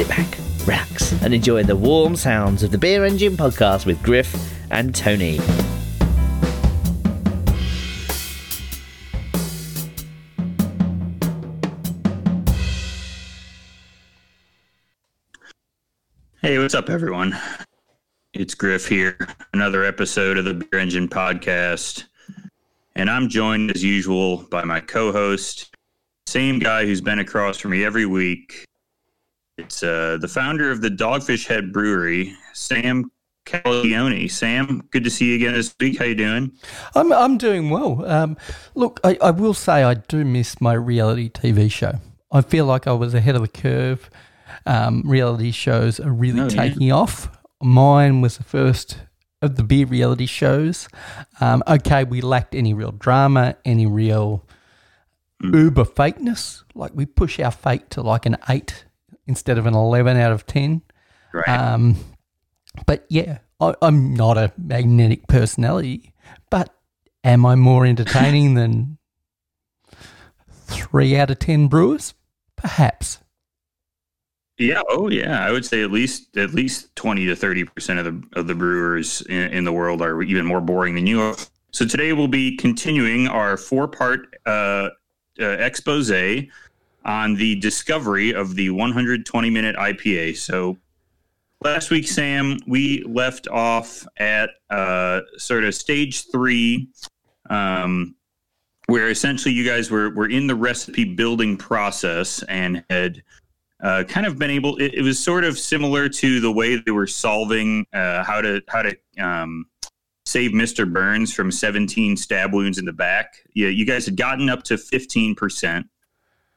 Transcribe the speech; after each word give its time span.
sit 0.00 0.08
back, 0.08 0.38
relax, 0.66 1.12
and 1.22 1.34
enjoy 1.34 1.62
the 1.62 1.76
warm 1.76 2.16
sounds 2.16 2.62
of 2.62 2.70
the 2.70 2.78
Beer 2.78 3.04
Engine 3.04 3.36
podcast 3.36 3.84
with 3.84 4.02
Griff 4.02 4.34
and 4.70 4.94
Tony. 4.94 5.38
Hey, 16.40 16.58
what's 16.58 16.74
up, 16.74 16.88
everyone? 16.88 17.38
It's 18.32 18.54
Griff 18.54 18.88
here, 18.88 19.18
another 19.52 19.84
episode 19.84 20.38
of 20.38 20.46
the 20.46 20.54
Beer 20.54 20.80
Engine 20.80 21.08
podcast. 21.08 22.04
And 22.94 23.10
I'm 23.10 23.28
joined 23.28 23.70
as 23.72 23.84
usual 23.84 24.46
by 24.50 24.64
my 24.64 24.80
co 24.80 25.12
host, 25.12 25.74
same 26.26 26.58
guy 26.58 26.86
who's 26.86 27.02
been 27.02 27.18
across 27.18 27.58
from 27.58 27.72
me 27.72 27.84
every 27.84 28.06
week. 28.06 28.64
It's 29.60 29.82
uh, 29.82 30.16
the 30.20 30.28
founder 30.28 30.70
of 30.70 30.80
the 30.80 30.88
Dogfish 30.88 31.46
Head 31.46 31.72
Brewery, 31.72 32.34
Sam 32.54 33.10
Calagione. 33.44 34.30
Sam, 34.30 34.82
good 34.90 35.04
to 35.04 35.10
see 35.10 35.30
you 35.30 35.34
again 35.36 35.52
this 35.52 35.74
week. 35.78 35.98
How 35.98 36.06
you 36.06 36.14
doing? 36.14 36.52
I'm 36.94 37.12
I'm 37.12 37.36
doing 37.36 37.68
well. 37.68 38.04
Um, 38.06 38.36
look, 38.74 39.00
I, 39.04 39.18
I 39.22 39.30
will 39.32 39.54
say 39.54 39.82
I 39.82 39.94
do 39.94 40.24
miss 40.24 40.60
my 40.60 40.72
reality 40.72 41.28
TV 41.28 41.70
show. 41.70 41.92
I 42.32 42.40
feel 42.40 42.64
like 42.64 42.86
I 42.86 42.92
was 42.92 43.12
ahead 43.12 43.34
of 43.36 43.42
the 43.42 43.48
curve. 43.48 44.08
Um, 44.66 45.02
reality 45.04 45.50
shows 45.50 46.00
are 46.00 46.12
really 46.12 46.40
Oh, 46.40 46.44
yeah. 46.48 46.62
taking 46.68 46.90
off. 46.92 47.28
Mine 47.62 48.20
was 48.22 48.38
the 48.38 48.44
first 48.44 48.98
of 49.42 49.56
the 49.56 49.62
beer 49.62 49.86
reality 49.86 50.26
shows. 50.26 50.88
Um, 51.40 51.62
okay, 51.68 52.04
we 52.04 52.20
lacked 52.22 52.54
any 52.54 52.72
real 52.74 52.92
drama, 52.92 53.56
any 53.64 53.86
real 53.86 54.46
Mm. 55.42 55.54
uber 55.54 55.84
fakeness. 55.84 56.64
Like 56.74 56.92
we 56.94 57.06
push 57.06 57.40
our 57.40 57.50
fake 57.50 57.88
to 57.90 58.02
like 58.02 58.26
an 58.26 58.36
eight 58.50 58.84
instead 59.30 59.56
of 59.56 59.66
an 59.66 59.74
eleven 59.74 60.16
out 60.16 60.32
of 60.32 60.44
ten. 60.44 60.82
Right. 61.32 61.48
Um, 61.48 61.96
but 62.86 63.06
yeah, 63.08 63.38
I, 63.60 63.74
I'm 63.80 64.14
not 64.14 64.36
a 64.36 64.52
magnetic 64.58 65.26
personality, 65.28 66.12
but 66.50 66.74
am 67.24 67.46
I 67.46 67.54
more 67.54 67.86
entertaining 67.86 68.54
than 68.56 68.98
three 70.66 71.16
out 71.16 71.30
of 71.30 71.38
ten 71.38 71.68
brewers? 71.68 72.14
Perhaps. 72.56 73.18
Yeah. 74.58 74.82
Oh, 74.90 75.08
yeah. 75.08 75.46
I 75.46 75.52
would 75.52 75.64
say 75.64 75.82
at 75.82 75.90
least 75.90 76.36
at 76.36 76.52
least 76.52 76.94
twenty 76.96 77.24
to 77.26 77.36
thirty 77.36 77.64
percent 77.64 77.98
of 78.00 78.04
the 78.04 78.38
of 78.38 78.46
the 78.46 78.54
brewers 78.54 79.22
in, 79.22 79.52
in 79.52 79.64
the 79.64 79.72
world 79.72 80.02
are 80.02 80.20
even 80.22 80.44
more 80.44 80.60
boring 80.60 80.96
than 80.96 81.06
you 81.06 81.22
are. 81.22 81.36
So 81.72 81.86
today 81.86 82.12
we'll 82.12 82.28
be 82.28 82.56
continuing 82.56 83.28
our 83.28 83.56
four 83.56 83.86
part 83.86 84.36
uh, 84.44 84.90
uh, 85.40 85.46
expose 85.46 86.10
on 87.04 87.34
the 87.34 87.56
discovery 87.56 88.34
of 88.34 88.54
the 88.54 88.70
120 88.70 89.50
minute 89.50 89.76
IPA. 89.76 90.36
So 90.36 90.78
last 91.62 91.90
week, 91.90 92.08
Sam, 92.08 92.58
we 92.66 93.02
left 93.04 93.48
off 93.48 94.06
at 94.18 94.50
uh, 94.68 95.20
sort 95.36 95.64
of 95.64 95.74
stage 95.74 96.30
three. 96.30 96.88
Um, 97.48 98.14
where 98.90 99.08
essentially 99.08 99.54
you 99.54 99.64
guys 99.64 99.90
were, 99.90 100.10
were 100.10 100.28
in 100.28 100.46
the 100.48 100.54
recipe 100.54 101.04
building 101.04 101.56
process 101.56 102.42
and 102.44 102.84
had 102.90 103.22
uh, 103.82 104.04
kind 104.08 104.26
of 104.26 104.38
been 104.38 104.50
able. 104.50 104.76
It, 104.76 104.94
it 104.94 105.02
was 105.02 105.18
sort 105.18 105.44
of 105.44 105.58
similar 105.58 106.08
to 106.08 106.40
the 106.40 106.52
way 106.52 106.76
they 106.76 106.90
were 106.90 107.06
solving 107.06 107.86
uh, 107.92 108.24
how 108.24 108.40
to 108.40 108.60
how 108.68 108.82
to 108.82 108.96
um, 109.18 109.66
save 110.26 110.52
Mister 110.52 110.84
Burns 110.84 111.32
from 111.32 111.50
17 111.50 112.16
stab 112.16 112.52
wounds 112.52 112.78
in 112.78 112.84
the 112.84 112.92
back. 112.92 113.36
Yeah, 113.54 113.68
you 113.68 113.86
guys 113.86 114.04
had 114.04 114.16
gotten 114.16 114.50
up 114.50 114.64
to 114.64 114.76
15 114.76 115.34
percent, 115.34 115.86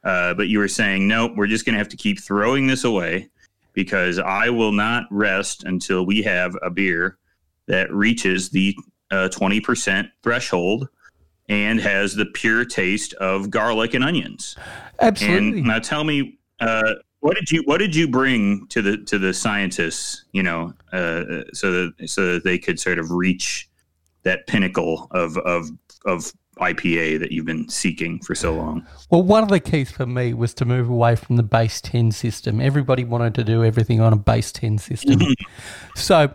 uh, 0.04 0.34
but 0.34 0.48
you 0.48 0.60
were 0.60 0.68
saying 0.68 1.08
nope. 1.08 1.34
We're 1.36 1.48
just 1.48 1.66
going 1.66 1.74
to 1.74 1.80
have 1.80 1.90
to 1.90 1.98
keep 1.98 2.20
throwing 2.20 2.68
this 2.68 2.84
away 2.84 3.30
because 3.74 4.20
I 4.20 4.50
will 4.50 4.72
not 4.72 5.06
rest 5.10 5.64
until 5.64 6.06
we 6.06 6.22
have 6.24 6.56
a 6.62 6.70
beer 6.70 7.18
that 7.68 7.92
reaches 7.94 8.50
the 8.50 8.76
uh, 9.12 9.30
20 9.30 9.60
percent 9.62 10.10
threshold 10.22 10.90
and 11.50 11.80
has 11.80 12.16
the 12.16 12.26
pure 12.26 12.66
taste 12.66 13.14
of 13.16 13.50
garlic 13.50 13.94
and 13.94 14.04
onions. 14.04 14.56
Absolutely. 15.00 15.60
And 15.60 15.68
now 15.68 15.80
tell 15.80 16.04
me, 16.04 16.40
uh, 16.60 16.94
what 17.20 17.36
did 17.36 17.52
you 17.52 17.64
what 17.66 17.78
did 17.78 17.96
you 17.96 18.08
bring 18.08 18.68
to 18.68 18.82
the 18.82 18.98
to 19.06 19.18
the 19.18 19.34
scientists? 19.34 20.26
You 20.34 20.44
know, 20.44 20.74
uh, 20.92 21.44
so 21.54 21.72
that 21.72 22.10
so 22.10 22.34
that 22.34 22.44
they 22.44 22.58
could 22.58 22.80
sort 22.80 23.00
of 23.00 23.12
reach 23.12 23.70
that 24.24 24.48
pinnacle 24.48 25.08
of 25.12 25.38
of 25.40 25.70
of 26.06 26.34
IPA 26.60 27.20
that 27.20 27.32
you've 27.32 27.46
been 27.46 27.68
seeking 27.68 28.20
for 28.20 28.36
so 28.36 28.54
long. 28.54 28.86
well, 29.10 29.24
one 29.24 29.44
of 29.44 29.50
the 29.50 29.60
keys 29.60 29.92
for 29.92 30.06
me 30.06 30.34
was 30.34 30.54
to 30.56 30.66
move 30.66 30.90
away 30.90 31.16
from 31.16 31.36
the 31.36 31.44
base 31.44 31.82
10 31.82 32.12
system. 32.12 32.62
Everybody 32.62 33.04
wanted 33.04 33.36
to 33.36 33.44
do 33.44 33.64
everything 33.64 34.00
on 34.00 34.14
a 34.14 34.18
base 34.18 34.52
10 34.52 34.78
system. 34.78 35.20
so, 35.96 36.34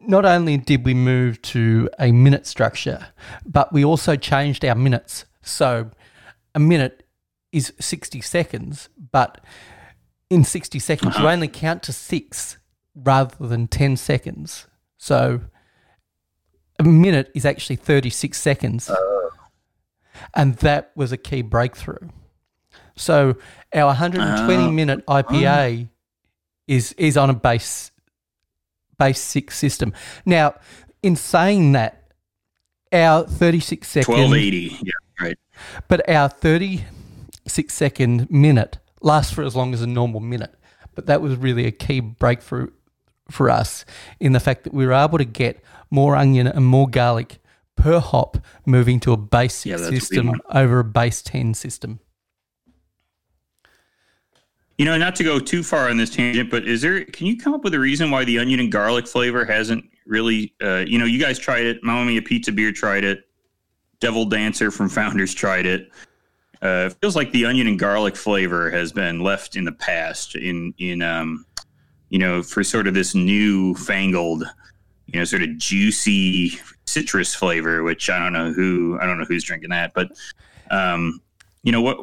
not 0.00 0.24
only 0.24 0.56
did 0.56 0.84
we 0.84 0.94
move 0.94 1.40
to 1.42 1.88
a 2.00 2.10
minute 2.10 2.46
structure, 2.46 3.08
but 3.46 3.72
we 3.72 3.84
also 3.84 4.16
changed 4.16 4.64
our 4.64 4.74
minutes. 4.74 5.26
So, 5.42 5.90
a 6.54 6.58
minute 6.58 7.04
is 7.52 7.72
60 7.78 8.20
seconds, 8.20 8.88
but 9.12 9.40
in 10.28 10.44
60 10.44 10.78
seconds, 10.80 11.14
you 11.14 11.20
uh-huh. 11.20 11.32
only 11.32 11.48
count 11.48 11.82
to 11.84 11.92
six 11.92 12.58
rather 12.94 13.46
than 13.46 13.68
10 13.68 13.96
seconds. 13.96 14.66
So, 14.98 15.42
a 16.78 16.84
minute 16.84 17.30
is 17.34 17.46
actually 17.46 17.76
36 17.76 18.40
seconds. 18.40 18.90
Oh. 18.92 19.11
And 20.34 20.56
that 20.56 20.92
was 20.94 21.12
a 21.12 21.16
key 21.16 21.42
breakthrough. 21.42 22.08
So, 22.96 23.36
our 23.74 23.86
120 23.86 24.62
Oh. 24.62 24.66
Ah. 24.66 24.70
minute 24.70 25.06
IPA 25.06 25.88
is, 26.66 26.92
is 26.98 27.16
on 27.16 27.30
a 27.30 27.34
base 27.34 27.90
base 28.98 29.20
six 29.20 29.58
system. 29.58 29.92
Now, 30.24 30.54
in 31.02 31.16
saying 31.16 31.72
that, 31.72 32.12
our 32.92 33.24
36 33.24 33.88
second, 33.88 34.14
Twelve 34.14 34.34
eighty, 34.34 34.76
yeah, 34.82 34.92
right. 35.20 35.38
but 35.88 36.08
our 36.08 36.28
36 36.28 37.72
second 37.74 38.30
minute 38.30 38.78
lasts 39.00 39.32
for 39.32 39.42
as 39.42 39.56
long 39.56 39.72
as 39.74 39.82
a 39.82 39.86
normal 39.86 40.20
minute. 40.20 40.54
But 40.94 41.06
that 41.06 41.22
was 41.22 41.36
really 41.36 41.66
a 41.66 41.72
key 41.72 42.00
breakthrough 42.00 42.70
for 43.30 43.48
us 43.50 43.84
in 44.20 44.32
the 44.32 44.40
fact 44.40 44.64
that 44.64 44.74
we 44.74 44.86
were 44.86 44.92
able 44.92 45.18
to 45.18 45.24
get 45.24 45.62
more 45.90 46.14
onion 46.14 46.46
and 46.46 46.64
more 46.66 46.86
garlic 46.88 47.38
per 47.82 47.98
hop 47.98 48.38
moving 48.64 49.00
to 49.00 49.12
a 49.12 49.16
base 49.16 49.66
Yeah, 49.66 49.76
six 49.76 49.90
that's 49.90 49.92
what 49.92 49.92
we 49.92 50.00
system 50.00 50.40
over 50.54 50.78
a 50.78 50.84
base 50.84 51.20
10 51.20 51.54
system. 51.54 51.98
You 54.78 54.84
know, 54.84 54.96
not 54.96 55.16
to 55.16 55.24
go 55.24 55.38
too 55.38 55.62
far 55.62 55.90
on 55.90 55.96
this 55.96 56.10
tangent, 56.10 56.50
but 56.50 56.66
is 56.66 56.80
there? 56.80 57.04
Can 57.04 57.26
you 57.26 57.36
come 57.36 57.54
up 57.54 57.62
with 57.62 57.74
a 57.74 57.78
reason 57.78 58.10
why 58.10 58.24
the 58.24 58.38
onion 58.38 58.58
and 58.58 58.72
garlic 58.72 59.06
flavor 59.06 59.44
hasn't 59.44 59.84
really? 60.06 60.54
Uh, 60.62 60.84
you 60.86 60.98
know, 60.98 61.04
you 61.04 61.20
guys 61.20 61.38
tried 61.38 61.66
it. 61.66 61.82
Mamma 61.82 62.04
Mia 62.04 62.22
Pizza 62.22 62.52
Beer 62.52 62.72
tried 62.72 63.04
it. 63.04 63.24
Devil 64.00 64.24
Dancer 64.24 64.70
from 64.70 64.88
Founders 64.88 65.34
tried 65.34 65.66
it. 65.66 65.90
Uh, 66.62 66.88
it 66.90 66.96
feels 67.00 67.14
like 67.14 67.30
the 67.32 67.44
onion 67.44 67.66
and 67.66 67.78
garlic 67.78 68.16
flavor 68.16 68.70
has 68.70 68.92
been 68.92 69.20
left 69.20 69.56
in 69.56 69.64
the 69.64 69.72
past. 69.72 70.34
In 70.36 70.72
in 70.78 71.02
um, 71.02 71.44
you 72.08 72.18
know, 72.18 72.42
for 72.42 72.64
sort 72.64 72.86
of 72.86 72.94
this 72.94 73.14
new 73.14 73.74
fangled, 73.74 74.44
you 75.06 75.18
know, 75.18 75.24
sort 75.24 75.42
of 75.42 75.56
juicy 75.58 76.58
citrus 76.86 77.34
flavor. 77.34 77.82
Which 77.82 78.10
I 78.10 78.18
don't 78.18 78.32
know 78.32 78.52
who 78.52 78.98
I 79.00 79.06
don't 79.06 79.18
know 79.18 79.24
who's 79.24 79.44
drinking 79.44 79.70
that, 79.70 79.92
but 79.94 80.10
um, 80.70 81.20
you 81.62 81.72
know 81.72 81.80
what. 81.80 81.98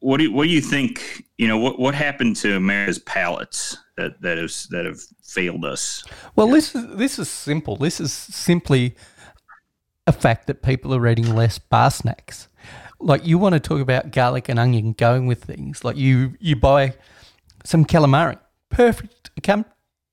What 0.00 0.18
do 0.18 0.24
you, 0.24 0.32
what 0.32 0.44
do 0.44 0.50
you 0.50 0.60
think? 0.60 1.24
You 1.38 1.48
know 1.48 1.58
what 1.58 1.78
what 1.78 1.94
happened 1.94 2.36
to 2.36 2.54
America's 2.54 3.00
palates 3.00 3.76
that 3.96 4.20
that 4.22 4.38
have 4.38 4.52
that 4.70 4.84
have 4.84 5.00
failed 5.24 5.64
us? 5.64 6.04
Well, 6.36 6.48
this 6.48 6.74
is 6.74 6.96
this 6.96 7.18
is 7.18 7.28
simple. 7.28 7.76
This 7.76 8.00
is 8.00 8.12
simply 8.12 8.94
a 10.06 10.12
fact 10.12 10.46
that 10.46 10.62
people 10.62 10.94
are 10.94 11.06
eating 11.06 11.34
less 11.34 11.58
bar 11.58 11.90
snacks. 11.90 12.48
Like 13.00 13.26
you 13.26 13.38
want 13.38 13.54
to 13.54 13.60
talk 13.60 13.80
about 13.80 14.12
garlic 14.12 14.48
and 14.48 14.58
onion 14.58 14.92
going 14.92 15.26
with 15.26 15.44
things. 15.44 15.84
Like 15.84 15.96
you 15.96 16.34
you 16.38 16.56
buy 16.56 16.94
some 17.64 17.84
calamari, 17.84 18.38
perfect 18.70 19.30
accom- 19.40 19.64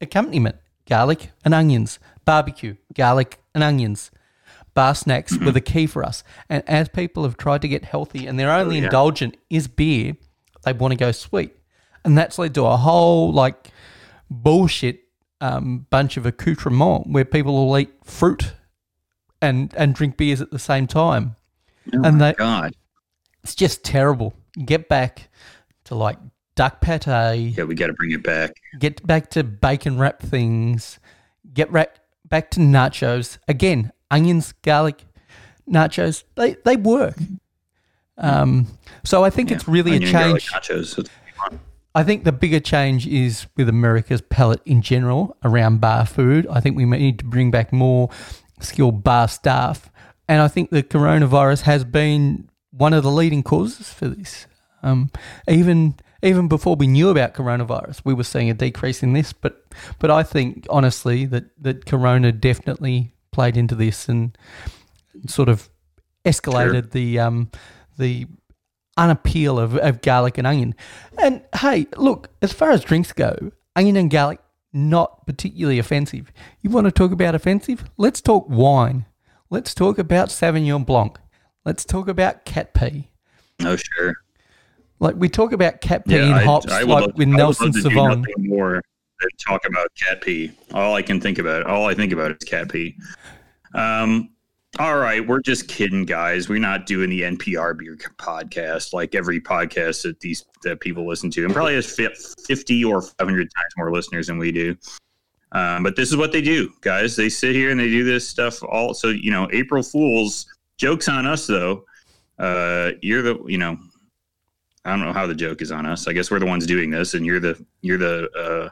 accompaniment. 0.02 0.58
Garlic 0.88 1.32
and 1.44 1.54
onions, 1.54 2.00
barbecue, 2.26 2.76
garlic 2.94 3.40
and 3.54 3.64
onions. 3.64 4.12
Bar 4.74 4.94
snacks 4.94 5.38
were 5.38 5.52
the 5.52 5.62
key 5.62 5.88
for 5.88 6.04
us. 6.04 6.24
And 6.50 6.62
as 6.68 6.90
people 6.90 7.24
have 7.24 7.38
tried 7.38 7.62
to 7.62 7.68
get 7.68 7.86
healthy 7.86 8.28
and 8.28 8.38
their 8.38 8.52
only 8.52 8.80
yeah. 8.80 8.86
indulgent 8.86 9.38
is 9.50 9.68
beer, 9.68 10.18
they 10.64 10.74
want 10.74 10.92
to 10.92 10.98
go 10.98 11.12
sweet. 11.12 11.56
And 12.04 12.18
that's 12.18 12.38
led 12.38 12.54
to 12.56 12.66
a 12.66 12.78
whole 12.78 13.32
like 13.32 13.72
bullshit 14.30 15.02
um, 15.42 15.86
bunch 15.90 16.18
of 16.18 16.26
accoutrement 16.26 17.08
where 17.08 17.26
people 17.26 17.54
will 17.54 17.78
eat 17.78 17.94
fruit 18.04 18.54
and 19.42 19.74
and 19.76 19.96
drink 19.96 20.18
beers 20.18 20.42
at 20.42 20.52
the 20.52 20.60
same 20.60 20.88
time. 20.88 21.36
and 21.92 22.20
they, 22.20 22.34
God, 22.34 22.76
it's 23.44 23.56
just 23.56 23.84
terrible. 23.84 24.34
Get 24.64 24.90
back 24.90 25.30
to 25.86 25.96
like 25.96 26.18
duck 26.56 26.82
pate. 26.82 27.06
yeah, 27.08 27.64
we 27.64 27.76
got 27.76 27.88
to 27.88 27.94
bring 27.94 28.12
it 28.12 28.24
back. 28.24 28.56
Get 28.80 29.06
back 29.06 29.30
to 29.32 29.44
bacon 29.44 29.98
wrap 29.98 30.22
things. 30.22 31.00
Get 31.54 31.72
ra- 31.72 31.86
back 32.26 32.52
to 32.52 32.60
nachos 32.60 33.38
again. 33.48 33.92
Onions, 34.12 34.54
garlic, 34.62 35.04
nachos. 35.70 36.24
They 36.36 36.56
they 36.66 36.76
work. 36.76 37.18
Um, 38.18 38.68
so 39.04 39.24
I 39.24 39.30
think 39.30 39.52
it's 39.52 39.68
really 39.68 39.92
a 39.92 39.96
Onion 39.96 40.12
garlic 40.12 40.42
change. 40.42 40.52
Nachos. 40.52 40.96
That's 40.96 40.98
what 40.98 41.10
we 41.26 41.32
want. 41.40 41.62
I 41.94 42.04
think 42.04 42.26
the 42.26 42.34
bigger 42.34 42.60
change 42.60 43.08
is 43.08 43.48
with 43.56 43.70
America's 43.70 44.22
palate 44.22 44.62
in 44.66 44.82
general 44.82 45.38
around 45.44 45.80
bar 45.80 46.06
food. 46.06 46.46
I 46.48 46.60
think 46.60 46.76
we 46.76 46.86
need 46.86 47.20
to 47.20 47.26
bring 47.26 47.52
back 47.52 47.72
more 47.72 48.10
skilled 48.60 49.04
bar 49.04 49.30
staff. 49.30 49.90
And 50.28 50.42
I 50.42 50.50
think 50.50 50.72
the 50.72 50.84
coronavirus 50.84 51.62
has 51.62 51.86
been 51.86 52.50
one 52.72 52.94
of 52.94 53.04
the 53.04 53.12
leading 53.12 53.44
causes 53.44 53.94
for 53.94 54.10
this. 54.10 54.48
Um, 54.84 55.10
even 55.48 55.96
even 56.26 56.48
before 56.48 56.76
we 56.76 56.88
knew 56.88 57.10
about 57.10 57.34
coronavirus, 57.34 58.02
we 58.04 58.14
were 58.14 58.24
seeing 58.24 58.50
a 58.50 58.54
decrease 58.54 59.04
in 59.04 59.14
this. 59.14 59.32
But 59.32 59.64
but 60.00 60.10
I 60.10 60.24
think 60.24 60.66
honestly 60.70 61.26
that 61.28 61.46
that 61.62 61.86
Corona 61.86 62.32
definitely 62.32 63.14
played 63.32 63.56
into 63.56 63.76
this 63.76 64.10
and 64.10 64.38
sort 65.28 65.50
of 65.50 65.70
escalated 66.26 66.72
sure. 66.72 66.82
the 66.82 67.20
um, 67.20 67.52
the 67.98 68.28
unappeal 68.98 69.60
of, 69.60 69.78
of 69.78 70.02
garlic 70.02 70.38
and 70.38 70.48
onion. 70.48 70.76
And 71.22 71.44
hey, 71.60 71.88
look, 71.98 72.30
as 72.42 72.54
far 72.54 72.72
as 72.72 72.84
drinks 72.84 73.14
go, 73.14 73.52
onion 73.76 73.96
and 73.98 74.10
garlic 74.10 74.40
not 74.74 75.26
particularly 75.26 75.80
offensive. 75.80 76.32
You 76.62 76.70
want 76.70 76.86
to 76.86 76.92
talk 76.92 77.12
about 77.12 77.34
offensive? 77.34 77.86
Let's 77.98 78.22
talk 78.22 78.46
wine. 78.50 79.06
Let's 79.50 79.74
talk 79.74 79.98
about 79.98 80.30
Sauvignon 80.30 80.86
Blanc. 80.86 81.18
Let's 81.64 81.86
talk 81.86 82.08
about 82.08 82.46
cat 82.46 82.74
pee. 82.74 83.10
Oh, 83.64 83.78
sure. 83.78 84.16
Like 85.00 85.16
we 85.16 85.30
talk 85.30 85.52
about 85.52 85.82
cat 85.82 86.06
pee 86.06 86.16
yeah, 86.16 86.38
and 86.38 86.46
hops, 86.46 86.72
I, 86.72 86.80
I 86.80 86.84
like 86.84 87.08
love, 87.08 87.18
with 87.18 87.28
Nelson 87.28 87.72
Sauvin. 87.72 88.26
more 88.38 88.82
than 89.20 89.30
talk 89.46 89.66
about 89.68 89.88
cat 89.96 90.22
pee. 90.22 90.52
All 90.74 90.96
I 90.96 91.02
can 91.02 91.20
think 91.20 91.38
about, 91.38 91.66
all 91.66 91.86
I 91.88 91.94
think 91.94 92.14
about 92.14 92.32
is 92.32 92.48
cat 92.48 92.72
pee. 92.72 92.96
Um, 93.74 94.30
all 94.78 94.98
right, 94.98 95.26
we're 95.26 95.42
just 95.42 95.70
kidding, 95.70 96.04
guys. 96.04 96.50
We're 96.50 96.60
not 96.60 96.86
doing 96.86 97.10
the 97.10 97.22
NPR 97.22 97.78
beer 97.78 97.98
podcast 98.18 98.92
like 98.94 99.16
every 99.16 99.40
podcast 99.40 100.04
that 100.04 100.20
these 100.20 100.46
that 100.64 100.82
people 100.82 101.08
listen 101.08 101.32
to, 101.32 101.46
and 101.46 101.54
probably 101.54 101.76
has 101.76 101.98
fifty 102.46 102.84
or 102.84 103.02
five 103.02 103.14
hundred 103.28 103.50
times 103.56 103.74
more 103.78 103.92
listeners 103.92 104.28
than 104.28 104.38
we 104.38 104.52
do. 104.52 104.76
Um, 105.54 105.84
but 105.84 105.96
this 105.96 106.10
is 106.10 106.18
what 106.18 106.34
they 106.34 106.42
do, 106.42 106.74
guys. 106.82 107.16
They 107.16 107.30
sit 107.30 107.56
here 107.56 107.72
and 107.72 107.80
they 107.80 107.88
do 107.88 108.04
this 108.04 108.28
stuff. 108.28 108.62
All 108.64 108.94
so 108.94 109.10
you 109.10 109.32
know, 109.32 109.48
April 109.54 109.82
Fools 109.82 110.46
jokes 110.78 111.08
on 111.08 111.26
us 111.26 111.48
though. 111.48 111.86
Uh, 112.38 112.92
you're 113.02 113.22
the 113.22 113.42
you 113.48 113.58
know, 113.58 113.78
I 114.86 114.92
don't 114.92 115.02
know 115.02 115.14
how 115.14 115.28
the 115.28 115.36
joke 115.36 115.62
is 115.62 115.72
on 115.72 115.86
us. 115.86 116.08
I 116.08 116.14
guess 116.14 116.30
we're 116.30 116.40
the 116.40 116.46
ones 116.46 116.66
doing 116.66 116.92
this, 116.92 117.16
and 117.16 117.26
you're 117.26 117.40
the 117.40 117.64
you're 117.82 117.98
the 117.98 118.30
uh, 118.38 118.70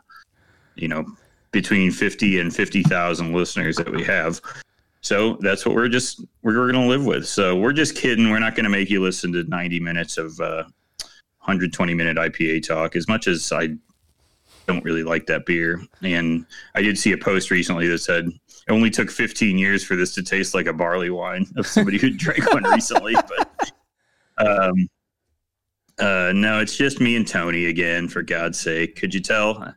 you 0.76 0.88
know 0.88 1.06
between 1.52 1.92
fifty 1.92 2.40
and 2.40 2.56
fifty 2.56 2.84
thousand 2.84 3.34
listeners 3.34 3.76
that 3.78 3.92
we 3.92 4.04
have. 4.04 4.40
So 5.02 5.34
that's 5.42 5.66
what 5.66 5.76
we're 5.76 5.90
just 5.90 6.24
we're 6.44 6.54
going 6.54 6.82
to 6.82 6.88
live 6.88 7.06
with. 7.06 7.28
So 7.28 7.58
we're 7.58 7.74
just 7.74 7.96
kidding. 7.96 8.30
We're 8.30 8.40
not 8.40 8.56
going 8.56 8.64
to 8.64 8.70
make 8.70 8.90
you 8.90 9.02
listen 9.02 9.34
to 9.34 9.44
90 9.44 9.82
minutes 9.82 10.18
of 10.18 10.40
uh, 10.40 10.64
120 11.44 11.94
minute 11.94 12.16
IPA 12.16 12.66
talk. 12.66 12.96
As 12.96 13.10
much 13.10 13.28
as 13.28 13.52
I 13.52 13.76
don't 14.66 14.84
really 14.86 15.04
like 15.04 15.26
that 15.26 15.46
beer, 15.46 15.82
and 16.04 16.46
I 16.74 16.82
did 16.82 16.98
see 16.98 17.12
a 17.12 17.18
post 17.18 17.52
recently 17.52 17.88
that 17.90 17.98
said 17.98 18.28
it 18.28 18.72
only 18.72 18.90
took 18.90 19.12
15 19.12 19.58
years 19.58 19.84
for 19.84 19.98
this 19.98 20.14
to 20.16 20.24
taste 20.24 20.54
like 20.54 20.68
a 20.68 20.74
barley 20.74 21.10
wine 21.10 21.48
of 21.58 21.68
somebody 21.68 21.98
who 21.98 22.10
drank 22.12 22.50
one 22.54 22.64
recently. 22.72 23.14
But 23.14 23.72
um, 24.38 24.88
uh, 26.00 26.32
no, 26.36 26.60
it's 26.60 26.76
just 26.76 27.00
me 27.00 27.16
and 27.16 27.28
Tony 27.28 27.66
again. 27.66 28.08
For 28.08 28.22
God's 28.22 28.60
sake, 28.60 28.96
could 28.96 29.14
you 29.14 29.20
tell? 29.20 29.74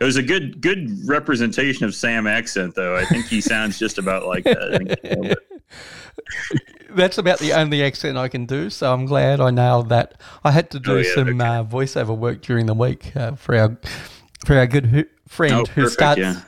It 0.00 0.04
was 0.04 0.16
a 0.16 0.22
good 0.22 0.60
good 0.60 0.90
representation 1.06 1.84
of 1.84 1.94
Sam 1.94 2.26
accent, 2.26 2.74
though. 2.74 2.96
I 2.96 3.04
think 3.04 3.26
he 3.26 3.40
sounds 3.40 3.78
just 3.78 3.98
about 3.98 4.26
like 4.26 4.44
that. 4.44 5.38
That's 6.90 7.18
about 7.18 7.38
the 7.38 7.52
only 7.52 7.82
accent 7.82 8.18
I 8.18 8.28
can 8.28 8.44
do, 8.44 8.68
so 8.68 8.92
I'm 8.92 9.06
glad 9.06 9.40
I 9.40 9.50
nailed 9.50 9.88
that. 9.90 10.20
I 10.44 10.50
had 10.50 10.70
to 10.72 10.80
do 10.80 10.94
oh, 10.94 10.96
yeah, 10.98 11.14
some 11.14 11.40
okay. 11.40 11.48
uh, 11.48 11.64
voiceover 11.64 12.16
work 12.16 12.42
during 12.42 12.66
the 12.66 12.74
week 12.74 13.16
uh, 13.16 13.36
for 13.36 13.56
our 13.56 13.78
for 14.44 14.56
our 14.56 14.66
good 14.66 14.86
ho- 14.86 15.04
friend 15.28 15.54
oh, 15.54 15.64
who 15.72 15.88
starts 15.88 16.20
yeah. 16.20 16.40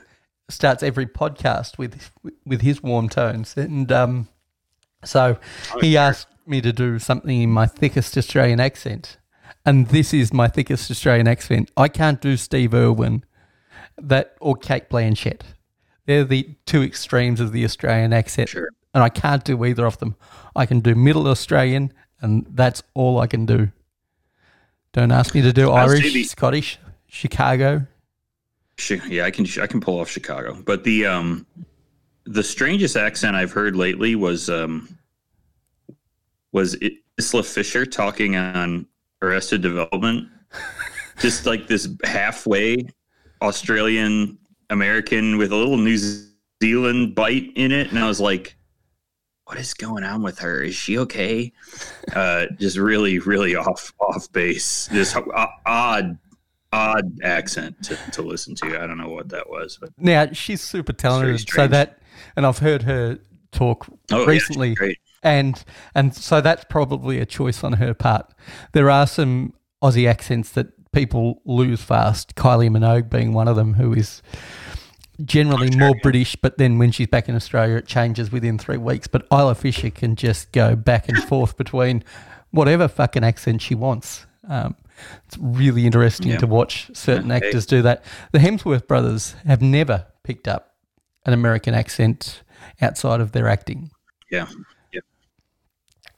starts 0.50 0.82
every 0.82 1.06
podcast 1.06 1.78
with 1.78 2.10
with 2.44 2.60
his 2.60 2.82
warm 2.82 3.08
tones, 3.08 3.56
and 3.56 3.90
um, 3.92 4.28
so 5.04 5.38
he 5.80 5.96
asked 5.96 6.28
me 6.46 6.60
to 6.60 6.72
do 6.72 6.98
something 6.98 7.42
in 7.42 7.50
my 7.50 7.66
thickest 7.66 8.16
Australian 8.16 8.60
accent, 8.60 9.18
and 9.64 9.88
this 9.88 10.12
is 10.12 10.32
my 10.32 10.48
thickest 10.48 10.90
Australian 10.90 11.28
accent. 11.28 11.70
I 11.76 11.88
can't 11.88 12.20
do 12.20 12.36
Steve 12.36 12.74
Irwin 12.74 13.24
that 14.00 14.36
or 14.40 14.56
Cate 14.56 14.88
Blanchett. 14.88 15.42
They're 16.06 16.24
the 16.24 16.56
two 16.66 16.82
extremes 16.82 17.40
of 17.40 17.52
the 17.52 17.64
Australian 17.64 18.12
accent. 18.12 18.50
Sure. 18.50 18.68
And 18.92 19.02
I 19.02 19.08
can't 19.08 19.42
do 19.42 19.64
either 19.64 19.86
of 19.86 19.98
them. 19.98 20.14
I 20.54 20.66
can 20.66 20.80
do 20.80 20.94
middle 20.94 21.26
Australian, 21.26 21.92
and 22.20 22.46
that's 22.50 22.82
all 22.94 23.18
I 23.18 23.26
can 23.26 23.46
do. 23.46 23.70
Don't 24.92 25.10
ask 25.10 25.34
me 25.34 25.42
to 25.42 25.52
do 25.52 25.70
Irish, 25.70 26.12
the, 26.12 26.22
Scottish, 26.22 26.78
Chicago. 27.08 27.86
Yeah, 29.08 29.24
I 29.24 29.30
can 29.30 29.46
I 29.60 29.66
can 29.66 29.80
pull 29.80 29.98
off 30.00 30.08
Chicago. 30.08 30.54
But 30.64 30.84
the 30.84 31.06
um 31.06 31.46
the 32.26 32.42
strangest 32.42 32.96
accent 32.96 33.36
I've 33.36 33.52
heard 33.52 33.76
lately 33.76 34.14
was 34.14 34.48
um 34.48 34.88
was 36.52 36.76
Isla 37.18 37.42
Fisher 37.42 37.84
talking 37.84 38.36
on 38.36 38.86
Arrested 39.22 39.62
Development. 39.62 40.28
Just 41.18 41.46
like 41.46 41.68
this 41.68 41.88
halfway 42.04 42.88
Australian 43.40 44.38
American 44.70 45.38
with 45.38 45.52
a 45.52 45.56
little 45.56 45.76
New 45.76 45.96
Zealand 46.62 47.14
bite 47.14 47.52
in 47.54 47.70
it, 47.70 47.90
and 47.90 47.98
I 48.00 48.08
was 48.08 48.20
like, 48.20 48.56
"What 49.44 49.56
is 49.58 49.74
going 49.74 50.02
on 50.02 50.22
with 50.22 50.40
her? 50.40 50.62
Is 50.62 50.74
she 50.74 50.98
okay?" 50.98 51.52
Uh, 52.14 52.46
just 52.60 52.76
really, 52.76 53.18
really 53.18 53.56
off 53.56 53.92
off 53.98 54.30
base. 54.30 54.86
This 54.88 55.16
odd 55.64 56.18
odd 56.74 57.18
accent 57.22 57.82
to, 57.84 57.96
to 58.12 58.22
listen 58.22 58.54
to. 58.56 58.80
I 58.80 58.86
don't 58.86 58.98
know 58.98 59.08
what 59.08 59.30
that 59.30 59.48
was, 59.48 59.78
but 59.80 59.90
now 59.96 60.28
she's 60.32 60.60
super 60.60 60.92
talented. 60.92 61.48
So 61.48 61.66
that, 61.68 61.98
and 62.36 62.46
I've 62.46 62.58
heard 62.58 62.82
her 62.82 63.18
talk 63.52 63.86
oh, 64.12 64.26
recently, 64.26 64.76
yeah, 64.80 64.92
and 65.22 65.64
and 65.94 66.14
so 66.14 66.40
that's 66.40 66.64
probably 66.64 67.18
a 67.18 67.26
choice 67.26 67.64
on 67.64 67.74
her 67.74 67.94
part. 67.94 68.32
There 68.72 68.90
are 68.90 69.06
some 69.06 69.54
Aussie 69.82 70.08
accents 70.08 70.50
that 70.50 70.68
people 70.92 71.42
lose 71.44 71.82
fast. 71.82 72.34
Kylie 72.34 72.70
Minogue 72.70 73.10
being 73.10 73.32
one 73.32 73.48
of 73.48 73.56
them, 73.56 73.74
who 73.74 73.92
is 73.92 74.22
generally 75.24 75.70
more 75.76 75.94
British, 76.02 76.36
but 76.36 76.58
then 76.58 76.78
when 76.78 76.90
she's 76.90 77.06
back 77.06 77.28
in 77.28 77.36
Australia, 77.36 77.76
it 77.76 77.86
changes 77.86 78.32
within 78.32 78.58
three 78.58 78.76
weeks. 78.76 79.06
But 79.06 79.26
Isla 79.30 79.54
Fisher 79.54 79.90
can 79.90 80.16
just 80.16 80.52
go 80.52 80.74
back 80.74 81.08
and 81.08 81.22
forth 81.24 81.56
between 81.56 82.02
whatever 82.50 82.88
fucking 82.88 83.24
accent 83.24 83.62
she 83.62 83.74
wants. 83.74 84.26
Um, 84.48 84.76
it's 85.26 85.36
really 85.38 85.86
interesting 85.86 86.32
yeah. 86.32 86.38
to 86.38 86.46
watch 86.46 86.90
certain 86.94 87.28
yeah. 87.28 87.36
actors 87.36 87.66
do 87.66 87.82
that. 87.82 88.04
The 88.32 88.38
Hemsworth 88.38 88.86
brothers 88.86 89.34
have 89.46 89.60
never 89.62 90.06
picked 90.22 90.48
up 90.48 90.73
an 91.24 91.32
American 91.32 91.74
accent 91.74 92.42
outside 92.80 93.20
of 93.20 93.32
their 93.32 93.48
acting. 93.48 93.90
Yeah. 94.30 94.46
Yeah. 94.92 95.00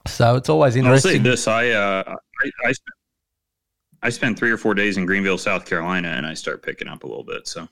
So 0.06 0.36
it's 0.36 0.48
always 0.48 0.76
interesting. 0.76 1.10
I'll 1.10 1.16
say 1.16 1.22
this: 1.22 1.48
I, 1.48 1.70
uh, 1.70 2.02
I, 2.42 2.50
I 2.68 2.72
spent 2.72 2.94
I 4.02 4.10
spent 4.10 4.38
three 4.38 4.50
or 4.50 4.56
four 4.56 4.74
days 4.74 4.96
in 4.98 5.06
Greenville, 5.06 5.38
South 5.38 5.66
Carolina, 5.66 6.08
and 6.08 6.26
I 6.26 6.34
start 6.34 6.62
picking 6.62 6.88
up 6.88 7.02
a 7.02 7.06
little 7.06 7.24
bit. 7.24 7.48
So 7.48 7.68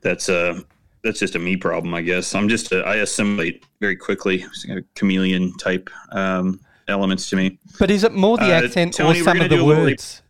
that's 0.00 0.28
uh 0.28 0.60
that's 1.04 1.20
just 1.20 1.36
a 1.36 1.38
me 1.38 1.56
problem, 1.56 1.94
I 1.94 2.02
guess. 2.02 2.34
I'm 2.34 2.48
just 2.48 2.72
a, 2.72 2.82
I 2.84 2.96
assimilate 2.96 3.64
very 3.80 3.96
quickly. 3.96 4.44
chameleon 4.96 5.52
type 5.56 5.88
um, 6.10 6.60
elements 6.88 7.30
to 7.30 7.36
me. 7.36 7.60
But 7.78 7.90
is 7.90 8.02
it 8.02 8.12
more 8.12 8.36
the 8.38 8.52
uh, 8.52 8.64
accent 8.64 8.98
or 8.98 9.14
some 9.14 9.40
of 9.40 9.48
the 9.48 9.64
words? 9.64 10.22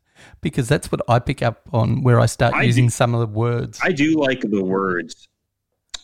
Because 0.42 0.68
that's 0.68 0.92
what 0.92 1.00
I 1.08 1.18
pick 1.18 1.42
up 1.42 1.62
on 1.72 2.02
where 2.02 2.20
I 2.20 2.26
start 2.26 2.52
I 2.52 2.64
using 2.64 2.86
do, 2.86 2.90
some 2.90 3.14
of 3.14 3.20
the 3.20 3.26
words. 3.26 3.80
I 3.82 3.90
do 3.90 4.20
like 4.20 4.42
the 4.42 4.62
words. 4.62 5.28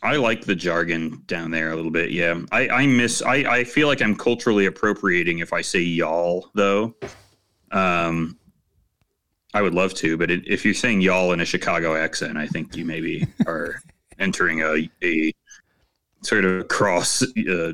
I 0.03 0.17
like 0.17 0.45
the 0.45 0.55
jargon 0.55 1.23
down 1.27 1.53
there 1.53 1.71
a 1.71 1.77
little 1.77 1.91
bit. 1.91 2.11
Yeah, 2.11 2.41
I, 2.51 2.69
I 2.69 2.87
miss. 2.87 3.23
I, 3.23 3.37
I 3.37 3.65
feel 3.65 3.87
like 3.87 4.03
I'm 4.03 4.17
culturally 4.17 4.67
appropriating 4.67 5.39
if 5.39 5.53
I 5.53 5.61
say 5.61 5.81
y'all 5.81 6.51
though. 6.55 6.95
Um, 7.71 8.37
I 9.55 9.63
would 9.63 9.75
love 9.75 9.95
to, 9.95 10.17
but 10.17 10.31
it, 10.31 10.43
if 10.47 10.65
you're 10.65 10.75
saying 10.75 11.03
y'all 11.03 11.33
in 11.33 11.41
a 11.41 11.45
Chicago 11.45 11.95
accent, 11.95 12.37
I 12.37 12.47
think 12.47 12.75
you 12.75 12.85
maybe 12.85 13.27
are 13.47 13.83
entering 14.19 14.61
a, 14.61 14.91
a 15.05 15.33
sort 16.23 16.45
of 16.45 16.67
cross 16.69 17.23
uh, 17.23 17.73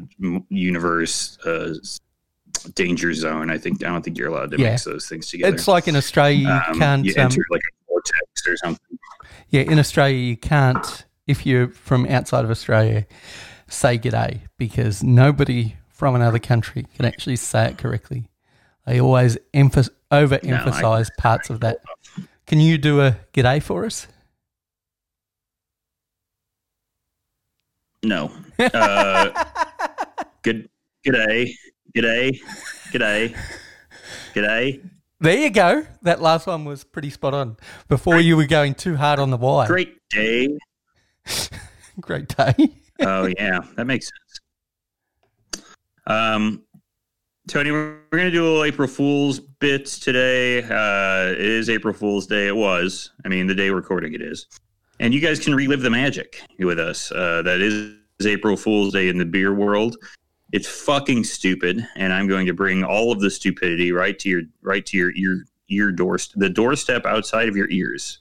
universe 0.50 1.38
uh, 1.46 1.74
danger 2.74 3.14
zone. 3.14 3.50
I 3.50 3.56
think 3.56 3.82
I 3.82 3.88
don't 3.88 4.02
think 4.02 4.18
you're 4.18 4.28
allowed 4.28 4.50
to 4.50 4.58
yeah. 4.58 4.70
mix 4.70 4.84
those 4.84 5.08
things 5.08 5.28
together. 5.28 5.54
It's 5.54 5.68
like 5.68 5.88
in 5.88 5.96
Australia, 5.96 6.38
you 6.38 6.48
um, 6.48 6.78
can't 6.78 7.04
you 7.06 7.14
enter 7.16 7.40
um, 7.40 7.46
like 7.50 7.62
a 7.62 7.72
vortex 7.88 8.46
or 8.46 8.56
something. 8.58 8.98
Yeah, 9.48 9.62
in 9.62 9.78
Australia, 9.78 10.18
you 10.18 10.36
can't 10.36 11.06
if 11.28 11.46
you're 11.46 11.68
from 11.68 12.06
outside 12.06 12.44
of 12.44 12.50
Australia 12.50 13.06
say 13.68 13.98
g'day 13.98 14.40
because 14.56 15.02
nobody 15.04 15.76
from 15.88 16.14
another 16.14 16.38
country 16.38 16.86
can 16.96 17.04
actually 17.04 17.36
say 17.36 17.66
it 17.68 17.78
correctly. 17.78 18.28
They 18.86 19.00
always 19.00 19.36
emph- 19.54 19.90
overemphasize 20.10 21.08
no, 21.08 21.22
parts 21.22 21.50
of 21.50 21.60
that. 21.60 21.78
Can 22.46 22.60
you 22.60 22.78
do 22.78 23.02
a 23.02 23.18
g'day 23.32 23.62
for 23.62 23.84
us? 23.84 24.06
No. 28.02 28.32
Uh, 28.58 29.44
good. 30.42 30.68
G'day. 31.06 31.50
G'day. 31.94 32.38
G'day. 32.92 33.36
G'day. 34.34 34.90
There 35.20 35.36
you 35.36 35.50
go. 35.50 35.84
That 36.02 36.22
last 36.22 36.46
one 36.46 36.64
was 36.64 36.84
pretty 36.84 37.10
spot 37.10 37.34
on. 37.34 37.56
Before 37.88 38.20
you 38.20 38.36
were 38.36 38.46
going 38.46 38.74
too 38.74 38.96
hard 38.96 39.18
on 39.18 39.30
the 39.30 39.36
Y. 39.36 39.66
Great 39.66 39.96
day. 40.10 40.56
Great 42.00 42.28
day. 42.28 42.54
oh 43.00 43.28
yeah, 43.38 43.60
that 43.76 43.86
makes 43.86 44.06
sense. 44.06 45.64
Um, 46.06 46.62
Tony, 47.48 47.70
we're 47.70 48.00
going 48.10 48.24
to 48.24 48.30
do 48.30 48.42
a 48.42 48.46
little 48.46 48.64
April 48.64 48.88
Fool's 48.88 49.40
bits 49.40 49.98
today. 49.98 50.62
Uh, 50.62 51.32
it 51.32 51.40
is 51.40 51.70
April 51.70 51.94
Fool's 51.94 52.26
Day. 52.26 52.46
It 52.46 52.56
was. 52.56 53.12
I 53.24 53.28
mean, 53.28 53.46
the 53.46 53.54
day 53.54 53.70
recording 53.70 54.14
it 54.14 54.20
is. 54.22 54.46
And 55.00 55.14
you 55.14 55.20
guys 55.20 55.40
can 55.40 55.54
relive 55.54 55.80
the 55.80 55.90
magic 55.90 56.42
with 56.58 56.78
us. 56.78 57.10
Uh, 57.12 57.42
that 57.42 57.60
is 57.60 57.94
April 58.26 58.56
Fool's 58.56 58.92
Day 58.92 59.08
in 59.08 59.16
the 59.16 59.24
beer 59.24 59.54
world. 59.54 59.96
It's 60.52 60.68
fucking 60.68 61.24
stupid, 61.24 61.86
and 61.96 62.12
I'm 62.12 62.26
going 62.26 62.46
to 62.46 62.54
bring 62.54 62.84
all 62.84 63.12
of 63.12 63.20
the 63.20 63.30
stupidity 63.30 63.92
right 63.92 64.18
to 64.18 64.28
your 64.28 64.42
right 64.62 64.84
to 64.86 64.96
your 64.96 65.12
ear 65.14 65.44
ear 65.68 65.92
doorstep, 65.92 66.40
the 66.40 66.48
doorstep 66.48 67.04
outside 67.04 67.48
of 67.48 67.56
your 67.56 67.68
ears. 67.70 68.20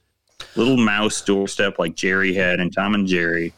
Little 0.55 0.77
mouse 0.77 1.21
doorstep 1.21 1.79
like 1.79 1.95
Jerry 1.95 2.33
had 2.33 2.59
and 2.59 2.73
Tom 2.73 2.95
and 2.95 3.07
Jerry. 3.07 3.53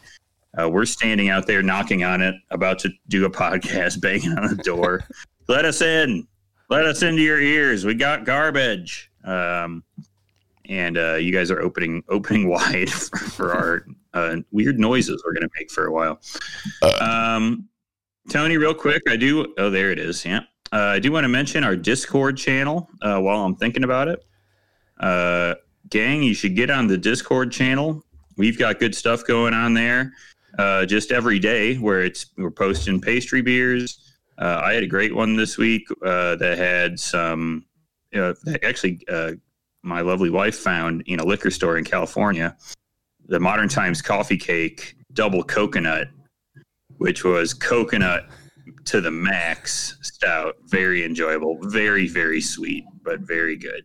Uh, 0.58 0.68
we're 0.68 0.84
standing 0.84 1.28
out 1.28 1.46
there 1.46 1.62
knocking 1.62 2.04
on 2.04 2.20
it, 2.20 2.34
about 2.50 2.78
to 2.80 2.90
do 3.08 3.24
a 3.24 3.30
podcast, 3.42 4.00
banging 4.00 4.36
on 4.36 4.54
the 4.54 4.62
door. 4.62 5.04
Let 5.48 5.64
us 5.64 5.80
in. 5.80 6.26
Let 6.68 6.84
us 6.86 7.02
into 7.02 7.22
your 7.22 7.40
ears. 7.40 7.84
We 7.84 7.94
got 7.94 8.24
garbage. 8.24 9.10
Um, 9.24 9.84
and 10.70 10.96
uh, 10.96 11.14
you 11.16 11.32
guys 11.32 11.50
are 11.50 11.60
opening 11.60 12.02
opening 12.08 12.48
wide 12.48 12.90
for, 12.90 13.18
for 13.18 13.54
our 13.54 13.86
uh, 14.14 14.36
weird 14.50 14.78
noises 14.78 15.22
we're 15.24 15.32
going 15.32 15.42
to 15.42 15.50
make 15.58 15.70
for 15.70 15.86
a 15.86 15.92
while. 15.92 16.20
Um, 17.00 17.68
Tony, 18.28 18.56
real 18.56 18.74
quick, 18.74 19.02
I 19.08 19.16
do. 19.16 19.52
Oh, 19.58 19.70
there 19.70 19.90
it 19.90 19.98
is. 19.98 20.24
Yeah, 20.24 20.40
uh, 20.72 20.76
I 20.76 20.98
do 20.98 21.12
want 21.12 21.24
to 21.24 21.28
mention 21.28 21.64
our 21.64 21.76
Discord 21.76 22.36
channel 22.36 22.88
uh, 23.02 23.18
while 23.18 23.44
I'm 23.44 23.56
thinking 23.56 23.84
about 23.84 24.08
it. 24.08 24.24
Gang, 25.90 26.22
you 26.22 26.34
should 26.34 26.56
get 26.56 26.70
on 26.70 26.86
the 26.86 26.98
Discord 26.98 27.52
channel. 27.52 28.04
We've 28.36 28.58
got 28.58 28.78
good 28.78 28.94
stuff 28.94 29.24
going 29.26 29.54
on 29.54 29.74
there. 29.74 30.12
Uh, 30.58 30.86
just 30.86 31.12
every 31.12 31.38
day, 31.38 31.76
where 31.76 32.02
it's 32.02 32.26
we're 32.36 32.50
posting 32.50 33.00
pastry 33.00 33.42
beers 33.42 34.10
uh, 34.40 34.62
I 34.64 34.72
had 34.72 34.82
a 34.82 34.86
great 34.86 35.14
one 35.14 35.36
this 35.36 35.58
week 35.58 35.86
uh, 36.04 36.36
that 36.36 36.56
had 36.56 36.98
some. 36.98 37.66
Uh, 38.14 38.32
actually, 38.62 39.00
my 39.82 40.00
lovely 40.00 40.30
wife 40.30 40.56
found 40.56 41.02
in 41.06 41.20
a 41.20 41.24
liquor 41.24 41.50
store 41.50 41.78
in 41.78 41.84
California 41.84 42.56
the 43.26 43.38
Modern 43.38 43.68
Times 43.68 44.02
coffee 44.02 44.36
cake 44.36 44.96
double 45.12 45.44
coconut, 45.44 46.08
which 46.96 47.22
was 47.22 47.54
coconut 47.54 48.28
to 48.86 49.00
the 49.00 49.10
max 49.10 49.96
stout. 50.02 50.56
Very 50.64 51.04
enjoyable, 51.04 51.58
very 51.62 52.08
very 52.08 52.40
sweet, 52.40 52.84
but 53.04 53.20
very 53.20 53.56
good. 53.56 53.84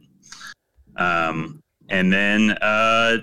Um, 0.95 1.61
and 1.89 2.11
then 2.11 2.51
uh, 2.61 3.17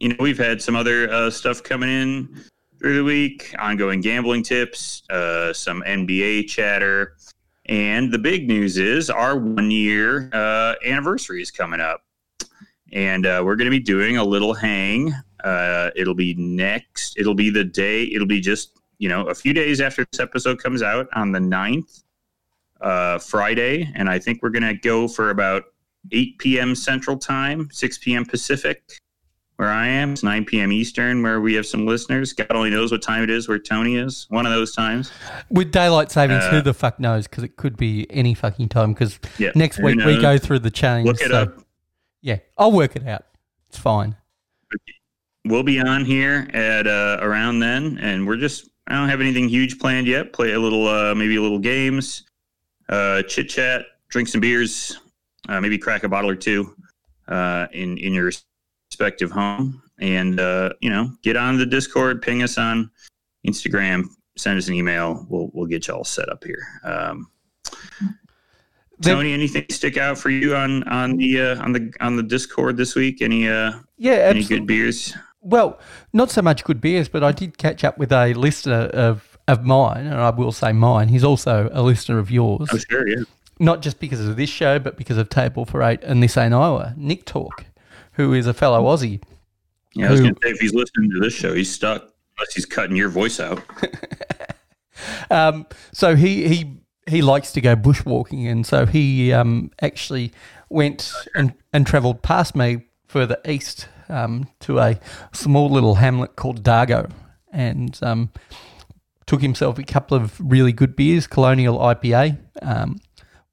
you 0.00 0.10
know 0.10 0.16
we've 0.18 0.38
had 0.38 0.60
some 0.62 0.76
other 0.76 1.10
uh, 1.10 1.30
stuff 1.30 1.62
coming 1.62 1.88
in 1.88 2.44
through 2.78 2.96
the 2.96 3.04
week, 3.04 3.54
ongoing 3.58 4.00
gambling 4.00 4.42
tips, 4.42 5.02
uh, 5.10 5.52
some 5.52 5.82
NBA 5.86 6.48
chatter. 6.48 7.16
And 7.66 8.10
the 8.10 8.18
big 8.18 8.48
news 8.48 8.78
is 8.78 9.10
our 9.10 9.36
one 9.36 9.70
year 9.70 10.30
uh, 10.32 10.74
anniversary 10.84 11.42
is 11.42 11.50
coming 11.50 11.80
up. 11.80 12.02
And 12.92 13.26
uh, 13.26 13.42
we're 13.44 13.56
going 13.56 13.66
to 13.66 13.76
be 13.76 13.80
doing 13.80 14.16
a 14.16 14.24
little 14.24 14.54
hang. 14.54 15.12
Uh, 15.44 15.90
it'll 15.94 16.14
be 16.14 16.34
next, 16.34 17.18
it'll 17.18 17.34
be 17.34 17.50
the 17.50 17.64
day, 17.64 18.04
it'll 18.04 18.26
be 18.26 18.40
just, 18.40 18.78
you 18.98 19.08
know, 19.08 19.26
a 19.26 19.34
few 19.34 19.52
days 19.52 19.80
after 19.80 20.06
this 20.10 20.20
episode 20.20 20.60
comes 20.62 20.82
out 20.82 21.06
on 21.14 21.30
the 21.30 21.38
9th, 21.38 22.02
uh, 22.80 23.18
Friday. 23.18 23.90
And 23.94 24.08
I 24.08 24.18
think 24.18 24.42
we're 24.42 24.50
going 24.50 24.62
to 24.62 24.74
go 24.74 25.06
for 25.06 25.30
about 25.30 25.64
8 26.12 26.38
p.m. 26.38 26.74
Central 26.74 27.18
Time, 27.18 27.68
6 27.70 27.98
p.m. 27.98 28.24
Pacific 28.24 28.82
where 29.58 29.70
I 29.70 29.88
am. 29.88 30.12
It's 30.12 30.22
9 30.22 30.44
p.m. 30.44 30.70
Eastern, 30.70 31.20
where 31.20 31.40
we 31.40 31.54
have 31.54 31.66
some 31.66 31.84
listeners. 31.84 32.32
God 32.32 32.46
only 32.50 32.70
knows 32.70 32.92
what 32.92 33.02
time 33.02 33.24
it 33.24 33.30
is 33.30 33.48
where 33.48 33.58
Tony 33.58 33.96
is. 33.96 34.26
One 34.30 34.46
of 34.46 34.52
those 34.52 34.72
times. 34.72 35.10
With 35.50 35.72
daylight 35.72 36.12
savings, 36.12 36.44
uh, 36.44 36.50
who 36.50 36.62
the 36.62 36.72
fuck 36.72 37.00
knows? 37.00 37.26
Because 37.26 37.42
it 37.42 37.56
could 37.56 37.76
be 37.76 38.06
any 38.08 38.34
fucking 38.34 38.68
time. 38.68 38.92
Because 38.92 39.18
yeah, 39.36 39.50
next 39.56 39.82
week 39.82 39.96
we 40.04 40.20
go 40.20 40.38
through 40.38 40.60
the 40.60 40.70
change. 40.70 41.08
Look 41.08 41.20
it 41.20 41.30
so, 41.30 41.42
up. 41.42 41.58
Yeah, 42.20 42.38
I'll 42.56 42.70
work 42.70 42.94
it 42.94 43.06
out. 43.06 43.24
It's 43.68 43.78
fine. 43.78 44.16
We'll 45.44 45.64
be 45.64 45.80
on 45.80 46.04
here 46.04 46.48
at 46.54 46.86
uh, 46.86 47.18
around 47.20 47.58
then, 47.58 47.98
and 47.98 48.26
we're 48.26 48.36
just. 48.36 48.70
I 48.86 48.94
don't 48.94 49.08
have 49.08 49.20
anything 49.20 49.48
huge 49.48 49.78
planned 49.78 50.06
yet. 50.06 50.32
Play 50.32 50.52
a 50.52 50.58
little, 50.58 50.88
uh, 50.88 51.14
maybe 51.14 51.36
a 51.36 51.42
little 51.42 51.58
games, 51.58 52.22
uh, 52.88 53.22
chit 53.22 53.50
chat, 53.50 53.82
drink 54.08 54.28
some 54.28 54.40
beers, 54.40 54.98
uh, 55.48 55.60
maybe 55.60 55.78
crack 55.78 56.04
a 56.04 56.08
bottle 56.08 56.30
or 56.30 56.36
two 56.36 56.74
uh, 57.28 57.66
in 57.72 57.96
in 57.98 58.12
your 58.12 58.30
respective 58.90 59.30
home 59.30 59.82
and 60.00 60.40
uh, 60.40 60.70
you 60.80 60.90
know 60.90 61.10
get 61.22 61.36
on 61.36 61.58
the 61.58 61.66
discord 61.66 62.22
ping 62.22 62.42
us 62.42 62.58
on 62.58 62.90
instagram 63.46 64.04
send 64.36 64.58
us 64.58 64.68
an 64.68 64.74
email 64.74 65.26
we'll 65.28 65.50
we'll 65.52 65.66
get 65.66 65.88
you 65.88 65.94
all 65.94 66.04
set 66.04 66.28
up 66.28 66.44
here 66.44 66.66
um, 66.84 67.28
Tony, 69.00 69.32
anything 69.32 69.64
stick 69.70 69.96
out 69.96 70.18
for 70.18 70.30
you 70.30 70.56
on 70.56 70.82
on 70.84 71.16
the 71.16 71.40
uh, 71.40 71.62
on 71.62 71.72
the 71.72 71.92
on 72.00 72.16
the 72.16 72.22
Discord 72.22 72.76
this 72.76 72.94
week? 72.94 73.22
Any 73.22 73.48
uh, 73.48 73.72
yeah, 73.96 74.14
any 74.14 74.42
good 74.42 74.66
beers? 74.66 75.14
Well, 75.40 75.78
not 76.12 76.30
so 76.30 76.42
much 76.42 76.64
good 76.64 76.80
beers, 76.80 77.08
but 77.08 77.22
I 77.22 77.32
did 77.32 77.58
catch 77.58 77.84
up 77.84 77.98
with 77.98 78.10
a 78.12 78.34
listener 78.34 78.86
of 78.92 79.38
of 79.46 79.64
mine, 79.64 80.06
and 80.06 80.14
I 80.14 80.30
will 80.30 80.52
say 80.52 80.72
mine. 80.72 81.08
He's 81.08 81.24
also 81.24 81.70
a 81.72 81.82
listener 81.82 82.18
of 82.18 82.30
yours. 82.30 82.68
Oh, 82.72 82.78
sure, 82.78 83.08
yeah. 83.08 83.22
Not 83.58 83.82
just 83.82 83.98
because 83.98 84.26
of 84.26 84.36
this 84.36 84.50
show, 84.50 84.78
but 84.78 84.96
because 84.96 85.18
of 85.18 85.28
Table 85.28 85.64
for 85.64 85.82
Eight 85.82 86.02
and 86.02 86.22
This 86.22 86.36
Ain't 86.36 86.54
Iowa. 86.54 86.94
Nick 86.96 87.24
Talk 87.24 87.64
who 88.18 88.34
is 88.34 88.46
a 88.46 88.52
fellow 88.52 88.84
Aussie. 88.84 89.22
Yeah, 89.94 90.08
I 90.08 90.10
was 90.10 90.20
going 90.20 90.34
to 90.34 90.40
say, 90.42 90.50
if 90.50 90.60
he's 90.60 90.74
listening 90.74 91.10
to 91.12 91.20
this 91.20 91.32
show, 91.32 91.54
he's 91.54 91.72
stuck 91.72 92.02
unless 92.36 92.52
he's 92.52 92.66
cutting 92.66 92.96
your 92.96 93.08
voice 93.08 93.40
out. 93.40 93.62
um, 95.30 95.66
so 95.92 96.14
he 96.14 96.46
he 96.46 96.80
he 97.06 97.22
likes 97.22 97.52
to 97.52 97.60
go 97.62 97.74
bushwalking, 97.74 98.50
and 98.50 98.66
so 98.66 98.84
he 98.84 99.32
um, 99.32 99.70
actually 99.80 100.32
went 100.68 101.10
and, 101.34 101.54
and 101.72 101.86
travelled 101.86 102.22
past 102.22 102.54
me 102.54 102.82
further 103.06 103.38
east 103.48 103.88
um, 104.10 104.48
to 104.60 104.78
a 104.78 105.00
small 105.32 105.70
little 105.70 105.94
hamlet 105.94 106.36
called 106.36 106.62
Dargo, 106.62 107.10
and 107.50 107.98
um, 108.02 108.30
took 109.26 109.40
himself 109.40 109.78
a 109.78 109.84
couple 109.84 110.16
of 110.16 110.38
really 110.38 110.72
good 110.72 110.94
beers, 110.96 111.26
Colonial 111.26 111.78
IPA, 111.78 112.36
um, 112.60 112.98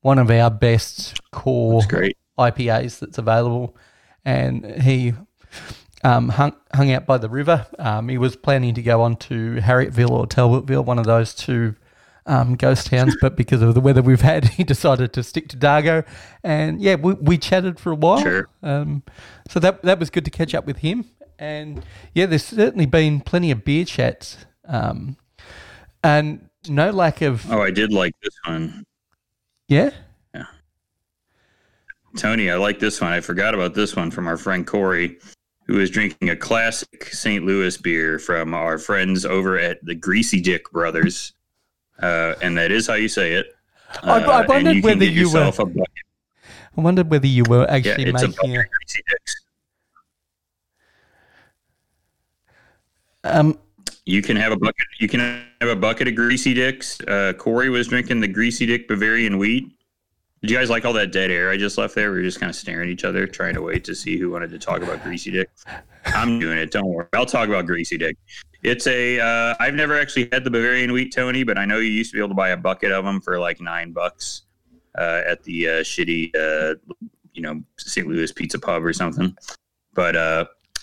one 0.06 0.20
of 0.20 0.30
our 0.30 0.52
best 0.52 1.20
core 1.32 1.82
IPAs 2.38 3.00
that's 3.00 3.18
available 3.18 3.76
and 4.24 4.84
he 4.84 5.16
um, 6.04 6.30
hung, 6.30 6.56
hung 6.76 6.92
out 6.92 7.08
by 7.08 7.18
the 7.18 7.28
river. 7.28 7.66
Um, 7.80 8.10
he 8.10 8.20
was 8.20 8.36
planning 8.36 8.76
to 8.76 8.84
go 8.84 9.02
on 9.02 9.16
to 9.16 9.56
Harrietville 9.56 10.12
or 10.12 10.28
Talbotville, 10.28 10.86
one 10.86 11.00
of 11.00 11.06
those 11.06 11.34
two 11.34 11.74
um, 12.28 12.56
ghost 12.56 12.86
towns, 12.86 13.18
but 13.20 13.36
because 13.36 13.64
of 13.64 13.74
the 13.74 13.82
weather 13.82 14.04
we've 14.04 14.22
had, 14.22 14.46
he 14.50 14.64
decided 14.64 15.12
to 15.14 15.24
stick 15.24 15.50
to 15.50 15.58
Dargo. 15.58 16.06
And 16.44 16.80
yeah, 16.80 16.96
we, 16.96 17.14
we 17.14 17.40
chatted 17.40 17.80
for 17.80 17.92
a 17.92 17.96
while. 17.96 18.22
Sure. 18.22 18.48
Um, 18.62 19.02
so 19.50 19.60
that 19.60 19.82
that 19.82 19.98
was 19.98 20.12
good 20.12 20.26
to 20.26 20.32
catch 20.32 20.54
up 20.54 20.68
with 20.68 20.78
him. 20.78 21.06
And 21.40 21.84
yeah, 22.14 22.28
there's 22.28 22.46
certainly 22.46 22.86
been 22.86 23.22
plenty 23.22 23.50
of 23.50 23.66
beer 23.66 23.86
chats, 23.86 24.46
um, 24.68 25.18
and 26.04 26.48
no 26.70 26.92
lack 26.92 27.24
of. 27.24 27.52
Oh, 27.52 27.64
I 27.64 27.72
did 27.72 27.92
like 27.92 28.14
this 28.22 28.36
one. 28.46 28.86
Yeah. 29.68 29.92
Yeah. 30.34 30.46
Tony, 32.18 32.50
I 32.50 32.56
like 32.56 32.80
this 32.80 33.02
one. 33.02 33.12
I 33.12 33.20
forgot 33.20 33.54
about 33.54 33.74
this 33.74 33.96
one 33.96 34.12
from 34.12 34.28
our 34.28 34.38
friend 34.38 34.66
Corey, 34.66 35.20
who 35.68 35.80
is 35.80 35.90
drinking 35.90 36.30
a 36.30 36.36
classic 36.36 37.06
St. 37.12 37.46
Louis 37.46 37.76
beer 37.78 38.20
from 38.20 38.54
our 38.54 38.78
friends 38.78 39.26
over 39.26 39.58
at 39.58 39.84
the 39.84 39.96
Griesedieck 39.96 40.64
Brothers. 40.72 41.34
Uh, 42.02 42.36
and 42.42 42.58
that 42.58 42.72
is 42.72 42.88
how 42.88 42.94
you 42.96 43.08
say 43.08 43.34
it. 43.34 43.56
Uh, 44.04 44.22
I, 44.26 44.44
I, 44.44 44.46
wondered 44.46 44.76
you 44.76 44.82
whether 44.82 45.06
you 45.06 45.32
were. 45.32 45.52
I 46.78 46.82
wondered 46.82 47.10
whether 47.10 47.28
you 47.28 47.44
were 47.48 47.70
actually 47.70 48.08
yeah, 48.08 48.12
making 48.12 48.58
a. 48.58 48.64
Um, 53.24 53.58
you 54.06 54.22
can 54.22 54.38
have 54.38 54.52
a 54.52 54.58
bucket. 54.58 54.86
You 55.00 55.08
can 55.08 55.20
have 55.20 55.70
a 55.70 55.76
bucket 55.76 56.08
of 56.08 56.16
Greasy 56.16 56.54
Dicks. 56.54 57.00
Uh, 57.02 57.34
Corey 57.38 57.70
was 57.70 57.88
drinking 57.88 58.20
the 58.20 58.28
Griesedieck 58.28 58.88
Bavarian 58.88 59.38
wheat. 59.38 59.72
Did 60.42 60.52
you 60.52 60.58
guys 60.58 60.70
like 60.70 60.86
all 60.86 60.94
that 60.94 61.12
dead 61.12 61.32
air 61.32 61.50
I 61.50 61.58
just 61.58 61.78
left 61.78 61.96
there? 61.96 62.12
We 62.12 62.18
were 62.18 62.24
just 62.24 62.40
kind 62.40 62.52
of 62.52 62.56
staring 62.56 62.88
at 62.88 62.94
each 62.94 63.04
other, 63.04 63.26
trying 63.26 63.56
to 63.56 63.64
wait 63.64 63.84
to 63.86 63.96
see 63.96 64.18
who 64.18 64.30
wanted 64.30 64.52
to 64.52 64.60
talk 64.60 64.84
about 64.84 65.02
Greasy 65.02 65.32
Dick. 65.32 65.50
I'm 66.06 66.38
doing 66.38 66.60
it. 66.60 66.70
Don't 66.70 66.86
worry. 66.86 67.08
I'll 67.14 67.26
talk 67.26 67.48
about 67.50 67.66
Greasy 67.66 67.98
Dick. 67.98 68.16
It's 68.62 68.86
a. 68.86 69.16
have 69.16 69.60
uh, 69.60 69.72
never 69.72 70.00
actually 70.00 70.30
had 70.32 70.44
the 70.44 70.52
Bavarian 70.52 70.92
wheat, 70.92 71.12
Tony, 71.12 71.44
but 71.44 71.58
I 71.58 71.66
know 71.66 71.80
you 71.80 71.90
used 71.90 72.12
to 72.12 72.18
be 72.18 72.20
able 72.20 72.30
to 72.30 72.36
buy 72.36 72.50
a 72.50 72.58
bucket 72.58 72.92
of 72.92 73.06
them 73.06 73.22
for 73.22 73.40
like 73.40 73.60
nine 73.60 73.92
bucks 73.92 74.44
uh, 74.96 75.22
at 75.26 75.44
the 75.44 75.68
uh, 75.68 75.72
shitty, 75.82 76.36
uh, 76.36 76.76
you 77.34 77.42
know, 77.42 77.64
St. 77.78 78.08
Louis 78.08 78.32
Pizza 78.32 78.60
Pub 78.60 78.84
or 78.84 78.94
something. 78.94 79.36
But 79.96 80.16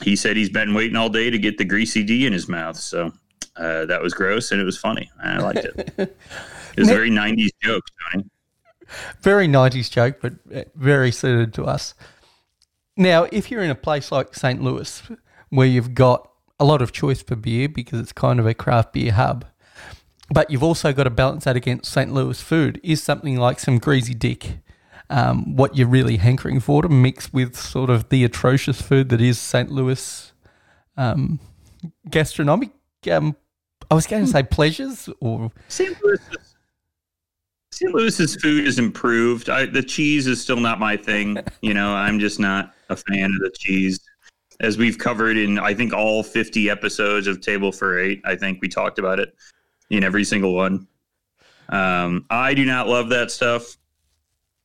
he 0.03 0.17
said 0.17 0.37
he's 0.37 0.51
been 0.51 0.75
waiting 0.75 0.97
all 0.97 1.09
day 1.09 1.31
to 1.31 1.39
get 1.39 1.59
the 1.59 1.65
Greasy 1.65 2.03
D 2.03 2.27
in 2.27 2.33
his 2.33 2.49
mouth. 2.49 2.77
So 2.77 3.13
uh, 3.57 3.87
that 3.87 4.03
was 4.03 4.15
gross 4.15 4.51
and 4.51 4.61
it 4.61 4.65
was 4.65 4.79
funny. 4.79 5.11
I 5.23 5.39
liked 5.39 5.65
it. 5.65 6.17
It 6.75 6.81
was 6.81 6.89
a 6.89 6.95
very 6.95 7.11
90s 7.11 7.51
joke, 7.63 7.85
Tony. 8.11 8.25
very 9.21 9.47
90s 9.47 9.91
joke, 9.91 10.21
but 10.23 10.33
uh, 10.55 10.63
very 10.75 11.13
suited 11.13 11.53
to 11.53 11.65
us. 11.65 11.93
Now, 12.97 13.27
if 13.31 13.51
you're 13.51 13.63
in 13.63 13.69
a 13.69 13.75
place 13.75 14.11
like 14.11 14.35
St. 14.35 14.63
Louis, 14.63 15.03
where 15.51 15.67
you've 15.67 15.93
got 15.93 16.31
a 16.59 16.65
lot 16.65 16.81
of 16.81 16.91
choice 16.91 17.23
for 17.23 17.37
beer 17.37 17.69
because 17.69 18.01
it's 18.01 18.13
kind 18.13 18.41
of 18.41 18.47
a 18.47 18.55
craft 18.55 18.95
beer 18.95 19.13
hub, 19.13 19.45
but 20.31 20.51
you've 20.51 20.63
also 20.63 20.95
got 20.95 21.05
to 21.05 21.11
balance 21.11 21.45
that 21.45 21.57
against 21.57 21.93
St. 21.93 22.11
Louis 22.11 22.41
food, 22.41 22.81
is 22.83 23.03
something 23.03 23.37
like 23.37 23.61
some 23.61 23.79
greasy 23.79 24.15
dick 24.15 24.61
um, 25.13 25.57
what 25.57 25.77
you're 25.77 25.89
really 25.89 26.17
hankering 26.17 26.59
for 26.59 26.81
to 26.81 26.89
mix 26.89 27.33
with 27.33 27.55
sort 27.55 27.91
of 27.91 28.09
the 28.09 28.25
atrocious 28.25 28.81
food 28.81 29.11
that 29.11 29.21
is 29.21 29.39
St. 29.39 29.71
Louis 29.71 30.33
um, 30.97 31.39
gastronomic. 32.09 32.71
Um, 33.11 33.37
I 33.91 33.95
was 33.95 34.07
going 34.07 34.25
to 34.25 34.31
say 34.31 34.43
pleasures 34.43 35.11
or 35.21 35.53
St. 35.69 36.03
Louis. 36.03 36.19
St. 37.73 37.95
Louis's 37.95 38.37
food 38.37 38.67
is 38.67 38.79
improved. 38.79 39.51
I, 39.51 39.67
the 39.67 39.83
cheese 39.83 40.27
is 40.27 40.41
still 40.41 40.61
not 40.61 40.81
my 40.81 40.97
thing. 40.97 41.39
You 41.61 41.75
know, 41.75 41.95
I'm 41.95 42.19
just 42.19 42.41
not 42.41 42.75
a 42.89 42.97
fan 42.97 43.27
of 43.27 43.39
the 43.41 43.53
cheese. 43.57 44.01
As 44.61 44.77
we've 44.77 44.99
covered 44.99 45.37
in, 45.37 45.59
I 45.59 45.75
think 45.75 45.93
all 45.93 46.25
50 46.25 46.69
episodes 46.69 47.29
of 47.29 47.41
Table 47.41 47.71
for 47.71 48.01
Eight, 48.01 48.21
I 48.25 48.35
think 48.35 48.61
we 48.61 48.69
talked 48.69 48.99
about 48.99 49.21
it 49.21 49.33
in 49.91 50.03
every 50.03 50.25
single 50.25 50.55
one. 50.55 50.89
Um, 51.69 52.27
I 52.31 52.55
do 52.55 52.65
not 52.65 52.89
love 52.89 53.11
that 53.11 53.31
stuff. 53.31 53.77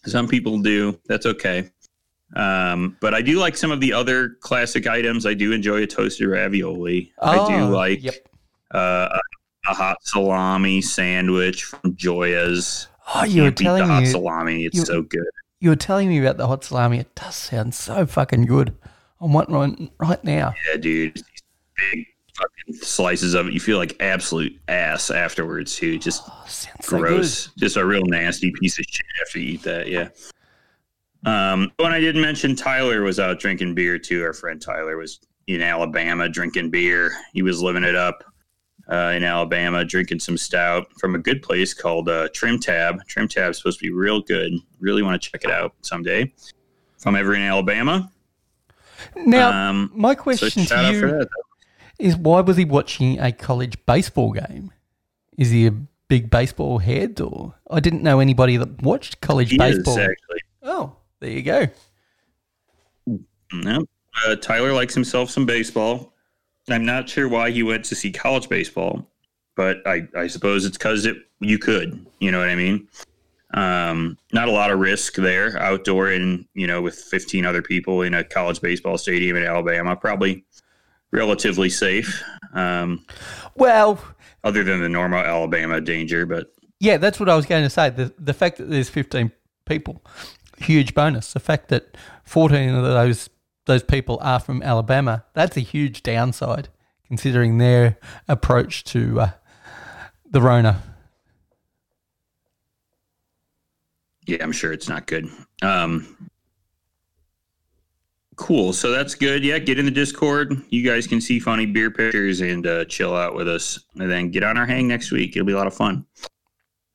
Some 0.08 0.28
people 0.28 0.60
do. 0.60 1.00
That's 1.08 1.26
okay. 1.26 1.70
Um, 2.36 2.98
but 3.00 3.14
I 3.14 3.22
do 3.22 3.40
like 3.40 3.56
some 3.56 3.72
of 3.72 3.80
the 3.80 3.94
other 3.94 4.32
classic 4.42 4.88
items. 4.88 5.26
I 5.26 5.34
do 5.34 5.52
enjoy 5.54 5.84
a 5.84 5.88
toasted 5.88 6.28
ravioli. 6.28 7.12
I 7.22 7.36
do 7.48 7.66
Oh, 7.66 7.70
like 7.70 8.04
yep. 8.04 8.16
uh, 8.74 9.08
a, 9.68 9.74
hot 9.74 9.98
salami 10.02 10.82
sandwich 10.82 11.64
from 11.66 11.94
Gioia's. 11.96 12.88
Oh, 13.16 13.24
you 13.24 13.44
were 13.44 13.48
Can't 13.48 13.58
the 13.58 13.64
telling 13.64 13.84
hot 13.88 14.00
me 14.04 14.06
salami. 14.08 14.66
It's 14.66 14.78
you- 14.78 14.86
so 14.86 15.02
good. 15.02 15.26
you 15.60 15.70
were 15.70 15.76
telling 15.78 16.10
me 16.10 16.20
about 16.20 16.38
the 16.38 16.48
hot 16.48 16.64
salami. 16.64 17.00
It 17.00 17.16
does 17.16 17.36
sound 17.36 17.74
so 17.76 18.06
fucking 18.06 18.46
good. 18.46 18.76
I 19.22 19.26
want 19.26 19.50
one 19.50 19.90
right 20.00 20.24
now. 20.24 20.54
Yeah, 20.70 20.78
dude. 20.78 21.22
Big 21.76 22.06
slices 22.82 23.34
of 23.34 23.48
it. 23.48 23.54
You 23.54 23.60
feel 23.60 23.78
like 23.78 23.96
absolute 24.00 24.60
ass 24.68 25.12
afterwards, 25.12 25.76
too. 25.76 25.98
Just 25.98 26.24
Oh, 26.28 26.44
so 26.48 26.98
gross. 26.98 27.50
Just 27.58 27.78
a 27.78 27.86
real 27.86 28.06
nasty 28.06 28.52
piece 28.60 28.80
of 28.80 28.86
shit 28.88 29.06
after 29.22 29.40
you 29.40 29.54
eat 29.54 29.64
that. 29.64 29.88
Yeah. 29.88 30.10
Um, 31.26 31.72
when 31.78 31.92
I 31.92 32.00
didn't 32.00 32.22
mention 32.22 32.56
Tyler 32.56 33.02
was 33.02 33.20
out 33.20 33.40
drinking 33.40 33.76
beer 33.76 34.00
too. 34.00 34.24
Our 34.24 34.34
friend 34.34 34.62
Tyler 34.62 34.98
was 34.98 35.20
in 35.48 35.62
Alabama 35.62 36.30
drinking 36.30 36.70
beer. 36.70 37.12
He 37.34 37.42
was 37.42 37.62
living 37.62 37.84
it 37.84 37.96
up 37.96 38.24
uh, 38.90 39.14
in 39.16 39.24
Alabama, 39.24 39.84
drinking 39.84 40.20
some 40.20 40.38
stout 40.38 40.88
from 41.00 41.16
a 41.16 41.20
good 41.20 41.42
place 41.42 41.74
called 41.74 42.08
uh, 42.08 42.30
Trim 42.34 42.60
Tab. 42.60 43.06
Trim 43.08 43.28
Tab's 43.28 43.58
supposed 43.58 43.80
to 43.80 43.84
be 43.84 43.92
real 43.92 44.22
good. 44.22 44.54
Really 44.80 45.04
want 45.04 45.22
to 45.22 45.30
check 45.30 45.44
it 45.44 45.52
out 45.52 45.74
someday. 45.82 46.32
If 46.98 47.06
I'm 47.06 47.16
ever 47.16 47.36
in 47.36 47.42
Alabama. 47.42 48.12
Now, 49.16 49.70
um, 49.70 49.92
my 49.94 50.16
question 50.16 50.64
shout 50.64 50.94
to 50.94 50.98
you. 50.98 51.28
Is 52.00 52.16
why 52.16 52.42
was 52.42 52.58
he 52.58 52.66
watching 52.66 53.20
a 53.20 53.32
college 53.32 53.78
baseball 53.86 54.32
game? 54.32 54.72
Is 55.38 55.52
he 55.52 55.68
a 55.68 55.72
big 56.08 56.30
baseball 56.30 56.80
head 56.80 57.20
or 57.20 57.56
I 57.70 57.80
didn't 57.80 58.04
know 58.04 58.20
anybody 58.20 58.58
that 58.58 58.82
watched 58.82 59.22
college 59.22 59.50
He 59.50 59.56
is 59.56 59.78
baseball. 59.78 60.00
actually. 60.00 60.42
Oh, 60.64 60.96
there 61.20 61.30
you 61.32 61.42
go. 61.42 61.68
No, 63.54 63.86
uh, 64.26 64.36
Tyler 64.36 64.74
likes 64.74 64.94
himself 64.94 65.30
some 65.30 65.46
baseball. 65.46 66.14
I'm 66.70 66.86
not 66.86 67.08
sure 67.08 67.30
why 67.30 67.52
he 67.52 67.64
went 67.64 67.86
to 67.86 67.96
see 67.96 68.12
college 68.12 68.50
baseball, 68.50 69.10
but 69.56 69.78
I, 69.86 70.08
I 70.16 70.28
suppose 70.28 70.66
it's 70.66 70.78
because 70.78 71.06
it 71.06 71.16
you 71.40 71.58
could. 71.58 72.06
You 72.20 72.32
know 72.32 72.40
what 72.40 72.50
I 72.50 72.56
mean? 72.56 72.88
Um, 73.54 74.18
not 74.34 74.50
a 74.50 74.52
lot 74.52 74.72
of 74.72 74.80
risk 74.80 75.16
there, 75.16 75.58
outdoor 75.60 76.10
and 76.10 76.46
you 76.54 76.68
know 76.68 76.82
with 76.82 76.96
15 76.96 77.46
other 77.46 77.62
people 77.62 78.02
in 78.02 78.14
a 78.14 78.24
college 78.24 78.60
baseball 78.60 78.98
stadium 78.98 79.38
in 79.38 79.44
Alabama. 79.46 79.96
Probably 79.96 80.44
relatively 81.12 81.70
safe, 81.70 82.24
um, 82.54 83.06
Well, 83.56 84.00
other 84.44 84.64
than 84.64 84.82
the 84.82 84.90
normal 84.90 85.20
Alabama 85.20 85.82
danger. 85.82 86.26
But 86.26 86.48
yeah, 86.80 86.98
that's 86.98 87.20
what 87.20 87.30
I 87.30 87.36
was 87.36 87.46
going 87.46 87.64
to 87.64 87.70
say. 87.70 87.90
The 87.90 88.14
the 88.18 88.34
fact 88.34 88.58
that 88.58 88.70
there's 88.70 88.90
15 88.90 89.32
people, 89.66 90.04
huge 90.58 90.94
bonus. 90.94 91.34
The 91.34 91.40
fact 91.40 91.70
that 91.70 91.98
14 92.24 92.76
of 92.76 92.84
those 92.84 93.30
those 93.66 93.84
people 93.84 94.18
are 94.22 94.40
from 94.40 94.62
Alabama, 94.64 95.26
that's 95.34 95.58
a 95.58 95.62
huge 95.62 96.04
downside 96.04 96.70
considering 97.08 97.58
their 97.58 97.98
approach 98.28 98.84
to 98.84 99.22
uh, 99.22 99.30
the 100.30 100.42
Rona. 100.42 100.82
yeah, 104.28 104.38
I'm 104.42 104.52
sure 104.52 104.74
it's 104.74 104.90
not 104.90 105.08
good. 105.08 105.30
Um, 105.62 106.30
cool. 108.38 108.72
So 108.72 108.90
that's 108.90 109.14
good. 109.14 109.44
Yeah, 109.44 109.60
get 109.60 109.78
in 109.78 109.86
the 109.86 109.92
Discord. 109.92 110.56
You 110.70 110.90
guys 110.90 111.06
can 111.06 111.20
see 111.20 111.40
funny 111.40 111.66
beer 111.66 111.92
pictures 111.92 112.40
and 112.40 112.66
uh, 112.66 112.86
chill 112.86 113.14
out 113.14 113.36
with 113.36 113.50
us, 113.50 113.80
and 113.96 114.10
then 114.10 114.32
get 114.32 114.44
on 114.44 114.58
our 114.58 114.66
hang 114.66 114.88
next 114.88 115.12
week. 115.12 115.36
It'll 115.36 115.46
be 115.46 115.54
a 115.54 115.58
lot 115.58 115.68
of 115.68 115.76
fun. 115.76 116.06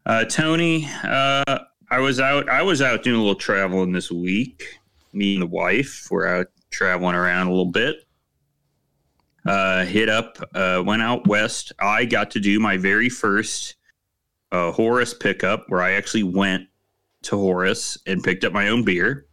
Uh, 0.06 0.24
Tony, 0.24 0.88
uh, 1.04 1.58
I 1.90 1.98
was 1.98 2.18
out. 2.18 2.48
I 2.48 2.62
was 2.62 2.80
out 2.80 3.02
doing 3.02 3.16
a 3.16 3.18
little 3.20 3.34
traveling 3.34 3.92
this 3.92 4.10
week. 4.10 4.78
Me 5.12 5.34
and 5.34 5.42
the 5.42 5.46
wife 5.46 6.08
were 6.10 6.26
out 6.26 6.46
traveling 6.70 7.14
around 7.14 7.48
a 7.48 7.50
little 7.50 7.66
bit. 7.66 8.06
Uh, 9.44 9.84
hit 9.84 10.08
up. 10.08 10.38
Uh, 10.54 10.82
went 10.84 11.02
out 11.02 11.26
west. 11.26 11.72
I 11.78 12.04
got 12.04 12.30
to 12.30 12.40
do 12.40 12.58
my 12.58 12.76
very 12.76 13.08
first 13.08 13.74
uh, 14.52 14.72
Horus 14.72 15.12
pickup, 15.12 15.66
where 15.68 15.82
I 15.82 15.92
actually 15.92 16.22
went 16.22 16.68
to 17.22 17.36
Horus 17.36 17.98
and 18.06 18.22
picked 18.22 18.44
up 18.44 18.52
my 18.52 18.68
own 18.68 18.84
beer. 18.84 19.26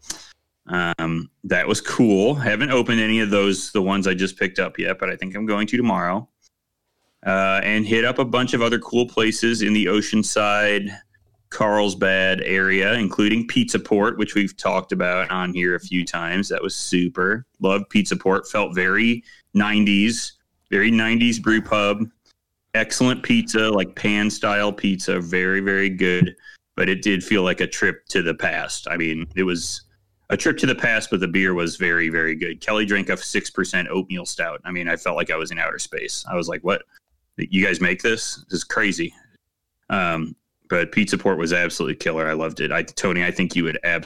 Um, 0.70 1.30
that 1.44 1.68
was 1.68 1.82
cool. 1.82 2.38
I 2.38 2.46
Haven't 2.46 2.72
opened 2.72 3.02
any 3.02 3.20
of 3.20 3.30
those, 3.30 3.72
the 3.72 3.82
ones 3.82 4.08
I 4.08 4.14
just 4.14 4.38
picked 4.38 4.60
up 4.60 4.78
yet, 4.78 5.00
but 5.00 5.10
I 5.10 5.16
think 5.16 5.36
I'm 5.36 5.46
going 5.46 5.68
to 5.68 5.78
tomorrow. 5.78 6.28
Uh, 7.26 7.60
and 7.64 7.86
hit 7.86 8.06
up 8.06 8.20
a 8.20 8.26
bunch 8.26 8.54
of 8.54 8.62
other 8.62 8.80
cool 8.80 9.06
places 9.06 9.62
in 9.62 9.74
the 9.74 9.88
Oceanside, 9.88 10.96
Carlsbad 11.50 12.42
area, 12.42 12.94
including 12.94 13.48
Pizza 13.48 13.80
Port, 13.80 14.18
which 14.18 14.36
we've 14.36 14.56
talked 14.56 14.92
about 14.92 15.30
on 15.32 15.54
here 15.54 15.76
a 15.76 15.80
few 15.80 16.06
times. 16.06 16.48
That 16.48 16.62
was 16.62 16.76
super. 16.76 17.46
Loved 17.60 17.90
Pizza 17.90 18.16
Port. 18.16 18.48
Felt 18.48 18.74
very 18.74 19.24
90s, 19.56 20.34
very 20.70 20.92
90s 20.92 21.42
brew 21.42 21.62
pub. 21.62 22.06
Excellent 22.76 23.24
pizza, 23.24 23.70
like 23.70 23.96
pan 23.96 24.30
style 24.30 24.72
pizza. 24.72 25.20
Very, 25.20 25.60
very 25.60 25.90
good 25.90 26.36
but 26.80 26.88
it 26.88 27.02
did 27.02 27.22
feel 27.22 27.44
like 27.44 27.60
a 27.60 27.68
trip 27.68 28.06
to 28.06 28.22
the 28.22 28.34
past. 28.34 28.88
I 28.90 28.96
mean, 28.96 29.28
it 29.36 29.44
was 29.44 29.82
a 30.30 30.38
trip 30.38 30.58
to 30.60 30.66
the 30.66 30.76
past, 30.76 31.10
but 31.10 31.20
the 31.20 31.28
beer 31.28 31.54
was 31.54 31.76
very, 31.76 32.10
very 32.10 32.36
good. 32.36 32.62
Kelly 32.62 32.86
drank 32.86 33.10
a 33.10 33.18
six 33.18 33.50
percent 33.50 33.88
oatmeal 33.90 34.26
stout. 34.26 34.62
I 34.64 34.72
mean, 34.72 34.88
I 34.88 34.96
felt 34.96 35.18
like 35.18 35.32
I 35.32 35.36
was 35.36 35.52
in 35.52 35.60
outer 35.60 35.80
space. 35.80 36.26
I 36.30 36.36
was 36.36 36.48
like, 36.48 36.62
"What? 36.62 36.84
You 37.38 37.66
guys 37.66 37.82
make 37.82 38.02
this? 38.02 38.44
This 38.50 38.60
is 38.60 38.64
crazy." 38.64 39.14
Um, 39.90 40.36
but 40.70 40.92
Pizza 40.92 41.18
Port 41.18 41.38
was 41.38 41.52
absolutely 41.52 41.96
killer. 41.96 42.28
I 42.28 42.34
loved 42.34 42.60
it. 42.60 42.72
I, 42.72 42.84
Tony, 42.84 43.24
I 43.24 43.32
think 43.32 43.56
you 43.56 43.64
would 43.64 43.80
ab- 43.84 44.06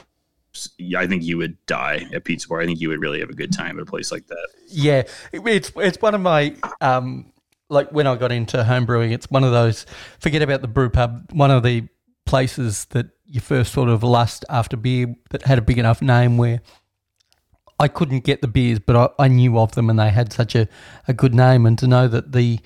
I 0.96 1.08
think 1.08 1.24
you 1.24 1.38
would 1.38 1.58
die 1.66 2.08
at 2.14 2.24
Pizza 2.24 2.48
Port. 2.48 2.64
I 2.64 2.66
think 2.68 2.80
you 2.80 2.90
would 2.90 3.02
really 3.02 3.20
have 3.20 3.30
a 3.30 3.34
good 3.34 3.52
time 3.52 3.78
at 3.78 3.84
a 3.84 3.86
place 3.86 4.12
like 4.12 4.28
that. 4.28 4.48
Yeah, 4.68 5.04
it's 5.34 5.72
it's 5.76 6.02
one 6.02 6.16
of 6.16 6.22
my 6.22 6.56
um 6.80 7.32
like 7.70 7.92
when 7.92 8.08
I 8.08 8.16
got 8.16 8.32
into 8.32 8.64
home 8.64 8.86
brewing, 8.86 9.12
it's 9.12 9.30
one 9.30 9.44
of 9.44 9.52
those 9.52 9.86
forget 10.20 10.42
about 10.42 10.62
the 10.62 10.68
brew 10.68 10.90
pub, 10.90 11.32
one 11.32 11.52
of 11.52 11.64
the 11.64 11.88
places 12.26 12.86
that 12.92 13.08
you 13.26 13.42
first 13.42 13.74
sort 13.74 13.90
of 13.90 14.04
lust 14.04 14.46
after 14.50 14.78
beer 14.78 15.16
that 15.32 15.44
had 15.44 15.58
a 15.58 15.62
big 15.62 15.78
enough 15.78 16.02
name 16.02 16.38
where 16.38 16.62
I 17.80 17.88
couldn't 17.88 18.24
get 18.24 18.42
the 18.42 18.48
beers, 18.48 18.80
but 18.80 18.96
I, 18.96 19.24
I 19.26 19.28
knew 19.28 19.58
of 19.60 19.74
them 19.74 19.90
and 19.90 20.00
they 20.00 20.10
had 20.10 20.32
such 20.32 20.56
a, 20.56 20.68
a 21.08 21.14
good 21.14 21.34
name. 21.34 21.66
And 21.66 21.78
to 21.80 21.88
know 21.88 22.08
that 22.08 22.32
the 22.32 22.60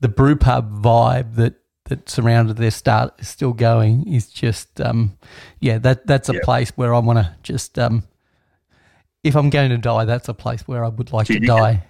the 0.00 0.08
brew 0.08 0.36
pub 0.36 0.82
vibe 0.82 1.36
that 1.36 1.54
that 1.86 2.08
surrounded 2.08 2.56
their 2.56 2.70
start 2.70 3.14
is 3.18 3.28
still 3.28 3.52
going 3.52 4.06
is 4.10 4.28
just 4.28 4.80
um 4.80 5.18
yeah 5.60 5.76
that 5.78 6.06
that's 6.06 6.30
a 6.30 6.34
Yeah. 6.34 6.40
place 6.42 6.70
where 6.76 6.94
I 6.94 6.98
want 6.98 7.18
to 7.18 7.36
just 7.42 7.78
um 7.78 8.04
if 9.22 9.34
I'm 9.36 9.50
going 9.50 9.70
to 9.70 9.78
die, 9.78 10.04
that's 10.04 10.28
a 10.28 10.34
place 10.34 10.62
where 10.68 10.84
I 10.84 10.88
would 10.88 11.12
like 11.12 11.26
to 11.28 11.34
you 11.34 11.40
die. 11.40 11.82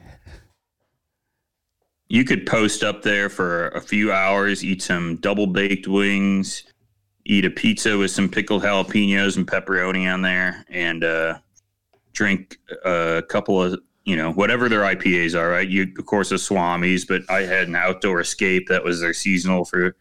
you 2.08 2.24
could 2.24 2.46
post 2.46 2.82
up 2.84 3.02
there 3.02 3.28
for 3.28 3.68
a 3.68 3.80
few 3.80 4.12
hours, 4.12 4.64
eat 4.64 4.82
some 4.82 5.16
double 5.16 5.46
baked 5.46 5.88
wings, 5.88 6.64
eat 7.26 7.44
a 7.44 7.50
pizza 7.50 7.96
with 7.96 8.10
some 8.10 8.28
pickled 8.28 8.62
jalapenos 8.62 9.36
and 9.36 9.46
pepperoni 9.46 10.12
on 10.12 10.22
there, 10.22 10.64
and 10.68 11.04
uh, 11.04 11.38
drink 12.12 12.58
a 12.84 13.22
couple 13.28 13.62
of 13.62 13.80
you 14.04 14.16
know 14.16 14.32
whatever 14.32 14.68
their 14.68 14.82
IPAs 14.82 15.38
are. 15.38 15.50
Right, 15.50 15.68
you 15.68 15.92
of 15.98 16.06
course 16.06 16.30
the 16.30 16.36
Swamis, 16.36 17.06
but 17.06 17.22
I 17.30 17.42
had 17.42 17.68
an 17.68 17.76
outdoor 17.76 18.20
escape 18.20 18.68
that 18.68 18.84
was 18.84 19.00
their 19.00 19.14
seasonal 19.14 19.64
for 19.64 19.96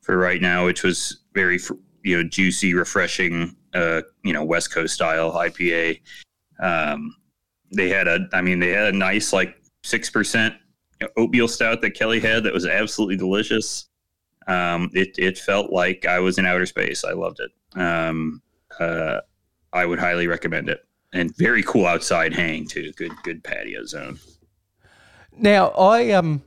for 0.00 0.16
right 0.18 0.40
now, 0.40 0.66
which 0.66 0.82
was 0.82 1.20
very 1.34 1.58
you 2.02 2.16
know 2.16 2.28
juicy, 2.28 2.74
refreshing, 2.74 3.56
uh, 3.74 4.02
you 4.22 4.32
know 4.32 4.44
West 4.44 4.72
Coast 4.72 4.94
style 4.94 5.32
IPA. 5.32 6.00
Um, 6.60 7.16
they 7.72 7.88
had 7.88 8.06
a, 8.06 8.28
I 8.32 8.40
mean, 8.40 8.60
they 8.60 8.70
had 8.70 8.94
a 8.94 8.96
nice 8.96 9.32
like 9.32 9.56
six 9.82 10.08
percent 10.10 10.54
oatmeal 11.16 11.48
stout 11.48 11.80
that 11.82 11.90
Kelly 11.90 12.20
had 12.20 12.44
that 12.44 12.52
was 12.52 12.66
absolutely 12.66 13.16
delicious. 13.16 13.86
Um, 14.46 14.90
it 14.92 15.18
it 15.18 15.38
felt 15.38 15.72
like 15.72 16.06
I 16.06 16.20
was 16.20 16.38
in 16.38 16.46
outer 16.46 16.66
space. 16.66 17.04
I 17.04 17.12
loved 17.12 17.40
it. 17.40 17.80
Um, 17.80 18.42
uh, 18.78 19.20
I 19.72 19.86
would 19.86 19.98
highly 19.98 20.26
recommend 20.26 20.68
it. 20.68 20.86
And 21.12 21.34
very 21.36 21.62
cool 21.62 21.86
outside 21.86 22.34
hang 22.34 22.66
too. 22.66 22.92
Good 22.92 23.12
good 23.22 23.42
patio 23.44 23.84
zone. 23.84 24.18
Now 25.36 25.68
I 25.68 26.10
um 26.10 26.42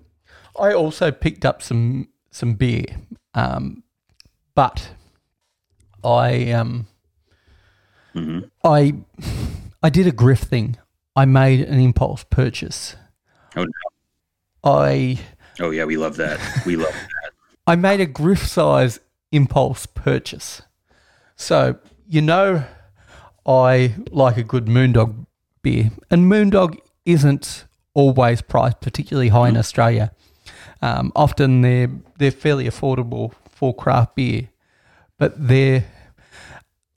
I 0.60 0.74
also 0.74 1.12
picked 1.12 1.46
up 1.46 1.62
some 1.62 2.10
some 2.32 2.54
beer, 2.54 2.86
um, 3.34 3.84
but 4.56 4.92
I 6.04 6.52
um 6.52 6.88
hmm 8.14 8.40
I 8.64 8.94
I 9.82 9.90
did 9.90 10.08
a 10.08 10.12
griff 10.12 10.42
thing. 10.42 10.78
I 11.16 11.26
made 11.26 11.62
an 11.62 11.80
impulse 11.80 12.24
purchase. 12.26 12.96
Oh 13.56 13.64
no. 13.64 13.72
I 14.64 15.20
Oh 15.60 15.72
yeah, 15.72 15.86
we 15.86 15.98
love 15.98 16.18
that. 16.18 16.40
We 16.66 16.76
love 16.76 16.94
that. 16.94 17.17
I 17.68 17.76
made 17.76 18.00
a 18.00 18.06
griff 18.06 18.48
size 18.48 19.00
impulse 19.32 19.86
purchase. 19.86 20.62
So, 21.36 21.78
you 22.08 22.22
know, 22.22 22.64
I 23.46 23.96
like 24.10 24.38
a 24.38 24.44
good 24.44 24.66
Moondog 24.66 25.28
beer, 25.62 25.92
and 26.10 26.32
Moondog 26.32 26.80
isn't 27.06 27.66
always 27.94 28.42
priced 28.42 28.80
particularly 28.80 29.30
high 29.30 29.50
in 29.50 29.58
Australia. 29.58 30.12
Um, 30.82 31.12
often 31.16 31.62
they're 31.62 31.90
they're 32.18 32.32
fairly 32.32 32.66
affordable 32.66 33.34
for 33.50 33.76
craft 33.76 34.16
beer, 34.16 34.50
but 35.18 35.48
their 35.48 35.86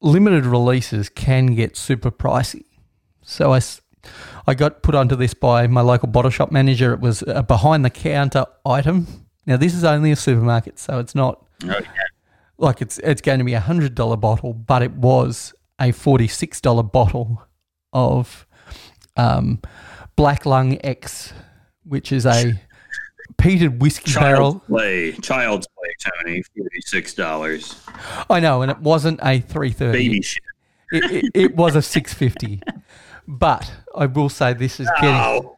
limited 0.01 0.47
releases 0.47 1.09
can 1.09 1.47
get 1.55 1.77
super 1.77 2.11
pricey. 2.11 2.65
So 3.23 3.53
I, 3.53 3.61
I 4.47 4.55
got 4.55 4.83
put 4.83 4.95
onto 4.95 5.17
this 5.17 5.35
by 5.35 5.67
my 5.67 5.81
local 5.81 6.09
bottle 6.09 6.31
shop 6.31 6.51
manager. 6.51 6.93
It 6.93 7.01
was 7.01 7.23
a 7.27 7.43
behind 7.43 7.85
the 7.85 7.91
counter 7.91 8.47
item. 8.65 9.27
Now 9.47 9.57
this 9.57 9.75
is 9.75 9.85
only 9.85 10.11
a 10.13 10.17
supermarket, 10.17 10.79
so 10.79 10.99
it's 10.99 11.15
not 11.15 11.45
Oh, 11.65 11.67
yeah. 11.69 11.81
like 12.59 12.81
it's 12.83 12.99
it's 12.99 13.21
going 13.21 13.39
to 13.39 13.45
be 13.45 13.55
a 13.55 13.61
hundred 13.61 13.95
dollar 13.95 14.17
bottle, 14.17 14.53
but 14.53 14.83
it 14.83 14.93
was 14.93 15.53
a 15.81 15.93
forty 15.93 16.29
six 16.29 16.61
dollar 16.61 16.83
bottle 16.83 17.43
of 17.93 18.47
um, 19.17 19.61
Black 20.17 20.47
Lung 20.47 20.79
X, 20.85 21.33
which 21.85 22.13
is 22.13 22.25
a 22.27 22.61
peated 23.41 23.79
whiskey 23.79 24.11
Child's 24.13 24.21
barrel. 24.25 24.61
play. 24.67 25.13
Child's 25.13 25.67
play, 25.69 26.11
Tony. 26.25 26.43
Forty 26.57 26.81
six 26.83 27.15
dollars. 27.15 27.81
I 28.29 28.41
know, 28.41 28.63
and 28.63 28.71
it 28.71 28.79
wasn't 28.79 29.21
a 29.23 29.41
three 29.41 29.73
thirty. 29.73 29.99
Baby 30.09 30.23
shit. 30.23 30.43
It, 30.93 31.05
it, 31.13 31.31
it 31.35 31.57
was 31.57 31.77
a 31.77 31.83
six 31.83 32.13
fifty. 32.15 32.63
But 33.29 33.71
I 33.95 34.07
will 34.07 34.29
say 34.29 34.55
this 34.55 34.81
is 34.81 34.89
getting 35.01 35.11
Oh. 35.15 35.57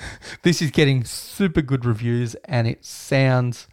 this 0.42 0.62
is 0.62 0.70
getting 0.70 1.04
super 1.04 1.62
good 1.62 1.84
reviews, 1.84 2.34
and 2.44 2.66
it 2.66 2.84
sounds 2.84 3.68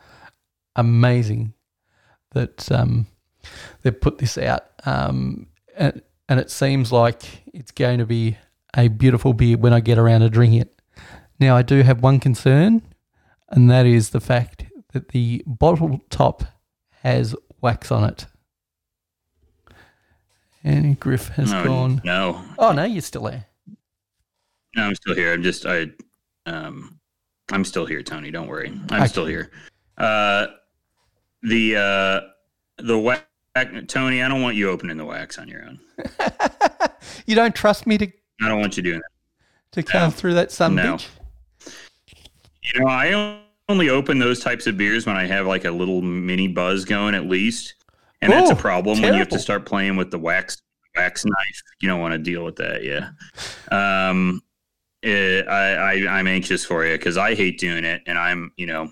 amazing 0.75 1.53
that 2.31 2.71
um, 2.71 3.07
they've 3.81 3.99
put 3.99 4.17
this 4.17 4.37
out. 4.37 4.65
Um, 4.85 5.47
and, 5.77 6.01
and 6.27 6.39
it 6.39 6.51
seems 6.51 6.91
like 6.91 7.43
it's 7.53 7.71
going 7.71 7.99
to 7.99 8.05
be 8.05 8.37
a 8.75 8.87
beautiful 8.87 9.33
beer 9.33 9.57
when 9.57 9.73
I 9.73 9.79
get 9.79 9.97
around 9.97 10.21
to 10.21 10.29
drinking 10.29 10.61
it. 10.61 10.81
Now, 11.39 11.55
I 11.55 11.61
do 11.61 11.81
have 11.81 12.01
one 12.01 12.19
concern, 12.19 12.81
and 13.49 13.69
that 13.69 13.85
is 13.85 14.09
the 14.11 14.21
fact 14.21 14.65
that 14.93 15.09
the 15.09 15.43
bottle 15.45 16.01
top 16.09 16.43
has 17.03 17.35
wax 17.61 17.91
on 17.91 18.05
it. 18.05 18.25
And 20.63 20.99
Griff 20.99 21.27
has 21.29 21.51
no, 21.51 21.63
gone. 21.63 22.01
no, 22.03 22.41
Oh, 22.57 22.71
no, 22.71 22.85
you're 22.85 23.01
still 23.01 23.23
there. 23.23 23.45
no, 24.75 24.87
I'm 24.87 24.95
still 24.95 25.13
here. 25.13 25.31
I'm 25.33 25.43
just 25.43 25.65
I, 25.65 25.87
um, 26.45 26.99
I'm 27.51 27.63
still 27.65 27.85
here, 27.85 28.01
Tony. 28.03 28.31
Don't 28.31 28.47
worry. 28.47 28.69
I'm 28.89 29.01
Okay. 29.01 29.07
still 29.07 29.25
here. 29.25 29.51
Uh, 29.97 30.47
the 31.43 31.75
uh, 31.75 32.21
the 32.83 32.97
wax, 32.97 33.23
Tony. 33.87 34.21
I 34.23 34.27
don't 34.27 34.41
want 34.41 34.55
you 34.55 34.69
opening 34.69 34.97
the 34.97 35.05
wax 35.05 35.37
on 35.37 35.47
your 35.47 35.63
own. 35.63 35.79
you 37.25 37.35
don't 37.35 37.55
trust 37.55 37.85
me 37.87 37.97
to, 37.99 38.07
I 38.41 38.47
don't 38.49 38.59
want 38.59 38.75
you 38.77 38.83
doing 38.83 38.99
that. 38.99 39.71
to 39.73 39.83
come 39.83 40.11
through 40.11 40.33
that 40.35 40.51
sun 40.51 40.75
No. 40.75 40.95
bitch? 40.95 41.07
You 42.73 42.79
know, 42.81 42.87
I 42.87 43.39
only 43.69 43.89
open 43.89 44.17
those 44.19 44.39
types 44.39 44.67
of 44.67 44.75
beers 44.77 45.05
when 45.05 45.15
I 45.15 45.25
have 45.25 45.45
like 45.45 45.65
a 45.65 45.71
little 45.71 46.01
mini 46.01 46.47
buzz 46.47 46.83
going 46.83 47.15
at 47.15 47.25
least. 47.27 47.75
And 48.21 48.31
that's 48.33 48.49
a 48.49 48.55
problem 48.55 49.01
when 49.01 49.13
you 49.13 49.19
have 49.19 49.29
to 49.29 49.39
start 49.39 49.65
playing 49.65 49.95
with 49.97 50.09
the 50.09 50.17
wax 50.19 50.61
wax 50.95 51.25
knife. 51.25 51.61
You 51.79 51.87
don't 51.89 51.99
want 52.01 52.13
to 52.13 52.17
deal 52.17 52.43
with 52.43 52.55
that, 52.55 52.83
yeah. 52.83 53.09
Um 54.09 54.41
eh, 55.05 55.41
I, 55.47 55.73
I 55.73 56.19
I'm 56.19 56.27
anxious 56.27 56.65
for 56.65 56.85
you 56.85 56.97
because 56.97 57.17
I 57.17 57.35
hate 57.35 57.59
doing 57.59 57.85
it 57.85 58.01
and 58.07 58.17
I'm, 58.17 58.51
you 58.57 58.65
know, 58.65 58.89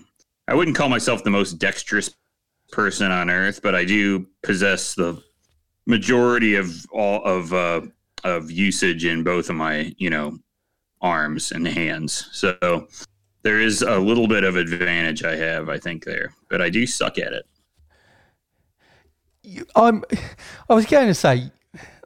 I 0.48 0.54
wouldn't 0.54 0.76
call 0.76 0.88
myself 0.88 1.24
the 1.24 1.30
most 1.30 1.54
dexterous 1.58 2.10
person 2.70 3.10
on 3.10 3.30
earth, 3.30 3.60
but 3.62 3.74
I 3.74 3.84
do 3.84 4.26
possess 4.42 4.94
the 4.94 5.22
majority 5.86 6.54
of 6.54 6.70
all 6.92 7.22
of 7.24 7.52
uh 7.52 7.82
of 8.24 8.50
usage 8.50 9.04
in 9.04 9.22
both 9.22 9.50
of 9.50 9.56
my, 9.56 9.94
you 9.98 10.08
know, 10.08 10.38
arms 11.02 11.52
and 11.52 11.68
hands. 11.68 12.28
So 12.32 12.88
there 13.42 13.60
is 13.60 13.82
a 13.82 13.98
little 13.98 14.26
bit 14.26 14.44
of 14.44 14.56
advantage 14.56 15.22
I 15.22 15.36
have, 15.36 15.68
I 15.68 15.78
think, 15.78 16.04
there, 16.04 16.32
but 16.48 16.62
I 16.62 16.70
do 16.70 16.86
suck 16.86 17.18
at 17.18 17.34
it. 17.34 17.46
You- 19.42 19.66
I'm. 19.76 20.02
I 20.70 20.74
was 20.74 20.86
going 20.86 21.06
to 21.08 21.14
say, 21.14 21.50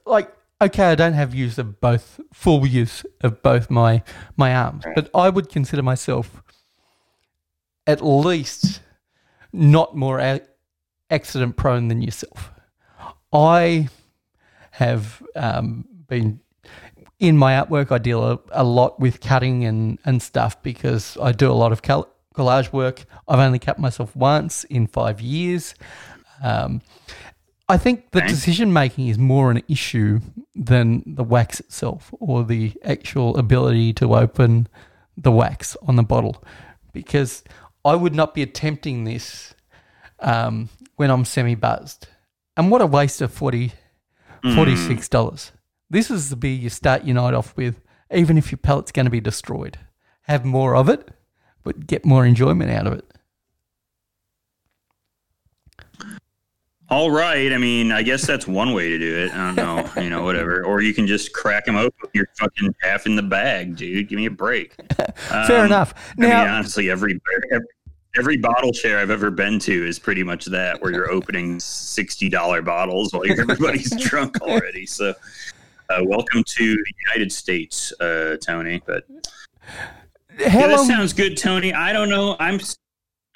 like, 0.05 0.33
okay, 0.61 0.85
I 0.85 0.95
don't 0.95 1.13
have 1.15 1.35
use 1.35 1.59
of 1.59 1.81
both 1.81 2.21
full 2.33 2.67
use 2.67 3.05
of 3.23 3.43
both 3.43 3.71
my 3.71 4.03
my 4.37 4.55
arms, 4.55 4.85
but 4.95 5.11
I 5.15 5.29
would 5.29 5.49
consider 5.49 5.83
myself 5.83 6.43
at 7.87 8.05
least 8.05 8.81
not 9.53 9.97
more 9.97 10.19
a- 10.19 10.43
accident 11.11 11.57
prone 11.57 11.89
than 11.89 12.03
yourself. 12.03 12.51
I 13.33 13.89
have 14.73 15.23
um, 15.35 15.87
been 16.07 16.41
in 17.19 17.37
my 17.37 17.53
artwork. 17.55 17.91
I 17.91 17.99
deal 17.99 18.23
a, 18.25 18.39
a 18.51 18.65
lot 18.65 19.01
with 19.01 19.21
cutting 19.21 19.65
and 19.65 19.99
and 20.05 20.23
stuff 20.23 20.63
because 20.63 21.17
I 21.21 21.33
do 21.33 21.51
a 21.51 21.55
lot 21.55 21.73
of 21.73 21.83
col- 21.83 22.09
collage 22.35 22.73
work. 22.73 23.05
I've 23.27 23.41
only 23.41 23.59
cut 23.59 23.79
myself 23.79 24.15
once 24.15 24.65
in 24.65 24.87
five 24.87 25.21
years. 25.21 25.75
Um, 26.43 26.83
I 27.69 27.77
think 27.77 28.11
the 28.13 28.23
decision 28.23 28.73
making 28.73 29.09
is 29.09 29.19
more 29.19 29.51
an 29.51 29.63
issue 29.69 30.21
than 30.55 31.03
the 31.07 31.25
wax 31.25 31.61
itself 31.61 32.13
or 32.19 32.45
the 32.45 32.73
actual 32.83 33.37
ability 33.37 33.93
to 33.95 34.15
open 34.15 34.69
the 35.17 35.31
wax 35.31 35.77
on 35.87 35.97
the 35.97 36.03
bottle 36.03 36.43
because 36.93 37.45
I 37.85 37.95
would 37.95 38.15
not 38.15 38.35
be 38.35 38.43
attempting 38.43 39.05
this 39.05 39.55
um, 40.21 40.71
when 40.97 41.11
I'm 41.11 41.25
semi 41.25 41.55
buzzed. 41.55 42.09
And 42.57 42.71
what 42.71 42.81
a 42.81 42.87
waste 42.87 43.21
of 43.21 43.33
40 43.33 43.73
$46. 44.45 45.51
This 45.91 46.11
is 46.11 46.31
the 46.31 46.37
beer 46.37 46.55
you 46.55 46.71
start 46.71 47.05
your 47.05 47.15
night 47.15 47.35
off 47.35 47.57
with, 47.57 47.81
even 48.13 48.39
if 48.39 48.51
your 48.51 48.59
palate's 48.59 48.93
going 48.93 49.07
to 49.07 49.11
be 49.11 49.21
destroyed. 49.21 49.79
Have 50.23 50.45
more 50.45 50.77
of 50.77 50.89
it, 50.89 51.09
but 51.63 51.87
get 51.87 52.05
more 52.05 52.27
enjoyment 52.27 52.71
out 52.71 52.87
of 52.87 52.93
it. 52.95 53.05
All 56.91 57.11
right. 57.11 57.53
I 57.53 57.59
mean, 57.59 57.93
I 57.93 58.03
guess 58.03 58.27
that's 58.27 58.47
one 58.47 58.73
way 58.73 58.89
to 58.89 58.99
do 58.99 59.17
it. 59.19 59.33
I 59.35 59.53
don't 59.53 59.57
know, 59.57 60.03
you 60.03 60.09
know, 60.09 60.23
whatever. 60.23 60.65
Or 60.65 60.81
you 60.81 60.95
can 60.95 61.07
just 61.07 61.33
crack 61.35 61.67
them 61.67 61.77
open. 61.77 62.09
You're 62.15 62.29
fucking 62.39 62.75
half 62.83 63.05
in 63.07 63.15
the 63.15 63.23
bag, 63.23 63.77
dude. 63.77 64.09
Give 64.09 64.17
me 64.17 64.25
a 64.27 64.31
break. 64.31 64.75
Fair 65.17 65.61
Um, 65.61 65.67
enough. 65.67 65.93
I 66.19 66.21
mean, 66.23 66.31
honestly, 66.33 66.91
every, 66.91 67.21
every 67.53 67.67
every 68.17 68.37
bottle 68.39 68.73
share 68.73 68.99
I've 68.99 69.11
ever 69.11 69.31
been 69.31 69.59
to 69.61 69.87
is 69.87 69.99
pretty 69.99 70.23
much 70.25 70.47
that, 70.47 70.81
where 70.81 70.91
you're 70.91 71.11
opening 71.11 71.61
sixty 71.61 72.29
dollar 72.31 72.63
bottles 72.63 73.13
while 73.13 73.23
everybody's 73.31 73.95
drunk 74.09 74.41
already. 74.41 74.87
So, 74.87 75.13
uh, 75.91 76.01
welcome 76.05 76.43
to 76.43 76.75
the 76.75 76.93
United 77.07 77.31
States, 77.31 77.93
uh, 78.01 78.39
Tony. 78.45 78.83
But 78.87 79.05
yeah, 80.39 80.69
that 80.69 80.81
sounds 80.87 81.13
good, 81.13 81.37
Tony. 81.37 81.73
I 81.75 81.93
don't 81.93 82.09
know. 82.09 82.35
I'm 82.41 82.59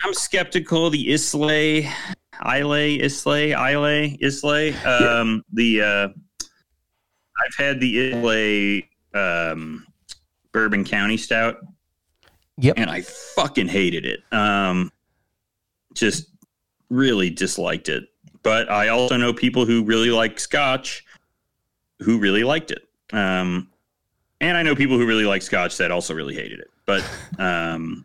I'm 0.03 0.15
skeptical. 0.15 0.89
The 0.91 1.13
Islay, 1.13 1.89
Islay, 2.41 2.97
Islay, 3.03 3.53
Islay, 3.53 4.19
Islay. 4.21 4.73
Um, 4.85 5.45
the 5.53 5.83
uh, 5.83 6.09
I've 7.45 7.55
had 7.57 7.81
the 7.81 8.11
Islay 8.11 8.89
um, 9.15 9.87
Bourbon 10.53 10.85
County 10.85 11.17
Stout, 11.17 11.57
Yep. 12.59 12.75
and 12.79 12.91
I 12.91 13.03
fucking 13.03 13.69
hated 13.69 14.05
it. 14.07 14.21
Um, 14.33 14.91
just 15.95 16.29
really 16.91 17.31
disliked 17.31 17.89
it. 17.89 18.05
But 18.43 18.71
I 18.71 18.89
also 18.89 19.17
know 19.17 19.33
people 19.33 19.65
who 19.67 19.85
really 19.85 20.11
like 20.11 20.41
Scotch, 20.41 21.05
who 22.01 22.19
really 22.19 22.43
liked 22.45 22.71
it. 22.71 22.83
Um, 23.13 23.69
and 24.41 24.57
I 24.57 24.63
know 24.63 24.75
people 24.75 24.99
who 24.99 25.07
really 25.07 25.25
like 25.27 25.43
Scotch 25.43 25.77
that 25.77 25.91
also 25.93 26.13
really 26.15 26.35
hated 26.35 26.59
it. 26.59 26.69
But 26.85 27.09
um, 27.39 28.05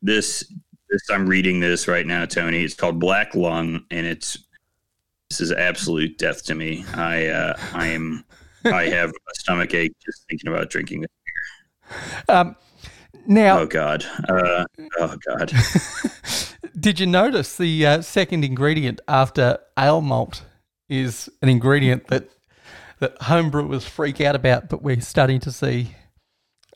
this, 0.00 0.50
this 0.90 1.02
I'm 1.10 1.28
reading 1.28 1.60
this 1.60 1.88
right 1.88 2.06
now, 2.06 2.24
Tony. 2.24 2.62
It's 2.62 2.74
called 2.74 2.98
Black 2.98 3.34
Lung, 3.34 3.84
and 3.90 4.06
it's 4.06 4.38
this 5.30 5.40
is 5.40 5.52
absolute 5.52 6.18
death 6.18 6.44
to 6.44 6.54
me. 6.54 6.84
I 6.94 7.26
uh, 7.26 7.56
I 7.72 7.88
am 7.88 8.24
I 8.64 8.84
have 8.84 9.10
a 9.10 9.34
stomach 9.34 9.74
ache 9.74 9.94
just 10.04 10.26
thinking 10.28 10.48
about 10.48 10.70
drinking 10.70 11.04
it. 11.04 11.10
Um, 12.28 12.56
now, 13.26 13.60
Oh 13.60 13.66
God. 13.66 14.04
Uh, 14.28 14.64
oh 14.98 15.16
God. 15.26 15.52
did 16.80 17.00
you 17.00 17.06
notice 17.06 17.56
the 17.56 17.86
uh, 17.86 18.02
second 18.02 18.44
ingredient 18.44 19.00
after 19.08 19.58
ale 19.78 20.00
malt 20.00 20.44
is 20.88 21.28
an 21.42 21.48
ingredient 21.48 22.06
that 22.08 22.28
that 22.98 23.20
home 23.22 23.50
brewers 23.50 23.84
freak 23.84 24.20
out 24.20 24.34
about, 24.34 24.68
but 24.68 24.82
we're 24.82 25.00
starting 25.00 25.40
to 25.40 25.52
see 25.52 25.94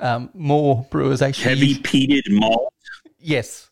um, 0.00 0.30
more 0.34 0.86
brewers 0.90 1.22
actually 1.22 1.48
Heavy 1.48 1.74
peated 1.76 2.30
malt. 2.30 2.74
Yes, 3.18 3.69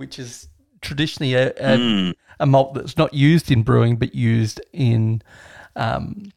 which 0.00 0.18
is 0.18 0.48
traditionally 0.80 1.34
a, 1.34 1.50
a, 1.50 1.76
Mm. 1.76 2.14
a 2.40 2.46
malt 2.46 2.72
that's 2.72 2.96
not 2.96 3.12
used 3.12 3.50
in 3.50 3.62
brewing, 3.62 3.96
but 3.96 4.14
used 4.14 4.58
in 4.72 5.20
um, 5.76 6.32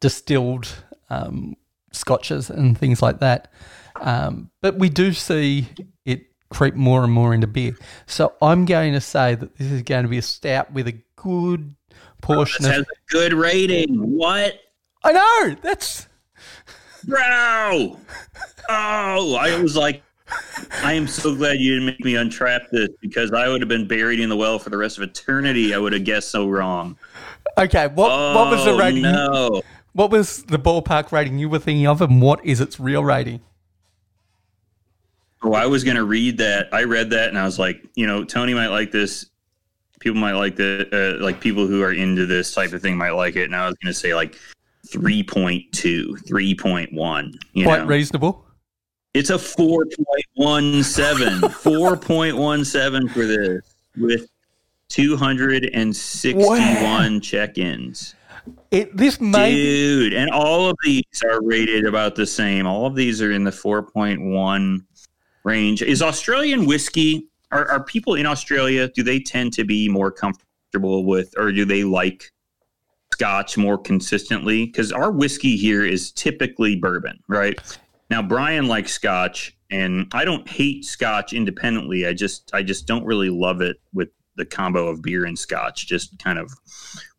distilled 0.00 0.66
um, 1.10 1.54
scotches 1.92 2.50
and 2.50 2.76
things 2.76 3.00
like 3.00 3.20
that. 3.20 3.52
Um, 4.00 4.50
but 4.60 4.78
we 4.80 4.88
do 4.88 5.12
see 5.12 5.68
it 6.04 6.22
creep 6.50 6.74
more 6.74 7.04
and 7.04 7.12
more 7.12 7.32
into 7.32 7.46
beer. 7.46 7.76
So 8.06 8.34
I'm 8.42 8.64
going 8.64 8.94
to 8.94 9.00
say 9.00 9.36
that 9.36 9.56
this 9.56 9.70
is 9.70 9.82
going 9.82 10.02
to 10.02 10.08
be 10.08 10.18
a 10.18 10.22
stout 10.22 10.72
with 10.72 10.88
a 10.88 10.98
good 11.14 11.76
portion 12.20 12.64
This 12.64 12.72
has 12.72 12.80
of. 12.80 12.88
a 12.88 13.12
good 13.12 13.32
rating. 13.32 13.94
What? 14.16 14.58
I 15.04 15.12
know 15.12 15.56
that's 15.62 16.08
Bro! 17.04 17.96
Oh, 18.68 19.34
I 19.36 19.60
was 19.62 19.76
like, 19.76 20.02
I 20.82 20.92
am 20.94 21.06
so 21.06 21.34
glad 21.34 21.58
you 21.60 21.74
didn't 21.74 21.86
make 21.86 22.04
me 22.04 22.14
untrap 22.14 22.68
this 22.70 22.88
because 23.00 23.32
I 23.32 23.48
would 23.48 23.60
have 23.60 23.68
been 23.68 23.86
buried 23.86 24.20
in 24.20 24.28
the 24.28 24.36
well 24.36 24.58
for 24.58 24.70
the 24.70 24.76
rest 24.76 24.96
of 24.98 25.04
eternity. 25.04 25.74
I 25.74 25.78
would 25.78 25.92
have 25.92 26.04
guessed 26.04 26.30
so 26.30 26.48
wrong. 26.48 26.96
okay. 27.58 27.88
What 27.88 28.10
what 28.34 28.50
was 28.50 28.64
the 28.64 28.72
Oh, 28.72 28.78
rating? 28.78 29.02
No. 29.02 29.62
What 29.94 30.10
was 30.10 30.42
the 30.44 30.58
ballpark 30.58 31.12
rating 31.12 31.38
you 31.38 31.48
were 31.50 31.58
thinking 31.58 31.86
of, 31.86 32.00
and 32.00 32.22
what 32.22 32.44
is 32.44 32.60
its 32.60 32.80
real 32.80 33.04
rating? 33.04 33.40
Oh, 35.42 35.52
I 35.54 35.66
was 35.66 35.82
going 35.84 35.96
to 35.96 36.04
read 36.04 36.38
that. 36.38 36.68
I 36.72 36.84
read 36.84 37.10
that 37.10 37.28
and 37.28 37.36
I 37.38 37.44
was 37.44 37.58
like, 37.58 37.84
you 37.96 38.06
know, 38.06 38.24
Tony 38.24 38.54
might 38.54 38.68
like 38.68 38.92
this. 38.92 39.26
People 39.98 40.20
might 40.20 40.32
like 40.34 40.54
the, 40.56 40.88
uh, 41.20 41.22
like 41.22 41.40
people 41.40 41.66
who 41.66 41.82
are 41.82 41.92
into 41.92 42.26
this 42.26 42.54
type 42.54 42.72
of 42.72 42.80
thing 42.80 42.96
might 42.96 43.10
like 43.10 43.34
it. 43.36 43.44
And 43.44 43.56
I 43.56 43.66
was 43.66 43.74
going 43.82 43.92
to 43.92 43.98
say 43.98 44.14
like 44.14 44.38
3.2, 44.86 45.70
3.1. 46.28 47.34
You 47.54 47.64
Quite 47.64 47.78
know? 47.80 47.86
reasonable. 47.86 48.46
It's 49.14 49.30
a 49.30 49.34
4.17. 49.34 50.34
4.17 51.40 53.10
for 53.10 53.26
this 53.26 53.74
with 53.96 54.28
261 54.88 57.20
check-ins. 57.20 58.14
It 58.70 58.96
this 58.96 59.20
may 59.20 59.54
Dude, 59.54 60.14
and 60.14 60.30
all 60.30 60.68
of 60.68 60.74
these 60.82 61.04
are 61.24 61.40
rated 61.42 61.86
about 61.86 62.16
the 62.16 62.26
same. 62.26 62.66
All 62.66 62.86
of 62.86 62.96
these 62.96 63.22
are 63.22 63.30
in 63.30 63.44
the 63.44 63.52
4.1 63.52 64.84
range. 65.44 65.82
Is 65.82 66.02
Australian 66.02 66.66
whiskey 66.66 67.28
are, 67.52 67.70
are 67.70 67.84
people 67.84 68.14
in 68.14 68.26
Australia 68.26 68.88
do 68.88 69.02
they 69.02 69.20
tend 69.20 69.52
to 69.52 69.64
be 69.64 69.88
more 69.88 70.10
comfortable 70.10 71.04
with 71.04 71.34
or 71.36 71.52
do 71.52 71.64
they 71.64 71.84
like 71.84 72.32
scotch 73.12 73.58
more 73.58 73.78
consistently 73.78 74.66
cuz 74.68 74.90
our 74.90 75.12
whiskey 75.12 75.56
here 75.56 75.84
is 75.84 76.10
typically 76.12 76.76
bourbon, 76.76 77.18
right? 77.28 77.60
Now 78.12 78.20
Brian 78.20 78.68
likes 78.68 78.92
scotch 78.92 79.56
and 79.70 80.06
I 80.12 80.26
don't 80.26 80.46
hate 80.46 80.84
scotch 80.84 81.32
independently. 81.32 82.06
I 82.06 82.12
just 82.12 82.50
I 82.52 82.62
just 82.62 82.86
don't 82.86 83.06
really 83.06 83.30
love 83.30 83.62
it 83.62 83.78
with 83.94 84.10
the 84.36 84.44
combo 84.44 84.86
of 84.88 85.00
beer 85.00 85.24
and 85.24 85.38
scotch. 85.38 85.86
Just 85.86 86.22
kind 86.22 86.38
of 86.38 86.52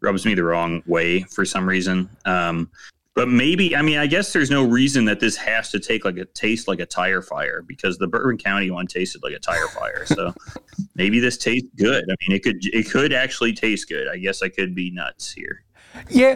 rubs 0.03 0.23
me 0.23 0.35
the 0.35 0.43
wrong 0.43 0.83
way 0.85 1.21
for 1.21 1.45
some 1.45 1.67
reason. 1.67 2.11
Um, 2.25 2.69
but 3.15 3.27
maybe 3.27 3.75
I 3.75 3.81
mean 3.81 3.97
I 3.97 4.05
guess 4.05 4.33
there's 4.33 4.51
no 4.51 4.63
reason 4.63 5.03
that 5.05 5.19
this 5.19 5.35
has 5.35 5.71
to 5.71 5.79
take 5.79 6.05
like 6.05 6.17
a 6.17 6.25
taste 6.25 6.67
like 6.67 6.79
a 6.79 6.85
tire 6.85 7.23
fire 7.23 7.63
because 7.63 7.97
the 7.97 8.05
Bourbon 8.05 8.37
County 8.37 8.69
one 8.69 8.85
tasted 8.85 9.23
like 9.23 9.33
a 9.33 9.39
tire 9.39 9.69
fire. 9.69 10.05
So 10.05 10.31
maybe 10.95 11.19
this 11.19 11.39
tastes 11.39 11.69
good. 11.75 12.03
I 12.03 12.13
mean 12.21 12.37
it 12.37 12.43
could 12.43 12.57
it 12.67 12.91
could 12.91 13.13
actually 13.13 13.53
taste 13.53 13.89
good. 13.89 14.07
I 14.07 14.17
guess 14.17 14.43
I 14.43 14.49
could 14.49 14.75
be 14.75 14.91
nuts 14.91 15.31
here. 15.31 15.63
Yeah, 16.11 16.35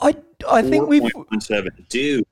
I 0.00 0.16
I 0.48 0.60
think 0.60 0.88
we 0.88 0.98
4.17. 0.98 1.88
dude. 1.88 2.24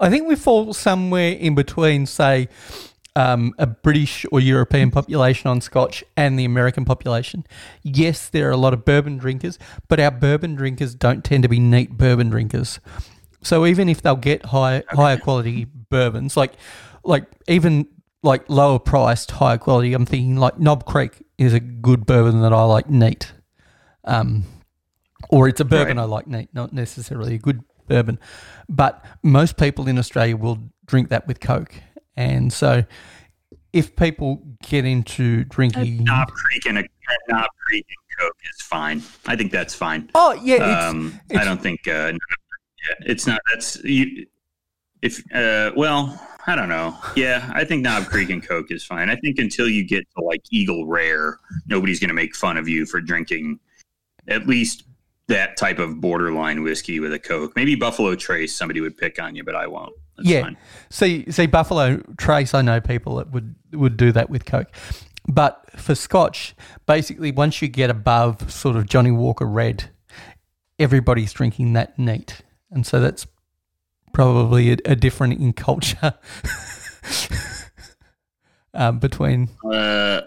I 0.00 0.10
think 0.10 0.28
we 0.28 0.36
fall 0.36 0.72
somewhere 0.72 1.32
in 1.32 1.54
between, 1.54 2.06
say, 2.06 2.48
um, 3.16 3.54
a 3.58 3.66
British 3.66 4.26
or 4.32 4.40
European 4.40 4.90
population 4.90 5.48
on 5.48 5.60
Scotch 5.60 6.02
and 6.16 6.38
the 6.38 6.44
American 6.44 6.84
population. 6.84 7.46
Yes, 7.82 8.28
there 8.28 8.48
are 8.48 8.52
a 8.52 8.56
lot 8.56 8.72
of 8.74 8.84
bourbon 8.84 9.18
drinkers, 9.18 9.58
but 9.88 10.00
our 10.00 10.10
bourbon 10.10 10.56
drinkers 10.56 10.94
don't 10.94 11.24
tend 11.24 11.44
to 11.44 11.48
be 11.48 11.60
neat 11.60 11.96
bourbon 11.96 12.28
drinkers. 12.28 12.80
So 13.42 13.66
even 13.66 13.88
if 13.88 14.02
they'll 14.02 14.16
get 14.16 14.46
high 14.46 14.82
higher 14.88 15.18
quality 15.18 15.66
bourbons, 15.90 16.36
like 16.36 16.54
like 17.04 17.26
even 17.46 17.86
like 18.22 18.48
lower 18.48 18.78
priced, 18.78 19.30
higher 19.32 19.58
quality, 19.58 19.92
I'm 19.92 20.06
thinking 20.06 20.36
like 20.36 20.58
Knob 20.58 20.86
Creek 20.86 21.22
is 21.38 21.52
a 21.52 21.60
good 21.60 22.06
bourbon 22.06 22.40
that 22.40 22.52
I 22.52 22.64
like 22.64 22.88
neat. 22.88 23.32
Um, 24.04 24.44
or 25.28 25.48
it's 25.48 25.60
a 25.60 25.64
bourbon 25.64 25.98
Right. 25.98 26.02
I 26.02 26.06
like 26.06 26.26
neat, 26.26 26.48
not 26.52 26.72
necessarily 26.72 27.34
a 27.34 27.38
good 27.38 27.62
bourbon. 27.86 28.18
But 28.68 29.04
most 29.22 29.56
people 29.56 29.88
in 29.88 29.98
Australia 29.98 30.36
will 30.36 30.58
drink 30.86 31.08
that 31.10 31.26
with 31.26 31.40
Coke. 31.40 31.74
And 32.16 32.52
so 32.52 32.84
if 33.72 33.96
people 33.96 34.40
get 34.62 34.84
into 34.84 35.44
drinking. 35.44 36.04
Knob 36.04 36.28
Creek 36.28 36.66
and 36.66 36.78
a 36.78 36.84
Knob 37.28 37.48
Creek 37.66 37.84
and 37.88 38.18
Coke 38.20 38.36
is 38.42 38.66
fine. 38.66 39.02
I 39.26 39.36
think 39.36 39.50
that's 39.50 39.74
fine. 39.74 40.10
Oh, 40.14 40.32
yeah. 40.42 40.54
It's, 40.54 40.84
um, 40.84 41.20
I 41.36 41.44
don't 41.44 41.60
think 41.60 41.86
uh, 41.88 42.12
it's 43.00 43.26
not. 43.26 43.40
That's 43.52 43.82
you, 43.84 44.26
if 45.02 45.20
uh, 45.34 45.72
well, 45.76 46.18
I 46.46 46.54
don't 46.54 46.68
know. 46.68 46.96
Yeah, 47.16 47.50
I 47.54 47.64
think 47.64 47.82
Knob 47.82 48.06
Creek 48.06 48.30
and 48.30 48.46
Coke 48.46 48.70
is 48.70 48.84
fine. 48.84 49.10
I 49.10 49.16
think 49.16 49.38
until 49.38 49.68
you 49.68 49.84
get 49.84 50.04
to 50.16 50.24
like 50.24 50.42
Eagle 50.50 50.86
Rare, 50.86 51.38
nobody's 51.66 51.98
going 51.98 52.08
to 52.08 52.14
make 52.14 52.36
fun 52.36 52.56
of 52.56 52.68
you 52.68 52.86
for 52.86 53.00
drinking 53.00 53.58
at 54.28 54.46
least 54.46 54.84
that 55.28 55.56
type 55.56 55.78
of 55.78 56.00
borderline 56.00 56.62
whiskey 56.62 57.00
with 57.00 57.12
a 57.12 57.18
Coke. 57.18 57.54
Maybe 57.56 57.74
Buffalo 57.74 58.14
Trace, 58.14 58.54
somebody 58.54 58.80
would 58.80 58.96
pick 58.96 59.20
on 59.20 59.34
you, 59.34 59.44
but 59.44 59.54
I 59.54 59.66
won't. 59.66 59.94
That's 60.16 60.28
yeah. 60.28 60.42
fine. 60.42 60.56
See, 60.90 61.30
see, 61.30 61.46
Buffalo 61.46 62.02
Trace, 62.18 62.54
I 62.54 62.62
know 62.62 62.80
people 62.80 63.16
that 63.16 63.30
would, 63.30 63.54
would 63.72 63.96
do 63.96 64.12
that 64.12 64.30
with 64.30 64.44
Coke. 64.44 64.68
But 65.26 65.70
for 65.76 65.94
Scotch, 65.94 66.54
basically, 66.86 67.32
once 67.32 67.62
you 67.62 67.68
get 67.68 67.90
above 67.90 68.52
sort 68.52 68.76
of 68.76 68.86
Johnnie 68.86 69.10
Walker 69.10 69.46
Red, 69.46 69.90
everybody's 70.78 71.32
drinking 71.32 71.72
that 71.72 71.98
neat. 71.98 72.42
And 72.70 72.86
so 72.86 73.00
that's 73.00 73.26
probably 74.12 74.72
a, 74.72 74.76
a 74.84 74.96
different 74.96 75.40
in 75.40 75.54
culture 75.54 76.14
um, 78.74 78.98
between. 78.98 79.48
Uh, 79.64 80.20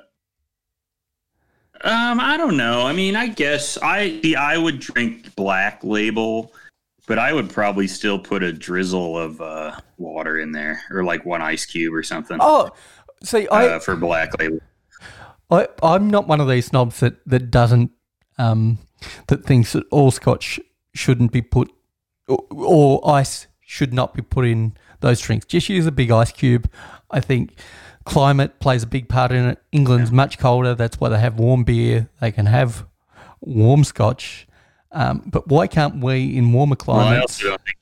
um, 1.82 2.20
I 2.20 2.38
don't 2.38 2.58
know. 2.58 2.84
I 2.86 2.94
mean, 2.94 3.16
I 3.16 3.28
guess 3.28 3.78
I 3.78 4.20
see, 4.22 4.36
I 4.36 4.58
would 4.58 4.80
drink 4.80 5.36
Black 5.36 5.84
Label, 5.84 6.54
but 7.08 7.20
I 7.20 7.34
would 7.34 7.50
probably 7.50 7.88
still 7.88 8.20
put 8.20 8.44
a 8.44 8.52
drizzle 8.52 9.18
of 9.18 9.42
uh, 9.42 9.80
water 9.98 10.40
in 10.40 10.52
there, 10.52 10.82
or 10.92 11.04
like 11.04 11.26
one 11.26 11.42
ice 11.42 11.66
cube 11.66 11.94
or 11.94 12.04
something 12.04 12.38
Oh, 12.42 12.72
see, 13.24 13.48
I, 13.48 13.68
uh, 13.68 13.80
for 13.80 13.96
Black 13.96 14.38
Label. 14.40 14.60
I, 15.50 15.68
I'm 15.82 16.10
not 16.10 16.28
one 16.28 16.42
of 16.42 16.48
these 16.50 16.68
snobs 16.68 17.00
that 17.00 17.24
that 17.28 17.52
doesn't 17.52 17.92
um, 18.38 18.80
that 19.28 19.46
thinks 19.46 19.74
that 19.74 19.86
all 19.92 20.12
Scotch 20.12 20.60
shouldn't 20.94 21.32
be 21.32 21.42
put 21.42 21.72
or, 22.28 22.44
or 22.50 23.10
ice 23.10 23.48
should 23.62 23.94
not 23.94 24.14
be 24.14 24.22
put 24.22 24.46
in 24.46 24.76
those 25.02 25.22
drinks. 25.22 25.46
Just 25.46 25.70
use 25.70 25.86
a 25.86 25.92
big 25.92 26.12
ice 26.12 26.32
cube. 26.32 26.70
I 27.12 27.20
think 27.20 27.56
climate 28.08 28.60
plays 28.60 28.84
a 28.84 28.88
big 28.88 29.08
part 29.10 29.32
in 29.32 29.46
it. 29.46 29.62
England's 29.72 30.12
much 30.12 30.38
colder. 30.40 30.74
That's 30.76 31.00
why 31.00 31.10
they 31.10 31.20
have 31.20 31.38
warm 31.40 31.64
beer. 31.64 32.10
They 32.22 32.32
can 32.32 32.46
have 32.48 32.86
warm 33.42 33.84
Scotch. 33.84 34.48
Um, 34.92 35.24
but 35.26 35.48
why 35.48 35.68
can't 35.68 36.02
we 36.04 36.36
in 36.36 36.52
warmer 36.54 36.76
Well, 36.88 36.98
I 37.00 37.04
climates? 37.04 37.34
also 37.44 37.50
don't 37.50 37.62
think 37.66 37.78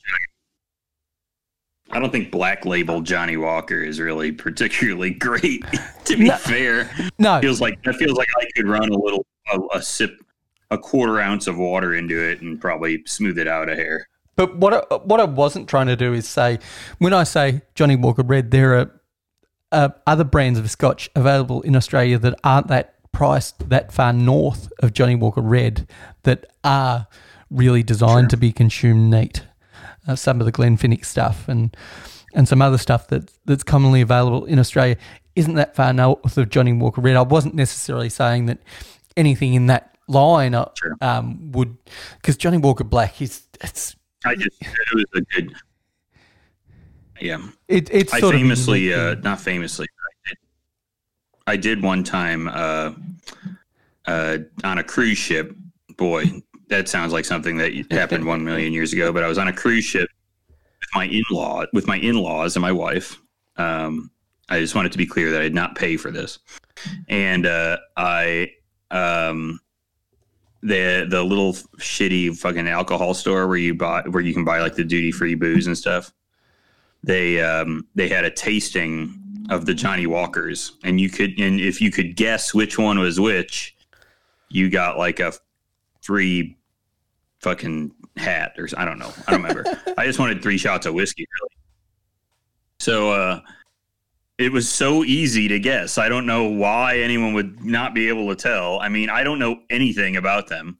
I 1.91 1.99
don't 1.99 2.11
think 2.11 2.31
Black 2.31 2.65
Label 2.65 3.01
Johnnie 3.01 3.37
Walker 3.37 3.81
is 3.81 3.99
really 3.99 4.31
particularly 4.31 5.11
great. 5.27 5.63
to 6.05 6.17
be 6.17 6.25
No. 6.27 6.35
fair, 6.37 6.89
no, 7.19 7.39
feels 7.39 7.61
like 7.61 7.81
that 7.83 7.95
feels 7.95 8.17
like 8.17 8.27
I 8.41 8.45
could 8.55 8.67
run 8.67 8.89
a 8.89 8.97
little 8.97 9.25
a, 9.53 9.77
a 9.77 9.81
sip, 9.81 10.19
a 10.71 10.77
quarter 10.77 11.19
ounce 11.19 11.47
of 11.47 11.57
water 11.57 11.93
into 11.93 12.17
it 12.19 12.41
and 12.41 12.59
probably 12.59 13.03
smooth 13.05 13.37
it 13.37 13.47
out 13.47 13.69
a 13.69 13.75
hair. 13.75 14.07
But 14.35 14.57
what 14.57 14.73
I, 14.73 14.95
what 14.95 15.19
I 15.21 15.25
wasn't 15.25 15.69
trying 15.69 15.87
to 15.87 15.95
do 15.95 16.11
is 16.11 16.27
say 16.27 16.59
when 16.97 17.13
I 17.13 17.23
say 17.23 17.61
Johnnie 17.75 17.95
Walker 17.95 18.23
Red, 18.23 18.51
there 18.51 18.77
are 18.77 18.94
uh, 19.75 19.89
other 20.07 20.23
brands 20.23 20.57
of 20.57 20.69
Scotch 20.71 21.09
available 21.15 21.61
in 21.61 21.75
Australia 21.75 22.17
that 22.19 22.33
aren't 22.43 22.67
that 22.67 22.95
priced 23.11 23.69
that 23.69 23.91
far 23.91 24.11
north 24.13 24.71
of 24.79 24.93
Johnnie 24.93 25.15
Walker 25.15 25.41
Red 25.41 25.87
that 26.23 26.45
are 26.63 27.07
really 27.49 27.83
designed 27.83 28.29
to 28.31 28.37
be 28.37 28.51
consumed 28.51 29.09
neat. 29.11 29.43
Uh, 30.07 30.15
some 30.15 30.39
of 30.39 30.45
the 30.45 30.51
Glenfiddich 30.51 31.05
stuff 31.05 31.47
and 31.47 31.75
and 32.33 32.47
some 32.47 32.61
other 32.61 32.77
stuff 32.77 33.07
that 33.07 33.31
that's 33.45 33.63
commonly 33.63 34.01
available 34.01 34.45
in 34.45 34.59
Australia 34.59 34.97
isn't 35.35 35.55
that 35.55 35.75
far 35.75 35.93
north 35.93 36.37
of 36.37 36.49
Johnnie 36.49 36.73
Walker 36.73 37.01
Red. 37.01 37.15
I 37.15 37.21
wasn't 37.21 37.55
necessarily 37.55 38.09
saying 38.09 38.45
that 38.47 38.59
anything 39.17 39.53
in 39.53 39.65
that 39.67 39.97
line 40.07 40.53
uh, 40.53 40.69
Sure. 40.77 40.95
um, 41.01 41.51
would 41.53 41.75
because 42.21 42.37
Johnnie 42.37 42.57
Walker 42.59 42.83
Black 42.83 43.21
is 43.21 43.43
it's 43.61 43.95
I 44.25 44.35
just 44.35 44.61
it 44.61 44.95
was 44.95 45.05
a 45.15 45.21
good. 45.21 45.53
Yeah, 47.21 47.41
It, 47.67 47.89
it's 47.93 48.13
I 48.13 48.19
sort 48.19 48.35
famously, 48.35 48.93
uh, 48.93 49.15
not 49.15 49.39
famously, 49.39 49.87
I 49.87 50.29
did, 50.29 50.37
I 51.47 51.55
did 51.57 51.81
one 51.81 52.03
time 52.03 52.47
uh, 52.49 52.91
uh, 54.05 54.37
on 54.63 54.79
a 54.79 54.83
cruise 54.83 55.17
ship. 55.17 55.55
Boy, 55.97 56.41
that 56.67 56.89
sounds 56.89 57.13
like 57.13 57.25
something 57.25 57.57
that 57.57 57.73
happened 57.91 58.25
one 58.25 58.43
million 58.43 58.73
years 58.73 58.93
ago. 58.93 59.13
But 59.13 59.23
I 59.23 59.27
was 59.27 59.37
on 59.37 59.47
a 59.47 59.53
cruise 59.53 59.85
ship 59.85 60.09
with 60.49 60.89
my 60.93 61.05
in 61.05 61.23
law, 61.31 61.65
with 61.73 61.87
my 61.87 61.97
in 61.97 62.15
laws 62.15 62.55
and 62.55 62.61
my 62.61 62.71
wife. 62.71 63.19
Um, 63.57 64.11
I 64.49 64.59
just 64.59 64.75
wanted 64.75 64.91
to 64.91 64.97
be 64.97 65.05
clear 65.05 65.31
that 65.31 65.39
I 65.39 65.43
did 65.43 65.55
not 65.55 65.75
pay 65.75 65.97
for 65.97 66.11
this, 66.11 66.39
and 67.07 67.45
uh, 67.45 67.77
I 67.97 68.51
um, 68.91 69.59
the 70.61 71.07
the 71.09 71.23
little 71.23 71.53
shitty 71.77 72.37
fucking 72.37 72.67
alcohol 72.67 73.13
store 73.13 73.47
where 73.47 73.57
you 73.57 73.73
buy 73.73 74.01
where 74.09 74.21
you 74.21 74.33
can 74.33 74.43
buy 74.43 74.59
like 74.59 74.75
the 74.75 74.83
duty 74.83 75.11
free 75.11 75.35
booze 75.35 75.67
and 75.67 75.77
stuff. 75.77 76.11
They 77.05 77.39
um, 77.39 77.85
they 77.93 78.09
had 78.09 78.25
a 78.25 78.31
tasting 78.31 79.21
of 79.51 79.67
the 79.67 79.75
Johnnie 79.75 80.07
Walkers, 80.07 80.73
and 80.83 80.99
you 80.99 81.09
could 81.09 81.39
and 81.39 81.59
if 81.59 81.79
you 81.79 81.91
could 81.91 82.15
guess 82.15 82.51
which 82.51 82.79
one 82.79 82.97
was 82.97 83.19
which, 83.19 83.75
you 84.49 84.71
got 84.71 84.97
like 84.97 85.19
a 85.19 85.33
free 86.01 86.57
fucking 87.41 87.91
hat 88.17 88.55
or 88.57 88.67
I 88.75 88.85
don't 88.85 88.97
know. 88.97 89.13
I 89.27 89.31
don't 89.31 89.43
remember. 89.43 89.79
I 89.97 90.05
just 90.05 90.17
wanted 90.17 90.41
three 90.41 90.57
shots 90.57 90.87
of 90.87 90.95
whiskey 90.95 91.27
really. 91.41 91.55
So 92.79 93.11
uh 93.11 93.41
it 94.39 94.51
was 94.51 94.67
so 94.67 95.03
easy 95.03 95.47
to 95.47 95.59
guess. 95.59 95.99
I 95.99 96.09
don't 96.09 96.25
know 96.25 96.45
why 96.45 96.97
anyone 96.97 97.33
would 97.33 97.63
not 97.63 97.93
be 97.93 98.09
able 98.09 98.27
to 98.29 98.35
tell. 98.35 98.79
I 98.79 98.89
mean, 98.89 99.09
I 99.09 99.23
don't 99.23 99.39
know 99.39 99.59
anything 99.69 100.17
about 100.17 100.47
them, 100.47 100.77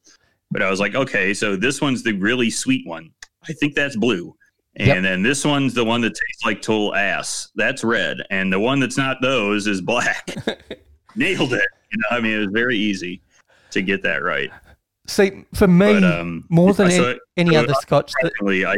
but 0.52 0.62
I 0.62 0.70
was 0.70 0.80
like, 0.80 0.96
okay, 0.96 1.34
so 1.34 1.56
this 1.56 1.80
one's 1.80 2.04
the 2.04 2.14
really 2.14 2.50
sweet 2.50 2.86
one. 2.86 3.12
I 3.48 3.54
think 3.54 3.76
that's 3.76 3.96
blue. 3.96 4.36
And 4.78 4.88
yep. 4.88 5.04
then 5.04 5.24
this 5.24 5.46
one's 5.46 5.74
the 5.74 5.86
one 5.86 6.02
that 6.02 6.10
tastes 6.10 6.44
like 6.44 6.62
total 6.62 6.94
ass. 6.96 7.50
That's 7.56 7.84
red. 7.84 8.18
And 8.30 8.52
the 8.52 8.60
one 8.60 8.80
that's 8.80 8.98
not 8.98 9.22
those 9.22 9.68
is 9.68 9.82
black. 9.82 10.36
Nailed 11.16 11.54
it. 11.54 11.68
You 11.92 11.98
know, 11.98 12.18
I 12.18 12.20
mean, 12.20 12.34
it 12.34 12.40
was 12.40 12.50
very 12.52 12.78
easy 12.78 13.22
to 13.72 13.82
get 13.82 14.04
that 14.04 14.22
right. 14.22 14.52
See, 15.08 15.46
for 15.54 15.68
me, 15.68 15.94
but, 15.94 16.04
um, 16.04 16.46
more 16.50 16.74
than 16.74 16.92
so, 16.92 17.18
any 17.38 17.52
so 17.52 17.60
other 17.60 17.74
Scotch, 17.76 18.12
that, 18.22 18.34
I, 18.68 18.78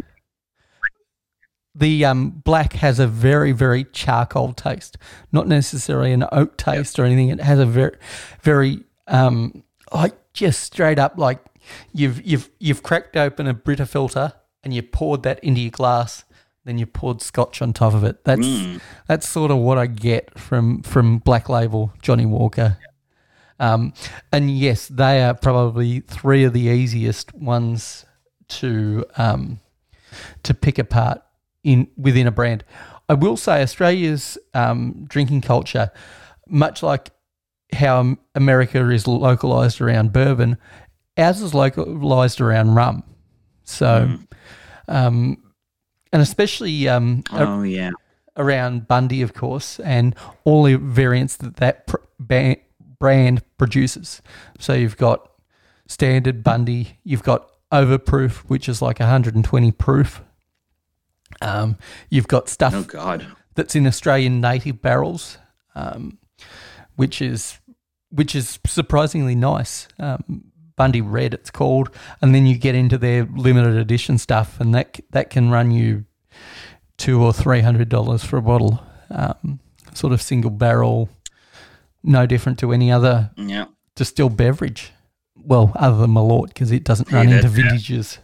the 1.74 2.06
um, 2.06 2.30
black 2.30 2.74
has 2.74 3.00
a 3.00 3.08
very, 3.08 3.54
very 3.54 3.86
charcoal 3.86 4.54
taste, 4.54 4.98
not 5.32 5.48
necessarily 5.48 6.12
an 6.12 6.26
oak 6.32 6.58
taste 6.58 6.98
yep. 6.98 7.04
or 7.04 7.08
anything. 7.08 7.30
It 7.30 7.40
has 7.40 7.60
a 7.60 7.66
very, 7.66 7.96
very, 8.42 8.84
um, 9.08 9.64
like 9.94 10.14
just 10.34 10.62
straight 10.62 11.00
up 11.00 11.18
like 11.18 11.40
you've 11.94 12.24
you've 12.26 12.50
you've 12.60 12.84
cracked 12.84 13.16
open 13.16 13.48
a 13.48 13.54
Brita 13.54 13.86
filter 13.86 14.34
and 14.67 14.73
you 14.73 14.82
poured 14.82 15.23
that 15.23 15.41
into 15.45 15.62
your 15.62 15.71
glass, 15.71 16.25
then 16.65 16.77
you 16.77 16.86
poured 16.86 17.21
Scotch 17.21 17.62
on 17.62 17.71
top 17.71 17.93
of 17.93 18.03
it. 18.03 18.25
That's 18.25 18.41
mm. 18.41 18.82
that's 19.08 19.25
sort 19.25 19.49
of 19.49 19.60
what 19.60 19.77
I 19.77 19.88
get 19.88 20.38
from 20.38 20.82
from 20.82 21.19
Black 21.19 21.47
Label 21.47 21.93
Johnnie 22.01 22.25
Walker. 22.25 22.77
Um, 23.62 23.93
and 24.34 24.51
yes, 24.51 24.89
they 24.89 25.23
are 25.23 25.34
probably 25.34 26.01
three 26.01 26.43
of 26.43 26.51
the 26.51 26.63
easiest 26.63 27.34
ones 27.34 28.06
to 28.49 29.06
um, 29.15 29.62
to 30.43 30.53
pick 30.53 30.77
apart 30.77 31.21
in 31.63 31.88
within 31.95 32.27
a 32.27 32.32
brand. 32.32 32.65
I 33.08 33.13
will 33.13 33.38
say 33.38 33.62
Australia's 33.62 34.38
um, 34.53 35.06
drinking 35.08 35.43
culture, 35.43 35.91
much 36.45 36.84
like 36.84 37.12
how 37.71 38.17
America 38.36 38.89
is 38.89 39.08
localized 39.08 39.80
around 39.80 40.12
bourbon, 40.12 40.58
ours 41.17 41.41
is 41.41 41.53
localized 41.53 42.41
around 42.41 42.75
rum. 42.75 43.03
So, 43.67 44.08
mm. 44.08 44.27
um, 44.88 45.43
and 46.13 46.21
especially 46.21 46.88
um, 46.88 47.23
oh 47.32 47.63
yeah, 47.63 47.91
around 48.38 48.88
Bundy, 48.88 49.21
of 49.21 49.34
course, 49.34 49.80
and 49.82 50.15
all 50.45 50.63
the 50.63 50.75
variants 50.75 51.36
that 51.38 51.58
that 51.58 51.88
pr- 51.88 51.97
ba- 52.19 52.58
brand 52.99 53.43
produces. 53.58 54.21
So 54.60 54.73
you've 54.73 54.97
got 54.97 55.30
standard 55.88 56.43
Bundy, 56.43 56.99
you've 57.03 57.23
got 57.23 57.49
overproof, 57.71 58.38
which 58.49 58.69
is 58.69 58.82
like 58.82 58.99
120 58.99 59.71
proof. 59.73 60.21
Um, 61.41 61.77
you've 62.10 62.27
got 62.27 62.47
stuff 62.47 62.73
oh 62.73 62.84
God. 62.84 63.27
that's 63.56 63.75
in 63.75 63.86
Australian 63.86 64.39
native 64.39 64.82
barrels, 64.82 65.38
um, 65.75 66.17
which 66.95 67.21
is 67.21 67.60
which 68.10 68.34
is 68.34 68.60
surprisingly 68.65 69.36
nice. 69.36 69.89
Um, 69.99 70.51
Bundy 70.78 71.02
Red, 71.02 71.34
it's 71.34 71.50
called, 71.50 71.90
and 72.22 72.34
then 72.34 72.46
you 72.46 72.58
get 72.58 72.76
into 72.76 72.98
their 72.98 73.26
limited 73.26 73.76
edition 73.76 74.18
stuff, 74.18 74.62
and 74.62 74.74
that 74.74 75.00
that 75.10 75.30
can 75.30 75.50
run 75.50 75.72
you 75.72 76.06
two 76.98 77.22
or 77.22 77.34
three 77.34 77.62
hundred 77.62 77.90
dollars 77.90 78.24
for 78.24 78.38
a 78.38 78.42
bottle. 78.42 78.80
Um, 79.10 79.60
sort 79.94 80.13
of 80.13 80.22
single 80.22 80.52
barrel, 80.52 81.10
no 82.04 82.26
different 82.26 82.60
to 82.60 82.72
any 82.72 82.92
other 82.92 83.32
yeah. 83.36 83.66
distilled 83.96 84.38
beverage. 84.38 84.94
Well, 85.36 85.72
other 85.76 85.98
than 85.98 86.12
Malort 86.12 86.50
because 86.50 86.72
it 86.72 86.84
doesn't 86.84 87.12
run 87.12 87.30
into 87.30 87.48
vintages. 87.48 88.20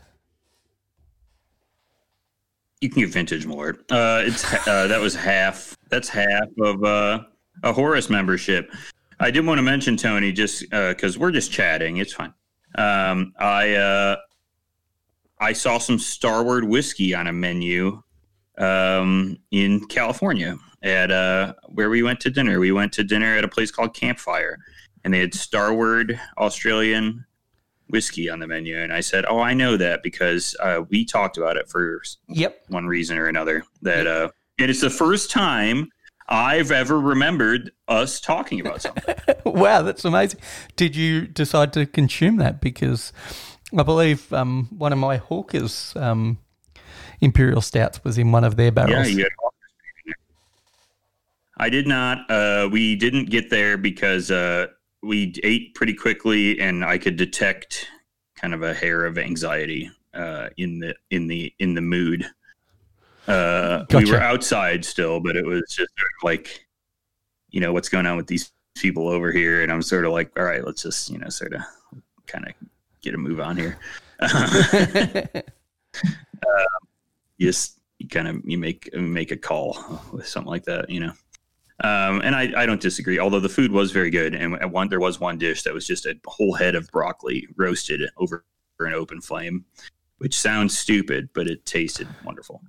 You 2.82 2.89
can 2.89 3.02
get 3.02 3.12
vintage 3.12 3.46
Malort. 3.46 3.80
Uh, 3.89 4.24
it's 4.26 4.44
uh, 4.68 4.88
that 4.88 5.00
was 5.00 5.16
half. 5.16 5.76
That's 5.89 6.10
half 6.10 6.50
of 6.62 6.84
uh, 6.84 7.24
a 7.63 7.74
Horus 7.74 8.10
membership. 8.10 8.72
I 9.20 9.32
did 9.32 9.46
want 9.46 9.58
to 9.58 9.63
mention 9.63 9.96
Tony 9.98 10.32
just 10.32 10.70
because 10.70 11.16
uh, 11.16 11.20
we're 11.20 11.32
just 11.32 11.52
chatting. 11.52 11.98
It's 11.98 12.13
fine. 12.13 12.34
Um, 12.76 13.34
I 13.40 13.74
uh, 13.76 14.16
I 15.40 15.54
saw 15.54 15.78
some 15.78 16.00
Starward 16.00 16.64
whiskey 16.64 17.14
on 17.14 17.28
a 17.28 17.34
menu 17.34 18.02
um, 18.58 19.38
in 19.52 19.86
California 19.88 20.58
at 20.82 21.12
uh, 21.12 21.54
where 21.68 21.90
we 21.90 22.04
went 22.04 22.20
to 22.22 22.30
dinner. 22.30 22.60
We 22.60 22.72
went 22.72 22.94
to 22.94 23.04
dinner 23.04 23.38
at 23.38 23.44
a 23.44 23.48
place 23.48 23.72
called 23.72 23.94
Campfire, 23.94 24.58
and 25.04 25.14
they 25.14 25.20
had 25.20 25.34
Starward 25.34 26.20
Australian 26.38 27.26
whiskey 27.88 28.30
on 28.30 28.40
the 28.40 28.48
menu. 28.48 28.80
And 28.80 28.94
I 28.94 29.02
said, 29.02 29.26
"Oh, 29.28 29.40
I 29.40 29.54
know 29.54 29.78
that 29.78 30.04
because 30.04 30.56
uh, 30.60 30.82
we 30.90 31.06
talked 31.06 31.38
about 31.38 31.58
it 31.58 31.70
for 31.70 32.02
yep 32.28 32.62
one 32.68 32.86
reason 32.86 33.18
or 33.18 33.28
another. 33.28 33.64
That 33.82 34.08
uh, 34.08 34.30
and 34.60 34.70
it's 34.70 34.82
the 34.82 34.90
first 34.90 35.32
time." 35.32 35.90
I've 36.28 36.72
ever 36.72 37.00
remembered 37.00 37.72
us 37.88 38.20
talking 38.20 38.60
about 38.62 38.82
something. 38.82 39.16
wow, 39.46 39.82
that's 39.82 40.06
amazing. 40.06 40.40
Did 40.76 40.96
you 40.96 41.28
decide 41.28 41.74
to 41.74 41.86
consume 41.86 42.38
that? 42.38 42.62
Because 42.62 43.12
I 43.78 43.84
believe 43.84 44.32
um, 44.32 44.68
one 44.78 44.94
of 44.94 45.00
my 45.00 45.18
Hawkers 45.18 45.94
um, 45.96 46.40
Imperial 47.22 47.62
Stouts 47.62 48.04
was 48.04 48.18
in 48.18 48.32
one 48.32 48.44
of 48.44 48.56
their 48.56 48.72
barrels. 48.72 49.12
Yeah, 49.12 49.26
I 51.58 51.70
did 51.70 51.88
not. 51.88 52.30
Uh, 52.30 52.70
we 52.72 52.96
didn't 52.96 53.30
get 53.30 53.50
there 53.50 53.78
because 53.78 54.32
uh, 54.32 54.68
we 55.02 55.34
ate 55.44 55.76
pretty 55.76 55.94
quickly, 55.94 56.60
and 56.60 56.84
I 56.84 56.98
could 56.98 57.16
detect 57.16 57.88
kind 58.36 58.54
of 58.54 58.64
a 58.64 58.74
hair 58.74 59.06
of 59.06 59.18
anxiety 59.18 59.92
uh, 60.14 60.50
in 60.58 60.80
the 60.80 60.96
in 61.12 61.28
the 61.28 61.54
in 61.60 61.76
the 61.76 61.82
mood. 61.82 62.26
Uh, 63.28 63.84
gotcha. 63.86 64.06
We 64.06 64.12
were 64.12 64.22
outside 64.22 64.84
still, 64.84 65.20
but 65.20 65.36
it 65.36 65.46
was 65.46 65.62
just 65.68 65.78
sort 65.78 66.12
of 66.20 66.24
like, 66.24 66.68
you 67.52 67.62
know, 67.62 67.72
what's 67.72 67.90
going 67.90 68.06
on 68.06 68.18
with 68.18 68.28
these 68.28 68.52
people 68.76 69.08
over 69.08 69.32
here, 69.32 69.64
and 69.64 69.72
I'm 69.72 69.82
sort 69.82 70.06
of 70.06 70.12
like, 70.12 70.38
all 70.38 70.46
right, 70.46 70.66
let's 70.66 70.84
just 70.84 71.10
you 71.10 71.18
know, 71.20 71.30
sort 71.30 71.54
of, 71.54 71.62
kind 72.28 72.48
of 72.48 72.54
get 73.02 73.14
a 73.14 73.18
move 73.18 73.40
on 73.40 73.58
here. 73.58 73.78
Uh, 76.44 76.64
just 77.40 77.80
you 78.00 78.08
kind 78.08 78.28
of 78.28 78.42
you 78.44 78.58
make 78.58 78.94
make 78.94 79.32
a 79.32 79.38
call 79.38 80.02
with 80.12 80.28
something 80.28 80.50
like 80.50 80.66
that, 80.66 80.90
you 80.90 81.00
know. 81.00 81.14
Um, 81.84 82.22
and 82.24 82.36
I, 82.36 82.52
I 82.56 82.66
don't 82.66 82.82
disagree. 82.82 83.20
Although 83.20 83.40
the 83.40 83.50
food 83.50 83.72
was 83.72 83.92
very 83.92 84.10
good, 84.10 84.36
and 84.36 84.72
one 84.72 84.90
there 84.90 85.00
was 85.00 85.20
one 85.20 85.38
dish 85.38 85.64
that 85.64 85.74
was 85.74 85.88
just 85.88 86.06
a 86.06 86.16
whole 86.26 86.54
head 86.54 86.76
of 86.76 86.90
broccoli 86.92 87.48
roasted 87.58 88.02
over 88.18 88.46
an 88.80 88.94
open 88.94 89.22
flame, 89.22 89.66
which 90.24 90.40
sounds 90.40 90.78
stupid, 90.78 91.28
but 91.34 91.48
it 91.48 91.66
tasted 91.66 92.08
wonderful. 92.24 92.62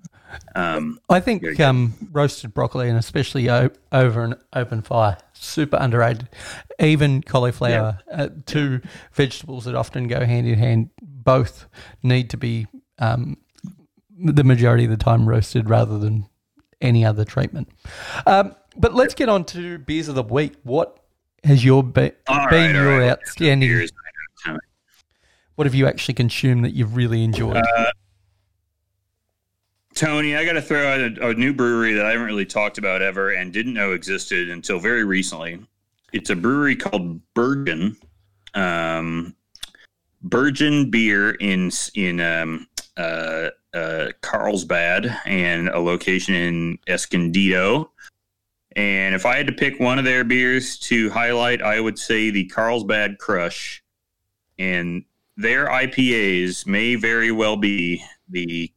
Um, 0.57 0.99
I 1.09 1.21
think 1.21 1.61
um, 1.61 1.95
roasted 2.11 2.52
broccoli 2.52 2.88
and 2.88 2.98
especially 2.98 3.48
o- 3.48 3.71
over 3.92 4.25
an 4.25 4.35
open 4.52 4.83
fire, 4.83 5.17
super 5.35 5.77
underrated. 5.81 6.29
Even 6.81 7.23
cauliflower, 7.23 8.00
yeah. 8.09 8.23
uh, 8.23 8.29
two 8.44 8.81
yeah. 8.83 8.90
vegetables 9.13 9.67
that 9.67 9.77
often 9.77 10.09
go 10.09 10.25
hand 10.25 10.48
in 10.48 10.59
hand, 10.59 10.90
both 11.00 11.69
need 12.02 12.29
to 12.31 12.37
be 12.37 12.67
um, 12.98 13.37
the 14.19 14.42
majority 14.42 14.83
of 14.83 14.90
the 14.90 14.96
time 14.96 15.29
roasted 15.29 15.71
rather 15.71 15.96
than 15.96 16.29
any 16.81 17.05
other 17.05 17.25
treatment. 17.25 17.69
Um, 18.27 18.57
but 18.77 18.94
let's 18.94 19.15
get 19.15 19.29
on 19.29 19.44
to 19.44 19.79
beers 19.79 20.09
of 20.09 20.17
the 20.17 20.25
week. 20.25 20.55
What 20.65 20.98
has 21.44 21.65
your 21.65 21.85
be- 21.85 22.11
been 22.27 22.37
right, 22.50 22.75
your 22.75 22.98
right. 22.98 23.11
outstanding? 23.11 23.88
What 25.57 25.67
have 25.67 25.75
you 25.75 25.87
actually 25.87 26.15
consumed 26.15 26.65
that 26.65 26.75
you've 26.75 26.96
really 26.96 27.23
enjoyed? 27.23 27.57
Uh, 27.57 27.90
Tony, 29.94 30.35
I 30.35 30.44
got 30.44 30.55
to 30.55 30.63
throw 30.63 30.87
out 30.88 31.00
a, 31.00 31.29
a, 31.29 31.35
new 31.35 31.52
brewery 31.52 31.94
that 31.94 32.05
I 32.05 32.11
haven't 32.11 32.27
really 32.27 32.46
talked 32.46 32.79
about 32.79 33.00
ever 33.00 33.31
and 33.31 33.52
didn't 33.52 33.75
know 33.75 33.92
existed 33.92 34.50
until 34.50 34.81
very 34.81 35.05
recently. 35.05 35.65
It's 36.13 36.31
a 36.31 36.37
brewery 36.37 36.75
called 36.75 37.21
Burgeon, 37.35 37.96
um, 38.55 39.37
Burgeon 40.23 40.90
Beer 40.90 41.33
in 41.33 41.71
in 41.94 42.21
um, 42.21 42.67
uh, 42.96 43.50
uh, 43.73 44.09
Carlsbad 44.21 45.17
and 45.27 45.69
a 45.69 45.79
location 45.79 46.35
in 46.35 46.79
Escondido. 46.88 47.90
And 48.77 49.15
if 49.15 49.25
I 49.25 49.37
had 49.37 49.46
to 49.46 49.52
pick 49.52 49.79
one 49.79 50.00
of 50.00 50.05
their 50.05 50.25
beers 50.25 50.79
to 50.81 51.11
highlight, 51.11 51.63
I 51.63 51.79
would 51.79 51.98
say 51.98 52.31
the 52.31 52.46
Carlsbad 52.46 53.19
Crush. 53.19 53.83
And 54.59 55.05
their 55.37 55.66
IPAs 55.66 56.66
may 56.66 56.94
very 56.94 57.30
well 57.30 57.56
be 57.56 58.04
the 58.28 58.70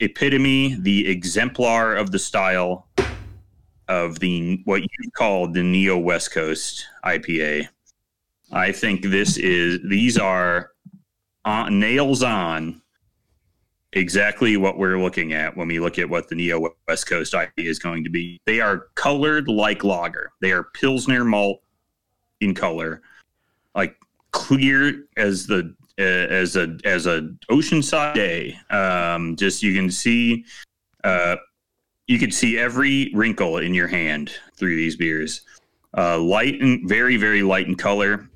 epitome, 0.00 0.76
the 0.80 1.08
exemplar 1.08 1.96
of 1.96 2.10
the 2.10 2.18
style 2.18 2.88
of 3.88 4.18
the 4.20 4.60
what 4.64 4.82
you 4.82 5.10
call 5.16 5.48
the 5.48 5.62
neo 5.62 5.98
West 5.98 6.32
Coast 6.32 6.86
IPA. 7.04 7.68
I 8.52 8.72
think 8.72 9.02
this 9.02 9.36
is 9.36 9.80
these 9.88 10.18
are 10.18 10.70
on, 11.44 11.80
nails 11.80 12.22
on 12.22 12.80
exactly 13.92 14.56
what 14.56 14.78
we're 14.78 15.00
looking 15.00 15.32
at 15.32 15.56
when 15.56 15.66
we 15.66 15.80
look 15.80 15.98
at 15.98 16.08
what 16.08 16.28
the 16.28 16.34
neo 16.34 16.72
West 16.86 17.08
Coast 17.08 17.32
IPA 17.32 17.50
is 17.56 17.78
going 17.78 18.04
to 18.04 18.10
be. 18.10 18.40
They 18.46 18.60
are 18.60 18.86
colored 18.94 19.48
like 19.48 19.82
lager. 19.82 20.32
They 20.40 20.52
are 20.52 20.64
pilsner 20.74 21.24
malt 21.24 21.60
in 22.40 22.54
color, 22.54 23.02
like 23.74 23.96
clear 24.32 25.06
as 25.16 25.46
the 25.46 25.74
uh, 25.98 26.02
as 26.02 26.56
a 26.56 26.78
as 26.84 27.06
a 27.06 27.28
oceanside 27.50 28.14
day. 28.14 28.58
Um, 28.70 29.36
just 29.36 29.62
you 29.62 29.74
can 29.74 29.90
see, 29.90 30.44
uh, 31.04 31.36
you 32.06 32.18
can 32.18 32.30
see 32.30 32.58
every 32.58 33.12
wrinkle 33.14 33.58
in 33.58 33.74
your 33.74 33.88
hand 33.88 34.32
through 34.56 34.76
these 34.76 34.96
beers. 34.96 35.42
Uh, 35.96 36.18
light 36.18 36.60
and 36.60 36.88
very 36.88 37.16
very 37.16 37.42
light 37.42 37.66
in 37.66 37.74
color. 37.74 38.28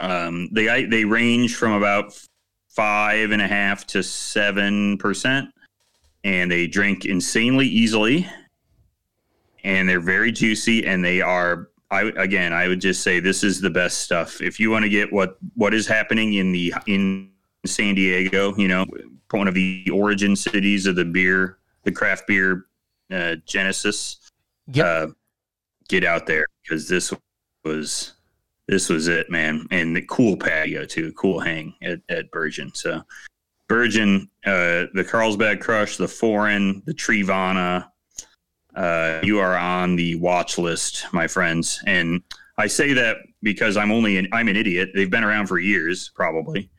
Um, 0.00 0.48
they 0.52 0.86
they 0.86 1.04
range 1.04 1.56
from 1.56 1.72
about 1.72 2.18
five 2.68 3.32
and 3.32 3.42
a 3.42 3.48
half 3.48 3.86
to 3.88 4.02
seven 4.02 4.96
percent, 4.98 5.50
and 6.24 6.50
they 6.50 6.66
drink 6.66 7.04
insanely 7.04 7.66
easily. 7.66 8.28
And 9.64 9.88
they're 9.88 10.00
very 10.00 10.32
juicy, 10.32 10.84
and 10.84 11.04
they 11.04 11.20
are 11.20 11.68
I 11.92 12.10
again, 12.16 12.52
I 12.52 12.68
would 12.68 12.80
just 12.80 13.02
say 13.02 13.20
this 13.20 13.44
is 13.44 13.60
the 13.60 13.70
best 13.70 13.98
stuff. 13.98 14.40
If 14.40 14.58
you 14.58 14.70
want 14.70 14.84
to 14.84 14.88
get 14.88 15.12
what 15.12 15.36
what 15.54 15.74
is 15.74 15.86
happening 15.86 16.34
in 16.34 16.50
the 16.50 16.74
in 16.86 17.30
San 17.66 17.94
Diego, 17.94 18.56
you 18.56 18.66
know, 18.66 18.86
one 19.30 19.46
of 19.46 19.54
the 19.54 19.88
origin 19.92 20.34
cities 20.34 20.86
of 20.86 20.96
the 20.96 21.04
beer, 21.04 21.58
the 21.84 21.92
craft 21.92 22.26
beer 22.26 22.66
uh, 23.12 23.36
genesis. 23.46 24.18
Yep. 24.72 24.86
Uh, 24.86 25.12
get 25.88 26.04
out 26.04 26.26
there 26.26 26.46
because 26.62 26.88
this 26.88 27.12
was 27.64 28.14
this 28.68 28.88
was 28.88 29.08
it, 29.08 29.30
man, 29.30 29.66
and 29.70 29.94
the 29.94 30.02
cool 30.02 30.36
patio 30.36 30.86
too, 30.86 31.12
cool 31.12 31.40
hang 31.40 31.74
at 31.82 32.00
at 32.08 32.30
Burgeon. 32.30 32.72
So 32.74 33.02
Burgeon, 33.68 34.30
uh, 34.46 34.88
the 34.94 35.06
Carlsbad 35.06 35.60
Crush, 35.60 35.98
the 35.98 36.08
Foreign, 36.08 36.82
the 36.86 36.94
Trivana, 36.94 37.91
uh, 38.74 39.20
you 39.22 39.38
are 39.38 39.56
on 39.56 39.96
the 39.96 40.14
watch 40.16 40.58
list, 40.58 41.06
my 41.12 41.26
friends. 41.26 41.82
And 41.86 42.22
I 42.58 42.66
say 42.66 42.92
that 42.94 43.18
because 43.42 43.76
I'm 43.76 43.92
only 43.92 44.16
an, 44.16 44.28
I'm 44.32 44.48
an 44.48 44.56
idiot. 44.56 44.90
They've 44.94 45.10
been 45.10 45.24
around 45.24 45.46
for 45.46 45.58
years, 45.58 46.10
probably. 46.14 46.70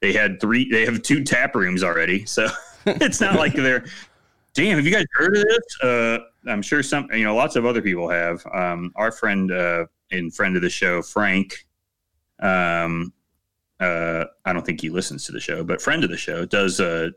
They 0.00 0.12
had 0.12 0.40
three. 0.40 0.70
They 0.70 0.84
have 0.86 1.02
two 1.02 1.24
tap 1.24 1.54
rooms 1.54 1.82
already, 1.82 2.24
so 2.24 2.48
it's 2.86 3.20
not 3.20 3.36
like 3.36 3.54
they're. 3.54 3.84
Damn, 4.54 4.76
have 4.76 4.84
you 4.84 4.92
guys 4.92 5.04
heard 5.12 5.36
of 5.36 5.44
this? 5.44 5.80
Uh, 5.82 6.18
I'm 6.48 6.62
sure 6.62 6.82
some, 6.82 7.08
you 7.12 7.22
know, 7.22 7.36
lots 7.36 7.54
of 7.54 7.64
other 7.64 7.80
people 7.80 8.08
have. 8.08 8.44
Um, 8.52 8.92
our 8.96 9.12
friend 9.12 9.52
uh, 9.52 9.86
and 10.10 10.34
friend 10.34 10.56
of 10.56 10.62
the 10.62 10.70
show, 10.70 11.02
Frank. 11.02 11.66
Um, 12.40 13.12
uh, 13.78 14.24
I 14.44 14.52
don't 14.52 14.64
think 14.64 14.80
he 14.80 14.90
listens 14.90 15.24
to 15.26 15.32
the 15.32 15.40
show, 15.40 15.62
but 15.62 15.80
friend 15.80 16.02
of 16.02 16.10
the 16.10 16.16
show 16.16 16.44
does 16.44 16.80
uh, 16.80 17.10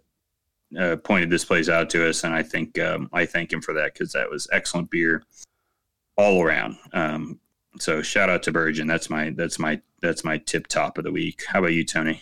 uh, 0.77 0.95
pointed 0.97 1.29
this 1.29 1.45
place 1.45 1.69
out 1.69 1.89
to 1.91 2.07
us, 2.07 2.23
and 2.23 2.33
I 2.33 2.43
think 2.43 2.79
um, 2.79 3.09
I 3.13 3.25
thank 3.25 3.51
him 3.51 3.61
for 3.61 3.73
that 3.73 3.93
because 3.93 4.11
that 4.13 4.29
was 4.29 4.47
excellent 4.51 4.89
beer 4.89 5.23
all 6.17 6.43
around. 6.43 6.77
Um, 6.93 7.39
so 7.79 8.01
shout 8.01 8.29
out 8.29 8.43
to 8.43 8.51
Burgeon. 8.51 8.87
That's 8.87 9.09
my 9.09 9.31
that's 9.31 9.59
my 9.59 9.81
that's 10.01 10.23
my 10.23 10.37
tip 10.37 10.67
top 10.67 10.97
of 10.97 11.03
the 11.03 11.11
week. 11.11 11.43
How 11.47 11.59
about 11.59 11.73
you, 11.73 11.83
Tony? 11.83 12.21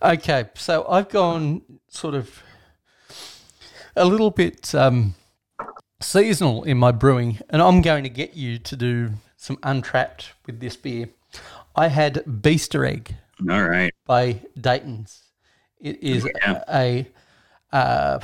Okay, 0.00 0.48
so 0.54 0.86
I've 0.88 1.08
gone 1.08 1.62
sort 1.88 2.14
of 2.14 2.42
a 3.96 4.04
little 4.04 4.30
bit 4.30 4.74
um, 4.74 5.14
seasonal 6.00 6.62
in 6.64 6.78
my 6.78 6.92
brewing, 6.92 7.38
and 7.50 7.60
I'm 7.62 7.82
going 7.82 8.04
to 8.04 8.10
get 8.10 8.34
you 8.34 8.58
to 8.58 8.76
do 8.76 9.10
some 9.36 9.56
Untappd 9.58 10.30
with 10.46 10.60
this 10.60 10.76
beer. 10.76 11.08
I 11.74 11.88
had 11.88 12.24
Beaster 12.24 12.88
Egg. 12.88 13.16
All 13.48 13.62
right. 13.62 13.92
By 14.06 14.40
Dayton's. 14.60 15.22
It 15.80 16.02
is 16.02 16.28
yeah. 16.42 16.62
a 16.68 17.06
uh, 17.72 18.18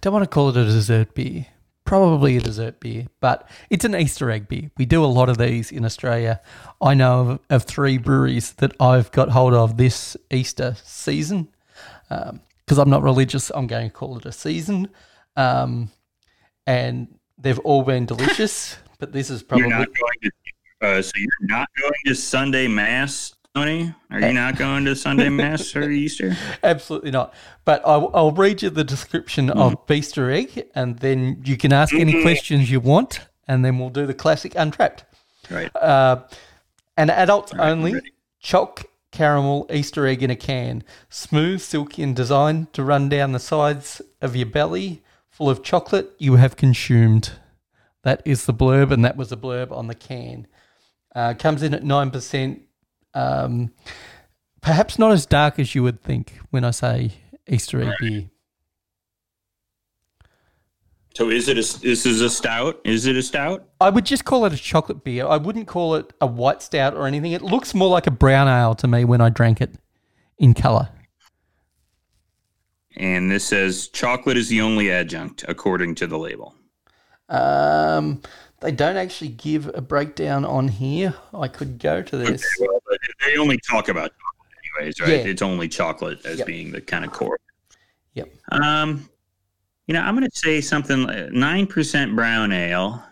don't 0.00 0.12
want 0.12 0.22
to 0.22 0.28
call 0.28 0.50
it 0.50 0.56
a 0.56 0.64
dessert 0.64 1.14
beer. 1.14 1.46
Probably 1.84 2.36
a 2.38 2.40
dessert 2.40 2.80
beer, 2.80 3.06
but 3.20 3.48
it's 3.68 3.84
an 3.84 3.94
Easter 3.94 4.30
egg 4.30 4.48
beer. 4.48 4.70
We 4.78 4.86
do 4.86 5.04
a 5.04 5.06
lot 5.06 5.28
of 5.28 5.36
these 5.36 5.70
in 5.70 5.84
Australia. 5.84 6.40
I 6.80 6.94
know 6.94 7.20
of, 7.20 7.40
of 7.50 7.62
three 7.64 7.98
breweries 7.98 8.52
that 8.54 8.72
I've 8.80 9.12
got 9.12 9.30
hold 9.30 9.52
of 9.52 9.76
this 9.76 10.16
Easter 10.30 10.76
season. 10.82 11.48
Because 12.08 12.78
um, 12.78 12.78
I'm 12.78 12.90
not 12.90 13.02
religious, 13.02 13.50
I'm 13.54 13.66
going 13.66 13.90
to 13.90 13.94
call 13.94 14.16
it 14.16 14.24
a 14.24 14.32
season. 14.32 14.88
Um, 15.36 15.90
and 16.66 17.18
they've 17.36 17.58
all 17.60 17.82
been 17.82 18.06
delicious, 18.06 18.78
but 18.98 19.12
this 19.12 19.28
is 19.28 19.42
probably. 19.42 19.68
You're 19.68 19.78
not 19.78 19.88
going 19.88 20.18
to, 20.22 20.86
uh, 20.86 21.02
so 21.02 21.12
you're 21.16 21.28
not 21.42 21.68
going 21.78 21.92
to 22.06 22.14
Sunday 22.14 22.66
Mass 22.66 23.34
Tony? 23.54 23.94
Are 24.10 24.20
you 24.20 24.32
not 24.32 24.56
going 24.56 24.84
to 24.84 24.96
Sunday 24.96 25.28
Mass 25.28 25.76
or 25.76 25.88
Easter? 25.88 26.36
Absolutely 26.64 27.12
not. 27.12 27.32
But 27.64 27.82
I'll, 27.86 28.10
I'll 28.12 28.32
read 28.32 28.62
you 28.62 28.70
the 28.70 28.82
description 28.82 29.46
mm. 29.46 29.56
of 29.56 29.86
Beaster 29.86 30.32
Egg, 30.32 30.66
and 30.74 30.98
then 30.98 31.40
you 31.44 31.56
can 31.56 31.72
ask 31.72 31.94
any 31.94 32.14
mm-hmm. 32.14 32.22
questions 32.22 32.68
you 32.68 32.80
want, 32.80 33.20
and 33.46 33.64
then 33.64 33.78
we'll 33.78 33.90
do 33.90 34.06
the 34.06 34.14
classic 34.14 34.54
Untappd. 34.54 35.04
Right. 35.48 35.74
Uh, 35.76 36.24
an 36.96 37.10
adult 37.10 37.52
right, 37.52 37.70
only 37.70 38.00
chalk 38.40 38.86
caramel 39.12 39.68
Easter 39.72 40.04
egg 40.06 40.24
in 40.24 40.30
a 40.30 40.36
can, 40.36 40.82
smooth, 41.08 41.60
silky, 41.60 42.02
and 42.02 42.16
designed 42.16 42.72
to 42.72 42.82
run 42.82 43.08
down 43.08 43.30
the 43.30 43.38
sides 43.38 44.02
of 44.20 44.34
your 44.34 44.46
belly, 44.46 45.02
full 45.28 45.48
of 45.48 45.62
chocolate 45.62 46.12
you 46.18 46.36
have 46.36 46.56
consumed. 46.56 47.32
That 48.02 48.20
is 48.24 48.46
the 48.46 48.54
blurb, 48.54 48.90
and 48.90 49.04
that 49.04 49.16
was 49.16 49.28
the 49.28 49.36
blurb 49.36 49.70
on 49.70 49.86
the 49.86 49.94
can. 49.94 50.48
Uh, 51.14 51.34
comes 51.34 51.62
in 51.62 51.72
at 51.72 51.84
nine 51.84 52.10
percent 52.10 52.62
um, 53.14 53.72
perhaps 54.60 54.98
not 54.98 55.12
as 55.12 55.26
dark 55.26 55.58
as 55.58 55.74
you 55.74 55.82
would 55.82 56.02
think 56.02 56.38
when 56.50 56.64
I 56.64 56.70
say 56.70 57.12
Easter 57.48 57.82
egg 57.82 57.92
beer. 58.00 58.30
So 61.14 61.30
is 61.30 61.48
it 61.48 61.52
a 61.52 61.80
this 61.80 62.06
is 62.06 62.20
a 62.20 62.28
stout? 62.28 62.80
Is 62.84 63.06
it 63.06 63.16
a 63.16 63.22
stout? 63.22 63.68
I 63.80 63.88
would 63.88 64.04
just 64.04 64.24
call 64.24 64.46
it 64.46 64.52
a 64.52 64.56
chocolate 64.56 65.04
beer. 65.04 65.26
I 65.26 65.36
wouldn't 65.36 65.68
call 65.68 65.94
it 65.94 66.12
a 66.20 66.26
white 66.26 66.60
stout 66.60 66.94
or 66.94 67.06
anything. 67.06 67.32
It 67.32 67.42
looks 67.42 67.72
more 67.72 67.88
like 67.88 68.08
a 68.08 68.10
brown 68.10 68.48
ale 68.48 68.74
to 68.76 68.88
me 68.88 69.04
when 69.04 69.20
I 69.20 69.28
drank 69.28 69.60
it 69.60 69.76
in 70.38 70.54
color. 70.54 70.88
And 72.96 73.30
this 73.30 73.44
says 73.44 73.88
chocolate 73.88 74.36
is 74.36 74.48
the 74.48 74.60
only 74.60 74.90
adjunct 74.90 75.44
according 75.46 75.94
to 75.96 76.08
the 76.08 76.18
label. 76.18 76.54
Um, 77.28 78.20
they 78.64 78.72
don't 78.72 78.96
actually 78.96 79.28
give 79.28 79.70
a 79.74 79.82
breakdown 79.82 80.46
on 80.46 80.68
here. 80.68 81.14
I 81.34 81.48
could 81.48 81.78
go 81.78 82.00
to 82.00 82.16
this. 82.16 82.42
Okay, 82.58 82.66
well, 82.66 82.80
they 83.20 83.36
only 83.36 83.58
talk 83.58 83.88
about 83.88 84.10
chocolate, 84.10 84.58
anyways, 84.78 85.00
right? 85.00 85.08
Yeah. 85.10 85.30
It's 85.30 85.42
only 85.42 85.68
chocolate 85.68 86.24
as 86.24 86.38
yep. 86.38 86.46
being 86.46 86.72
the 86.72 86.80
kind 86.80 87.04
of 87.04 87.12
core. 87.12 87.38
Yep. 88.14 88.30
Um, 88.52 89.06
you 89.86 89.92
know, 89.92 90.00
I'm 90.00 90.16
going 90.16 90.28
to 90.28 90.36
say 90.36 90.62
something 90.62 91.04
nine 91.32 91.66
percent 91.66 92.16
brown 92.16 92.52
ale, 92.52 93.04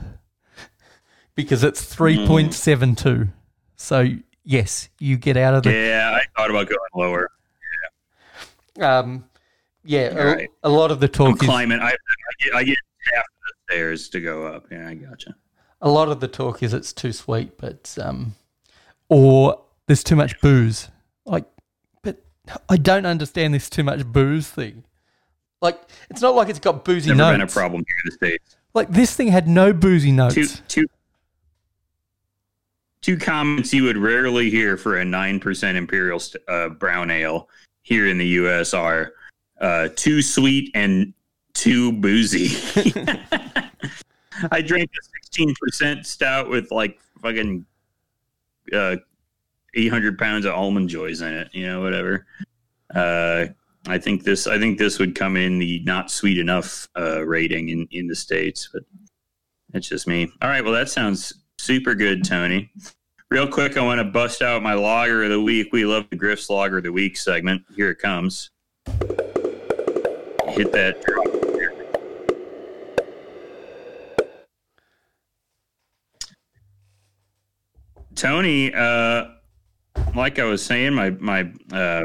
because 1.36 1.64
it's 1.64 1.94
3.72. 1.94 2.96
Mm. 2.96 3.34
So, 3.76 4.08
yes, 4.44 4.90
you 5.00 5.18
get 5.18 5.38
out 5.38 5.56
of 5.56 5.64
the. 5.64 5.74
Yeah, 5.74 6.16
I 6.16 6.24
thought 6.38 6.50
about 6.50 6.70
going 6.70 6.80
lower. 6.96 7.30
Yeah. 8.78 9.00
Um, 9.00 9.26
yeah, 9.84 10.00
a, 10.00 10.26
right. 10.26 10.50
a 10.64 10.70
lot 10.70 10.92
of 10.92 11.00
the 11.00 11.08
I'm 11.08 11.12
talk 11.12 11.42
is 11.42 11.48
climbing. 11.48 11.80
I, 11.80 11.90
I 11.90 11.96
get 12.40 12.56
I 12.56 12.64
get 12.64 12.78
half 13.14 13.26
the 13.26 13.74
stairs 13.74 14.10
to 14.10 14.22
go 14.22 14.46
up. 14.46 14.68
Yeah, 14.72 14.88
I 14.88 14.94
gotcha. 14.94 15.36
A 15.82 15.90
lot 15.90 16.10
of 16.10 16.20
the 16.20 16.28
talk 16.28 16.62
is 16.64 16.74
it's 16.74 16.94
too 16.94 17.12
sweet, 17.12 17.58
but 17.58 17.98
um, 18.02 18.36
or 19.10 19.62
there's 19.88 20.04
too 20.04 20.16
much 20.16 20.40
booze. 20.42 20.90
Like, 21.26 21.46
but 22.02 22.18
I 22.70 22.78
don't 22.78 23.06
understand 23.06 23.54
this 23.54 23.70
too 23.70 23.84
much 23.84 24.06
booze 24.06 24.50
thing. 24.50 24.84
Like, 25.62 25.80
it's 26.10 26.22
not 26.22 26.36
like 26.36 26.50
it's 26.50 26.60
got 26.60 26.84
boozy 26.84 27.10
Never 27.10 27.18
notes. 27.18 27.34
been 27.34 27.42
a 27.42 27.48
problem 27.48 27.84
here 27.88 27.96
in 28.04 28.10
the 28.10 28.12
states. 28.12 28.58
Like 28.74 28.90
this 28.90 29.16
thing 29.16 29.28
had 29.28 29.48
no 29.48 29.74
boozy 29.74 30.12
notes. 30.12 30.36
Two 30.36 30.46
two 30.68 30.86
two 33.02 33.18
comments 33.18 33.74
you 33.74 33.84
would 33.84 33.98
rarely 33.98 34.50
hear 34.50 34.78
for 34.78 34.98
a 34.98 35.06
nine 35.06 35.40
percent 35.40 35.78
imperial 35.78 36.22
uh, 36.48 36.70
brown 36.70 37.12
ale 37.12 37.50
here 37.82 38.08
in 38.08 38.18
the 38.18 38.28
U.S. 38.28 38.74
are 38.74 39.14
uh, 39.60 39.90
too 39.96 40.22
sweet 40.22 40.72
and 40.74 41.14
too 41.54 41.92
boozy. 41.92 42.56
I 44.52 44.62
drank 44.62 44.90
a 44.90 45.11
sixteen 45.32 45.56
percent 45.60 46.06
stout 46.06 46.50
with 46.50 46.72
like 46.72 47.00
fucking 47.22 47.66
uh, 48.74 48.98
eight 49.76 49.88
hundred 49.88 50.18
pounds 50.18 50.46
of 50.46 50.54
almond 50.54 50.90
joys 50.90 51.22
in 51.22 51.34
it. 51.34 51.50
You 51.54 51.68
know, 51.68 51.82
whatever. 51.82 52.26
Uh, 52.94 53.46
I 53.88 53.98
think 53.98 54.24
this. 54.24 54.48
I 54.48 54.60
think 54.60 54.78
this 54.78 55.00
would 55.00 55.16
come 55.16 55.38
in 55.38 55.58
the 55.58 55.82
not 55.86 56.12
sweet 56.12 56.38
enough 56.38 56.90
uh, 56.98 57.26
rating 57.26 57.70
in 57.70 57.88
in 57.92 58.08
the 58.08 58.16
states, 58.16 58.70
but 58.72 58.84
that's 59.72 59.88
just 59.88 60.08
me. 60.08 60.32
All 60.42 60.50
right. 60.50 60.64
Well, 60.64 60.74
that 60.74 60.90
sounds 60.90 61.34
super 61.58 61.96
good, 61.96 62.24
Tony. 62.24 62.70
Real 63.30 63.48
quick, 63.48 63.78
I 63.78 63.82
want 63.82 64.00
to 64.00 64.04
bust 64.04 64.42
out 64.42 64.62
my 64.62 64.74
logger 64.74 65.24
of 65.24 65.30
the 65.30 65.40
week. 65.42 65.70
We 65.72 65.86
love 65.86 66.06
the 66.10 66.18
Griff's 66.18 66.50
logger 66.50 66.80
of 66.80 66.84
the 66.84 66.92
week 66.92 67.16
segment. 67.16 67.64
Here 67.74 67.92
it 67.92 68.00
comes. 68.00 68.50
Hit 70.50 70.74
that 70.74 71.02
Tony, 78.16 78.74
uh, 78.74 79.26
like 80.16 80.40
I 80.40 80.44
was 80.46 80.64
saying, 80.64 80.94
my 80.94 81.12
my 81.12 81.52
uh, 81.72 82.04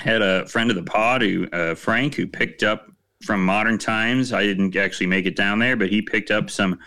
had 0.00 0.22
a 0.22 0.46
friend 0.46 0.70
of 0.70 0.76
the 0.76 0.82
pod 0.82 1.22
who 1.22 1.48
uh, 1.50 1.74
Frank 1.74 2.14
who 2.14 2.26
picked 2.26 2.62
up 2.62 2.90
from 3.24 3.44
Modern 3.44 3.78
Times. 3.78 4.32
I 4.32 4.42
didn't 4.44 4.76
actually 4.76 5.06
make 5.06 5.26
it 5.26 5.36
down 5.36 5.58
there, 5.58 5.76
but 5.76 5.88
he 5.88 6.02
picked 6.02 6.30
up 6.30 6.50
some 6.50 6.78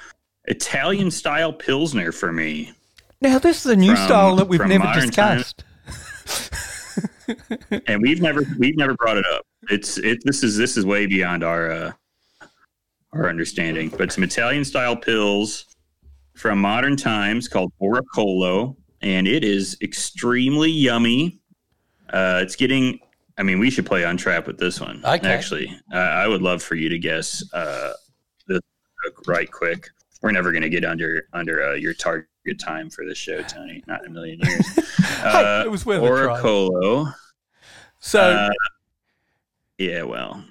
Italian 0.46 1.12
style 1.12 1.52
pilsner 1.54 2.12
for 2.12 2.32
me. 2.32 2.72
now 3.22 3.40
this 3.40 3.66
is 3.66 3.72
a 3.72 3.76
new 3.76 3.96
From- 3.96 4.06
style 4.06 4.36
that 4.38 4.48
we've 4.48 4.66
never 4.66 4.92
discussed. 5.00 5.64
and 7.88 8.02
we've 8.02 8.22
never 8.22 8.44
we've 8.58 8.78
never 8.78 8.94
brought 8.96 9.18
it 9.18 9.26
up. 9.34 9.46
It's 9.70 9.98
it 9.98 10.20
this 10.24 10.44
is 10.44 10.58
this 10.58 10.78
is 10.78 10.86
way 10.86 11.06
beyond 11.06 11.44
our 11.44 11.72
uh, 11.72 11.92
our 13.14 13.30
understanding. 13.30 13.90
But 13.90 14.12
some 14.12 14.24
Italian 14.24 14.64
style 14.66 14.96
pills 14.96 15.66
from 16.40 16.58
modern 16.60 16.96
times 16.96 17.50
called 17.50 17.74
Oracolo, 17.82 18.78
and 19.02 19.28
it 19.28 19.44
is 19.44 19.78
extremely 19.82 20.72
yummy. 20.72 21.42
Uh, 22.12 22.40
it's 22.42 22.56
getting. 22.56 23.00
I 23.38 23.44
mean, 23.44 23.60
we 23.60 23.70
should 23.70 23.86
play 23.86 24.06
on 24.06 24.16
trap 24.18 24.48
with 24.48 24.58
this 24.58 24.80
one. 24.80 25.02
Okay. 25.06 25.28
Actually, 25.28 25.70
uh, 25.94 25.98
I 25.98 26.28
would 26.28 26.42
love 26.42 26.64
for 26.64 26.76
you 26.76 26.88
to 26.90 26.98
guess 26.98 27.44
uh, 27.54 27.94
the 28.48 28.62
right 29.28 29.52
quick. 29.52 29.90
We're 30.22 30.32
never 30.32 30.52
going 30.52 30.64
to 30.64 30.70
get 30.70 30.86
under 30.86 31.28
under 31.34 31.64
uh, 31.64 31.74
your 31.74 31.94
target 31.94 32.28
time 32.58 32.90
for 32.90 33.06
this 33.06 33.18
show, 33.18 33.42
Tony. 33.44 33.84
Not 33.88 34.02
in 34.06 34.08
a 34.08 34.14
million 34.14 34.40
years. 34.40 34.66
Hey, 35.20 35.64
it 35.66 35.72
was 35.72 35.86
worth 35.86 36.02
a. 36.02 36.06
Oracolo. 36.06 37.14
So 38.00 38.22
Uh, 38.22 38.50
yeah, 39.78 40.04
well, 40.04 40.44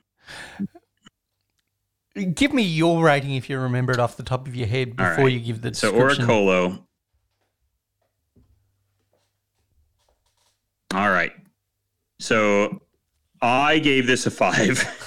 give 2.24 2.52
me 2.52 2.62
your 2.62 3.02
rating 3.02 3.34
if 3.34 3.48
you 3.48 3.58
remember 3.58 3.92
it 3.92 3.98
off 3.98 4.16
the 4.16 4.22
top 4.22 4.46
of 4.46 4.54
your 4.54 4.66
head 4.66 4.96
before 4.96 5.24
right. 5.24 5.32
you 5.32 5.40
give 5.40 5.62
the 5.62 5.70
description. 5.70 6.26
so. 6.26 6.32
Oracolo. 6.32 6.82
All 10.94 11.10
right. 11.10 11.32
So 12.18 12.80
I 13.42 13.78
gave 13.78 14.06
this 14.06 14.26
a 14.26 14.30
five. 14.30 14.56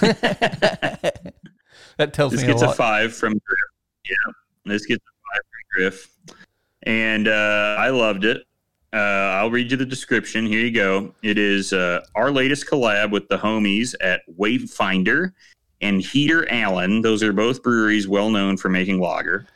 that 1.98 2.12
tells 2.12 2.32
this 2.32 2.42
me 2.42 2.48
a 2.48 2.50
gets 2.52 2.62
a 2.62 2.66
lot. 2.66 2.76
five 2.76 3.14
from 3.14 3.32
Griff. 3.32 3.60
Yeah, 4.08 4.32
this 4.64 4.86
gets 4.86 5.04
a 5.04 5.12
five 5.34 5.42
from 5.50 5.60
Griff, 5.74 6.16
and 6.84 7.28
uh, 7.28 7.76
I 7.78 7.90
loved 7.90 8.24
it. 8.24 8.42
Uh, 8.94 8.96
I'll 8.96 9.50
read 9.50 9.70
you 9.70 9.76
the 9.76 9.86
description. 9.86 10.46
Here 10.46 10.60
you 10.60 10.70
go. 10.70 11.14
It 11.22 11.38
is 11.38 11.72
uh, 11.72 12.04
our 12.14 12.30
latest 12.30 12.66
collab 12.66 13.10
with 13.10 13.28
the 13.28 13.38
homies 13.38 13.94
at 14.00 14.20
Wayfinder 14.38 15.32
and 15.82 16.00
Heater 16.00 16.50
Allen. 16.50 17.02
Those 17.02 17.22
are 17.22 17.32
both 17.32 17.62
breweries 17.62 18.08
well 18.08 18.30
known 18.30 18.56
for 18.56 18.68
making 18.68 19.00
lager. 19.00 19.46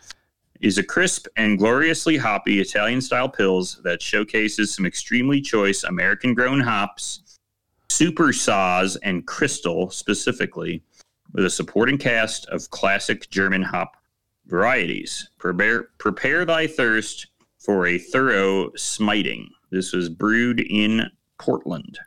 Is 0.60 0.78
a 0.78 0.82
crisp 0.82 1.26
and 1.36 1.58
gloriously 1.58 2.16
hoppy 2.16 2.60
Italian 2.60 3.00
style 3.00 3.28
pills 3.28 3.80
that 3.84 4.02
showcases 4.02 4.74
some 4.74 4.86
extremely 4.86 5.40
choice 5.40 5.84
American 5.84 6.34
grown 6.34 6.60
hops, 6.60 7.38
super 7.88 8.32
saws, 8.32 8.96
and 8.96 9.26
crystal 9.26 9.90
specifically 9.90 10.82
with 11.32 11.44
a 11.44 11.50
supporting 11.50 11.98
cast 11.98 12.46
of 12.46 12.70
classic 12.70 13.28
German 13.30 13.62
hop 13.62 13.96
varieties. 14.46 15.30
Prepare, 15.38 15.88
prepare 15.98 16.44
thy 16.44 16.66
thirst 16.66 17.26
for 17.58 17.86
a 17.86 17.98
thorough 17.98 18.70
smiting. 18.76 19.50
This 19.70 19.92
was 19.92 20.08
brewed 20.08 20.60
in 20.60 21.10
Portland. 21.38 21.98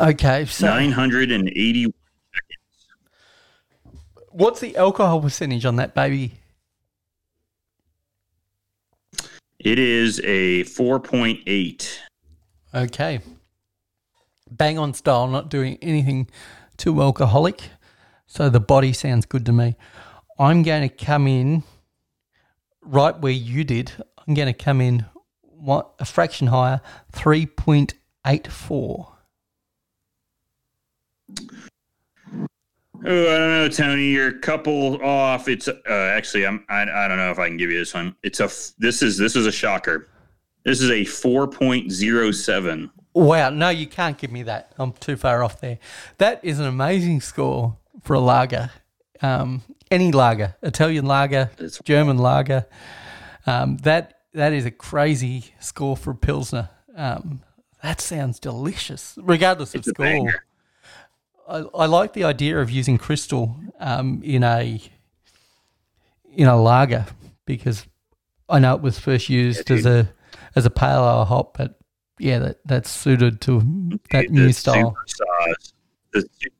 Okay, 0.00 0.46
so 0.46 0.66
980. 0.66 1.92
What's 4.34 4.60
the 4.60 4.76
alcohol 4.76 5.20
percentage 5.20 5.64
on 5.64 5.76
that 5.76 5.94
baby? 5.94 6.34
It 9.58 9.78
is 9.78 10.20
a 10.24 10.64
4.8. 10.64 11.98
Okay. 12.74 13.20
Bang 14.50 14.78
on 14.78 14.92
style, 14.92 15.28
not 15.28 15.48
doing 15.48 15.78
anything 15.80 16.28
too 16.76 17.00
alcoholic. 17.00 17.62
So 18.26 18.50
the 18.50 18.60
body 18.60 18.92
sounds 18.92 19.24
good 19.24 19.46
to 19.46 19.52
me. 19.52 19.76
I'm 20.38 20.62
going 20.64 20.88
to 20.88 20.94
come 20.94 21.28
in 21.28 21.62
right 22.82 23.18
where 23.18 23.32
you 23.32 23.64
did. 23.64 23.92
I'm 24.26 24.34
going 24.34 24.52
to 24.52 24.52
come 24.52 24.80
in 24.80 25.06
one, 25.40 25.84
a 25.98 26.04
fraction 26.04 26.48
higher, 26.48 26.80
3.84. 27.12 29.10
Oh, 33.06 33.34
I 33.34 33.38
don't 33.38 33.50
know, 33.50 33.68
Tony. 33.68 34.06
You're 34.10 34.28
a 34.28 34.38
couple 34.38 35.02
off. 35.04 35.46
It's 35.48 35.68
uh, 35.68 35.74
actually, 35.88 36.46
I'm. 36.46 36.64
I, 36.68 36.82
I 36.82 37.08
don't 37.08 37.18
know 37.18 37.30
if 37.30 37.38
I 37.38 37.48
can 37.48 37.56
give 37.56 37.70
you 37.70 37.78
this 37.78 37.92
one. 37.94 38.16
It's 38.22 38.40
a. 38.40 38.50
This 38.78 39.02
is 39.02 39.18
this 39.18 39.36
is 39.36 39.46
a 39.46 39.52
shocker. 39.52 40.08
This 40.64 40.80
is 40.80 40.88
a 40.88 41.02
4.07. 41.04 42.90
Wow, 43.12 43.50
no, 43.50 43.68
you 43.68 43.86
can't 43.86 44.16
give 44.16 44.32
me 44.32 44.44
that. 44.44 44.72
I'm 44.78 44.92
too 44.92 45.16
far 45.16 45.44
off 45.44 45.60
there. 45.60 45.78
That 46.18 46.40
is 46.42 46.58
an 46.58 46.64
amazing 46.64 47.20
score 47.20 47.76
for 48.02 48.14
a 48.14 48.20
lager. 48.20 48.70
Um, 49.20 49.62
any 49.90 50.10
lager, 50.10 50.56
Italian 50.62 51.04
lager, 51.06 51.50
German 51.84 52.16
lager. 52.18 52.66
Um, 53.46 53.76
that 53.78 54.20
that 54.32 54.52
is 54.54 54.64
a 54.64 54.70
crazy 54.70 55.54
score 55.60 55.96
for 55.96 56.10
a 56.12 56.16
pilsner. 56.16 56.70
Um, 56.96 57.42
that 57.82 58.00
sounds 58.00 58.40
delicious, 58.40 59.18
regardless 59.20 59.74
It's 59.74 59.86
of 59.86 59.92
score. 59.94 60.06
banger. 60.06 60.43
I, 61.48 61.58
I 61.74 61.86
like 61.86 62.12
the 62.12 62.24
idea 62.24 62.58
of 62.60 62.70
using 62.70 62.98
crystal 62.98 63.56
um, 63.78 64.22
in 64.24 64.42
a 64.42 64.80
in 66.32 66.46
a 66.46 66.60
lager 66.60 67.06
because 67.44 67.86
I 68.48 68.58
know 68.58 68.74
it 68.74 68.82
was 68.82 68.98
first 68.98 69.28
used 69.28 69.70
as 69.70 69.86
a 69.86 70.10
as 70.56 70.66
a 70.66 70.70
pale 70.70 71.04
ale 71.04 71.24
hop, 71.24 71.56
but 71.56 71.78
yeah, 72.18 72.38
that 72.38 72.58
that's 72.64 72.90
suited 72.90 73.40
to 73.42 73.60
that 74.10 74.26
The 74.28 74.32
new 74.32 74.52
style. 74.52 74.96
The, 76.12 76.20
su- 76.20 76.50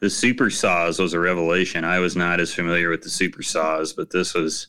the 0.00 0.10
super 0.10 0.50
saws 0.50 0.98
was 0.98 1.12
a 1.12 1.18
revelation. 1.18 1.84
I 1.84 1.98
was 1.98 2.16
not 2.16 2.40
as 2.40 2.54
familiar 2.54 2.90
with 2.90 3.02
the 3.02 3.10
super 3.10 3.42
saws, 3.42 3.92
but 3.92 4.10
this 4.10 4.34
was 4.34 4.68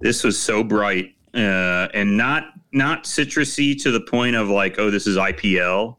this 0.00 0.24
was 0.24 0.38
so 0.38 0.64
bright 0.64 1.14
uh, 1.34 1.88
and 1.94 2.16
not 2.16 2.44
not 2.72 3.04
citrusy 3.04 3.80
to 3.82 3.90
the 3.90 4.00
point 4.00 4.36
of 4.36 4.48
like, 4.48 4.78
oh, 4.78 4.90
this 4.90 5.06
is 5.06 5.16
IPL. 5.16 5.96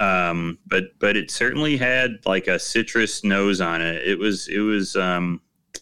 Um, 0.00 0.58
but 0.66 0.98
but 0.98 1.16
it 1.16 1.30
certainly 1.30 1.76
had 1.76 2.18
like 2.26 2.46
a 2.48 2.58
citrus 2.58 3.22
nose 3.24 3.60
on 3.60 3.80
it. 3.80 4.06
It 4.06 4.18
was 4.18 4.48
it 4.48 4.60
was 4.60 4.96
um, 4.96 5.40
a 5.76 5.80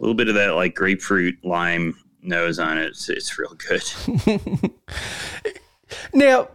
little 0.00 0.14
bit 0.14 0.28
of 0.28 0.34
that 0.34 0.54
like 0.54 0.74
grapefruit 0.74 1.36
lime 1.44 1.94
nose 2.22 2.58
on 2.58 2.78
it. 2.78 2.86
It's, 2.86 3.08
it's 3.08 3.38
real 3.38 3.54
good. 3.54 4.72
Now, 6.12 6.48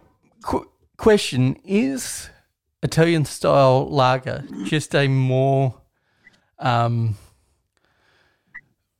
qu- 0.43 0.69
question 0.97 1.57
is 1.65 2.29
Italian 2.83 3.25
style 3.25 3.87
lager 3.89 4.43
just 4.65 4.95
a 4.95 5.07
more 5.07 5.75
um, 6.59 7.15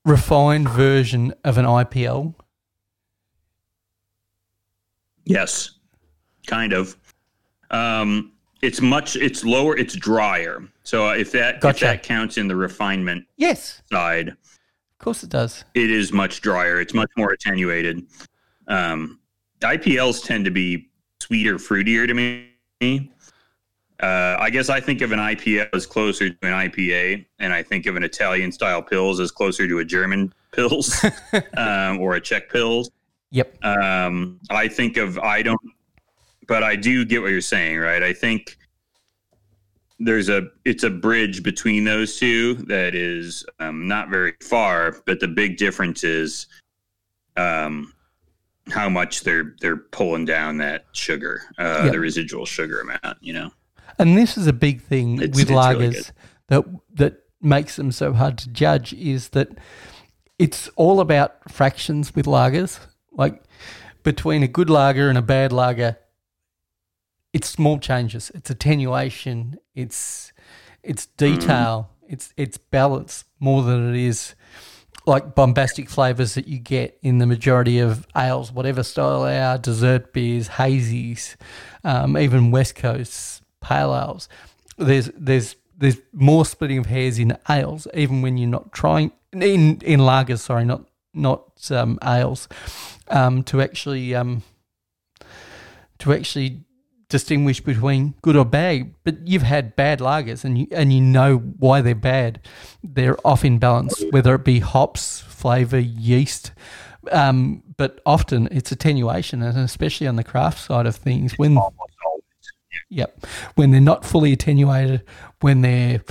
refined 0.05 0.69
version 0.69 1.33
of 1.43 1.57
an 1.57 1.65
IPL? 1.65 2.35
Yes, 5.25 5.71
kind 6.47 6.73
of. 6.73 6.97
Um, 7.71 8.33
it's 8.61 8.79
much 8.81 9.15
it's 9.15 9.43
lower 9.43 9.75
it's 9.75 9.95
drier 9.95 10.63
so 10.83 11.07
uh, 11.09 11.13
if 11.15 11.31
that 11.31 11.63
if 11.63 11.79
that 11.79 12.03
counts 12.03 12.37
in 12.37 12.47
the 12.47 12.55
refinement 12.55 13.25
Yes, 13.37 13.81
side 13.91 14.27
of 14.29 14.35
course 14.99 15.23
it 15.23 15.29
does. 15.31 15.65
it 15.73 15.89
is 15.89 16.11
much 16.13 16.41
drier 16.41 16.79
it's 16.79 16.93
much 16.93 17.09
more 17.17 17.31
attenuated 17.31 18.05
um 18.67 19.19
ipls 19.61 20.23
tend 20.23 20.45
to 20.45 20.51
be 20.51 20.89
sweeter 21.19 21.55
fruitier 21.55 22.05
to 22.07 22.13
me 22.13 23.09
uh, 23.99 24.35
I 24.39 24.49
guess 24.49 24.69
I 24.69 24.79
think 24.79 25.01
of 25.01 25.11
an 25.11 25.19
IPA 25.19 25.69
as 25.73 25.85
closer 25.85 26.31
to 26.31 26.35
an 26.41 26.69
IPA, 26.71 27.23
and 27.37 27.53
I 27.53 27.61
think 27.61 27.85
of 27.85 27.95
an 27.95 28.01
Italian 28.03 28.51
style 28.51 28.81
pills 28.81 29.19
as 29.19 29.29
closer 29.29 29.67
to 29.67 29.77
a 29.77 29.85
German 29.85 30.33
pills 30.51 31.05
um, 31.57 31.99
or 31.99 32.15
a 32.15 32.21
Czech 32.21 32.49
pills. 32.49 32.89
Yep. 33.29 33.63
Um, 33.63 34.39
I 34.49 34.67
think 34.67 34.97
of 34.97 35.19
I 35.19 35.43
don't, 35.43 35.61
but 36.51 36.63
I 36.65 36.75
do 36.75 37.05
get 37.05 37.21
what 37.21 37.31
you're 37.31 37.39
saying, 37.39 37.79
right? 37.79 38.03
I 38.03 38.11
think 38.11 38.57
there's 39.99 40.27
a 40.27 40.49
it's 40.65 40.83
a 40.83 40.89
bridge 40.89 41.43
between 41.43 41.85
those 41.85 42.19
two 42.19 42.55
that 42.67 42.93
is 42.93 43.45
um, 43.61 43.87
not 43.87 44.09
very 44.09 44.33
far, 44.43 44.97
but 45.05 45.21
the 45.21 45.29
big 45.29 45.55
difference 45.55 46.03
is 46.03 46.47
um, 47.37 47.93
how 48.69 48.89
much 48.89 49.21
they're 49.21 49.55
they're 49.61 49.77
pulling 49.77 50.25
down 50.25 50.57
that 50.57 50.87
sugar, 50.91 51.41
uh, 51.57 51.83
Yep. 51.85 51.93
the 51.93 51.99
residual 52.01 52.45
sugar 52.45 52.81
amount. 52.81 53.17
You 53.21 53.31
know, 53.31 53.51
And 53.97 54.17
this 54.17 54.37
is 54.37 54.45
a 54.45 54.53
big 54.53 54.81
thing 54.81 55.21
It's- 55.21 55.29
with 55.33 55.43
it's 55.43 55.51
lagers 55.51 55.93
good. 55.93 56.11
that 56.49 56.65
that 56.95 57.13
makes 57.41 57.77
them 57.77 57.93
so 57.93 58.11
hard 58.11 58.37
to 58.39 58.49
judge 58.49 58.91
is 58.91 59.29
that 59.29 59.47
it's 60.37 60.67
all 60.75 60.99
about 60.99 61.49
fractions 61.49 62.13
with 62.13 62.25
lagers. 62.25 62.77
Like 63.13 63.41
between 64.03 64.43
a 64.43 64.49
good 64.49 64.69
lager 64.69 65.07
and 65.07 65.17
a 65.17 65.21
bad 65.21 65.53
lager, 65.53 65.95
it's 67.33 67.49
small 67.49 67.79
changes. 67.79 68.31
It's 68.35 68.49
attenuation. 68.49 69.57
It's 69.75 70.33
it's 70.83 71.05
detail. 71.05 71.89
It's 72.07 72.33
it's 72.37 72.57
balance 72.57 73.25
more 73.39 73.63
than 73.63 73.93
it 73.93 73.99
is 73.99 74.35
like 75.05 75.33
bombastic 75.33 75.89
flavors 75.89 76.35
that 76.35 76.47
you 76.47 76.59
get 76.59 76.97
in 77.01 77.17
the 77.17 77.25
majority 77.25 77.79
of 77.79 78.05
ales, 78.15 78.51
whatever 78.51 78.83
style 78.83 79.23
they 79.23 79.39
are, 79.39 79.57
dessert 79.57 80.13
beers, 80.13 80.47
hazies, 80.47 81.35
um, 81.83 82.17
even 82.17 82.51
West 82.51 82.75
Coast 82.75 83.41
pale 83.61 83.95
ales. 83.95 84.27
There's 84.77 85.09
there's 85.17 85.55
there's 85.77 85.97
more 86.13 86.45
splitting 86.45 86.77
of 86.77 86.85
hairs 86.87 87.17
in 87.17 87.37
ales, 87.49 87.87
even 87.93 88.21
when 88.21 88.37
you're 88.37 88.49
not 88.49 88.71
trying 88.71 89.11
in 89.31 89.79
in 89.81 90.01
lagers. 90.01 90.39
Sorry, 90.39 90.65
not 90.65 90.83
not 91.13 91.71
um, 91.71 91.97
ales, 92.03 92.47
um, 93.07 93.43
to 93.43 93.61
actually 93.61 94.13
um, 94.13 94.43
to 95.99 96.13
actually 96.13 96.63
distinguish 97.11 97.61
between 97.61 98.15
good 98.23 98.35
or 98.35 98.45
bad. 98.45 98.95
But 99.03 99.27
you've 99.27 99.43
had 99.43 99.75
bad 99.75 99.99
lagers, 99.99 100.43
and 100.43 100.57
you 100.57 100.67
and 100.71 100.91
you 100.91 101.01
know 101.01 101.37
why 101.37 101.81
they're 101.81 101.93
bad. 101.93 102.41
They're 102.83 103.17
off 103.25 103.45
in 103.45 103.59
balance, 103.59 104.03
whether 104.09 104.33
it 104.33 104.43
be 104.43 104.59
hops, 104.59 105.19
flavor, 105.19 105.79
yeast. 105.79 106.51
Um, 107.11 107.63
but 107.77 107.99
often 108.05 108.47
it's 108.51 108.71
attenuation, 108.71 109.43
and 109.43 109.57
especially 109.57 110.07
on 110.07 110.15
the 110.15 110.23
craft 110.23 110.65
side 110.65 110.87
of 110.87 110.95
things, 110.95 111.37
when. 111.37 111.59
Yep. 112.89 113.25
When 113.55 113.71
they're 113.71 113.79
not 113.79 114.03
fully 114.03 114.33
attenuated, 114.33 115.03
when 115.39 115.61
they're 115.61 116.01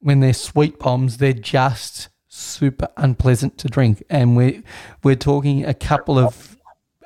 when 0.00 0.20
they're 0.20 0.34
sweet 0.34 0.78
bombs, 0.78 1.18
they're 1.18 1.32
just 1.32 2.08
super 2.28 2.88
unpleasant 2.96 3.58
to 3.58 3.68
drink. 3.68 4.02
And 4.10 4.36
we're 4.36 4.62
we're 5.02 5.16
talking 5.16 5.64
a 5.64 5.74
couple 5.74 6.18
of 6.18 6.56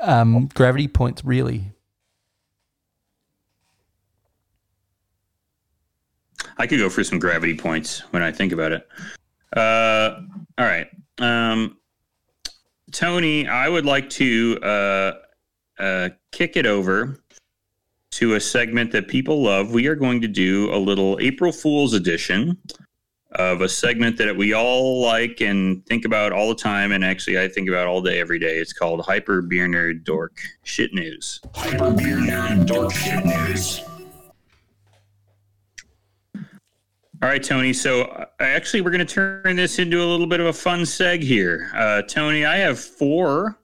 um, 0.01 0.49
gravity 0.55 0.89
points 0.89 1.25
really. 1.25 1.74
I 6.59 6.67
could 6.67 6.79
go 6.79 6.89
for 6.89 7.05
some 7.05 7.19
gravity 7.19 7.57
points 7.57 8.01
when 8.13 8.23
I 8.23 8.31
think 8.31 8.53
about 8.53 8.73
it. 8.73 8.89
Uh, 9.57 10.21
all 10.59 10.67
right. 10.67 10.89
Um, 11.19 11.79
Tony, 12.93 13.49
I 13.49 13.69
would 13.69 13.85
like 13.85 14.09
to 14.11 14.59
uh, 14.63 15.13
uh, 15.79 16.09
kick 16.33 16.57
it 16.57 16.67
over 16.67 17.19
to 18.13 18.35
a 18.35 18.41
segment 18.41 18.93
that 18.93 19.09
people 19.09 19.43
love. 19.43 19.73
We 19.73 19.89
are 19.89 19.97
going 19.97 20.21
to 20.21 20.29
do 20.29 20.73
a 20.73 20.79
little 20.79 21.19
April 21.21 21.51
Fool's 21.51 21.95
edition 21.95 22.57
of 23.33 23.63
a 23.63 23.69
segment 23.69 24.17
that 24.19 24.37
we 24.37 24.55
all 24.55 25.01
like 25.01 25.41
and 25.41 25.85
think 25.87 26.05
about 26.05 26.33
all 26.33 26.49
the 26.49 26.55
time. 26.55 26.93
And 26.93 27.05
actually, 27.05 27.41
I 27.41 27.49
think 27.49 27.69
about 27.69 27.89
all 27.89 28.01
day, 28.01 28.21
every 28.21 28.39
day. 28.39 28.59
It's 28.59 28.73
called 28.73 29.01
Hyper 29.01 29.43
Beer 29.43 29.67
Nerd 29.67 30.05
Dork 30.05 30.39
Shit 30.63 30.95
News. 30.95 31.41
Hyper 31.55 31.91
Beer 31.91 32.19
Nerd 32.19 32.67
Dork 32.67 32.93
Shit 32.93 33.25
News. 33.25 33.81
All 37.25 37.31
right, 37.31 37.43
Tony. 37.43 37.73
So 37.73 38.03
uh, 38.03 38.27
actually, 38.39 38.83
we're 38.83 38.91
going 38.91 39.07
to 39.07 39.15
turn 39.15 39.57
this 39.57 39.79
into 39.79 40.03
a 40.03 40.05
little 40.05 40.27
bit 40.27 40.41
of 40.41 40.47
a 40.47 40.53
fun 40.53 40.81
seg 40.81 41.23
here. 41.23 41.71
Uh, 41.75 42.03
Tony, 42.03 42.45
I 42.45 42.57
have 42.57 42.79
four 42.79 43.59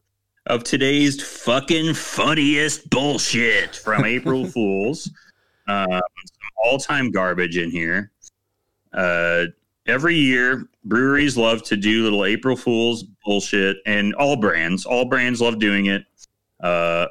of 0.46 0.64
today's 0.64 1.20
fucking 1.22 1.92
funniest 1.92 2.88
bullshit 2.88 3.76
from 3.76 4.04
April 4.06 4.46
Fools. 4.46 5.11
Um, 5.68 5.90
some 5.90 6.50
all-time 6.64 7.11
garbage 7.11 7.58
in 7.58 7.70
here. 7.70 8.12
Uh, 8.94 9.44
every 9.86 10.16
year, 10.16 10.66
breweries 10.84 11.36
love 11.36 11.62
to 11.64 11.76
do 11.76 12.02
little 12.02 12.24
April 12.24 12.56
Fools 12.56 13.04
bullshit, 13.26 13.76
and 13.84 14.14
all 14.14 14.36
brands, 14.36 14.86
all 14.86 15.04
brands 15.04 15.42
love 15.42 15.58
doing 15.58 15.84
it. 15.84 16.06
Uh, 16.61 17.08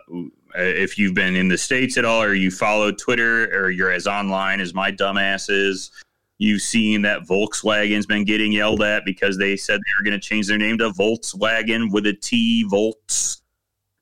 if 0.56 0.98
you've 0.98 1.14
been 1.14 1.36
in 1.36 1.48
the 1.48 1.60
states 1.60 1.96
at 1.96 2.06
all, 2.06 2.24
or 2.24 2.34
you 2.34 2.50
follow 2.50 2.92
Twitter, 2.92 3.56
or 3.56 3.70
you're 3.70 3.92
as 3.92 4.08
online 4.08 4.60
as 4.60 4.74
my 4.74 4.92
dumbass 4.92 5.48
is, 5.48 5.92
you've 6.40 6.62
seen 6.62 7.04
that 7.04 7.28
Volkswagen's 7.28 8.06
been 8.06 8.24
getting 8.24 8.52
yelled 8.52 8.82
at 8.82 9.06
because 9.06 9.38
they 9.38 9.56
said 9.56 9.80
they 9.80 9.92
were 10.00 10.04
going 10.04 10.20
to 10.20 10.28
change 10.28 10.48
their 10.48 10.58
name 10.58 10.78
to 10.80 10.90
Volkswagen 10.90 11.92
with 11.92 12.08
a 12.08 12.14
T, 12.14 12.64
Volts. 12.64 13.44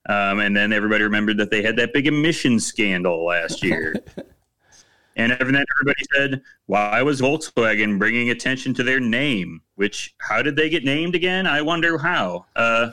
Um, 0.08 0.40
and 0.40 0.56
then 0.56 0.72
everybody 0.72 1.04
remembered 1.04 1.38
that 1.38 1.52
they 1.52 1.62
had 1.62 1.76
that 1.78 1.94
big 1.94 2.08
emission 2.08 2.60
scandal 2.60 3.26
last 3.26 3.62
year. 3.62 3.94
and 5.18 5.32
then 5.32 5.42
everybody 5.42 6.04
said, 6.16 6.42
why 6.68 7.02
was 7.02 7.20
Volkswagen 7.20 8.00
bringing 8.00 8.30
attention 8.30 8.74
to 8.76 8.84
their 8.84 9.02
name? 9.02 9.62
Which, 9.76 10.16
how 10.20 10.42
did 10.42 10.56
they 10.56 10.70
get 10.70 10.86
named 10.86 11.16
again? 11.16 11.48
I 11.48 11.62
wonder 11.62 11.98
how. 11.98 12.46
Uh, 12.56 12.92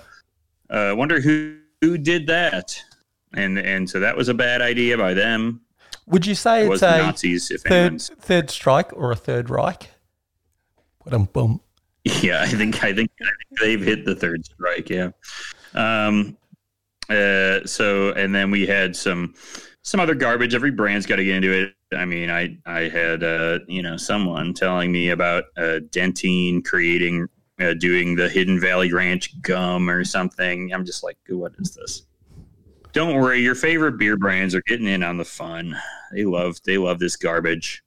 uh, 0.71 0.95
wonder 0.97 1.21
who, 1.21 1.59
who 1.83 1.99
did 1.99 2.27
that. 2.27 2.83
And, 3.35 3.59
and 3.59 3.89
so 3.89 4.01
that 4.01 4.17
was 4.17 4.29
a 4.29 4.35
bad 4.35 4.63
idea 4.63 4.97
by 4.97 5.13
them. 5.13 5.61
Would 6.07 6.27
you 6.27 6.35
say 6.35 6.67
It 6.67 6.73
it's 6.73 6.83
a 6.83 6.99
Nazis, 6.99 7.51
if 7.51 7.63
third 7.63 8.01
third 8.01 8.51
strike 8.51 8.93
or 8.93 9.13
a 9.13 9.17
third 9.17 9.51
Reich? 9.51 9.91
Boom. 11.33 11.61
Yeah, 12.21 12.43
I 12.43 12.49
think 12.49 12.85
I 12.85 12.93
think 12.93 13.11
I 13.23 13.25
think 13.25 13.61
they've 13.61 13.81
hit 13.81 14.05
the 14.05 14.15
third 14.15 14.45
strike. 14.45 14.91
Yeah. 14.91 15.13
Um. 15.73 16.37
Uh. 17.09 17.65
So 17.65 18.13
and 18.13 18.35
then 18.35 18.51
we 18.51 18.67
had 18.67 18.95
some 18.95 19.33
some 19.81 20.01
other 20.01 20.15
garbage. 20.15 20.55
Every 20.55 20.71
brand's 20.71 21.07
got 21.07 21.17
to 21.17 21.25
get 21.25 21.37
into 21.37 21.51
it. 21.51 21.75
I 21.97 22.05
mean, 22.05 22.29
I 22.31 22.59
I 22.67 22.89
had 22.89 23.23
uh 23.23 23.61
you 23.69 23.81
know 23.81 23.97
someone 23.97 24.53
telling 24.53 24.93
me 24.93 25.09
about 25.09 25.45
uh, 25.57 25.81
Dentyne 25.91 26.63
creating 26.63 27.27
uh, 27.59 27.73
doing 27.75 28.17
the 28.17 28.29
Hidden 28.29 28.61
Valley 28.61 28.93
Ranch 28.93 29.41
gum 29.41 29.89
or 29.89 30.05
something. 30.05 30.75
I'm 30.75 30.85
just 30.85 31.03
like, 31.03 31.17
what 31.29 31.53
is 31.59 31.75
this? 31.75 32.03
Don't 32.95 33.17
worry, 33.17 33.41
your 33.41 33.57
favorite 33.57 33.99
beer 33.99 34.17
brands 34.17 34.55
are 34.55 34.63
getting 34.63 34.87
in 34.87 35.03
on 35.03 35.17
the 35.17 35.25
fun. 35.25 35.77
They 36.13 36.25
love 36.25 36.59
they 36.65 36.79
love 36.79 37.01
this 37.01 37.17
garbage. 37.17 37.83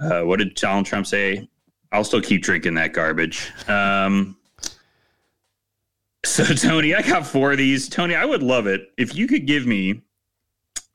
Uh, 0.00 0.22
what 0.22 0.38
did 0.38 0.54
Donald 0.54 0.86
Trump 0.86 1.06
say? 1.06 1.48
I'll 1.92 2.04
still 2.04 2.22
keep 2.22 2.42
drinking 2.42 2.74
that 2.74 2.92
garbage. 2.92 3.50
Um, 3.68 4.36
so 6.24 6.44
Tony, 6.44 6.94
I 6.94 7.02
got 7.02 7.26
four 7.26 7.50
of 7.52 7.58
these. 7.58 7.88
Tony, 7.88 8.14
I 8.14 8.24
would 8.24 8.42
love 8.42 8.68
it 8.68 8.92
if 8.96 9.16
you 9.16 9.26
could 9.26 9.46
give 9.46 9.66
me 9.66 10.00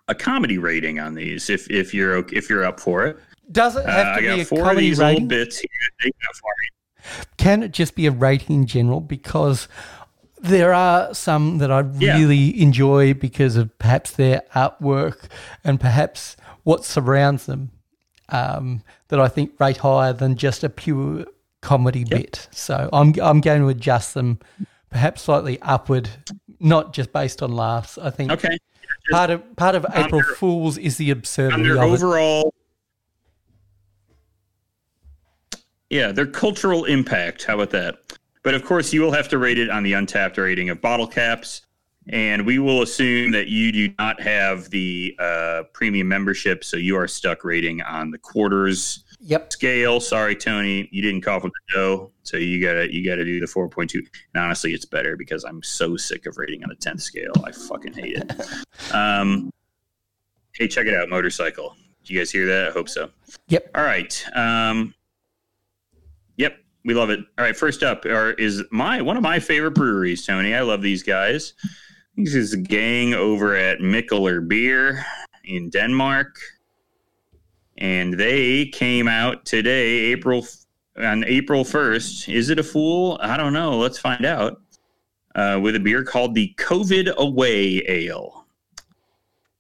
a 0.07 0.15
comedy 0.15 0.57
rating 0.57 0.99
on 0.99 1.13
these. 1.13 1.49
If 1.49 1.69
if 1.69 1.93
you're 1.93 2.25
if 2.33 2.49
you're 2.49 2.63
up 2.63 2.79
for 2.79 3.05
it, 3.05 3.17
Does 3.51 3.75
it 3.75 3.85
uh, 3.85 3.91
have 3.91 4.07
I 4.07 4.15
to 4.15 4.21
be 4.21 4.27
got 4.27 4.39
a 4.39 4.45
four 4.45 4.59
of 4.59 4.65
comedy 4.67 4.87
these 4.87 4.99
little 4.99 5.13
rating? 5.13 5.27
bits 5.27 5.59
here. 5.59 5.69
Take 6.01 6.13
that 6.21 6.35
for 6.35 6.51
me. 6.61 7.25
Can 7.37 7.63
it 7.63 7.71
just 7.71 7.95
be 7.95 8.07
a 8.07 8.11
rating 8.11 8.55
in 8.61 8.65
general? 8.65 9.01
Because 9.01 9.67
there 10.45 10.73
are 10.73 11.13
some 11.13 11.57
that 11.59 11.71
I 11.71 11.83
Yeah. 11.97 12.17
really 12.17 12.61
enjoy 12.61 13.13
because 13.13 13.55
of 13.55 13.77
perhaps 13.79 14.11
their 14.11 14.41
artwork 14.55 15.27
and 15.63 15.79
perhaps 15.79 16.35
what 16.63 16.85
surrounds 16.85 17.45
them 17.45 17.71
um, 18.29 18.81
that 19.09 19.19
I 19.19 19.27
think 19.27 19.51
rate 19.59 19.77
higher 19.77 20.11
than 20.13 20.35
just 20.35 20.63
a 20.63 20.69
pure 20.69 21.25
comedy 21.61 22.03
bit. 22.03 22.47
So 22.51 22.89
I'm 22.91 23.13
I'm 23.21 23.39
going 23.41 23.61
to 23.61 23.67
adjust 23.69 24.13
them 24.13 24.39
perhaps 24.89 25.21
slightly 25.23 25.61
upward, 25.61 26.09
not 26.59 26.93
just 26.93 27.11
based 27.13 27.43
on 27.43 27.51
laughs. 27.51 27.97
I 27.97 28.09
think 28.09 28.31
Okay. 28.31 28.57
part 29.11 29.29
of 29.29 29.55
part 29.55 29.75
of 29.75 29.85
April 29.93 30.21
their- 30.21 30.35
Fools 30.35 30.77
is 30.77 30.97
the 30.97 31.11
absurdity 31.11 31.69
of 31.69 31.77
it. 31.77 31.79
overall, 31.79 32.53
yeah, 35.89 36.11
their 36.11 36.25
cultural 36.27 36.85
impact. 36.85 37.43
How 37.43 37.55
about 37.55 37.69
that? 37.71 37.99
But 38.45 38.53
of 38.53 38.63
course, 38.63 38.93
you 38.93 39.01
will 39.01 39.11
have 39.11 39.27
to 39.29 39.39
rate 39.39 39.57
it 39.57 39.71
on 39.71 39.81
the 39.81 39.93
Untappd 39.93 40.37
rating 40.37 40.69
of 40.69 40.79
bottle 40.79 41.07
caps. 41.07 41.63
And 42.09 42.45
we 42.45 42.59
will 42.59 42.83
assume 42.83 43.31
that 43.31 43.47
you 43.47 43.71
do 43.71 43.91
not 43.97 44.21
have 44.21 44.69
the 44.69 45.15
uh, 45.17 45.63
premium 45.73 46.07
membership, 46.07 46.63
so 46.63 46.77
you 46.77 46.95
are 46.95 47.07
stuck 47.07 47.43
rating 47.43 47.81
on 47.81 48.11
the 48.11 48.19
quarters 48.19 49.01
Yep. 49.21 49.51
scale. 49.51 49.99
Sorry, 49.99 50.35
Tony, 50.35 50.87
you 50.91 51.01
didn't 51.01 51.21
cough 51.21 51.43
with 51.43 51.53
the 51.69 51.73
dough, 51.73 52.11
so 52.21 52.37
you 52.37 52.61
gotta 52.63 52.93
you 52.93 53.03
gotta 53.03 53.25
do 53.25 53.39
the 53.39 53.47
four 53.47 53.67
point 53.67 53.89
two. 53.89 54.03
And 54.35 54.43
honestly, 54.43 54.71
it's 54.75 54.85
better 54.85 55.17
because 55.17 55.43
I'm 55.43 55.63
so 55.63 55.97
sick 55.97 56.27
of 56.27 56.37
rating 56.37 56.61
on 56.61 56.69
the 56.69 56.75
tenth 56.75 57.01
scale. 57.01 57.33
I 57.43 57.51
fucking 57.51 57.93
hate 57.93 58.17
it. 58.17 58.31
Um, 58.93 59.51
hey, 60.53 60.67
check 60.67 60.85
it 60.85 60.93
out, 60.93 61.09
motorcycle. 61.09 61.75
Do 62.03 62.13
you 62.13 62.19
guys 62.19 62.29
hear 62.29 62.45
that? 62.45 62.67
I 62.67 62.71
hope 62.71 62.87
so. 62.89 63.09
Yep. 63.47 63.71
All 63.73 63.83
right. 63.83 64.23
Um, 64.35 64.93
yep, 66.37 66.59
we 66.85 66.93
love 66.93 67.09
it. 67.09 67.19
All 67.37 67.43
right, 67.43 67.57
first 67.57 67.83
up 67.83 68.05
are, 68.05 68.31
is 68.33 68.63
my 68.71 69.01
one 69.01 69.17
of 69.17 69.23
my 69.23 69.39
favorite 69.39 69.71
breweries, 69.71 70.25
Tony. 70.25 70.53
I 70.53 70.61
love 70.61 70.81
these 70.81 71.03
guys. 71.03 71.53
This 72.15 72.35
is 72.35 72.53
a 72.53 72.57
gang 72.57 73.13
over 73.13 73.55
at 73.55 73.79
Mikkeller 73.79 74.47
Beer 74.47 75.03
in 75.43 75.69
Denmark, 75.69 76.37
and 77.77 78.13
they 78.13 78.67
came 78.67 79.07
out 79.07 79.45
today, 79.45 80.11
April 80.11 80.47
on 80.97 81.25
April 81.25 81.65
first. 81.65 82.29
Is 82.29 82.49
it 82.49 82.59
a 82.59 82.63
fool? 82.63 83.17
I 83.19 83.35
don't 83.35 83.53
know. 83.53 83.77
Let's 83.77 83.99
find 83.99 84.25
out. 84.25 84.61
Uh, 85.33 85.59
with 85.61 85.75
a 85.75 85.79
beer 85.81 86.01
called 86.01 86.33
the 86.33 86.53
COVID 86.57 87.13
Away 87.15 87.83
Ale. 87.89 88.45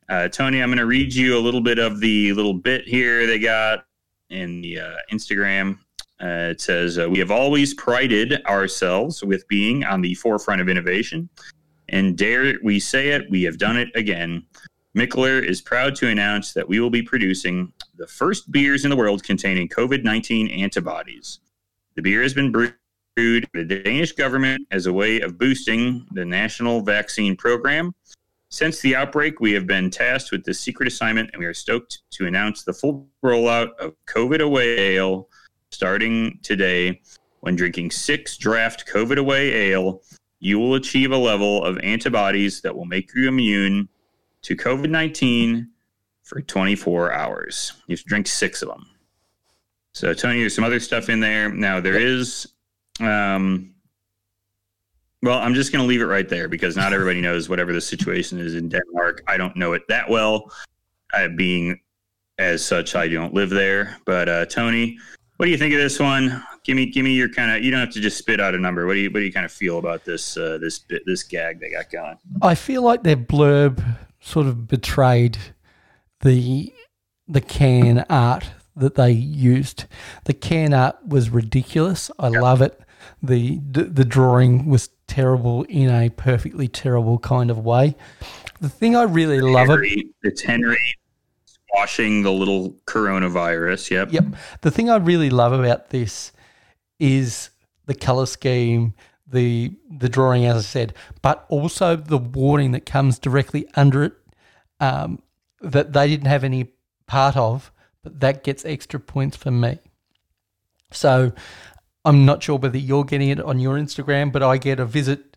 Uh, 0.07 0.29
Tony, 0.29 0.61
I'm 0.61 0.69
going 0.69 0.77
to 0.77 0.85
read 0.85 1.13
you 1.13 1.37
a 1.37 1.41
little 1.41 1.59
bit 1.59 1.79
of 1.79 1.99
the 1.99 2.31
little 2.31 2.53
bit 2.53 2.87
here 2.87 3.27
they 3.27 3.39
got 3.39 3.85
in 4.29 4.61
the 4.61 4.79
uh, 4.79 4.95
Instagram. 5.11 5.77
Uh, 6.21 6.51
it 6.51 6.61
says, 6.61 6.97
uh, 6.97 7.09
We 7.09 7.19
have 7.19 7.31
always 7.31 7.73
prided 7.73 8.43
ourselves 8.45 9.23
with 9.23 9.47
being 9.47 9.83
on 9.83 10.01
the 10.01 10.13
forefront 10.15 10.61
of 10.61 10.69
innovation. 10.69 11.29
And 11.89 12.17
dare 12.17 12.55
we 12.63 12.79
say 12.79 13.09
it, 13.09 13.29
we 13.29 13.43
have 13.43 13.57
done 13.57 13.77
it 13.77 13.89
again. 13.95 14.45
Mikkeller 14.95 15.43
is 15.43 15.61
proud 15.61 15.93
to 15.95 16.07
announce 16.07 16.53
that 16.53 16.67
we 16.67 16.79
will 16.79 16.89
be 16.89 17.01
producing 17.01 17.71
the 17.97 18.07
first 18.07 18.49
beers 18.51 18.85
in 18.85 18.89
the 18.89 18.95
world 18.95 19.23
containing 19.23 19.67
COVID 19.67 20.03
19 20.03 20.47
antibodies. 20.49 21.39
The 21.95 22.01
beer 22.01 22.21
has 22.21 22.33
been 22.33 22.51
brewed 22.51 22.75
by 23.17 23.63
the 23.63 23.81
Danish 23.83 24.13
government 24.13 24.67
as 24.71 24.85
a 24.85 24.93
way 24.93 25.19
of 25.19 25.37
boosting 25.37 26.07
the 26.11 26.25
national 26.25 26.81
vaccine 26.81 27.35
program. 27.35 27.93
Since 28.49 28.79
the 28.79 28.95
outbreak, 28.95 29.41
we 29.41 29.51
have 29.51 29.67
been 29.67 29.89
tasked 29.89 30.31
with 30.31 30.45
this 30.45 30.61
secret 30.61 30.87
assignment, 30.87 31.29
and 31.33 31.39
we 31.41 31.45
are 31.45 31.53
stoked 31.53 32.03
to 32.11 32.25
announce 32.25 32.63
the 32.63 32.73
full 32.73 33.09
rollout 33.23 33.75
of 33.79 33.95
COVID 34.07 34.41
Away 34.41 34.95
Ale 34.95 35.27
starting 35.71 36.39
today. 36.41 37.01
When 37.41 37.55
drinking 37.55 37.91
six 37.91 38.37
draft 38.37 38.87
COVID 38.91 39.17
Away 39.17 39.49
Ale, 39.69 40.01
you 40.39 40.57
will 40.59 40.75
achieve 40.75 41.11
a 41.11 41.17
level 41.17 41.63
of 41.63 41.77
antibodies 41.79 42.61
that 42.61 42.75
will 42.75 42.85
make 42.85 43.13
you 43.13 43.27
immune 43.27 43.87
to 44.41 44.55
COVID 44.55 44.89
19 44.89 45.69
for 46.23 46.41
24 46.41 47.13
hours. 47.13 47.73
You 47.87 47.93
have 47.93 48.01
to 48.01 48.05
drink 48.05 48.27
six 48.27 48.61
of 48.61 48.69
them. 48.69 48.87
So, 49.93 50.13
Tony, 50.13 50.39
there's 50.39 50.53
some 50.53 50.63
other 50.63 50.79
stuff 50.79 51.07
in 51.07 51.19
there. 51.19 51.49
Now, 51.49 51.79
there 51.79 51.97
is, 51.97 52.47
um, 52.99 53.73
well, 55.23 55.39
I'm 55.39 55.53
just 55.53 55.71
going 55.71 55.81
to 55.81 55.87
leave 55.87 56.01
it 56.01 56.05
right 56.05 56.27
there 56.27 56.49
because 56.49 56.75
not 56.75 56.93
everybody 56.93 57.21
knows 57.21 57.47
whatever 57.47 57.71
the 57.71 57.79
situation 57.79 58.39
is 58.39 58.55
in 58.55 58.67
Denmark. 58.67 59.23
I 59.27 59.37
don't 59.37 59.55
know 59.55 59.73
it 59.73 59.83
that 59.87 60.09
well. 60.09 60.51
Uh, 61.13 61.29
being 61.29 61.79
as 62.39 62.65
such, 62.65 62.95
I 62.95 63.07
don't 63.07 63.33
live 63.33 63.49
there. 63.49 63.97
But 64.05 64.27
uh, 64.27 64.45
Tony, 64.47 64.97
what 65.37 65.45
do 65.45 65.51
you 65.51 65.57
think 65.57 65.73
of 65.73 65.79
this 65.79 65.99
one? 65.99 66.43
Give 66.63 66.75
me, 66.75 66.85
give 66.87 67.03
me 67.03 67.13
your 67.13 67.29
kind 67.29 67.51
of. 67.51 67.63
You 67.63 67.71
don't 67.71 67.79
have 67.79 67.91
to 67.93 68.01
just 68.01 68.17
spit 68.17 68.39
out 68.39 68.55
a 68.55 68.57
number. 68.57 68.85
What 68.87 68.93
do 68.93 68.99
you, 68.99 69.09
what 69.09 69.19
do 69.19 69.25
you 69.25 69.33
kind 69.33 69.45
of 69.45 69.51
feel 69.51 69.77
about 69.77 70.05
this, 70.05 70.37
uh, 70.37 70.57
this 70.59 70.79
bit, 70.79 71.03
this 71.05 71.23
gag 71.23 71.59
they 71.59 71.71
got 71.71 71.91
going? 71.91 72.17
I 72.41 72.55
feel 72.55 72.81
like 72.81 73.03
their 73.03 73.17
blurb 73.17 73.83
sort 74.19 74.47
of 74.47 74.67
betrayed 74.67 75.37
the 76.21 76.73
the 77.27 77.41
can 77.41 78.05
art 78.09 78.51
that 78.75 78.95
they 78.95 79.11
used. 79.11 79.85
The 80.25 80.33
can 80.33 80.73
art 80.73 80.97
was 81.05 81.29
ridiculous. 81.29 82.11
I 82.19 82.29
love 82.29 82.61
it. 82.61 82.79
The, 83.21 83.59
the 83.71 83.83
the 83.83 84.05
drawing 84.05 84.65
was 84.67 84.89
terrible 85.07 85.63
in 85.63 85.89
a 85.89 86.09
perfectly 86.09 86.67
terrible 86.67 87.19
kind 87.19 87.51
of 87.51 87.59
way. 87.59 87.95
The 88.61 88.69
thing 88.69 88.95
I 88.95 89.03
really 89.03 89.41
love 89.41 89.69
it. 89.69 89.73
Henry, 89.73 90.09
it's 90.23 90.41
Henry 90.41 90.95
squashing 91.75 92.23
the 92.23 92.31
little 92.31 92.71
coronavirus. 92.85 93.91
Yep. 93.91 94.13
Yep. 94.13 94.25
The 94.61 94.71
thing 94.71 94.89
I 94.89 94.97
really 94.97 95.29
love 95.29 95.53
about 95.53 95.89
this 95.89 96.31
is 96.99 97.49
the 97.85 97.95
color 97.95 98.25
scheme, 98.25 98.93
the 99.27 99.75
the 99.89 100.09
drawing, 100.09 100.45
as 100.45 100.57
I 100.57 100.61
said, 100.61 100.93
but 101.21 101.45
also 101.49 101.95
the 101.95 102.17
warning 102.17 102.71
that 102.71 102.85
comes 102.85 103.19
directly 103.19 103.67
under 103.75 104.03
it 104.03 104.13
um, 104.79 105.21
that 105.61 105.93
they 105.93 106.07
didn't 106.07 106.27
have 106.27 106.43
any 106.43 106.71
part 107.07 107.35
of, 107.35 107.71
but 108.03 108.19
that 108.19 108.43
gets 108.43 108.65
extra 108.65 108.99
points 108.99 109.35
for 109.35 109.51
me. 109.51 109.79
So 110.91 111.33
I'm 112.05 112.25
not 112.25 112.43
sure 112.43 112.57
whether 112.57 112.77
you're 112.77 113.03
getting 113.03 113.29
it 113.29 113.39
on 113.39 113.59
your 113.59 113.75
Instagram, 113.75 114.31
but 114.31 114.43
I 114.43 114.57
get 114.57 114.79
a 114.79 114.85
visit 114.85 115.34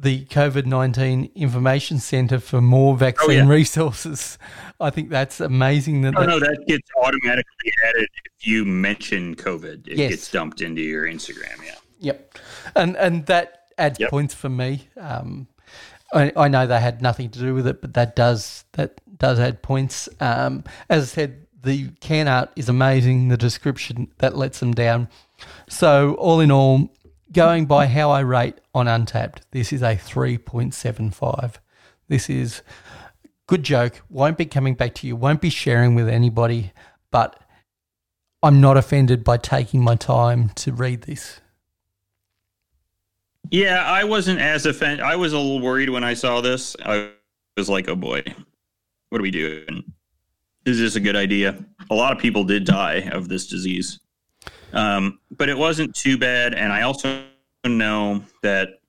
the 0.00 0.24
COVID 0.26 0.64
19 0.66 1.30
Information 1.34 1.98
Centre 1.98 2.40
for 2.40 2.60
more 2.60 2.96
vaccine 2.96 3.46
yeah. 3.46 3.48
resources. 3.48 4.38
I 4.80 4.88
think 4.90 5.10
that's 5.10 5.40
amazing 5.40 6.00
that 6.02 6.14
Oh 6.16 6.20
that- 6.20 6.26
no, 6.28 6.40
that 6.40 6.64
gets 6.66 6.88
automatically 6.96 7.72
added 7.86 8.08
if 8.38 8.46
you 8.46 8.64
mention 8.64 9.34
COVID. 9.36 9.86
It 9.86 9.98
Yes. 9.98 10.10
gets 10.10 10.30
dumped 10.30 10.62
into 10.62 10.80
your 10.80 11.04
Instagram. 11.06 11.62
Yeah. 11.64 11.74
Yep, 12.00 12.38
and 12.76 12.96
and 12.96 13.26
that 13.26 13.64
adds 13.76 14.00
Yep. 14.00 14.08
points 14.10 14.34
for 14.34 14.48
me. 14.48 14.88
Um, 14.96 15.48
I, 16.14 16.32
I 16.34 16.48
know 16.48 16.66
they 16.66 16.80
had 16.80 17.02
nothing 17.02 17.28
to 17.30 17.38
do 17.38 17.54
with 17.54 17.66
it, 17.66 17.82
but 17.82 17.92
that 17.94 18.16
does 18.16 18.64
that 18.72 19.00
does 19.18 19.38
add 19.38 19.60
points. 19.62 20.08
Um, 20.18 20.64
as 20.88 21.02
I 21.02 21.06
said, 21.14 21.46
the 21.62 21.90
can 22.00 22.26
art 22.26 22.48
is 22.56 22.70
amazing. 22.70 23.28
The 23.28 23.36
description 23.36 24.08
that 24.16 24.34
lets 24.34 24.60
them 24.60 24.72
down. 24.72 25.08
So 25.68 26.14
all 26.14 26.40
in 26.40 26.50
all, 26.50 26.90
going 27.32 27.66
by 27.66 27.86
how 27.86 28.10
I 28.10 28.20
rate 28.20 28.60
on 28.74 28.86
Untappd, 28.86 29.40
this 29.50 29.72
is 29.72 29.82
a 29.82 29.96
three 29.96 30.38
point 30.38 30.74
seven 30.74 31.10
five. 31.10 31.60
This 32.08 32.28
is 32.28 32.62
good 33.46 33.62
joke. 33.62 34.02
Won't 34.08 34.38
be 34.38 34.46
coming 34.46 34.74
back 34.74 34.94
to 34.96 35.06
you. 35.06 35.16
Won't 35.16 35.40
be 35.40 35.50
sharing 35.50 35.94
with 35.94 36.08
anybody. 36.08 36.72
But 37.10 37.40
I'm 38.42 38.60
not 38.60 38.76
offended 38.76 39.24
by 39.24 39.36
taking 39.36 39.82
my 39.82 39.96
time 39.96 40.50
to 40.56 40.72
read 40.72 41.02
this. 41.02 41.40
Yeah, 43.50 43.82
I 43.84 44.04
wasn't 44.04 44.40
as 44.40 44.66
offended. 44.66 45.00
I 45.00 45.16
was 45.16 45.32
a 45.32 45.38
little 45.38 45.60
worried 45.60 45.90
when 45.90 46.04
I 46.04 46.14
saw 46.14 46.40
this. 46.40 46.76
I 46.84 47.10
was 47.56 47.68
like, 47.68 47.88
"Oh 47.88 47.96
boy, 47.96 48.22
what 49.08 49.20
are 49.20 49.22
we 49.22 49.30
doing? 49.30 49.92
Is 50.64 50.78
this 50.78 50.94
a 50.94 51.00
good 51.00 51.16
idea?" 51.16 51.64
A 51.90 51.94
lot 51.94 52.12
of 52.12 52.18
people 52.18 52.44
did 52.44 52.64
die 52.64 53.08
of 53.12 53.28
this 53.28 53.48
disease, 53.48 53.98
um, 54.72 55.18
but 55.36 55.48
it 55.48 55.56
wasn't 55.56 55.94
too 55.94 56.18
bad. 56.18 56.54
And 56.54 56.72
I 56.72 56.82
also 56.82 57.24
know 57.64 58.22
that 58.42 58.80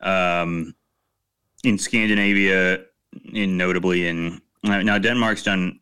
um, 0.00 0.74
in 1.64 1.78
Scandinavia, 1.78 2.84
in 3.32 3.56
notably 3.56 4.08
in 4.08 4.40
now 4.64 4.98
Denmark's 4.98 5.42
done, 5.42 5.80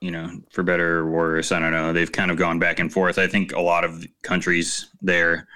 you 0.00 0.10
know, 0.10 0.30
for 0.50 0.62
better 0.62 0.98
or 0.98 1.10
worse. 1.10 1.52
I 1.52 1.58
don't 1.58 1.72
know. 1.72 1.92
They've 1.92 2.10
kind 2.10 2.30
of 2.30 2.36
gone 2.36 2.58
back 2.58 2.78
and 2.78 2.92
forth. 2.92 3.18
I 3.18 3.26
think 3.26 3.52
a 3.52 3.60
lot 3.60 3.84
of 3.84 4.06
countries 4.22 4.88
there 5.00 5.46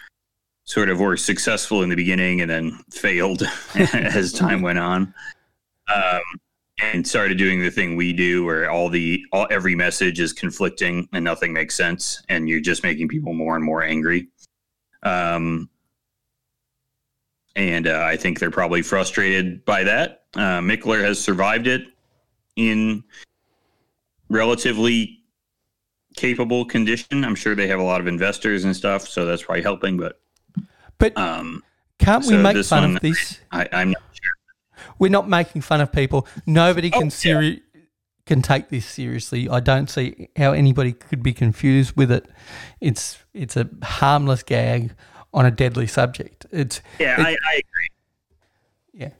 sort 0.64 0.89
of 0.89 0.99
were 0.99 1.16
successful 1.16 1.83
in 1.83 1.91
the 1.91 1.97
beginning 1.97 2.41
and 2.41 2.51
then 2.51 2.79
failed 2.91 3.43
as 3.75 4.33
time 4.33 4.62
went 4.62 4.79
on. 4.79 5.14
Um, 5.95 6.22
and 6.83 7.07
started 7.07 7.39
doing 7.39 7.61
the 7.61 7.70
thing 7.70 7.95
we 7.97 8.12
do 8.12 8.45
where 8.45 8.70
all 8.70 8.89
the 8.89 9.25
all 9.33 9.47
every 9.51 9.75
message 9.75 10.18
is 10.20 10.33
conflicting 10.33 11.09
and 11.12 11.25
nothing 11.25 11.53
makes 11.53 11.75
sense 11.75 12.22
and 12.29 12.49
you're 12.49 12.61
just 12.61 12.83
making 12.83 13.09
people 13.09 13.33
more 13.33 13.55
and 13.57 13.64
more 13.64 13.83
angry. 13.83 14.29
Um, 15.05 15.68
and 17.57 17.87
uh, 17.87 18.03
I 18.05 18.16
think 18.16 18.41
they're 18.41 18.51
probably 18.51 18.83
frustrated 18.83 19.64
by 19.64 19.85
that. 19.85 20.25
Uh, 20.35 20.59
Mikkeller 20.61 21.03
has 21.05 21.22
survived 21.22 21.68
it 21.68 21.87
in 22.57 23.05
relatively 24.29 25.20
capable 26.16 26.64
condition. 26.64 27.25
I'm 27.25 27.37
sure 27.37 27.55
they 27.55 27.68
have 27.68 27.79
a 27.79 27.85
lot 27.85 28.01
of 28.01 28.09
investors 28.09 28.64
and 28.64 28.75
stuff, 28.75 29.07
so 29.07 29.25
that's 29.25 29.43
probably 29.45 29.62
helping. 29.62 29.97
But 29.97 30.20
But 30.99 31.16
um, 31.16 31.62
can't 32.01 32.25
we 32.25 32.31
so 32.31 32.43
make 32.43 32.64
fun 32.64 32.83
one- 32.83 32.97
of 32.97 33.03
this? 33.03 33.39
I, 33.53 33.68
I'm 33.72 33.91
not. 33.91 34.03
We're 34.99 35.11
not 35.11 35.28
making 35.28 35.62
fun 35.62 35.80
of 35.80 35.92
people. 35.92 36.26
Nobody 36.47 36.90
Oh, 36.92 37.01
can 37.01 37.11
seri- 37.11 37.62
can 38.26 38.40
take 38.42 38.68
this 38.70 38.86
seriously. 38.86 39.49
I 39.49 39.61
don't 39.61 39.88
see 39.90 40.28
how 40.36 40.53
anybody 40.53 40.92
could 40.92 41.22
be 41.22 41.32
confused 41.32 41.95
with 41.97 42.11
it. 42.11 42.26
It's 42.80 43.18
it's 43.34 43.57
a 43.57 43.68
harmless 43.82 44.42
gag 44.42 44.95
on 45.32 45.45
a 45.45 45.51
deadly 45.51 45.86
subject. 45.86 46.47
It's 46.51 46.80
Yeah, 46.99 47.20
It- 47.20 47.26
I, 47.26 47.30
I 47.30 47.55
agree. 47.55 47.88
yeah. 48.95 49.11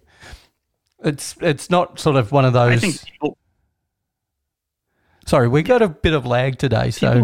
It's 1.05 1.35
it's 1.41 1.69
not 1.69 1.99
sort 1.99 2.17
of 2.17 2.33
one 2.33 2.45
of 2.45 2.53
those. 2.55 2.73
I 2.73 2.77
think 2.79 3.05
people, 3.05 3.37
sorry, 5.27 5.49
we 5.49 5.63
got 5.63 5.83
a 5.83 5.89
bit 5.89 6.15
of 6.15 6.25
lag 6.25 6.59
today, 6.59 6.91
so 6.91 7.21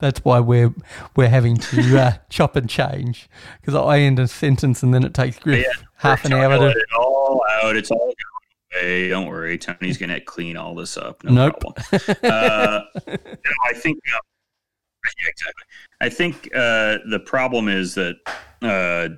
That's 0.00 0.24
why 0.24 0.40
we're 0.40 0.74
we're 1.16 1.28
having 1.28 1.56
to 1.56 1.98
uh, 1.98 2.12
chop 2.30 2.56
and 2.56 2.68
change 2.68 3.28
because 3.60 3.74
I 3.74 4.00
end 4.00 4.18
a 4.18 4.26
sentence 4.28 4.82
and 4.82 4.92
then 4.92 5.04
it 5.04 5.14
takes 5.14 5.38
Griff 5.38 5.64
Yeah, 5.64 5.82
half 5.96 6.24
an 6.24 6.32
hour 6.32 6.58
to. 6.58 6.68
it 6.68 6.76
all 6.98 7.42
out. 7.62 7.76
It's 7.76 7.90
all 7.90 7.98
going 7.98 8.82
away. 8.82 9.08
Don't 9.08 9.26
worry. 9.26 9.56
Tony's 9.56 9.96
going 9.96 10.10
to 10.10 10.20
clean 10.20 10.56
all 10.56 10.74
this 10.74 10.96
up. 10.96 11.22
No 11.24 11.32
Nope. 11.32 11.60
problem. 11.60 12.16
Uh, 12.24 12.80
no, 13.06 13.52
I 13.66 13.72
think. 13.74 13.98
Uh, 14.12 14.18
yeah, 15.22 15.28
exactly. 15.28 15.64
I 16.00 16.08
think 16.08 16.46
uh, 16.54 16.98
the 17.10 17.22
problem 17.24 17.68
is 17.68 17.94
that 17.94 18.16
uh, 18.62 19.08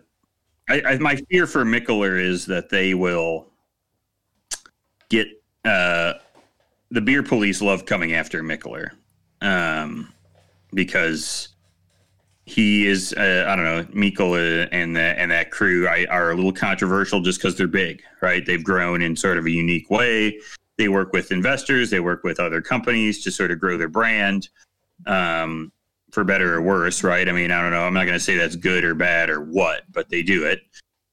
I, 0.68 0.82
I, 0.94 0.98
my 0.98 1.16
fear 1.30 1.46
for 1.46 1.64
Mikkeller 1.64 2.20
is 2.20 2.44
that 2.46 2.68
they 2.70 2.92
will 2.94 3.46
get 5.08 5.28
uh, 5.64 6.14
the 6.90 7.00
beer 7.00 7.22
police 7.22 7.62
love 7.62 7.86
coming 7.86 8.12
after 8.12 8.42
Mikkeller. 8.42 8.90
um, 9.40 10.12
because 10.76 11.48
he 12.44 12.86
is 12.86 13.12
uh, 13.14 13.44
I 13.48 13.56
don't 13.56 13.64
know 13.64 13.84
Mikkel 13.92 14.68
and 14.70 14.94
that 14.94 15.18
and 15.18 15.32
that 15.32 15.50
crew 15.50 15.88
are 15.88 16.30
a 16.30 16.36
little 16.36 16.52
controversial 16.52 17.20
just 17.20 17.40
because 17.40 17.56
they're 17.56 17.66
big, 17.66 18.02
right? 18.22 18.46
They've 18.46 18.62
grown 18.62 19.02
in 19.02 19.16
sort 19.16 19.38
of 19.38 19.46
a 19.46 19.50
unique 19.50 19.90
way. 19.90 20.38
They 20.78 20.88
work 20.88 21.12
with 21.12 21.32
investors, 21.32 21.90
they 21.90 22.00
work 22.00 22.22
with 22.22 22.38
other 22.38 22.62
companies 22.62 23.24
to 23.24 23.32
sort 23.32 23.50
of 23.50 23.58
grow 23.58 23.76
their 23.76 23.88
brand, 23.88 24.50
um, 25.06 25.72
for 26.12 26.22
better 26.22 26.54
or 26.54 26.62
worse, 26.62 27.02
right? 27.02 27.28
I 27.28 27.32
mean, 27.32 27.50
I 27.50 27.60
don't 27.62 27.72
know. 27.72 27.82
I'm 27.82 27.94
not 27.94 28.04
going 28.04 28.18
to 28.18 28.24
say 28.24 28.36
that's 28.36 28.56
good 28.56 28.84
or 28.84 28.94
bad 28.94 29.30
or 29.30 29.40
what, 29.40 29.90
but 29.90 30.10
they 30.10 30.22
do 30.22 30.44
it. 30.44 30.60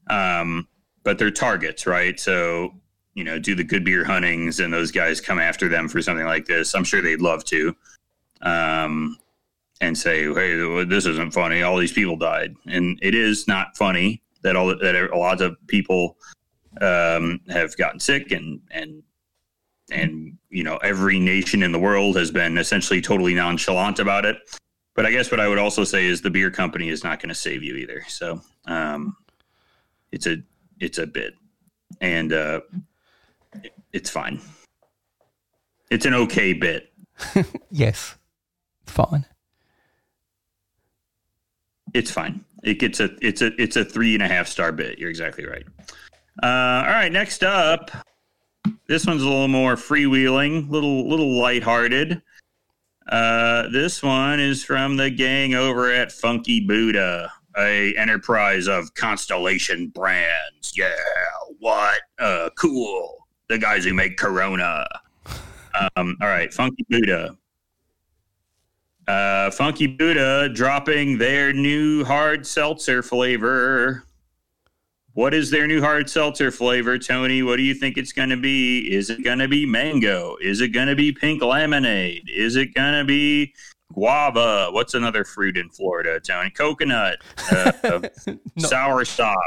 Um, 0.10 0.68
but 1.04 1.18
they're 1.18 1.32
targets, 1.32 1.88
right? 1.88 2.20
So 2.20 2.74
you 3.16 3.24
know, 3.24 3.40
do 3.40 3.56
the 3.56 3.64
good 3.64 3.86
beer 3.86 4.04
huntings 4.04 4.64
and 4.64 4.74
those 4.74 4.92
guys 4.92 5.22
come 5.22 5.40
after 5.40 5.70
them 5.70 5.88
for 5.88 6.02
something 6.02 6.26
like 6.26 6.46
this. 6.46 6.76
I'm 6.76 6.84
sure 6.84 7.02
they'd 7.02 7.22
love 7.22 7.44
to. 7.46 7.76
Um, 8.42 9.18
and 9.82 9.98
say, 9.98 10.32
"Hey, 10.34 10.84
this 10.86 11.06
isn't 11.06 11.34
funny. 11.34 11.62
All 11.64 11.78
these 11.78 11.94
people 11.94 12.16
died," 12.18 12.56
and 12.68 12.98
it 13.02 13.16
is 13.16 13.48
not 13.48 13.76
funny 13.78 14.22
that 14.42 14.56
all 14.56 14.68
that 14.68 14.96
a 15.14 15.18
lot 15.18 15.42
of 15.42 15.56
people 15.68 16.18
um, 16.82 17.40
have 17.50 17.76
gotten 17.78 18.00
sick, 18.00 18.32
and 18.32 18.62
and 18.72 19.04
and 19.92 20.38
you 20.50 20.64
know 20.64 20.78
every 20.78 21.20
nation 21.20 21.64
in 21.64 21.72
the 21.72 21.80
world 21.80 22.16
has 22.16 22.32
been 22.32 22.58
essentially 22.58 23.02
totally 23.02 23.34
nonchalant 23.34 24.00
about 24.00 24.26
it. 24.26 24.38
But 24.96 25.06
I 25.08 25.12
guess 25.12 25.32
what 25.32 25.40
I 25.40 25.48
would 25.48 25.58
also 25.58 25.84
say 25.84 26.06
is 26.06 26.22
the 26.22 26.30
beer 26.30 26.52
company 26.52 26.90
is 26.90 27.04
not 27.04 27.20
going 27.20 27.30
to 27.30 27.36
save 27.36 27.64
you 27.64 27.76
either. 27.76 28.04
So 28.08 28.42
um, 28.66 29.16
it's 30.12 30.28
a 30.28 30.38
it's 30.80 30.98
a 31.00 31.08
bit, 31.08 31.34
and 32.02 32.32
uh, 32.32 32.62
it- 33.64 33.74
it's 33.92 34.10
fine. 34.10 34.40
It's 35.92 36.06
an 36.06 36.14
okay 36.16 36.54
bit. 36.54 36.92
Yes, 37.70 38.16
fine. 38.88 39.26
It's 41.94 42.12
fine. 42.12 42.44
It 42.64 42.80
gets 42.80 43.00
a 43.00 43.10
it's 43.22 43.42
a 43.42 43.52
it's 43.62 43.76
a 43.76 43.86
three 43.86 44.14
and 44.14 44.24
a 44.24 44.28
half 44.28 44.48
star 44.48 44.72
bit. 44.72 44.98
You're 44.98 45.10
exactly 45.10 45.46
right. 45.46 45.66
Uh, 46.42 46.84
all 46.88 46.94
right, 46.94 47.12
next 47.12 47.44
up, 47.44 47.92
this 48.88 49.06
one's 49.06 49.22
a 49.22 49.26
little 49.26 49.48
more 49.48 49.76
freewheeling, 49.76 50.70
little 50.70 51.08
little 51.08 51.40
lighthearted. 51.40 52.22
Uh, 53.10 53.68
this 53.70 54.02
one 54.02 54.40
is 54.40 54.64
from 54.64 54.98
the 54.98 55.10
gang 55.10 55.54
over 55.54 55.92
at 55.92 56.12
Funky 56.12 56.62
Buddha, 56.62 57.32
a 57.58 57.94
enterprise 57.96 58.68
of 58.68 58.94
Constellation 58.94 59.90
Brands. 59.90 60.74
Yeah, 60.76 60.96
what? 61.60 62.00
Uh, 62.18 62.50
cool. 62.58 63.28
The 63.50 63.58
guys 63.58 63.84
who 63.84 63.94
make 63.94 64.18
Corona. 64.18 64.88
Um, 65.96 66.18
all 66.22 66.28
right, 66.28 66.54
Funky 66.54 66.86
Buddha. 66.90 67.38
Uh, 69.08 69.52
Funky 69.52 69.88
Buddha 69.88 70.48
dropping 70.50 71.18
their 71.18 71.52
new 71.52 72.04
hard 72.06 72.48
seltzer 72.48 73.04
flavor. 73.04 74.04
What 75.14 75.34
is 75.34 75.52
their 75.52 75.68
new 75.68 75.82
hard 75.82 76.10
seltzer 76.10 76.52
flavor, 76.52 76.98
Tony? 76.98 77.44
What 77.44 77.58
do 77.58 77.64
you 77.64 77.74
think 77.76 77.98
it's 77.98 78.14
going 78.14 78.30
to 78.30 78.38
be? 78.38 78.92
Is 78.92 79.10
it 79.10 79.24
going 79.24 79.40
to 79.40 79.48
be 79.48 79.66
mango? 79.66 80.38
Is 80.42 80.62
it 80.62 80.70
going 80.70 80.88
to 80.88 80.96
be 80.96 81.12
pink 81.12 81.42
lemonade? 81.44 82.30
Is 82.34 82.56
it 82.56 82.74
going 82.74 82.94
to 82.94 83.04
be 83.04 83.54
guava? 83.94 84.70
What's 84.72 84.94
another 84.96 85.24
fruit 85.24 85.58
in 85.58 85.70
Florida, 85.70 86.20
Tony? 86.20 86.50
Coconut, 86.50 87.20
uh, 87.52 87.72
uh, 87.84 88.00
No. 88.26 88.38
sour 88.58 89.06
stop, 89.06 89.38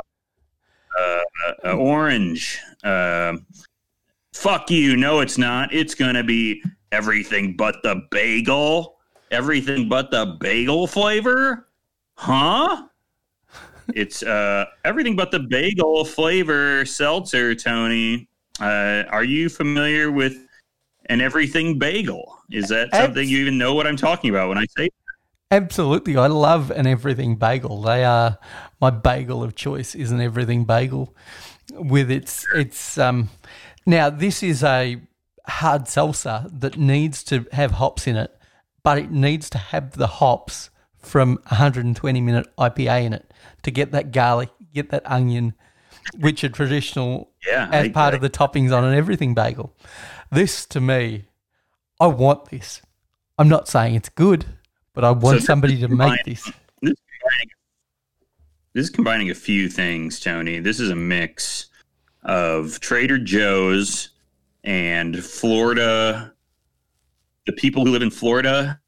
uh, 1.01 1.21
uh, 1.65 1.73
orange. 1.73 2.61
Uh, 2.85 3.39
fuck 4.35 4.71
you. 4.71 4.97
No, 4.97 5.19
it's 5.21 5.39
not. 5.39 5.73
It's 5.75 5.95
going 5.97 6.15
to 6.15 6.23
be 6.25 6.63
everything 6.93 7.57
but 7.57 7.83
the 7.83 8.03
bagel. 8.13 8.96
Everything 9.31 9.89
but 9.89 10.11
the 10.11 10.37
bagel 10.41 10.87
flavor? 10.87 11.69
Huh? 12.15 12.89
it's 13.95 14.23
uh, 14.23 14.65
everything 14.85 15.17
but 15.17 15.31
the 15.31 15.41
bagel 15.41 16.05
flavor 16.05 16.85
seltzer, 16.85 17.55
Tony. 17.55 18.29
Uh, 18.61 19.05
are 19.11 19.25
you 19.25 19.49
familiar 19.49 20.11
with 20.11 20.37
an 21.07 21.21
everything 21.21 21.79
bagel? 21.79 22.39
Is 22.51 22.69
that 22.69 22.95
something 22.95 23.29
you 23.29 23.39
even 23.39 23.59
know 23.59 23.75
what 23.75 23.87
I'm 23.87 23.97
talking 23.97 24.31
about 24.31 24.49
when 24.49 24.59
I 24.59 24.67
say 24.77 24.89
Absolutely. 25.51 26.17
I 26.17 26.27
love 26.27 26.73
an 26.73 26.87
everything 26.87 27.37
bagel. 27.37 27.83
They 27.83 28.05
are 28.05 28.39
my 28.81 28.91
bagel 28.91 29.43
of 29.43 29.55
choice 29.55 29.95
is 29.95 30.11
an 30.11 30.21
everything 30.21 30.65
bagel 30.65 31.15
with 31.73 32.11
its 32.11 32.45
its 32.55 32.99
um 32.99 33.31
now 33.85 34.11
this 34.11 34.43
is 34.43 34.65
a 34.65 35.01
hard 35.47 35.83
salsa 35.85 36.51
that 36.61 36.77
needs 36.77 37.23
to 37.25 37.47
have 37.53 37.73
hops 37.73 38.09
in 38.09 38.17
it, 38.17 38.36
but 38.87 38.99
it 38.99 39.11
needs 39.11 39.51
to 39.51 39.59
have 39.59 39.97
the 39.97 40.07
hops 40.07 40.71
from 40.97 41.41
120 41.49 42.21
minute 42.21 42.47
IPA 42.57 43.07
in 43.07 43.13
it 43.15 43.35
to 43.65 43.73
get 43.73 43.91
that 43.91 44.13
garlic, 44.13 44.49
get 44.73 44.91
that 44.91 45.03
onion, 45.11 45.55
which 46.21 46.45
are 46.45 46.49
traditional 46.49 47.33
Yeah, 47.45 47.69
as 47.73 47.89
part 47.89 48.15
of 48.15 48.21
the 48.21 48.31
toppings 48.31 48.73
on 48.73 48.85
an 48.85 48.95
everything 48.95 49.35
bagel. 49.35 49.75
This 50.31 50.65
to 50.67 50.81
me, 50.81 51.25
I 51.99 52.07
want 52.07 52.51
this. 52.51 52.81
I'm 53.37 53.49
not 53.49 53.67
saying 53.67 53.97
it's 53.97 54.09
good, 54.09 54.47
but 54.93 55.03
I 55.03 55.11
want 55.11 55.39
this 55.39 55.47
somebody 55.47 55.81
to 55.81 55.89
make 55.89 56.23
this. 56.25 56.45
this 56.81 56.93
is 56.93 57.01
combining, 57.11 57.49
this 58.73 58.85
is 58.85 58.91
combining 58.91 59.31
a 59.31 59.35
few 59.35 59.69
things, 59.69 60.21
Tony. 60.21 60.61
This 60.61 60.79
is 60.79 60.91
a 60.91 60.97
mix 60.97 61.67
of 62.23 62.79
Trader 62.79 63.19
Joe's 63.19 64.11
and 64.63 65.25
Florida, 65.25 66.36
the 67.47 67.53
people 67.53 67.85
who 67.85 67.93
live 67.93 68.03
in 68.03 68.11
Florida, 68.11 68.81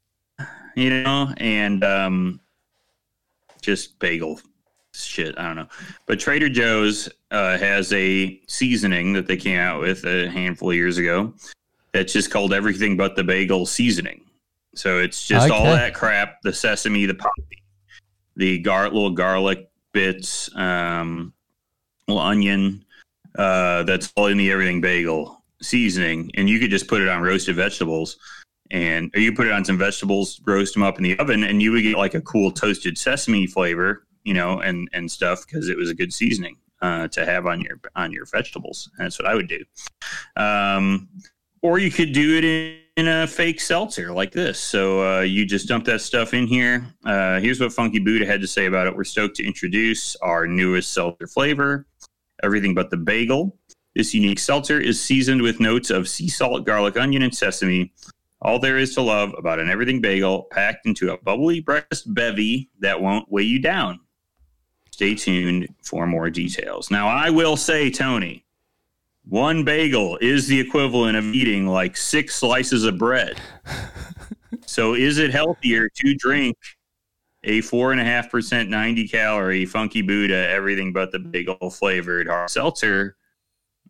you 0.75 0.89
know, 1.03 1.33
and 1.37 1.83
um, 1.83 2.39
just 3.61 3.97
bagel 3.99 4.39
shit. 4.93 5.37
I 5.37 5.47
don't 5.47 5.55
know. 5.55 5.67
But 6.05 6.19
Trader 6.19 6.49
Joe's 6.49 7.09
uh, 7.31 7.57
has 7.57 7.91
a 7.93 8.39
seasoning 8.47 9.13
that 9.13 9.27
they 9.27 9.37
came 9.37 9.59
out 9.59 9.81
with 9.81 10.05
a 10.05 10.29
handful 10.29 10.69
of 10.71 10.75
years 10.75 10.97
ago 10.97 11.33
that's 11.93 12.13
just 12.13 12.31
called 12.31 12.53
everything 12.53 12.97
but 12.97 13.15
the 13.15 13.23
bagel 13.23 13.65
seasoning. 13.65 14.21
So 14.75 14.99
it's 14.99 15.27
just 15.27 15.49
all 15.49 15.65
that 15.65 15.93
crap, 15.93 16.41
the 16.41 16.53
sesame, 16.53 17.05
the 17.05 17.15
poppy, 17.15 17.63
the 18.35 18.59
gar- 18.59 18.89
little 18.89 19.09
garlic 19.09 19.69
bits, 19.93 20.53
um, 20.55 21.33
little 22.07 22.21
onion. 22.21 22.85
Uh, 23.37 23.83
that's 23.83 24.11
all 24.15 24.27
in 24.27 24.37
the 24.37 24.51
everything 24.51 24.81
bagel 24.81 25.43
seasoning, 25.61 26.31
and 26.35 26.49
you 26.49 26.59
could 26.59 26.69
just 26.69 26.87
put 26.87 27.01
it 27.01 27.07
on 27.07 27.21
roasted 27.21 27.55
vegetables, 27.55 28.17
and 28.71 29.11
or 29.15 29.19
you 29.19 29.33
put 29.33 29.47
it 29.47 29.51
on 29.51 29.65
some 29.65 29.77
vegetables, 29.77 30.41
roast 30.45 30.73
them 30.73 30.83
up 30.83 30.97
in 30.97 31.03
the 31.03 31.17
oven, 31.19 31.43
and 31.43 31.61
you 31.61 31.71
would 31.71 31.83
get 31.83 31.97
like 31.97 32.13
a 32.13 32.21
cool 32.21 32.51
toasted 32.51 32.97
sesame 32.97 33.47
flavor, 33.47 34.05
you 34.23 34.33
know, 34.33 34.59
and 34.59 34.89
and 34.93 35.09
stuff 35.09 35.45
because 35.45 35.69
it 35.69 35.77
was 35.77 35.89
a 35.89 35.95
good 35.95 36.13
seasoning 36.13 36.57
uh, 36.81 37.07
to 37.09 37.25
have 37.25 37.45
on 37.45 37.61
your 37.61 37.79
on 37.95 38.11
your 38.11 38.25
vegetables. 38.25 38.89
And 38.97 39.05
that's 39.05 39.19
what 39.19 39.27
I 39.27 39.35
would 39.35 39.47
do. 39.49 39.63
Um, 40.35 41.09
or 41.61 41.79
you 41.79 41.91
could 41.91 42.13
do 42.13 42.37
it 42.37 42.45
in, 42.45 42.77
in 42.95 43.07
a 43.07 43.27
fake 43.27 43.59
seltzer 43.59 44.11
like 44.11 44.31
this. 44.31 44.59
So 44.59 45.17
uh, 45.17 45.21
you 45.21 45.45
just 45.45 45.67
dump 45.67 45.85
that 45.85 46.01
stuff 46.01 46.33
in 46.33 46.47
here. 46.47 46.85
Uh, 47.05 47.39
here's 47.39 47.59
what 47.59 47.73
Funky 47.73 47.99
Buddha 47.99 48.25
had 48.25 48.41
to 48.41 48.47
say 48.47 48.65
about 48.65 48.87
it. 48.87 48.95
We're 48.95 49.03
stoked 49.03 49.35
to 49.37 49.45
introduce 49.45 50.15
our 50.17 50.47
newest 50.47 50.93
seltzer 50.93 51.27
flavor, 51.27 51.85
everything 52.43 52.73
but 52.73 52.89
the 52.89 52.97
bagel. 52.97 53.57
This 53.95 54.13
unique 54.13 54.39
seltzer 54.39 54.79
is 54.79 55.01
seasoned 55.01 55.41
with 55.41 55.59
notes 55.59 55.89
of 55.89 56.07
sea 56.07 56.29
salt, 56.29 56.65
garlic, 56.65 56.95
onion, 56.95 57.23
and 57.23 57.35
sesame. 57.35 57.91
All 58.41 58.59
there 58.59 58.77
is 58.77 58.93
to 58.95 59.01
love 59.01 59.33
about 59.37 59.59
an 59.59 59.69
everything 59.69 59.99
bagel 59.99 60.47
packed 60.51 60.85
into 60.85 61.11
a 61.11 61.17
bubbly 61.17 61.59
breakfast 61.59 62.13
bevy 62.13 62.69
that 62.79 63.01
won't 63.01 63.29
weigh 63.29 63.43
you 63.43 63.59
down. 63.59 63.99
Stay 64.91 65.15
tuned 65.15 65.67
for 65.83 66.07
more 66.07 66.29
details. 66.29 66.89
Now, 66.89 67.07
I 67.07 67.29
will 67.29 67.57
say, 67.57 67.89
Tony, 67.89 68.45
one 69.27 69.63
bagel 69.63 70.17
is 70.21 70.47
the 70.47 70.59
equivalent 70.59 71.17
of 71.17 71.25
eating 71.25 71.67
like 71.67 71.97
six 71.97 72.35
slices 72.35 72.85
of 72.85 72.97
bread. 72.97 73.39
so, 74.65 74.95
is 74.95 75.17
it 75.17 75.31
healthier 75.31 75.89
to 75.89 76.15
drink 76.15 76.57
a 77.43 77.61
four 77.61 77.91
and 77.91 78.01
a 78.01 78.05
half 78.05 78.31
percent, 78.31 78.69
90 78.69 79.07
calorie 79.07 79.65
Funky 79.65 80.01
Buddha, 80.01 80.47
everything 80.49 80.93
but 80.93 81.11
the 81.11 81.19
bagel 81.19 81.69
flavored 81.69 82.27
hard 82.27 82.49
seltzer? 82.49 83.17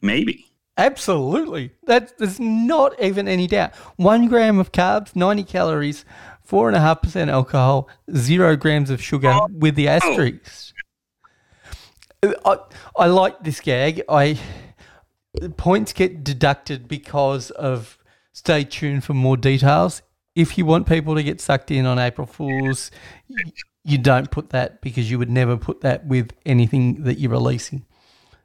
Maybe. 0.01 0.48
Absolutely. 0.79 1.71
That 1.83 2.17
there's 2.17 2.39
not 2.39 2.99
even 3.01 3.27
any 3.27 3.47
doubt. 3.47 3.75
One 3.97 4.27
gram 4.27 4.59
of 4.59 4.71
carbs, 4.71 5.15
90 5.15 5.43
calories, 5.43 6.05
four 6.41 6.67
and 6.67 6.75
a 6.75 6.79
half 6.79 7.01
percent 7.01 7.29
alcohol, 7.29 7.89
zero 8.15 8.55
grams 8.55 8.89
of 8.89 9.01
sugar 9.01 9.37
with 9.51 9.75
the 9.75 9.89
asterisks. 9.89 10.73
I, 12.23 12.57
I 12.97 13.07
like 13.07 13.43
this 13.43 13.59
gag. 13.59 14.01
I 14.07 14.39
points 15.57 15.93
get 15.93 16.23
deducted 16.23 16.87
because 16.87 17.51
of 17.51 17.97
stay 18.31 18.63
tuned 18.63 19.03
for 19.03 19.13
more 19.13 19.37
details. 19.37 20.01
If 20.35 20.57
you 20.57 20.65
want 20.65 20.87
people 20.87 21.15
to 21.15 21.23
get 21.23 21.41
sucked 21.41 21.71
in 21.71 21.85
on 21.85 21.99
April 21.99 22.25
Fools, 22.25 22.89
you 23.83 23.97
don't 23.97 24.31
put 24.31 24.51
that 24.51 24.81
because 24.81 25.11
you 25.11 25.19
would 25.19 25.29
never 25.29 25.57
put 25.57 25.81
that 25.81 26.05
with 26.05 26.31
anything 26.45 27.03
that 27.03 27.19
you're 27.19 27.31
releasing. 27.31 27.85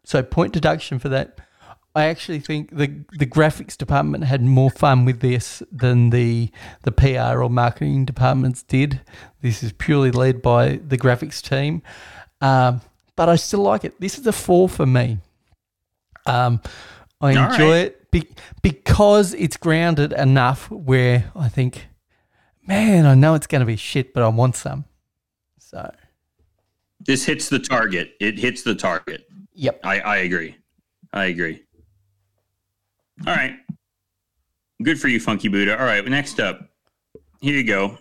So 0.04 0.22
point 0.22 0.52
deduction 0.52 0.98
for 0.98 1.08
that. 1.10 1.38
I 1.94 2.06
actually 2.06 2.40
think 2.40 2.76
the 2.76 3.04
the 3.12 3.26
graphics 3.26 3.76
department 3.76 4.24
had 4.24 4.42
more 4.42 4.70
fun 4.70 5.04
with 5.04 5.20
this 5.20 5.62
than 5.70 6.10
the 6.10 6.50
the 6.82 6.90
PR 6.90 7.40
or 7.40 7.48
marketing 7.48 8.04
departments 8.04 8.62
did. 8.64 9.00
This 9.42 9.62
is 9.62 9.72
purely 9.72 10.10
led 10.10 10.42
by 10.42 10.80
the 10.86 10.98
graphics 10.98 11.40
team, 11.40 11.82
um, 12.40 12.80
but 13.14 13.28
I 13.28 13.36
still 13.36 13.60
like 13.60 13.84
it. 13.84 14.00
This 14.00 14.18
is 14.18 14.26
a 14.26 14.32
four 14.32 14.68
for 14.68 14.86
me. 14.86 15.18
Um, 16.26 16.60
I 17.20 17.30
enjoy 17.30 17.70
right. 17.70 17.86
it 17.86 18.10
be, 18.10 18.28
because 18.62 19.34
it's 19.34 19.56
grounded 19.56 20.12
enough 20.12 20.70
where 20.70 21.30
I 21.34 21.48
think, 21.48 21.86
man, 22.66 23.06
I 23.06 23.14
know 23.14 23.34
it's 23.34 23.46
going 23.46 23.60
to 23.60 23.66
be 23.66 23.76
shit, 23.76 24.14
but 24.14 24.22
I 24.22 24.28
want 24.28 24.56
some. 24.56 24.84
So, 25.58 25.92
This 27.00 27.24
hits 27.24 27.48
the 27.48 27.58
target. 27.58 28.14
It 28.20 28.38
hits 28.38 28.62
the 28.62 28.74
target. 28.74 29.26
yep. 29.54 29.80
I, 29.84 30.00
I 30.00 30.16
agree. 30.18 30.56
I 31.12 31.26
agree. 31.26 31.63
All 33.26 33.34
right. 33.34 33.56
Good 34.82 35.00
for 35.00 35.08
you, 35.08 35.20
Funky 35.20 35.48
Buddha. 35.48 35.78
All 35.78 35.86
right. 35.86 36.04
Next 36.06 36.40
up, 36.40 36.68
here 37.40 37.54
you 37.54 37.64
go. 37.64 37.98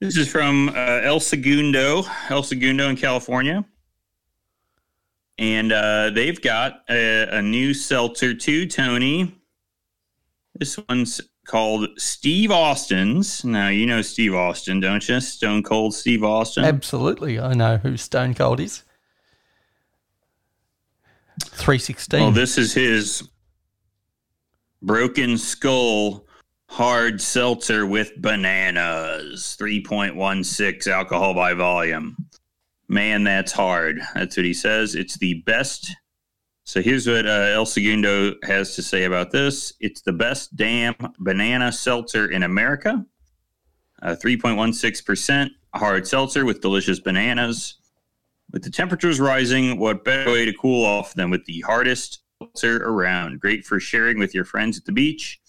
This 0.00 0.16
is 0.16 0.28
from 0.28 0.68
uh, 0.70 1.00
El 1.02 1.20
Segundo, 1.20 2.04
El 2.28 2.42
Segundo 2.42 2.88
in 2.88 2.96
California. 2.96 3.64
And 5.38 5.72
uh, 5.72 6.10
they've 6.10 6.40
got 6.40 6.82
a, 6.88 7.38
a 7.38 7.42
new 7.42 7.74
seltzer 7.74 8.34
too, 8.34 8.66
Tony. 8.66 9.34
This 10.54 10.78
one's 10.88 11.20
called 11.46 11.88
Steve 11.98 12.50
Austin's. 12.50 13.44
Now, 13.44 13.68
you 13.68 13.86
know 13.86 14.02
Steve 14.02 14.34
Austin, 14.34 14.80
don't 14.80 15.06
you? 15.08 15.20
Stone 15.20 15.64
Cold 15.64 15.94
Steve 15.94 16.22
Austin. 16.22 16.64
Absolutely. 16.64 17.40
I 17.40 17.54
know 17.54 17.78
who 17.78 17.96
Stone 17.96 18.34
Cold 18.34 18.60
is. 18.60 18.84
316. 21.40 22.20
Well, 22.20 22.30
this 22.30 22.56
is 22.56 22.74
his 22.74 23.28
Broken 24.84 25.38
Skull 25.38 26.26
Hard 26.68 27.18
Seltzer 27.18 27.86
with 27.86 28.20
Bananas, 28.20 29.56
3.16 29.58 30.86
alcohol 30.88 31.32
by 31.32 31.54
volume. 31.54 32.14
Man, 32.86 33.24
that's 33.24 33.50
hard. 33.50 34.02
That's 34.14 34.36
what 34.36 34.44
he 34.44 34.52
says. 34.52 34.94
It's 34.94 35.16
the 35.16 35.42
best. 35.46 35.90
So 36.64 36.82
here's 36.82 37.06
what 37.06 37.24
uh, 37.26 37.52
El 37.54 37.64
Segundo 37.64 38.34
has 38.42 38.74
to 38.76 38.82
say 38.82 39.04
about 39.04 39.30
this 39.30 39.72
it's 39.80 40.02
the 40.02 40.12
best 40.12 40.54
damn 40.54 40.94
banana 41.18 41.72
seltzer 41.72 42.30
in 42.30 42.42
America. 42.42 43.06
Uh, 44.02 44.16
3.16% 44.22 45.48
hard 45.74 46.06
seltzer 46.06 46.44
with 46.44 46.60
delicious 46.60 47.00
bananas. 47.00 47.76
With 48.52 48.62
the 48.62 48.70
temperatures 48.70 49.18
rising, 49.18 49.78
what 49.78 50.04
better 50.04 50.30
way 50.30 50.44
to 50.44 50.52
cool 50.52 50.84
off 50.84 51.14
than 51.14 51.30
with 51.30 51.46
the 51.46 51.62
hardest 51.62 52.23
seltzer 52.44 52.84
around? 52.84 53.40
Great 53.40 53.64
for 53.64 53.80
sharing 53.80 54.18
with 54.18 54.34
your 54.34 54.44
friends 54.44 54.78
at 54.78 54.84
the 54.84 54.92
beach 54.92 55.40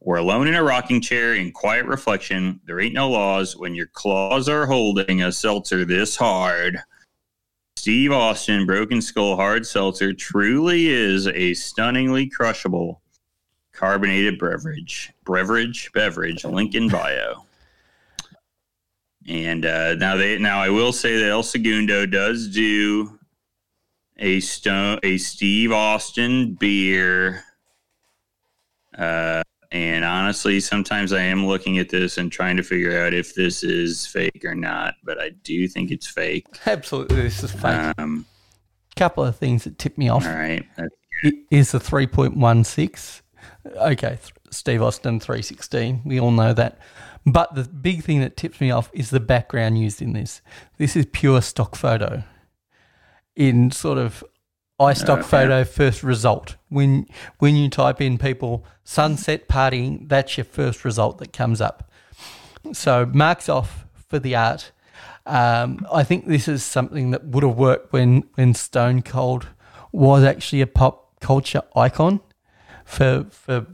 or 0.00 0.16
alone 0.16 0.48
in 0.48 0.54
a 0.54 0.62
rocking 0.62 1.00
chair 1.00 1.34
in 1.34 1.52
quiet 1.52 1.86
reflection. 1.86 2.60
There 2.66 2.80
ain't 2.80 2.94
no 2.94 3.10
laws 3.10 3.56
when 3.56 3.74
your 3.74 3.86
claws 3.86 4.48
are 4.48 4.66
holding 4.66 5.22
a 5.22 5.32
seltzer 5.32 5.84
this 5.84 6.16
hard. 6.16 6.78
Steve 7.76 8.12
Austin 8.12 8.66
Broken 8.66 9.00
Skull 9.00 9.36
Hard 9.36 9.66
Seltzer 9.66 10.12
truly 10.12 10.88
is 10.88 11.26
a 11.28 11.54
stunningly 11.54 12.28
crushable 12.28 13.00
carbonated 13.72 14.38
beverage. 14.38 15.12
Beverage, 15.24 15.90
beverage, 15.92 16.44
link 16.44 16.74
in 16.74 16.88
bio. 16.88 17.46
And 19.26 19.64
uh, 19.64 19.94
now 19.94 20.16
they 20.16 20.38
now 20.38 20.60
I 20.60 20.68
will 20.68 20.92
say 20.92 21.16
that 21.18 21.30
El 21.30 21.44
Segundo 21.44 22.06
does 22.06 22.48
do 22.48 23.18
a 24.22 24.40
stone 24.40 24.98
a 25.02 25.18
Steve 25.18 25.72
Austin 25.72 26.54
beer. 26.54 27.44
Uh, 28.96 29.42
and 29.70 30.04
honestly, 30.04 30.60
sometimes 30.60 31.12
I 31.12 31.22
am 31.22 31.46
looking 31.46 31.78
at 31.78 31.88
this 31.88 32.18
and 32.18 32.30
trying 32.30 32.56
to 32.56 32.62
figure 32.62 33.04
out 33.04 33.12
if 33.12 33.34
this 33.34 33.64
is 33.64 34.06
fake 34.06 34.44
or 34.44 34.54
not. 34.54 34.94
But 35.02 35.20
I 35.20 35.30
do 35.42 35.66
think 35.66 35.90
it's 35.90 36.06
fake. 36.06 36.46
Absolutely. 36.66 37.16
This 37.16 37.42
is 37.42 37.52
fake. 37.52 37.92
Um, 37.98 38.24
couple 38.94 39.24
of 39.24 39.36
things 39.36 39.64
that 39.64 39.78
tip 39.78 39.98
me 39.98 40.08
off. 40.08 40.26
all 40.26 40.32
right. 40.32 40.64
It 41.22 41.34
is 41.50 41.72
the 41.72 41.78
3.16. 41.78 43.22
Okay, 43.76 44.18
Steve 44.50 44.82
Austin 44.82 45.18
316. 45.18 46.02
We 46.04 46.20
all 46.20 46.30
know 46.30 46.52
that. 46.52 46.78
But 47.24 47.54
the 47.54 47.64
big 47.64 48.04
thing 48.04 48.20
that 48.20 48.36
tips 48.36 48.60
me 48.60 48.70
off 48.70 48.90
is 48.92 49.10
the 49.10 49.20
background 49.20 49.78
used 49.78 50.02
in 50.02 50.12
this. 50.12 50.42
This 50.76 50.94
is 50.96 51.06
pure 51.06 51.40
stock 51.40 51.74
photo. 51.76 52.24
In 53.34 53.70
sort 53.70 53.98
of 53.98 54.22
iStock 54.80 55.18
Okay. 55.20 55.22
photo 55.22 55.64
first 55.64 56.02
result. 56.02 56.56
When 56.68 57.06
when 57.38 57.56
you 57.56 57.68
type 57.68 58.00
in 58.00 58.18
people 58.18 58.64
sunset 58.84 59.48
partying, 59.48 60.08
that's 60.08 60.36
your 60.36 60.44
first 60.44 60.84
result 60.84 61.18
that 61.18 61.32
comes 61.32 61.60
up. 61.60 61.90
So 62.72 63.06
marks 63.06 63.48
off 63.48 63.86
for 64.08 64.18
the 64.18 64.34
art. 64.36 64.72
Um, 65.24 65.86
I 65.92 66.02
think 66.02 66.26
this 66.26 66.48
is 66.48 66.64
something 66.64 67.12
that 67.12 67.24
would 67.24 67.44
have 67.44 67.56
worked 67.56 67.92
when 67.92 68.24
when 68.34 68.54
Stone 68.54 69.02
Cold 69.02 69.46
was 69.92 70.24
actually 70.24 70.62
a 70.62 70.66
pop 70.66 71.20
culture 71.20 71.62
icon 71.76 72.20
for 72.84 73.26
for 73.30 73.66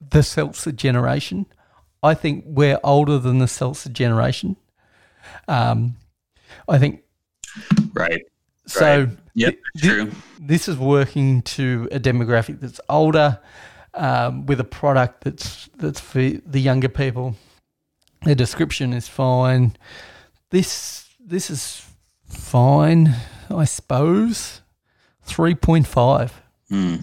the 0.00 0.22
seltzer 0.22 0.72
generation. 0.72 1.46
I 2.02 2.14
think 2.14 2.44
we're 2.46 2.80
older 2.82 3.18
than 3.18 3.38
the 3.38 3.46
seltzer 3.48 3.90
generation. 3.90 4.56
Um, 5.46 5.96
I 6.68 6.78
think 6.78 7.02
right. 7.92 8.22
So. 8.70 9.04
Right. 9.04 9.08
Yep. 9.34 9.54
thi- 9.78 9.88
true. 9.88 10.10
this 10.40 10.68
is 10.68 10.76
working 10.76 11.42
to 11.42 11.88
a 11.92 12.00
demographic 12.00 12.60
that's 12.60 12.80
older, 12.88 13.38
um, 13.94 14.46
with 14.46 14.60
a 14.60 14.64
product 14.64 15.22
that's 15.24 15.68
that's 15.76 16.00
for 16.00 16.20
the 16.20 16.60
younger 16.60 16.88
people. 16.88 17.36
The 18.24 18.34
description 18.34 18.92
is 18.92 19.08
fine. 19.08 19.76
This 20.50 21.06
this 21.18 21.48
is 21.50 21.86
fine, 22.26 23.14
I 23.48 23.64
suppose. 23.64 24.60
Three 25.22 25.54
point 25.54 25.86
five. 25.86 26.42
Hmm. 26.68 26.96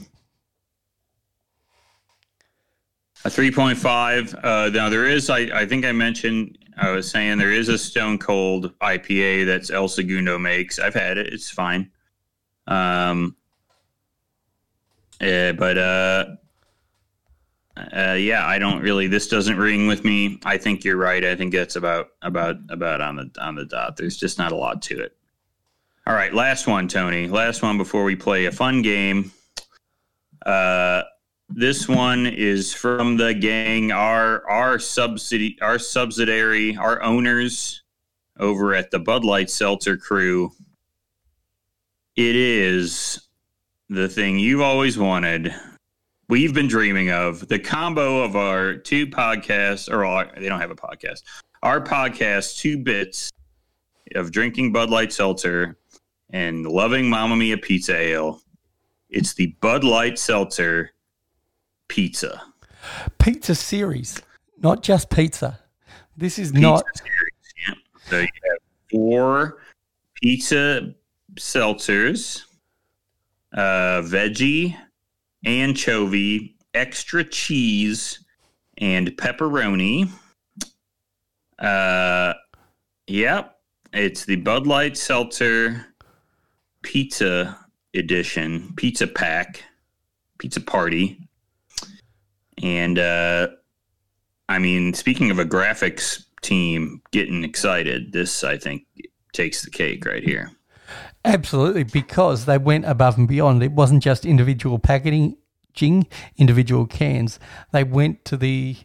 A 3.26 3.30
3.5. 3.30 4.40
Uh, 4.42 4.70
now, 4.70 4.90
there 4.90 5.06
is, 5.06 5.30
I, 5.30 5.40
I 5.54 5.66
think 5.66 5.86
I 5.86 5.92
mentioned, 5.92 6.58
I 6.78 6.92
was 6.92 7.10
saying 7.10 7.38
there 7.38 7.52
is 7.52 7.70
a 7.70 7.78
Stone 7.78 8.20
Cold 8.20 8.78
IPA 8.80 9.46
that's 9.46 9.72
El 9.72 9.88
Segundo 9.88 10.38
makes. 10.38 10.80
I've 10.80 10.94
had 10.94 11.18
it. 11.18 11.34
It's 11.34 11.50
fine. 11.50 11.92
Um, 12.68 13.36
eh, 15.20 15.54
but, 15.54 15.78
uh, 15.78 16.26
uh, 17.96 18.14
yeah, 18.14 18.46
I 18.46 18.60
don't 18.60 18.82
really. 18.82 19.08
This 19.08 19.28
doesn't 19.28 19.58
ring 19.58 19.88
with 19.88 20.04
me. 20.04 20.40
I 20.46 20.58
think 20.58 20.84
you're 20.84 20.98
right. 20.98 21.24
I 21.24 21.36
think 21.36 21.54
that's 21.54 21.76
about 21.76 22.08
about 22.22 22.56
about 22.70 23.02
on 23.02 23.16
the 23.16 23.30
on 23.40 23.56
the 23.56 23.66
dot. 23.66 23.98
There's 23.98 24.18
just 24.18 24.38
not 24.38 24.52
a 24.52 24.56
lot 24.56 24.82
to 24.84 25.00
it. 25.00 25.16
All 26.08 26.14
right, 26.14 26.34
last 26.34 26.68
one, 26.68 26.88
Tony. 26.88 27.28
Last 27.28 27.62
one 27.62 27.78
before 27.78 28.04
we 28.04 28.16
play 28.16 28.46
a 28.46 28.52
fun 28.52 28.82
game. 28.82 29.32
Uh, 30.46 31.04
this 31.50 31.88
one 31.88 32.28
is 32.28 32.74
from 32.74 33.18
the 33.18 33.34
gang, 33.34 33.92
our 33.92 34.48
our 34.50 34.80
subsidy, 34.80 35.58
our 35.62 35.80
subsidiary, 35.80 36.76
our 36.76 37.02
owners 37.02 37.84
over 38.40 38.76
at 38.76 38.92
the 38.92 39.00
Bud 39.00 39.24
Light 39.24 39.50
Seltzer 39.50 39.98
Crew. 39.98 40.52
It 42.16 42.36
is 42.36 43.28
the 43.90 44.10
thing 44.10 44.40
you've 44.40 44.62
always 44.62 44.98
wanted. 44.98 45.54
We've 46.30 46.54
been 46.54 46.68
dreaming 46.68 47.12
of 47.12 47.48
the 47.48 47.60
combo 47.60 48.24
of 48.24 48.36
our 48.36 48.76
two 48.76 49.08
podcasts, 49.08 49.90
or 49.90 50.04
our, 50.04 50.30
they 50.38 50.50
don't 50.50 50.60
have 50.60 50.72
a 50.72 50.76
podcast. 50.76 51.24
Our 51.64 51.80
podcast, 51.80 52.58
two 52.58 52.78
bits 52.78 53.32
of 54.16 54.32
drinking 54.32 54.74
Bud 54.74 54.90
Light 54.90 55.14
Seltzer 55.14 55.78
and 56.32 56.66
loving 56.66 57.10
Mamma 57.10 57.38
Mia 57.38 57.58
Pizza 57.58 57.96
Ale. 57.96 58.42
It's 59.10 59.34
the 59.34 59.56
Bud 59.62 59.86
Light 59.86 60.20
Seltzer 60.20 60.92
Pizza. 61.88 62.42
Pizza 63.20 63.56
series, 63.56 64.22
not 64.62 64.84
just 64.84 65.10
pizza. 65.10 65.60
This 66.16 66.40
is 66.40 66.54
not 66.54 66.84
Pizza 66.86 67.04
series. 67.04 67.54
Yeah. 67.68 68.10
So 68.10 68.20
you 68.20 68.28
have 68.50 68.60
four 68.92 69.58
pizza 70.16 70.94
seltzers, 71.36 72.44
uh, 73.54 74.02
veggie, 74.02 74.76
anchovy, 75.46 76.56
extra 76.74 77.24
cheese, 77.24 78.24
and 78.78 79.10
pepperoni. 79.10 80.10
Uh, 81.60 82.34
yep. 83.08 83.60
It's 83.94 84.26
the 84.26 84.36
Bud 84.36 84.68
Light 84.68 84.98
Seltzer 84.98 85.88
Pizza 86.84 87.58
Edition, 87.94 88.74
Pizza 88.76 89.08
Pack, 89.08 89.64
Pizza 90.38 90.62
Party. 90.62 91.27
And 92.64 92.98
uh, 93.00 93.50
I 94.50 94.60
mean, 94.60 94.94
speaking 94.94 95.32
of 95.32 95.40
a 95.40 95.46
graphics 95.46 96.24
team 96.42 97.02
getting 97.12 97.44
excited, 97.44 98.14
this 98.14 98.44
I 98.44 98.58
think 98.58 98.86
takes 99.34 99.64
the 99.64 99.70
cake 99.70 100.06
right 100.06 100.24
here. 100.24 100.52
Absolutely, 101.26 101.84
because 101.84 102.46
they 102.46 102.58
went 102.58 102.86
above 102.86 103.18
and 103.18 103.28
beyond. 103.28 103.62
It 103.62 103.74
wasn't 103.74 104.02
just 104.02 104.26
individual 104.26 104.80
packaging, 104.80 105.36
individual 106.38 106.86
cans. 106.86 107.40
They 107.72 107.84
went 107.84 108.24
to 108.26 108.38
the 108.38 108.78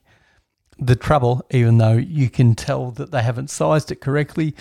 the 0.78 0.96
trouble, 0.96 1.46
even 1.50 1.78
though 1.78 1.96
you 1.96 2.28
can 2.28 2.54
tell 2.54 2.90
that 2.92 3.12
they 3.12 3.22
haven't 3.22 3.50
sized 3.50 3.92
it 3.92 4.00
correctly. 4.00 4.54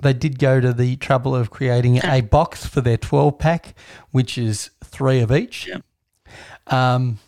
They 0.00 0.12
did 0.12 0.38
go 0.38 0.60
to 0.60 0.72
the 0.72 0.96
trouble 0.96 1.34
of 1.34 1.50
creating 1.50 2.04
a 2.04 2.20
box 2.20 2.66
for 2.66 2.80
their 2.80 2.96
12 2.96 3.38
pack, 3.38 3.74
which 4.10 4.36
is 4.38 4.70
three 4.84 5.20
of 5.20 5.32
each. 5.32 5.66
Yeah. 5.66 5.78
Um, 6.66 7.18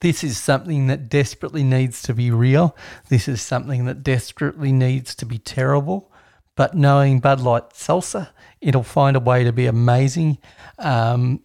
this 0.00 0.24
is 0.24 0.38
something 0.38 0.86
that 0.88 1.08
desperately 1.08 1.64
needs 1.64 2.02
to 2.02 2.14
be 2.14 2.30
real. 2.30 2.76
This 3.08 3.28
is 3.28 3.40
something 3.40 3.84
that 3.86 4.02
desperately 4.02 4.72
needs 4.72 5.14
to 5.16 5.26
be 5.26 5.38
terrible. 5.38 6.12
But 6.56 6.74
knowing 6.74 7.20
Bud 7.20 7.40
Light 7.40 7.70
Salsa, 7.70 8.30
it'll 8.60 8.82
find 8.82 9.16
a 9.16 9.20
way 9.20 9.44
to 9.44 9.52
be 9.52 9.66
amazing. 9.66 10.38
Um, 10.78 11.40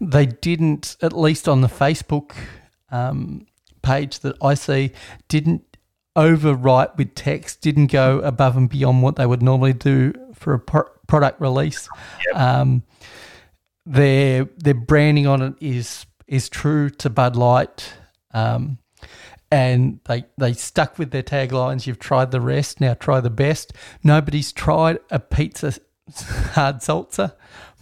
they 0.00 0.26
didn't, 0.26 0.96
at 1.02 1.12
least 1.12 1.48
on 1.48 1.60
the 1.60 1.68
Facebook 1.68 2.32
um, 2.90 3.46
page 3.82 4.20
that 4.20 4.36
I 4.42 4.54
see, 4.54 4.92
didn't 5.28 5.76
overwrite 6.16 6.96
with 6.96 7.14
text, 7.14 7.60
didn't 7.60 7.88
go 7.88 8.20
above 8.20 8.56
and 8.56 8.70
beyond 8.70 9.02
what 9.02 9.16
they 9.16 9.26
would 9.26 9.42
normally 9.42 9.72
do 9.72 10.12
for 10.34 10.54
a 10.54 10.58
pro- 10.58 10.88
product 11.06 11.40
release. 11.40 11.88
Um, 12.34 12.82
their 13.84 14.44
their 14.56 14.74
branding 14.74 15.26
on 15.26 15.42
it 15.42 15.54
is 15.60 16.06
is 16.26 16.48
true 16.48 16.90
to 16.90 17.10
Bud 17.10 17.36
Light. 17.36 17.94
Um, 18.32 18.78
and 19.50 20.00
they 20.06 20.24
they 20.36 20.52
stuck 20.52 20.98
with 20.98 21.10
their 21.10 21.22
taglines. 21.22 21.86
You've 21.86 21.98
tried 21.98 22.30
the 22.30 22.40
rest, 22.40 22.80
now 22.80 22.94
try 22.94 23.20
the 23.20 23.30
best. 23.30 23.72
Nobody's 24.02 24.52
tried 24.52 24.98
a 25.10 25.18
pizza 25.18 25.74
hard 26.52 26.82
seltzer, 26.82 27.32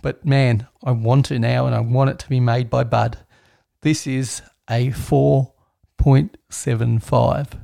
but 0.02 0.24
man, 0.24 0.66
I 0.82 0.92
want 0.92 1.26
to 1.26 1.38
now, 1.38 1.66
and 1.66 1.74
I 1.74 1.80
want 1.80 2.10
it 2.10 2.18
to 2.20 2.28
be 2.28 2.40
made 2.40 2.68
by 2.68 2.84
Bud. 2.84 3.18
This 3.80 4.06
is 4.06 4.42
a 4.68 4.90
four 4.90 5.54
point 5.96 6.36
seven 6.50 6.98
five. 6.98 7.56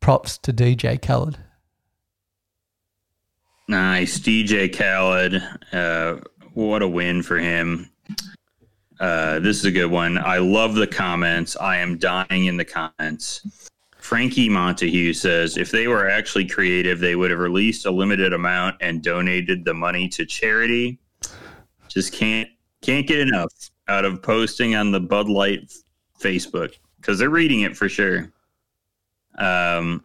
Props 0.00 0.38
to 0.38 0.52
DJ 0.52 1.00
Khaled. 1.00 1.38
Nice. 3.66 4.18
DJ 4.18 4.72
Khaled. 4.72 5.42
Uh, 5.72 6.20
what 6.54 6.82
a 6.82 6.88
win 6.88 7.22
for 7.22 7.38
him. 7.38 7.90
Uh, 9.00 9.38
this 9.38 9.58
is 9.58 9.64
a 9.64 9.70
good 9.70 9.90
one. 9.90 10.18
I 10.18 10.38
love 10.38 10.74
the 10.74 10.86
comments. 10.86 11.56
I 11.56 11.76
am 11.78 11.98
dying 11.98 12.46
in 12.46 12.56
the 12.56 12.64
comments. 12.64 13.46
Frankie 13.98 14.48
Montague 14.48 15.12
says 15.12 15.56
if 15.56 15.70
they 15.70 15.86
were 15.86 16.08
actually 16.08 16.46
creative, 16.46 16.98
they 16.98 17.14
would 17.14 17.30
have 17.30 17.40
released 17.40 17.86
a 17.86 17.90
limited 17.90 18.32
amount 18.32 18.76
and 18.80 19.02
donated 19.02 19.64
the 19.64 19.74
money 19.74 20.08
to 20.08 20.24
charity. 20.24 20.98
Just 21.88 22.12
can't 22.12 22.48
can't 22.80 23.06
get 23.06 23.18
enough 23.18 23.52
out 23.88 24.04
of 24.04 24.22
posting 24.22 24.74
on 24.74 24.92
the 24.92 25.00
Bud 25.00 25.28
Light 25.28 25.72
Facebook 26.18 26.74
because 27.00 27.18
they're 27.18 27.30
reading 27.30 27.62
it 27.62 27.76
for 27.76 27.88
sure. 27.88 28.32
Um, 29.36 30.04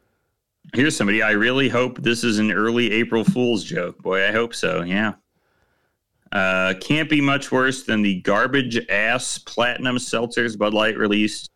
here's 0.73 0.95
somebody. 0.95 1.21
I 1.21 1.31
really 1.31 1.69
hope 1.69 2.01
this 2.01 2.23
is 2.23 2.39
an 2.39 2.51
early 2.51 2.91
April 2.91 3.23
Fool's 3.23 3.63
joke. 3.63 4.01
Boy, 4.01 4.27
I 4.27 4.31
hope 4.31 4.53
so. 4.53 4.83
Yeah. 4.83 5.13
Uh, 6.33 6.73
can't 6.81 7.09
be 7.09 7.21
much 7.21 7.51
worse 7.51 7.83
than 7.83 8.01
the 8.01 8.19
garbage 8.21 8.83
ass 8.89 9.37
platinum 9.37 9.97
seltzers 9.97 10.57
Bud 10.57 10.73
Light 10.73 10.97
released. 10.97 11.51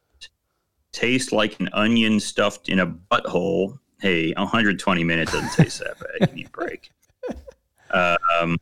Taste 0.91 1.31
like 1.31 1.59
an 1.59 1.67
onion 1.73 2.19
stuffed 2.19 2.69
in 2.69 2.79
a 2.79 2.87
butthole. 2.87 3.79
Hey, 3.99 4.33
120 4.33 5.03
minutes 5.03 5.31
doesn't 5.31 5.51
taste 5.51 5.79
that 5.79 5.99
bad. 5.99 6.27
Give 6.27 6.33
me 6.35 6.45
a 6.45 6.49
break. 6.49 6.91
Um, 7.89 8.57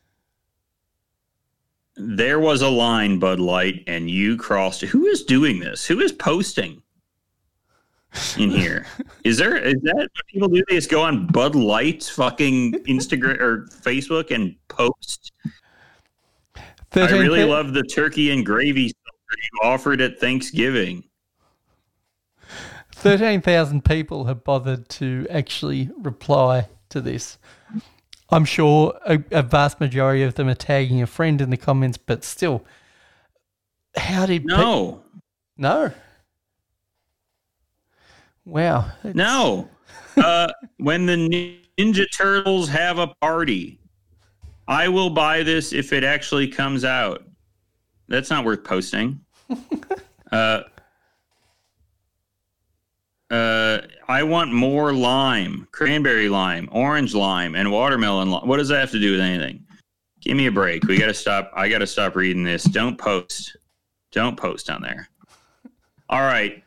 there 1.95 2.39
was 2.39 2.61
a 2.61 2.69
line, 2.69 3.17
Bud 3.17 3.39
Light, 3.39 3.83
and 3.87 4.07
you 4.07 4.37
crossed. 4.37 4.81
Who 4.81 5.07
is 5.07 5.23
doing 5.23 5.59
this? 5.59 5.83
Who 5.83 5.99
is 5.99 6.11
posting 6.11 6.83
in 8.37 8.51
here? 8.51 8.85
Is 9.23 9.39
there 9.39 9.57
is 9.57 9.81
that 9.81 9.95
what 9.95 10.27
people 10.27 10.47
do? 10.47 10.63
They 10.69 10.75
just 10.75 10.91
go 10.91 11.01
on 11.01 11.25
Bud 11.25 11.55
Light's 11.55 12.07
fucking 12.07 12.73
Instagram 12.83 13.39
or 13.41 13.65
Facebook 13.81 14.29
and 14.29 14.55
post. 14.67 15.31
I 17.03 17.11
really 17.11 17.39
pe- 17.39 17.45
love 17.49 17.73
the 17.73 17.83
turkey 17.83 18.31
and 18.31 18.45
gravy 18.45 18.83
you 18.83 19.59
offered 19.63 20.01
at 20.01 20.19
Thanksgiving. 20.19 21.03
13,000 22.93 23.83
people 23.83 24.25
have 24.25 24.43
bothered 24.43 24.87
to 24.89 25.27
actually 25.29 25.89
reply 25.97 26.69
to 26.89 27.01
this. 27.01 27.37
I'm 28.29 28.45
sure 28.45 28.97
a, 29.05 29.19
a 29.31 29.43
vast 29.43 29.79
majority 29.79 30.23
of 30.23 30.35
them 30.35 30.47
are 30.47 30.55
tagging 30.55 31.01
a 31.01 31.07
friend 31.07 31.41
in 31.41 31.49
the 31.49 31.57
comments, 31.57 31.97
but 31.97 32.23
still, 32.23 32.63
how 33.95 34.25
did 34.25 34.43
pe- 34.47 34.55
No, 34.55 35.03
no? 35.57 35.91
Wow, 38.45 38.91
It's- 38.99 39.15
no. 39.15 39.69
Uh, 40.15 40.47
when 40.77 41.05
the 41.05 41.59
Ninja 41.77 42.05
Turtles 42.11 42.69
have 42.69 42.99
a 42.99 43.07
party, 43.21 43.79
I 44.67 44.87
will 44.87 45.09
buy 45.09 45.43
this 45.43 45.73
if 45.73 45.93
it 45.93 46.03
actually 46.03 46.47
comes 46.47 46.83
out. 46.83 47.23
That's 48.07 48.29
not 48.29 48.45
worth 48.45 48.63
posting. 48.63 49.19
uh, 50.31 50.61
uh, 53.29 53.81
I 54.07 54.23
want 54.23 54.53
more 54.53 54.93
lime, 54.93 55.67
cranberry 55.71 56.29
lime, 56.29 56.69
orange 56.71 57.13
lime, 57.13 57.55
and 57.55 57.71
watermelon 57.71 58.29
lime. 58.29 58.47
What 58.47 58.57
does 58.57 58.69
that 58.69 58.79
have 58.79 58.91
to 58.91 58.99
do 58.99 59.11
with 59.11 59.21
anything? 59.21 59.65
Give 60.21 60.37
me 60.37 60.47
a 60.47 60.51
break. 60.51 60.85
We 60.85 60.97
got 60.97 61.07
to 61.07 61.13
stop. 61.13 61.51
I 61.55 61.69
got 61.69 61.79
to 61.79 61.87
stop 61.87 62.15
reading 62.15 62.43
this. 62.43 62.63
Don't 62.63 62.97
post. 62.97 63.57
Don't 64.11 64.37
post 64.37 64.69
on 64.69 64.81
there. 64.81 65.09
All 66.09 66.21
right, 66.21 66.63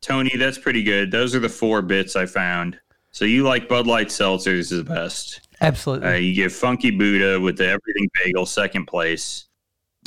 Tony, 0.00 0.36
that's 0.36 0.58
pretty 0.58 0.82
good. 0.82 1.10
Those 1.10 1.34
are 1.34 1.40
the 1.40 1.48
four 1.48 1.82
bits 1.82 2.16
I 2.16 2.26
found. 2.26 2.78
So 3.10 3.24
you 3.24 3.44
like 3.44 3.68
Bud 3.68 3.86
Light 3.86 4.08
seltzers 4.08 4.58
is 4.58 4.70
the 4.70 4.84
best. 4.84 5.41
Absolutely. 5.62 6.08
Uh, 6.08 6.14
you 6.14 6.34
give 6.34 6.52
Funky 6.52 6.90
Buddha 6.90 7.40
with 7.40 7.56
the 7.56 7.68
Everything 7.68 8.08
Bagel 8.22 8.44
second 8.44 8.86
place. 8.86 9.46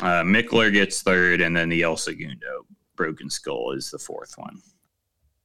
Uh, 0.02 0.22
Mikkeller 0.22 0.72
gets 0.72 1.02
third, 1.02 1.42
and 1.42 1.56
then 1.56 1.70
the 1.70 1.82
El 1.82 1.98
Segundo 1.98 2.66
Broken 2.96 3.30
Skull 3.30 3.72
is 3.72 3.90
the 3.90 3.98
fourth 3.98 4.38
one. 4.38 4.62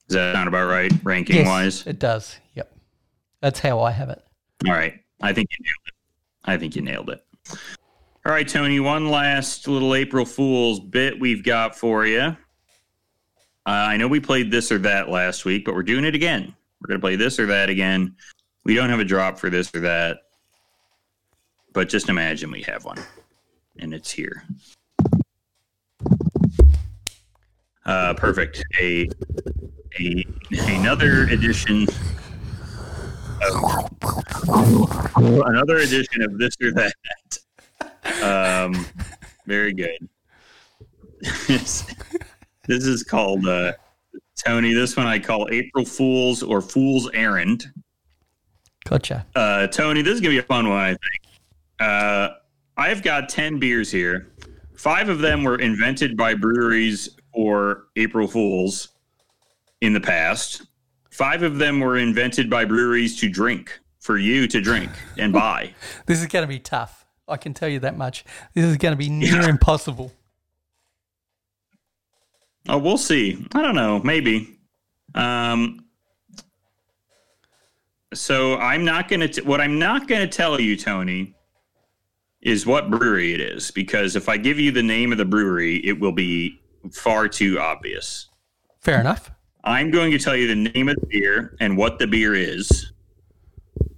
Does 0.08 0.16
that 0.16 0.34
sound 0.34 0.48
about 0.48 0.68
right, 0.68 0.92
ranking 1.04 1.36
yes, 1.36 1.46
wise? 1.46 1.86
it 1.86 2.00
does. 2.00 2.36
Yep, 2.54 2.74
that's 3.40 3.60
how 3.60 3.80
I 3.80 3.92
have 3.92 4.10
it. 4.10 4.20
All 4.66 4.74
right. 4.74 5.00
I 5.22 5.32
think 5.32 5.48
you 5.50 5.64
nailed 5.64 5.86
it. 5.86 5.94
I 6.44 6.56
think 6.56 6.76
you 6.76 6.82
nailed 6.82 7.10
it. 7.10 7.24
All 8.26 8.32
right, 8.32 8.48
Tony, 8.48 8.80
one 8.80 9.08
last 9.08 9.68
little 9.68 9.94
April 9.94 10.24
Fool's 10.24 10.80
bit 10.80 11.18
we've 11.18 11.44
got 11.44 11.76
for 11.76 12.06
you. 12.06 12.20
Uh, 12.20 12.36
I 13.66 13.96
know 13.96 14.08
we 14.08 14.20
played 14.20 14.50
this 14.50 14.72
or 14.72 14.78
that 14.78 15.08
last 15.08 15.44
week, 15.44 15.64
but 15.64 15.74
we're 15.74 15.82
doing 15.82 16.04
it 16.04 16.14
again. 16.14 16.54
We're 16.80 16.88
going 16.88 17.00
to 17.00 17.04
play 17.04 17.16
this 17.16 17.38
or 17.38 17.46
that 17.46 17.68
again. 17.68 18.16
We 18.64 18.74
don't 18.74 18.90
have 18.90 19.00
a 19.00 19.04
drop 19.04 19.38
for 19.38 19.50
this 19.50 19.74
or 19.74 19.80
that, 19.80 20.18
but 21.72 21.88
just 21.88 22.08
imagine 22.08 22.50
we 22.50 22.62
have 22.62 22.84
one, 22.84 22.98
and 23.78 23.94
it's 23.94 24.10
here. 24.10 24.44
Uh, 27.86 28.14
perfect. 28.14 28.62
A, 28.80 29.08
a 29.98 30.24
another 30.52 31.24
edition 31.24 31.86
of, 33.42 33.90
another 35.46 35.78
edition 35.78 36.22
of 36.22 36.38
this 36.38 36.56
or 36.62 36.72
that. 36.72 37.38
Um, 38.22 38.86
very 39.46 39.72
good. 39.72 40.08
this, 41.48 41.84
is 42.68 43.02
called 43.02 43.46
uh, 43.46 43.72
Tony. 44.46 44.72
This 44.72 44.96
one 44.96 45.06
I 45.06 45.18
call 45.18 45.48
April 45.50 45.84
Fools 45.84 46.42
or 46.42 46.60
Fool's 46.60 47.10
Errand. 47.12 47.72
Gotcha. 48.90 49.24
Uh, 49.36 49.68
Tony, 49.68 50.02
this 50.02 50.14
is 50.14 50.20
gonna 50.20 50.34
be 50.34 50.38
a 50.38 50.42
fun 50.42 50.68
one. 50.68 50.78
I 50.78 50.88
think. 50.88 51.22
Uh, 51.78 52.30
I've 52.76 53.02
got 53.04 53.28
ten 53.28 53.60
beers 53.60 53.90
here. 53.90 54.32
Five 54.74 55.08
of 55.08 55.20
them 55.20 55.44
were 55.44 55.60
invented 55.60 56.16
by 56.16 56.34
breweries 56.34 57.10
for 57.32 57.84
April 57.94 58.26
Fools 58.26 58.88
in 59.80 59.92
the 59.92 60.00
past. 60.00 60.62
Five 61.10 61.44
of 61.44 61.58
them 61.58 61.78
were 61.78 61.98
invented 61.98 62.50
by 62.50 62.64
breweries 62.64 63.20
to 63.20 63.28
drink 63.28 63.78
for 64.00 64.18
you 64.18 64.48
to 64.48 64.60
drink 64.60 64.90
and 65.18 65.32
buy. 65.44 65.72
This 66.06 66.20
is 66.20 66.26
going 66.26 66.42
to 66.42 66.48
be 66.48 66.58
tough. 66.58 67.06
I 67.28 67.36
can 67.36 67.54
tell 67.54 67.68
you 67.68 67.78
that 67.80 67.96
much. 67.96 68.24
This 68.54 68.64
is 68.64 68.76
going 68.76 68.92
to 68.92 68.96
be 68.96 69.08
near 69.08 69.48
impossible. 69.48 70.12
Oh, 72.68 72.78
we'll 72.78 72.98
see. 72.98 73.46
I 73.54 73.62
don't 73.62 73.74
know. 73.76 74.00
Maybe. 74.02 74.58
Um, 75.14 75.84
So 78.12 78.56
I'm 78.58 78.84
not 78.84 79.08
going 79.08 79.28
to, 79.28 79.42
what 79.42 79.60
I'm 79.60 79.78
not 79.78 80.08
going 80.08 80.20
to 80.20 80.28
tell 80.28 80.60
you, 80.60 80.76
Tony, 80.76 81.34
is 82.42 82.66
what 82.66 82.90
brewery 82.90 83.34
it 83.34 83.40
is. 83.40 83.70
Because 83.70 84.16
if 84.16 84.28
I 84.28 84.36
give 84.36 84.58
you 84.58 84.72
the 84.72 84.82
name 84.82 85.12
of 85.12 85.18
the 85.18 85.24
brewery, 85.24 85.76
it 85.84 85.98
will 85.98 86.12
be 86.12 86.60
far 86.92 87.28
too 87.28 87.60
obvious. 87.60 88.28
Fair 88.80 89.00
enough. 89.00 89.30
I'm 89.62 89.90
going 89.90 90.10
to 90.10 90.18
tell 90.18 90.34
you 90.34 90.48
the 90.48 90.70
name 90.72 90.88
of 90.88 90.96
the 90.96 91.06
beer 91.06 91.56
and 91.60 91.76
what 91.76 91.98
the 91.98 92.06
beer 92.06 92.34
is. 92.34 92.92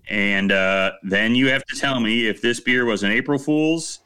And 0.09 0.51
uh, 0.51 0.93
then 1.05 1.35
you 1.35 1.49
have 1.49 1.65
to 1.67 1.79
tell 1.79 2.01
me 2.01 2.27
if 2.27 2.43
this 2.43 2.61
beer 2.61 2.85
was 2.85 3.03
an 3.05 3.13
April 3.13 3.39
Fool's 3.39 4.01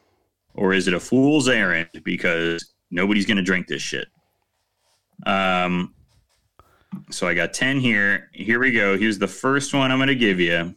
or 0.53 0.73
is 0.73 0.87
it 0.87 0.93
a 0.93 0.99
fool's 0.99 1.47
errand 1.47 1.89
because 2.03 2.73
nobody's 2.91 3.25
going 3.25 3.37
to 3.37 3.43
drink 3.43 3.67
this 3.67 3.81
shit. 3.81 4.07
Um, 5.25 5.93
so 7.09 7.27
I 7.27 7.33
got 7.33 7.53
10 7.53 7.79
here. 7.79 8.29
Here 8.33 8.59
we 8.59 8.71
go. 8.71 8.97
Here's 8.97 9.19
the 9.19 9.27
first 9.27 9.73
one 9.73 9.91
I'm 9.91 9.97
going 9.97 10.07
to 10.07 10.15
give 10.15 10.39
you. 10.39 10.75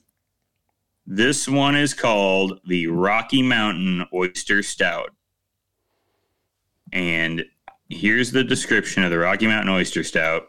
This 1.07 1.49
one 1.49 1.75
is 1.75 1.95
called 1.95 2.61
the 2.67 2.87
Rocky 2.87 3.43
Mountain 3.43 4.07
Oyster 4.15 4.63
Stout. 4.63 5.11
And 6.93 7.45
here's 7.89 8.33
the 8.33 8.45
description 8.45 9.03
of 9.03 9.11
the 9.11 9.19
Rocky 9.19 9.47
Mountain 9.47 9.73
Oyster 9.73 10.05
Stout. 10.05 10.45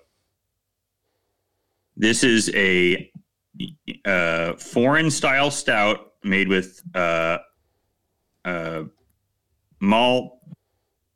This 1.98 2.24
is 2.24 2.50
a 2.56 3.12
uh, 4.06 4.54
foreign 4.54 5.12
style 5.12 5.52
stout 5.52 6.14
made 6.24 6.48
with 6.48 6.82
uh, 6.96 7.40
uh, 8.46 8.84
malt, 9.80 10.40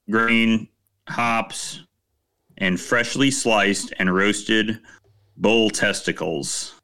grain, 0.09 0.67
hops, 1.07 1.84
and 2.57 2.79
freshly 2.79 3.31
sliced 3.31 3.93
and 3.99 4.13
roasted 4.13 4.79
bull 5.37 5.69
testicles, 5.69 6.75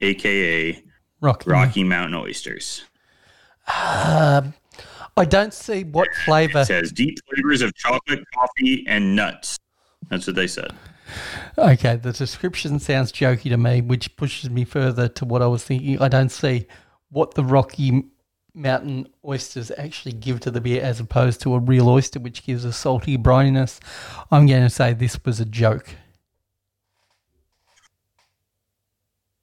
aka 0.00 0.82
Rocky. 1.20 1.50
Rocky 1.50 1.84
Mountain 1.84 2.14
oysters. 2.14 2.84
Um, 3.66 4.54
I 5.16 5.24
don't 5.24 5.54
see 5.54 5.84
what 5.84 6.08
flavour. 6.24 6.60
It 6.60 6.66
says 6.66 6.92
deep 6.92 7.18
flavors 7.28 7.62
of 7.62 7.74
chocolate, 7.74 8.22
coffee, 8.34 8.84
and 8.86 9.16
nuts. 9.16 9.58
That's 10.08 10.26
what 10.26 10.36
they 10.36 10.46
said. 10.46 10.72
Okay, 11.56 11.96
the 11.96 12.12
description 12.12 12.78
sounds 12.78 13.12
jokey 13.12 13.50
to 13.50 13.56
me, 13.56 13.80
which 13.80 14.14
pushes 14.16 14.50
me 14.50 14.64
further 14.64 15.08
to 15.08 15.24
what 15.24 15.42
I 15.42 15.46
was 15.46 15.64
thinking. 15.64 16.00
I 16.00 16.08
don't 16.08 16.30
see 16.30 16.66
what 17.10 17.34
the 17.34 17.44
Rocky 17.44 18.04
Mountain 18.56 19.06
oysters 19.24 19.70
actually 19.76 20.12
give 20.12 20.40
to 20.40 20.50
the 20.50 20.60
beer 20.62 20.82
as 20.82 20.98
opposed 20.98 21.42
to 21.42 21.54
a 21.54 21.58
real 21.58 21.88
oyster, 21.88 22.18
which 22.18 22.42
gives 22.44 22.64
a 22.64 22.72
salty 22.72 23.18
brininess. 23.18 23.78
I'm 24.30 24.46
going 24.46 24.62
to 24.62 24.70
say 24.70 24.94
this 24.94 25.22
was 25.24 25.38
a 25.40 25.44
joke. 25.44 25.90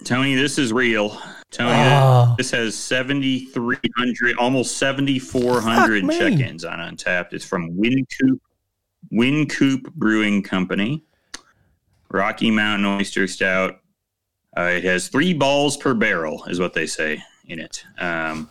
Tony, 0.04 0.36
this 0.36 0.58
is 0.58 0.74
real. 0.74 1.18
Tony, 1.52 1.72
Oh. 1.72 2.36
this 2.38 2.52
has 2.52 2.76
7,300, 2.76 4.36
almost 4.38 4.78
7,400 4.78 6.10
check-ins 6.10 6.66
on 6.66 6.80
Untappd. 6.80 7.32
It's 7.34 7.46
from 7.46 7.72
Wynkoop, 7.78 8.40
Wynkoop 9.14 9.94
Brewing 9.94 10.42
Company. 10.44 11.04
Rocky 12.12 12.52
Mountain 12.52 12.86
Oyster 12.86 13.28
Stout. 13.28 13.80
Uh, 14.58 14.62
it 14.64 14.84
has 14.84 15.08
three 15.08 15.34
balls 15.34 15.78
per 15.78 15.94
barrel, 15.94 16.44
is 16.46 16.60
what 16.60 16.74
they 16.74 16.86
say 16.86 17.24
in 17.48 17.60
it. 17.60 17.84
Um, 17.98 18.50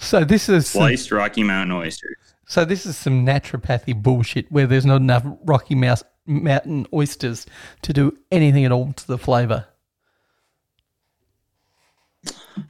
So 0.00 0.24
this 0.24 0.48
is 0.48 0.66
some, 0.66 0.80
sliced 0.80 1.12
Rocky 1.12 1.42
Mountain 1.42 1.76
oysters. 1.76 2.16
so 2.46 2.64
this 2.64 2.86
is 2.86 2.96
some 2.96 3.24
naturopathy 3.24 3.94
bullshit 3.94 4.50
where 4.50 4.66
there's 4.66 4.86
not 4.86 4.96
enough 4.96 5.24
Rocky 5.44 5.74
Mouse, 5.74 6.02
Mountain 6.24 6.86
oysters 6.92 7.46
to 7.82 7.92
do 7.92 8.16
anything 8.32 8.64
at 8.64 8.72
all 8.72 8.94
to 8.94 9.06
the 9.06 9.18
flavour. 9.18 9.66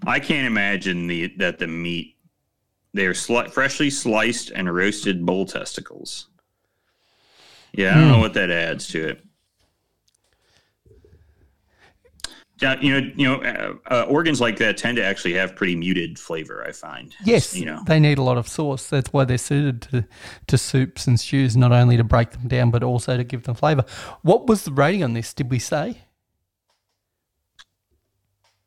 I 0.07 0.19
can't 0.19 0.47
imagine 0.47 1.07
the 1.07 1.29
that 1.39 1.59
the 1.59 1.67
meat 1.67 2.17
they 2.93 3.07
are 3.07 3.15
sli- 3.15 3.51
freshly 3.51 3.91
sliced 3.91 4.51
and 4.51 4.73
roasted 4.73 5.25
bull 5.25 5.47
testicles. 5.47 6.27
Yeah, 7.73 7.93
I 7.93 7.95
don't 7.95 8.09
know 8.09 8.15
hmm. 8.15 8.21
what 8.21 8.35
that 8.35 8.51
adds 8.51 8.89
to 8.89 9.09
it. 9.09 9.25
Yeah, 12.50 12.50
you 12.61 13.01
know, 13.01 13.11
you 13.17 13.27
know, 13.27 13.43
uh, 13.43 13.75
uh, 13.93 14.03
organs 14.05 14.41
like 14.41 14.59
that 14.59 14.77
tend 14.77 14.97
to 14.97 15.05
actually 15.05 15.35
have 15.35 15.57
pretty 15.57 15.77
muted 15.77 16.19
flavor. 16.19 16.65
I 16.67 16.73
find. 16.73 17.15
Yes, 17.25 17.55
you 17.55 17.67
know, 17.67 17.83
they 17.87 18.01
need 18.01 18.19
a 18.19 18.23
lot 18.23 18.39
of 18.39 18.49
sauce. 18.49 18.89
That's 18.89 19.13
why 19.13 19.25
they're 19.25 19.39
suited 19.39 19.83
to, 19.83 20.05
to 20.47 20.59
soups 20.59 21.07
and 21.07 21.19
stews, 21.19 21.57
not 21.57 21.73
only 21.73 21.97
to 21.97 22.05
break 22.05 22.31
them 22.31 22.49
down, 22.49 22.71
but 22.71 22.83
also 22.83 23.17
to 23.17 23.25
give 23.25 23.45
them 23.45 23.55
flavour. 23.55 23.85
What 24.23 24.47
was 24.47 24.65
the 24.65 24.73
rating 24.73 25.05
on 25.05 25.15
this? 25.15 25.33
Did 25.35 25.51
we 25.51 25.59
say? 25.59 26.03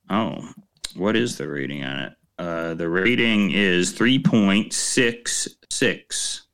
Oh, 0.09 0.49
what 0.95 1.15
is 1.15 1.37
the 1.37 1.47
rating 1.47 1.83
on 1.83 1.99
it? 1.99 2.13
Uh, 2.37 2.73
the 2.73 2.89
rating 2.89 3.51
is 3.51 3.91
three 3.91 4.19
point 4.19 4.73
six 4.73 5.47
six 5.69 6.47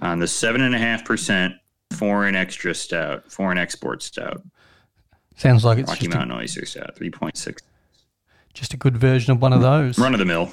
on 0.00 0.18
the 0.18 0.28
seven 0.28 0.60
and 0.60 0.74
a 0.74 0.78
half 0.78 1.04
percent 1.04 1.54
foreign 1.92 2.36
extra 2.36 2.74
stout, 2.74 3.30
foreign 3.32 3.58
export 3.58 4.02
stout, 4.02 4.42
Sounds 5.36 5.64
like 5.64 5.78
it's 5.78 5.88
Rocky 5.88 6.06
just 6.06 6.14
a, 6.14 6.18
Mountain 6.18 6.38
Oyster 6.38 6.66
Stout, 6.66 6.96
three 6.96 7.10
point 7.10 7.36
six, 7.36 7.62
just 8.54 8.74
a 8.74 8.76
good 8.76 8.96
version 8.96 9.32
of 9.32 9.40
one 9.40 9.52
of 9.52 9.60
those. 9.60 9.98
run 9.98 10.14
of 10.14 10.18
the 10.18 10.24
mill, 10.24 10.50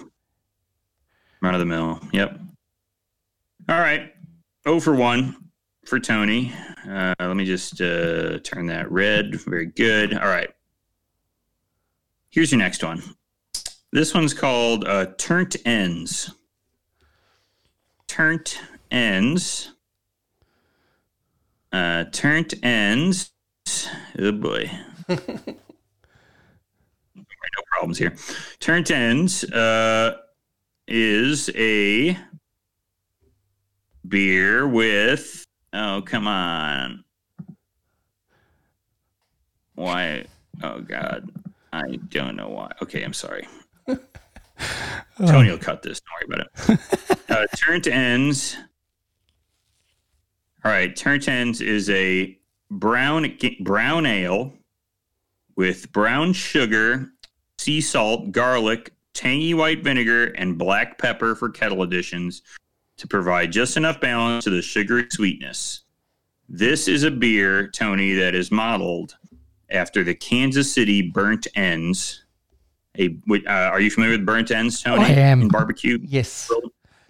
run 1.41 1.53
of 1.55 1.59
the 1.59 1.65
mill. 1.65 1.99
Yep. 2.11 2.39
All 3.69 3.79
right, 3.79 4.13
oh 4.65 4.79
for 4.79 4.93
one 4.93 5.35
for 5.85 5.99
Tony. 5.99 6.53
Uh, 6.87 7.13
let 7.19 7.35
me 7.35 7.45
just 7.45 7.79
uh, 7.81 8.39
turn 8.39 8.65
that 8.67 8.91
red. 8.91 9.35
Very 9.35 9.67
good. 9.67 10.13
All 10.13 10.27
right. 10.27 10.49
Here's 12.29 12.51
your 12.51 12.59
next 12.59 12.83
one. 12.83 13.01
This 13.91 14.13
one's 14.13 14.33
called 14.33 14.85
uh, 14.85 15.07
Turnt 15.17 15.55
Ends. 15.65 16.33
Turnt 18.07 18.59
Ends. 18.89 19.71
Uh, 21.71 22.05
Turnt 22.11 22.53
Ends. 22.63 23.31
Oh 24.19 24.31
boy. 24.31 24.69
no 27.53 27.63
problems 27.71 27.97
here. 27.97 28.15
Turnt 28.59 28.91
Ends 28.91 29.43
uh, 29.45 30.17
is 30.87 31.49
a 31.55 32.17
beer 34.07 34.67
with. 34.67 35.45
Oh, 35.73 36.03
come 36.05 36.27
on. 36.27 37.03
Why? 39.75 40.25
Oh, 40.61 40.81
God. 40.81 41.31
I 41.71 41.95
don't 42.09 42.35
know 42.35 42.49
why. 42.49 42.71
Okay, 42.81 43.03
I'm 43.03 43.13
sorry. 43.13 43.47
Tony 45.17 45.49
will 45.49 45.57
cut 45.57 45.81
this. 45.81 45.99
Don't 45.99 46.29
worry 46.29 46.43
about 46.43 46.79
it. 46.79 47.19
uh, 47.29 47.47
Turnt 47.57 47.87
Ends. 47.87 48.55
All 50.63 50.71
right, 50.71 50.95
Turnt 50.95 51.27
Ends 51.27 51.59
is 51.59 51.89
a 51.89 52.37
brown 52.79 53.37
brown 53.61 54.05
ale 54.05 54.53
with 55.55 55.91
brown 55.91 56.33
sugar, 56.33 57.11
sea 57.57 57.81
salt, 57.81 58.31
garlic, 58.31 58.91
tangy 59.13 59.53
white 59.53 59.83
vinegar, 59.83 60.25
and 60.25 60.57
black 60.57 60.97
pepper 60.97 61.35
for 61.35 61.49
kettle 61.49 61.83
additions 61.83 62.41
to 62.97 63.07
provide 63.07 63.51
just 63.51 63.77
enough 63.77 63.99
balance 63.99 64.43
to 64.43 64.49
the 64.49 64.61
sugary 64.61 65.07
sweetness. 65.09 65.81
This 66.49 66.87
is 66.87 67.03
a 67.03 67.11
beer, 67.11 67.67
Tony, 67.67 68.13
that 68.13 68.35
is 68.35 68.51
modeled 68.51 69.15
after 69.69 70.03
the 70.03 70.13
Kansas 70.13 70.71
City 70.71 71.01
Burnt 71.01 71.47
Ends. 71.55 72.23
A, 72.99 73.15
uh, 73.29 73.49
are 73.49 73.81
you 73.81 73.89
familiar 73.89 74.17
with 74.17 74.25
burnt 74.25 74.51
ends, 74.51 74.79
Tony? 74.83 75.05
I 75.05 75.09
am. 75.09 75.41
In 75.41 75.47
barbecue. 75.47 75.97
Yes, 76.03 76.51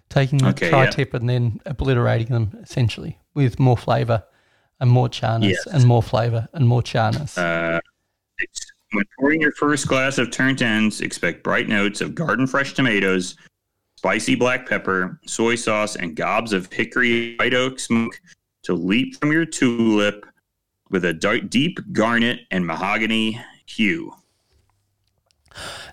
taking 0.08 0.38
the 0.38 0.48
Okay, 0.48 0.70
tri-tip 0.70 1.12
and 1.12 1.28
then 1.28 1.60
obliterating 1.66 2.28
them 2.28 2.58
essentially 2.62 3.18
with 3.34 3.58
more 3.58 3.76
flavour 3.76 4.24
and 4.84 4.92
more 4.92 5.08
charness 5.08 5.56
Yes. 5.64 5.74
and 5.74 5.86
more 5.86 6.02
flavour 6.02 6.46
and 6.52 6.68
more 6.68 6.82
charness. 6.82 7.36
Uh, 7.38 7.80
when 8.92 9.04
pouring 9.18 9.40
your 9.40 9.52
first 9.52 9.88
glass 9.88 10.18
of 10.18 10.30
turnt 10.30 10.60
ends, 10.62 11.00
expect 11.00 11.42
bright 11.42 11.68
notes 11.68 12.00
of 12.02 12.14
garden 12.14 12.46
fresh 12.46 12.74
tomatoes, 12.74 13.34
spicy 13.96 14.34
black 14.34 14.68
pepper, 14.68 15.18
soy 15.26 15.54
sauce, 15.56 15.96
and 15.96 16.14
gobs 16.14 16.52
of 16.52 16.70
hickory 16.72 17.34
white 17.36 17.54
oak 17.54 17.80
smoke 17.80 18.20
to 18.64 18.74
leap 18.74 19.16
from 19.18 19.32
your 19.32 19.46
tulip 19.46 20.26
with 20.90 21.04
a 21.04 21.14
dark, 21.14 21.48
deep 21.48 21.78
garnet 21.92 22.40
and 22.50 22.66
mahogany 22.66 23.40
hue. 23.66 24.12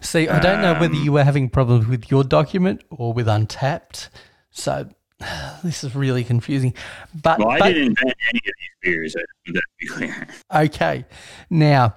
See, 0.02 0.28
I 0.28 0.40
don't 0.40 0.62
know 0.62 0.74
whether 0.74 0.96
um, 0.96 1.04
you 1.04 1.12
were 1.14 1.24
having 1.24 1.50
problems 1.50 1.88
with 1.88 2.12
your 2.12 2.24
document 2.24 2.84
or 2.90 3.14
with 3.14 3.28
Untappd. 3.28 4.10
So 4.50 4.90
this 5.64 5.84
is 5.84 5.96
really 5.96 6.24
confusing. 6.24 6.74
But, 7.22 7.40
Well, 7.40 7.50
I 7.50 7.60
but- 7.60 7.68
didn't 7.70 7.84
invent 7.90 8.16
any 8.30 8.40
of 8.40 8.54
these 8.60 8.70
beers. 8.82 9.14
That 9.14 9.64
be 9.80 9.88
clear. 9.88 10.28
Okay. 10.54 11.06
Now, 11.50 11.96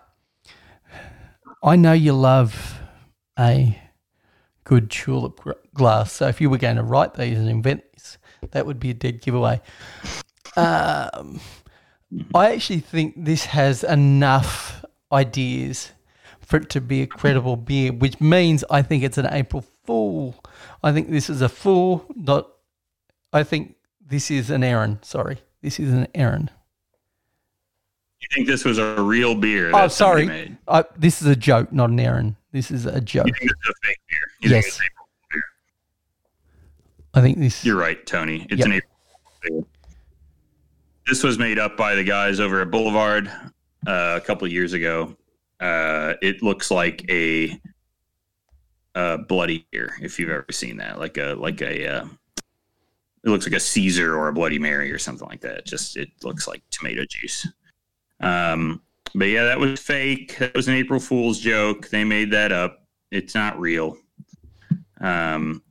I 1.62 1.76
know 1.76 1.92
you 1.92 2.12
love 2.12 2.78
a 3.38 3.78
good 4.64 4.90
tulip 4.90 5.40
glass. 5.74 6.12
So 6.12 6.28
if 6.28 6.40
you 6.40 6.48
were 6.50 6.58
going 6.58 6.76
to 6.76 6.82
write 6.82 7.14
these 7.14 7.38
and 7.38 7.48
invent 7.48 7.82
these, 7.92 8.18
that 8.50 8.66
would 8.66 8.78
be 8.80 8.90
a 8.90 8.94
dead 8.94 9.20
giveaway. 9.22 9.60
Um, 10.56 11.40
I 12.34 12.52
actually 12.52 12.80
think 12.80 13.14
this 13.24 13.46
has 13.46 13.82
enough 13.82 14.84
ideas 15.10 15.92
for 16.40 16.58
it 16.58 16.68
to 16.70 16.80
be 16.80 17.02
a 17.02 17.06
credible 17.06 17.56
beer, 17.56 17.92
which 17.92 18.20
means 18.20 18.62
I 18.70 18.82
think 18.82 19.02
it's 19.02 19.18
an 19.18 19.26
April 19.30 19.64
Fool. 19.84 20.42
I 20.82 20.92
think 20.92 21.10
this 21.10 21.28
is 21.28 21.40
a 21.42 21.48
fool, 21.48 22.04
not. 22.14 22.48
I 23.34 23.42
think 23.42 23.74
this 24.00 24.30
is 24.30 24.48
an 24.50 24.62
errand. 24.64 24.98
Sorry, 25.02 25.38
this 25.60 25.78
is 25.80 25.92
an 25.92 26.06
errand. 26.14 26.50
You 28.20 28.28
think 28.32 28.46
this 28.46 28.64
was 28.64 28.78
a 28.78 29.02
real 29.02 29.34
beer? 29.34 29.70
Oh, 29.74 29.88
sorry. 29.88 30.24
Made? 30.26 30.56
I, 30.66 30.84
this 30.96 31.20
is 31.20 31.28
a 31.28 31.36
joke, 31.36 31.72
not 31.72 31.90
an 31.90 32.00
errand. 32.00 32.36
This 32.52 32.70
is 32.70 32.86
a 32.86 33.00
joke. 33.00 33.26
You 33.26 33.32
think 33.34 33.50
this 33.50 33.58
is 33.64 33.70
a 33.70 33.86
fake 33.86 33.98
beer? 34.08 34.18
You 34.40 34.50
Yes. 34.56 34.78
think 34.78 34.90
beer? 35.30 35.42
I 37.12 37.20
think 37.20 37.38
this. 37.38 37.64
You're 37.64 37.76
right, 37.76 38.04
Tony. 38.06 38.46
It's 38.48 38.60
Yep. 38.60 38.66
an 38.66 38.72
April 39.44 39.66
This 41.06 41.22
was 41.22 41.38
made 41.38 41.58
up 41.58 41.76
by 41.76 41.94
the 41.96 42.04
guys 42.04 42.40
over 42.40 42.62
at 42.62 42.70
Boulevard 42.70 43.28
uh, 43.86 44.18
a 44.22 44.24
couple 44.24 44.46
of 44.46 44.52
years 44.52 44.72
ago. 44.72 45.14
Uh, 45.60 46.14
it 46.22 46.42
looks 46.42 46.70
like 46.70 47.04
a, 47.10 47.60
uh 48.94 49.16
bloody 49.18 49.66
beer, 49.72 49.92
if 50.00 50.18
you've 50.20 50.30
ever 50.30 50.46
seen 50.52 50.76
that. 50.78 50.98
Like 50.98 51.18
a 51.18 51.34
like 51.34 51.60
a. 51.60 52.08
It 53.24 53.30
looks 53.30 53.46
like 53.46 53.54
a 53.54 53.60
Caesar 53.60 54.16
or 54.16 54.28
a 54.28 54.32
Bloody 54.32 54.58
Mary 54.58 54.92
or 54.92 54.98
something 54.98 55.26
like 55.28 55.40
that. 55.40 55.64
Just 55.64 55.96
it 55.96 56.10
looks 56.22 56.46
like 56.46 56.62
tomato 56.70 57.04
juice. 57.08 57.48
Um, 58.20 58.82
but 59.14 59.26
yeah, 59.26 59.44
that 59.44 59.58
was 59.58 59.80
fake. 59.80 60.36
That 60.38 60.54
was 60.54 60.68
an 60.68 60.74
April 60.74 61.00
Fool's 61.00 61.40
joke. 61.40 61.88
They 61.88 62.04
made 62.04 62.30
that 62.32 62.52
up. 62.52 62.86
It's 63.10 63.34
not 63.34 63.58
real. 63.58 63.96
Um, 65.00 65.62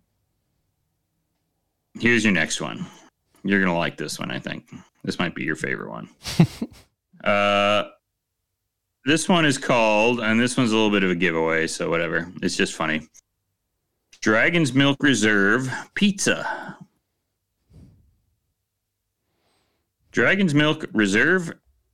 here's 2.00 2.24
your 2.24 2.34
next 2.34 2.62
one. 2.62 2.86
You're 3.44 3.60
gonna 3.60 3.78
like 3.78 3.98
this 3.98 4.18
one. 4.18 4.32
I 4.32 4.40
think 4.40 4.70
this 5.04 5.20
might 5.20 5.36
be 5.36 5.44
your 5.44 5.56
favorite 5.56 5.90
one. 5.90 6.10
uh, 7.24 7.90
this 9.06 9.28
one 9.28 9.46
is 9.46 9.58
called, 9.58 10.22
and 10.22 10.40
this 10.40 10.56
one's 10.56 10.72
a 10.72 10.76
little 10.76 10.92
bit 10.92 11.04
of 11.04 11.12
a 11.12 11.16
giveaway, 11.16 11.68
so 11.68 11.90
whatever. 11.90 12.32
It's 12.42 12.56
just 12.56 12.74
funny. 12.74 13.08
Dragon's 14.22 14.74
Milk 14.74 15.04
Reserve 15.04 15.70
Pizza. 15.96 16.78
Dragon's 20.14 20.54
Milk 20.54 20.86
Reserve. 20.94 21.52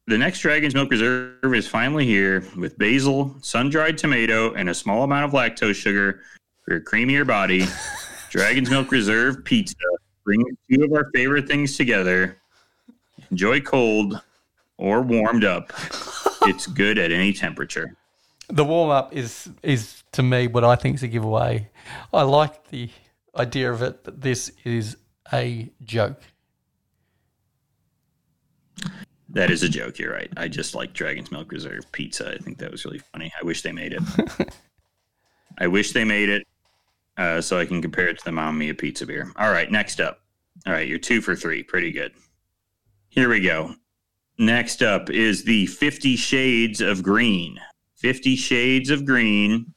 The 0.08 0.18
next 0.18 0.42
Dragon's 0.42 0.76
Milk 0.76 0.92
Reserve 0.92 1.56
is 1.56 1.70
finally 1.70 2.06
here 2.06 2.44
with 2.58 2.78
basil, 2.78 3.34
sun 3.42 3.70
dried 3.70 3.98
tomato, 3.98 4.54
and 4.56 4.70
a 4.70 4.74
small 4.74 5.06
amount 5.06 5.24
of 5.24 5.32
lactose 5.32 5.76
sugar 5.76 6.20
for 6.66 6.76
a 6.76 6.82
creamier 6.82 7.26
body. 7.26 7.66
Dragon's 8.30 8.70
Milk 8.70 8.92
Reserve 8.92 9.46
Pizza. 9.46 9.74
Bring 10.26 10.44
two 10.70 10.84
of 10.84 10.92
our 10.92 11.10
favorite 11.16 11.48
things 11.48 11.78
together. 11.78 12.38
Enjoy 13.32 13.62
cold 13.62 14.22
or 14.78 15.02
warmed 15.02 15.46
up. 15.46 15.72
It's 16.44 16.68
good 16.68 16.98
at 16.98 17.12
any 17.12 17.34
temperature. 17.34 17.98
The 18.48 18.64
warm 18.64 18.90
up 18.90 19.14
is 19.14 19.50
is 19.62 20.04
to 20.14 20.24
me 20.24 20.48
what 20.48 20.64
I 20.64 20.78
think 20.78 20.96
is 20.96 21.04
a 21.04 21.08
giveaway. 21.10 21.70
I 22.14 22.22
like 22.24 22.70
the 22.70 22.90
idea 23.36 23.72
of 23.72 23.82
it, 23.82 24.06
but 24.06 24.22
this 24.22 24.54
is 24.64 24.96
a 25.34 25.70
joke. 25.84 26.22
That 29.30 29.52
is 29.52 29.62
a 29.62 29.70
joke. 29.70 30.00
You're 30.00 30.14
right. 30.14 30.32
I 30.38 30.48
just 30.48 30.74
like 30.74 30.94
Dragon's 30.94 31.32
Milk 31.32 31.52
Reserve 31.52 31.92
pizza. 31.92 32.34
I 32.34 32.38
think 32.38 32.58
that 32.58 32.72
was 32.72 32.84
really 32.84 33.00
funny. 33.00 33.32
I 33.40 33.46
wish 33.46 33.62
they 33.62 33.72
made 33.72 33.94
it. 33.94 34.02
I 35.60 35.68
wish 35.68 35.92
they 35.92 36.04
made 36.04 36.30
it 36.30 36.48
uh, 37.18 37.42
so 37.42 37.60
I 37.60 37.66
can 37.66 37.82
compare 37.82 38.08
it 38.08 38.18
to 38.20 38.26
the 38.26 38.32
Mamma 38.32 38.58
Mia 38.58 38.74
pizza 38.74 39.06
beer. 39.06 39.32
All 39.36 39.52
right, 39.52 39.72
next 39.72 40.00
up. 40.00 40.22
All 40.66 40.74
right, 40.74 40.88
you're 40.88 40.98
two 40.98 41.22
for 41.22 41.36
three. 41.36 41.62
Pretty 41.64 41.92
good. 41.92 42.14
Here 43.10 43.30
we 43.30 43.42
go. 43.42 43.76
Next 44.38 44.82
up 44.82 45.10
is 45.10 45.44
the 45.44 45.66
Fifty 45.68 46.16
Shades 46.16 46.82
of 46.82 47.04
Green. 47.04 47.60
Fifty 47.96 48.36
Shades 48.36 48.90
of 48.90 49.06
Green. 49.06 49.74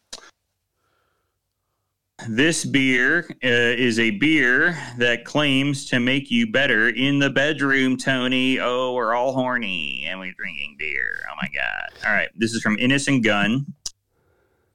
This 2.28 2.65
beer 2.65 3.27
uh, 3.43 3.49
is 3.49 3.99
a 3.99 4.11
beer 4.11 4.78
that 4.99 5.24
claims 5.24 5.86
to 5.86 5.99
make 5.99 6.31
you 6.31 6.51
better 6.51 6.89
in 6.89 7.19
the 7.19 7.31
bedroom, 7.31 7.97
Tony. 7.97 8.61
Oh, 8.61 8.94
we're 8.94 9.15
all 9.15 9.32
horny 9.32 10.05
and 10.09 10.20
we're 10.20 10.32
drinking 10.35 10.77
beer. 10.78 11.24
Oh 11.28 11.35
my 11.40 11.49
God. 11.53 12.07
All 12.07 12.12
right. 12.12 12.28
This 12.36 12.55
is 12.55 12.62
from 12.62 12.78
Innis 12.78 13.09
& 13.15 13.23
Gunn, 13.23 13.66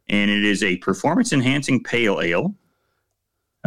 and 0.10 0.30
it 0.30 0.44
is 0.44 0.62
a 0.62 0.78
performance 0.78 1.32
enhancing 1.32 1.84
pale 1.84 2.22
ale. 2.22 2.54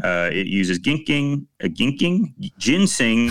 Uh, 0.02 0.30
it 0.32 0.46
uses 0.46 0.78
ginking, 0.78 1.46
uh, 1.62 1.68
ginking, 1.68 2.34
ginseng, 2.58 3.28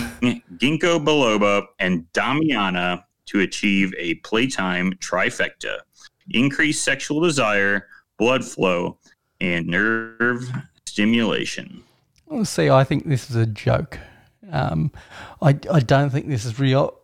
ginkgo 0.56 1.04
biloba, 1.04 1.64
and 1.78 2.06
damiana 2.12 3.04
to 3.26 3.40
achieve 3.40 3.94
a 3.98 4.14
playtime 4.16 4.92
trifecta: 4.94 5.78
increased 6.30 6.84
sexual 6.84 7.20
desire, 7.20 7.86
blood 8.18 8.44
flow, 8.44 8.98
and 9.40 9.66
nerve 9.66 10.50
stimulation. 10.86 11.82
Well, 12.26 12.44
See, 12.44 12.70
I 12.70 12.84
think 12.84 13.06
this 13.06 13.30
is 13.30 13.36
a 13.36 13.46
joke. 13.46 13.98
Um, 14.50 14.92
I, 15.42 15.58
I 15.70 15.80
don't 15.80 16.10
think 16.10 16.28
this 16.28 16.44
is 16.44 16.58
real. 16.58 16.96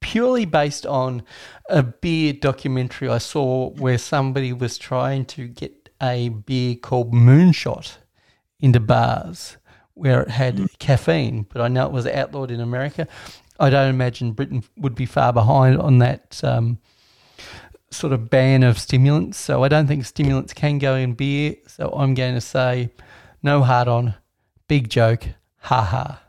Purely 0.00 0.44
based 0.44 0.86
on 0.86 1.22
a 1.68 1.82
beer 1.82 2.32
documentary 2.34 3.08
I 3.08 3.18
saw 3.18 3.70
where 3.70 3.96
somebody 3.96 4.52
was 4.52 4.76
trying 4.76 5.24
to 5.26 5.48
get 5.48 5.88
a 6.02 6.28
beer 6.28 6.74
called 6.74 7.12
Moonshot 7.12 7.96
into 8.60 8.80
bars 8.80 9.56
where 9.94 10.22
it 10.22 10.30
had 10.30 10.78
caffeine, 10.78 11.46
but 11.50 11.62
I 11.62 11.68
know 11.68 11.86
it 11.86 11.92
was 11.92 12.06
outlawed 12.06 12.50
in 12.50 12.60
America. 12.60 13.06
I 13.58 13.70
don't 13.70 13.90
imagine 13.90 14.32
Britain 14.32 14.64
would 14.76 14.94
be 14.94 15.06
far 15.06 15.32
behind 15.32 15.78
on 15.78 15.98
that 15.98 16.40
um, 16.42 16.78
sort 17.94 18.12
of 18.12 18.30
ban 18.30 18.62
of 18.62 18.78
stimulants. 18.78 19.38
So 19.38 19.64
I 19.64 19.68
don't 19.68 19.86
think 19.86 20.04
stimulants 20.04 20.52
can 20.52 20.78
go 20.78 20.94
in 20.94 21.14
beer. 21.14 21.56
So 21.66 21.90
I'm 21.90 22.14
going 22.14 22.34
to 22.34 22.40
say 22.40 22.90
no 23.42 23.62
hard 23.62 23.88
on, 23.88 24.14
big 24.68 24.88
joke, 24.88 25.26
ha 25.58 25.82
ha. 25.82 26.20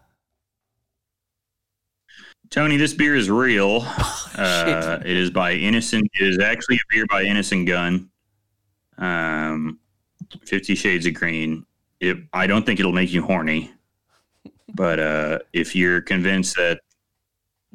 Tony, 2.50 2.78
this 2.78 2.94
beer 2.94 3.16
is 3.16 3.30
real. 3.30 3.82
uh, 4.38 5.00
it 5.02 5.18
is 5.18 5.30
by 5.30 5.54
Innocent. 5.54 6.10
It 6.20 6.28
is 6.28 6.40
actually 6.40 6.78
a 6.78 6.94
beer 6.94 7.06
by 7.08 7.24
Innis 7.24 7.52
& 7.58 7.66
Gunn. 7.66 8.10
Um, 8.98 9.80
Fifty 10.46 10.76
Shades 10.76 11.06
of 11.06 11.14
Green. 11.14 11.66
It, 12.00 12.18
I 12.34 12.48
don't 12.48 12.66
think 12.66 12.80
it'll 12.80 12.92
make 12.92 13.12
you 13.12 13.22
horny, 13.22 13.72
but 14.74 15.00
uh, 15.00 15.40
if 15.54 15.76
you're 15.76 16.02
convinced 16.02 16.56
that 16.56 16.80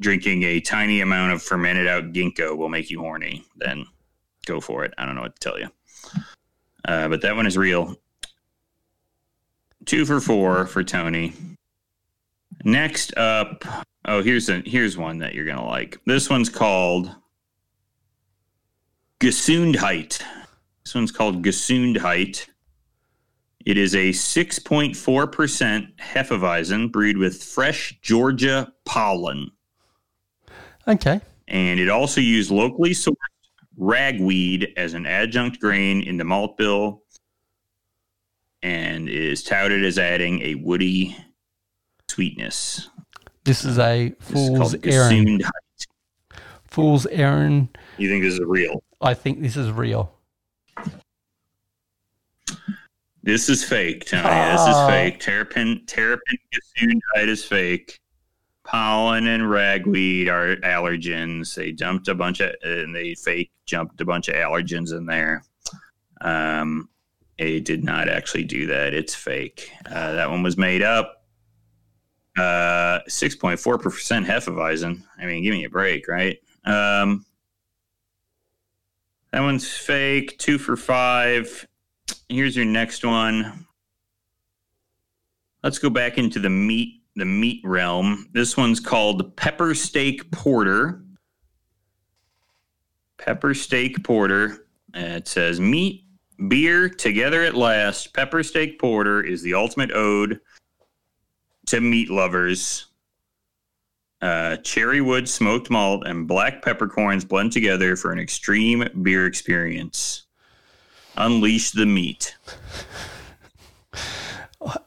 drinking 0.01 0.43
a 0.43 0.59
tiny 0.59 0.99
amount 0.99 1.31
of 1.31 1.41
fermented 1.41 1.87
out 1.87 2.11
ginkgo 2.11 2.57
will 2.57 2.69
make 2.69 2.89
you 2.89 2.99
horny, 2.99 3.45
then 3.55 3.85
go 4.45 4.59
for 4.59 4.83
it. 4.83 4.93
I 4.97 5.05
don't 5.05 5.15
know 5.15 5.21
what 5.21 5.39
to 5.39 5.49
tell 5.49 5.59
you. 5.59 5.69
Uh, 6.83 7.07
but 7.07 7.21
that 7.21 7.35
one 7.35 7.45
is 7.45 7.57
real. 7.57 7.95
Two 9.85 10.05
for 10.05 10.19
four 10.19 10.65
for 10.65 10.83
Tony. 10.83 11.33
Next 12.63 13.15
up, 13.17 13.63
oh, 14.05 14.21
here's 14.21 14.49
a 14.49 14.61
here's 14.65 14.97
one 14.97 15.19
that 15.19 15.33
you're 15.33 15.45
gonna 15.45 15.65
like. 15.65 15.99
This 16.05 16.29
one's 16.29 16.49
called 16.49 17.15
Gesundheit. 19.19 20.21
This 20.83 20.95
one's 20.95 21.11
called 21.11 21.43
Gesundheit. 21.43 22.47
It 23.63 23.77
is 23.77 23.93
a 23.93 24.09
6.4% 24.09 25.95
Hefeweizen 25.97 26.91
brewed 26.91 27.17
with 27.17 27.43
fresh 27.43 27.99
Georgia 28.01 28.73
pollen. 28.85 29.51
Okay. 30.87 31.19
And 31.47 31.79
it 31.79 31.89
also 31.89 32.21
used 32.21 32.51
locally 32.51 32.91
sourced 32.91 33.15
ragweed 33.77 34.73
as 34.77 34.93
an 34.93 35.05
adjunct 35.05 35.59
grain 35.59 36.01
in 36.01 36.17
the 36.17 36.23
malt 36.23 36.57
bill 36.57 37.03
and 38.61 39.09
is 39.09 39.43
touted 39.43 39.83
as 39.83 39.97
adding 39.97 40.41
a 40.41 40.55
woody 40.55 41.15
sweetness. 42.07 42.89
This 43.43 43.65
is 43.65 43.79
uh, 43.79 43.83
a 43.83 44.09
This 44.09 44.29
is 44.29 44.47
fool's 44.49 44.75
errand. 44.83 45.43
Fool's 46.65 47.05
errand. 47.07 47.69
You 47.97 48.09
think 48.09 48.23
this 48.23 48.35
is 48.35 48.41
real? 48.41 48.83
I 49.01 49.13
think 49.13 49.41
this 49.41 49.57
is 49.57 49.71
real. 49.71 50.13
This 53.23 53.49
is 53.49 53.63
fake, 53.63 54.05
Tony. 54.05 54.23
This 54.23 54.61
is 54.61 54.75
Oh. 54.75 54.87
fake. 54.87 55.19
Terrapin, 55.19 55.85
terrapin 55.85 56.37
gesundheit 56.53 57.27
is 57.27 57.43
fake. 57.45 57.99
Pollen 58.63 59.27
and 59.27 59.49
ragweed 59.49 60.29
are 60.29 60.55
allergens. 60.57 61.55
They 61.55 61.71
dumped 61.71 62.07
a 62.07 62.15
bunch 62.15 62.39
of, 62.39 62.53
and 62.61 62.95
they 62.95 63.15
fake 63.15 63.51
jumped 63.65 63.99
a 64.01 64.05
bunch 64.05 64.27
of 64.27 64.35
allergens 64.35 64.95
in 64.95 65.05
there. 65.05 65.43
Um, 66.21 66.89
it 67.37 67.65
did 67.65 67.83
not 67.83 68.07
actually 68.07 68.43
do 68.43 68.67
that. 68.67 68.93
It's 68.93 69.15
fake. 69.15 69.71
Uh, 69.85 70.13
that 70.13 70.29
one 70.29 70.43
was 70.43 70.57
made 70.57 70.83
up. 70.83 71.25
Uh, 72.37 72.99
six 73.07 73.35
point 73.35 73.59
four 73.59 73.77
percent 73.77 74.25
Hefeweizen. 74.25 75.03
I 75.19 75.25
mean, 75.25 75.43
give 75.43 75.53
me 75.53 75.65
a 75.65 75.69
break, 75.69 76.07
right? 76.07 76.37
Um, 76.63 77.25
that 79.31 79.41
one's 79.41 79.67
fake. 79.67 80.37
Two 80.37 80.57
for 80.57 80.77
five 80.77 81.67
here's 82.31 82.55
your 82.55 82.65
next 82.65 83.05
one. 83.05 83.65
Let's 85.63 85.79
go 85.79 85.89
back 85.89 86.17
into 86.17 86.39
the 86.39 86.49
meat 86.49 87.00
the 87.15 87.25
meat 87.25 87.61
realm. 87.63 88.27
This 88.33 88.55
one's 88.55 88.79
called 88.79 89.35
Pepper 89.35 89.75
Steak 89.75 90.31
Porter. 90.31 91.03
Pepper 93.17 93.53
Steak 93.53 94.03
Porter. 94.03 94.65
it 94.93 95.27
says 95.27 95.59
meat, 95.59 96.05
beer, 96.47 96.89
together 96.89 97.43
at 97.43 97.55
last. 97.55 98.13
Pepper 98.13 98.43
steak 98.43 98.79
porter 98.79 99.21
is 99.21 99.41
the 99.41 99.53
ultimate 99.53 99.91
ode 99.91 100.39
to 101.67 101.81
meat 101.81 102.09
lovers. 102.09 102.87
Uh, 104.21 104.55
cherry 104.57 105.01
wood 105.01 105.27
smoked 105.27 105.71
malt 105.71 106.05
and 106.05 106.27
black 106.27 106.61
peppercorns 106.61 107.25
blend 107.25 107.51
together 107.51 107.95
for 107.95 108.11
an 108.11 108.19
extreme 108.19 108.87
beer 109.01 109.25
experience. 109.25 110.23
Unleash 111.17 111.71
the 111.71 111.85
meat. 111.85 112.35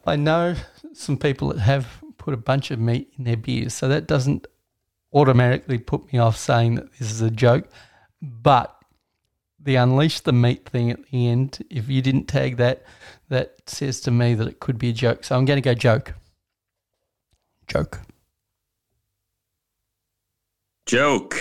I 0.06 0.16
know 0.16 0.54
some 0.92 1.16
people 1.16 1.48
that 1.48 1.58
have 1.60 2.03
put 2.24 2.32
a 2.32 2.38
bunch 2.38 2.70
of 2.70 2.78
meat 2.78 3.12
in 3.18 3.24
their 3.24 3.36
beers, 3.36 3.74
so 3.74 3.86
that 3.86 4.06
doesn't 4.06 4.46
automatically 5.12 5.76
put 5.76 6.10
me 6.10 6.18
off 6.18 6.38
saying 6.38 6.76
that 6.76 6.90
this 6.98 7.10
is 7.10 7.20
a 7.20 7.30
joke. 7.30 7.68
But 8.22 8.74
the 9.60 9.76
unleash 9.76 10.20
the 10.20 10.32
meat 10.32 10.66
thing 10.66 10.90
at 10.90 11.04
the 11.10 11.28
end, 11.28 11.58
if 11.68 11.90
you 11.90 12.00
didn't 12.00 12.24
tag 12.24 12.56
that, 12.56 12.82
that 13.28 13.56
says 13.66 14.00
to 14.00 14.10
me 14.10 14.32
that 14.34 14.48
it 14.48 14.58
could 14.58 14.78
be 14.78 14.88
a 14.88 14.92
joke. 14.94 15.22
So 15.22 15.36
I'm 15.36 15.44
going 15.44 15.58
to 15.58 15.60
go 15.60 15.74
joke. 15.74 16.14
Joke. 17.66 18.00
Joke. 20.86 21.36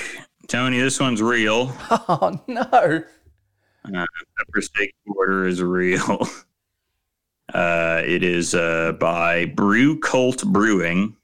Tony, 0.50 0.82
this 0.82 1.00
one's 1.00 1.22
real. 1.22 1.74
Oh 1.90 2.42
no! 2.48 2.62
Uh, 2.62 4.06
pepper 4.38 4.62
steak 4.62 4.94
porter 5.08 5.48
is 5.48 5.62
real. 5.62 6.28
Uh, 7.54 8.02
it 8.04 8.24
is 8.24 8.56
uh, 8.56 8.94
by 8.94 9.46
Brew 9.46 10.00
Cult 10.00 10.44
Brewing. 10.46 11.16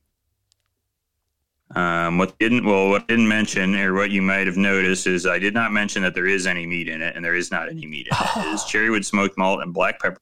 Um, 1.75 2.17
what 2.17 2.37
didn't 2.39 2.65
well, 2.65 2.89
what 2.89 3.03
I 3.03 3.05
didn't 3.05 3.27
mention, 3.27 3.75
or 3.75 3.93
what 3.93 4.11
you 4.11 4.21
might 4.21 4.47
have 4.47 4.57
noticed, 4.57 5.07
is 5.07 5.25
I 5.25 5.39
did 5.39 5.53
not 5.53 5.71
mention 5.71 6.03
that 6.03 6.13
there 6.13 6.27
is 6.27 6.47
any 6.47 6.65
meat 6.65 6.87
in 6.87 7.01
it, 7.01 7.15
and 7.15 7.25
there 7.25 7.35
is 7.35 7.51
not 7.51 7.69
any 7.69 7.85
meat 7.85 8.07
in 8.07 8.17
it. 8.17 8.45
It 8.47 8.53
is 8.53 8.61
cherrywood 8.71 9.05
smoked 9.05 9.37
malt 9.37 9.61
and 9.61 9.73
black 9.73 9.99
pepper 9.99 10.19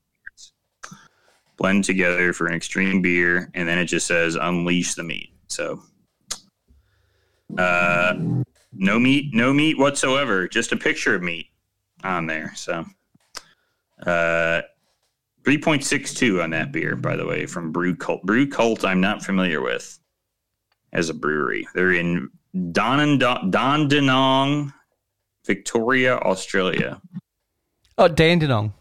blend 1.57 1.83
together 1.83 2.33
for 2.33 2.47
an 2.47 2.53
extreme 2.53 3.01
beer, 3.01 3.49
and 3.53 3.67
then 3.67 3.77
it 3.77 3.85
just 3.85 4.07
says 4.07 4.35
"Unleash 4.35 4.95
the 4.95 5.03
meat." 5.03 5.31
So, 5.47 5.81
uh, 7.57 8.13
no 8.73 8.99
meat, 8.99 9.33
no 9.33 9.53
meat 9.53 9.77
whatsoever. 9.77 10.47
Just 10.47 10.71
a 10.71 10.77
picture 10.77 11.15
of 11.15 11.21
meat 11.21 11.47
on 12.03 12.27
there. 12.27 12.53
So, 12.55 12.85
uh, 14.05 14.61
3.62 15.47 16.43
on 16.43 16.49
that 16.49 16.73
beer, 16.73 16.97
by 16.97 17.15
the 17.15 17.25
way, 17.25 17.45
from 17.45 17.71
Brew 17.71 17.95
Cult. 17.95 18.21
Brew 18.23 18.45
Cult, 18.45 18.83
I'm 18.83 18.99
not 18.99 19.23
familiar 19.23 19.61
with 19.61 19.97
as 20.91 21.09
a 21.09 21.13
brewery. 21.13 21.65
They're 21.73 21.93
in 21.93 22.29
Dandenong, 22.73 23.53
Victoria, 25.45 26.17
Australia. 26.17 27.01
Oh, 27.97 28.09
Dandenong. 28.09 28.73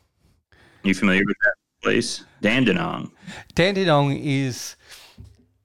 You 0.83 0.93
familiar 0.93 1.23
with 1.25 1.37
that 1.45 1.55
place? 1.85 2.25
Dandenong. 2.43 3.13
Dandenong 3.55 4.17
is 4.21 4.75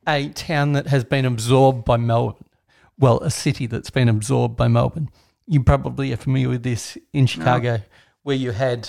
a 0.08 0.30
town 0.30 0.74
that 0.74 0.86
has 0.86 1.04
been 1.04 1.26
absorbed 1.26 1.84
by 1.84 1.98
Melbourne. 1.98 2.46
Well, 3.00 3.18
a 3.22 3.32
city 3.32 3.66
that's 3.66 3.90
been 3.90 4.08
absorbed 4.08 4.56
by 4.56 4.68
Melbourne. 4.68 5.10
You 5.48 5.64
probably 5.64 6.14
are 6.14 6.18
familiar 6.18 6.50
with 6.50 6.62
this 6.62 6.96
in 7.12 7.26
Chicago, 7.26 7.82
where 8.22 8.36
you 8.36 8.52
had 8.52 8.88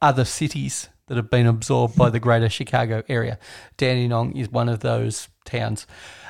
other 0.00 0.24
cities 0.24 0.88
that 1.08 1.16
have 1.16 1.30
been 1.30 1.46
absorbed 1.46 1.96
by 1.96 2.10
the 2.10 2.20
greater 2.20 2.48
Chicago 2.48 3.02
area. 3.08 3.38
Dandenong 3.76 4.36
is 4.36 4.48
one 4.50 4.68
of 4.68 4.80
those 4.80 5.28
towns 5.44 5.86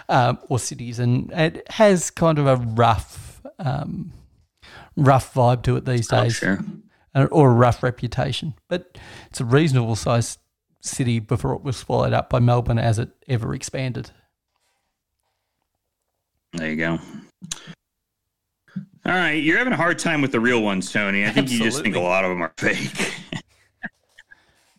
um, 0.08 0.38
or 0.48 0.58
cities, 0.58 0.98
and 0.98 1.30
it 1.32 1.70
has 1.72 2.10
kind 2.10 2.38
of 2.38 2.46
a 2.46 2.56
rough, 2.56 3.42
um, 3.58 4.12
rough 4.96 5.34
vibe 5.34 5.62
to 5.64 5.76
it 5.76 5.84
these 5.84 6.12
Oh, 6.12 6.22
days 6.22 6.36
sure. 6.36 6.60
uh, 7.14 7.26
or 7.30 7.50
a 7.50 7.54
rough 7.54 7.82
reputation. 7.82 8.54
But 8.68 8.98
it's 9.28 9.40
a 9.40 9.44
reasonable 9.44 9.96
sized 9.96 10.38
city 10.80 11.18
before 11.18 11.52
it 11.54 11.62
was 11.62 11.76
swallowed 11.76 12.12
up 12.12 12.30
by 12.30 12.38
Melbourne 12.38 12.78
as 12.78 12.98
it 12.98 13.10
ever 13.28 13.54
expanded. 13.54 14.10
There 16.54 16.70
you 16.70 16.76
go. 16.76 16.98
All 19.06 19.14
right, 19.14 19.32
you're 19.42 19.58
having 19.58 19.72
a 19.72 19.76
hard 19.76 19.98
time 19.98 20.20
with 20.20 20.32
the 20.32 20.40
real 20.40 20.60
ones, 20.62 20.92
Tony. 20.92 21.24
I 21.24 21.30
think 21.30 21.50
you 21.50 21.58
just 21.60 21.82
think 21.82 21.96
a 21.96 22.00
lot 22.00 22.24
of 22.24 22.30
them 22.30 22.42
are 22.42 22.52
fake. 22.58 23.14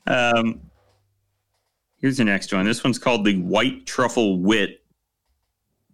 um, 0.09 0.59
here's 1.97 2.17
the 2.17 2.25
next 2.25 2.51
one. 2.51 2.65
This 2.65 2.83
one's 2.83 2.99
called 2.99 3.25
the 3.25 3.37
White 3.37 3.85
Truffle 3.85 4.39
Wit. 4.39 4.81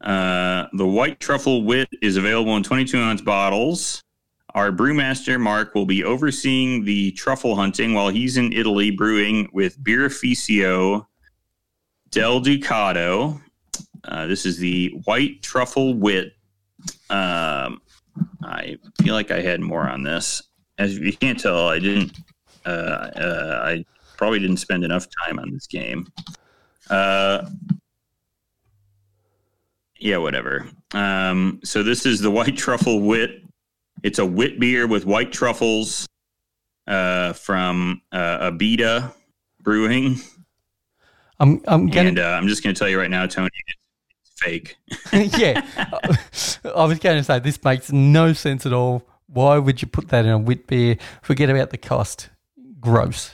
Uh, 0.01 0.67
the 0.73 0.85
White 0.85 1.19
Truffle 1.19 1.63
Wit 1.63 1.89
is 2.01 2.17
available 2.17 2.55
in 2.57 2.63
22 2.63 2.97
ounce 2.97 3.21
bottles. 3.21 4.01
Our 4.53 4.71
brewmaster 4.71 5.39
Mark 5.39 5.75
will 5.75 5.85
be 5.85 6.03
overseeing 6.03 6.85
the 6.85 7.11
truffle 7.11 7.55
hunting 7.55 7.93
while 7.93 8.07
he's 8.07 8.37
in 8.37 8.53
Italy 8.53 8.89
brewing 8.89 9.49
with 9.51 9.77
Birrificio 9.83 11.05
Del 12.11 12.39
Ducato. 12.39 13.41
Uh, 14.05 14.27
this 14.27 14.45
is 14.45 14.57
the 14.57 14.89
White 15.03 15.41
Truffle 15.41 15.95
Wit. 15.95 16.33
Um, 17.09 17.81
I 18.43 18.77
feel 19.01 19.13
like 19.13 19.31
I 19.31 19.41
had 19.41 19.59
more 19.59 19.89
on 19.89 20.03
this. 20.03 20.41
As 20.77 20.97
you 20.97 21.11
can't 21.11 21.39
tell, 21.39 21.67
I 21.67 21.79
didn't. 21.79 22.17
Uh, 22.65 22.69
uh, 22.69 23.61
I 23.65 23.85
probably 24.17 24.39
didn't 24.39 24.57
spend 24.57 24.83
enough 24.83 25.07
time 25.25 25.39
on 25.39 25.51
this 25.51 25.67
game. 25.67 26.07
Uh, 26.89 27.49
yeah, 29.97 30.17
whatever. 30.17 30.67
Um, 30.93 31.59
so 31.63 31.83
this 31.83 32.05
is 32.05 32.19
the 32.19 32.31
White 32.31 32.57
Truffle 32.57 33.01
Wit. 33.01 33.43
It's 34.03 34.19
a 34.19 34.25
wit 34.25 34.59
beer 34.59 34.87
with 34.87 35.05
white 35.05 35.31
truffles 35.31 36.07
uh, 36.87 37.33
from 37.33 38.01
uh, 38.11 38.51
Abita 38.51 39.13
Brewing, 39.61 40.19
I'm 41.39 41.61
I'm 41.67 41.87
gonna 41.87 42.09
and 42.09 42.19
uh, 42.19 42.23
I'm 42.23 42.47
just 42.47 42.63
going 42.63 42.73
to 42.73 42.79
tell 42.79 42.87
you 42.87 42.99
right 42.99 43.09
now, 43.09 43.25
Tony, 43.25 43.49
it's 43.67 44.41
fake. 44.41 44.77
yeah. 45.37 45.65
I 46.63 46.85
was 46.85 46.99
going 46.99 47.17
to 47.17 47.23
say 47.23 47.39
this 47.39 47.61
makes 47.63 47.91
no 47.91 48.33
sense 48.33 48.65
at 48.65 48.73
all. 48.73 49.03
Why 49.27 49.57
would 49.57 49.81
you 49.81 49.87
put 49.87 50.09
that 50.09 50.25
in 50.25 50.31
a 50.31 50.37
wit 50.37 50.67
beer? 50.67 50.97
Forget 51.21 51.49
about 51.49 51.71
the 51.71 51.77
cost. 51.77 52.29
Gross. 52.79 53.31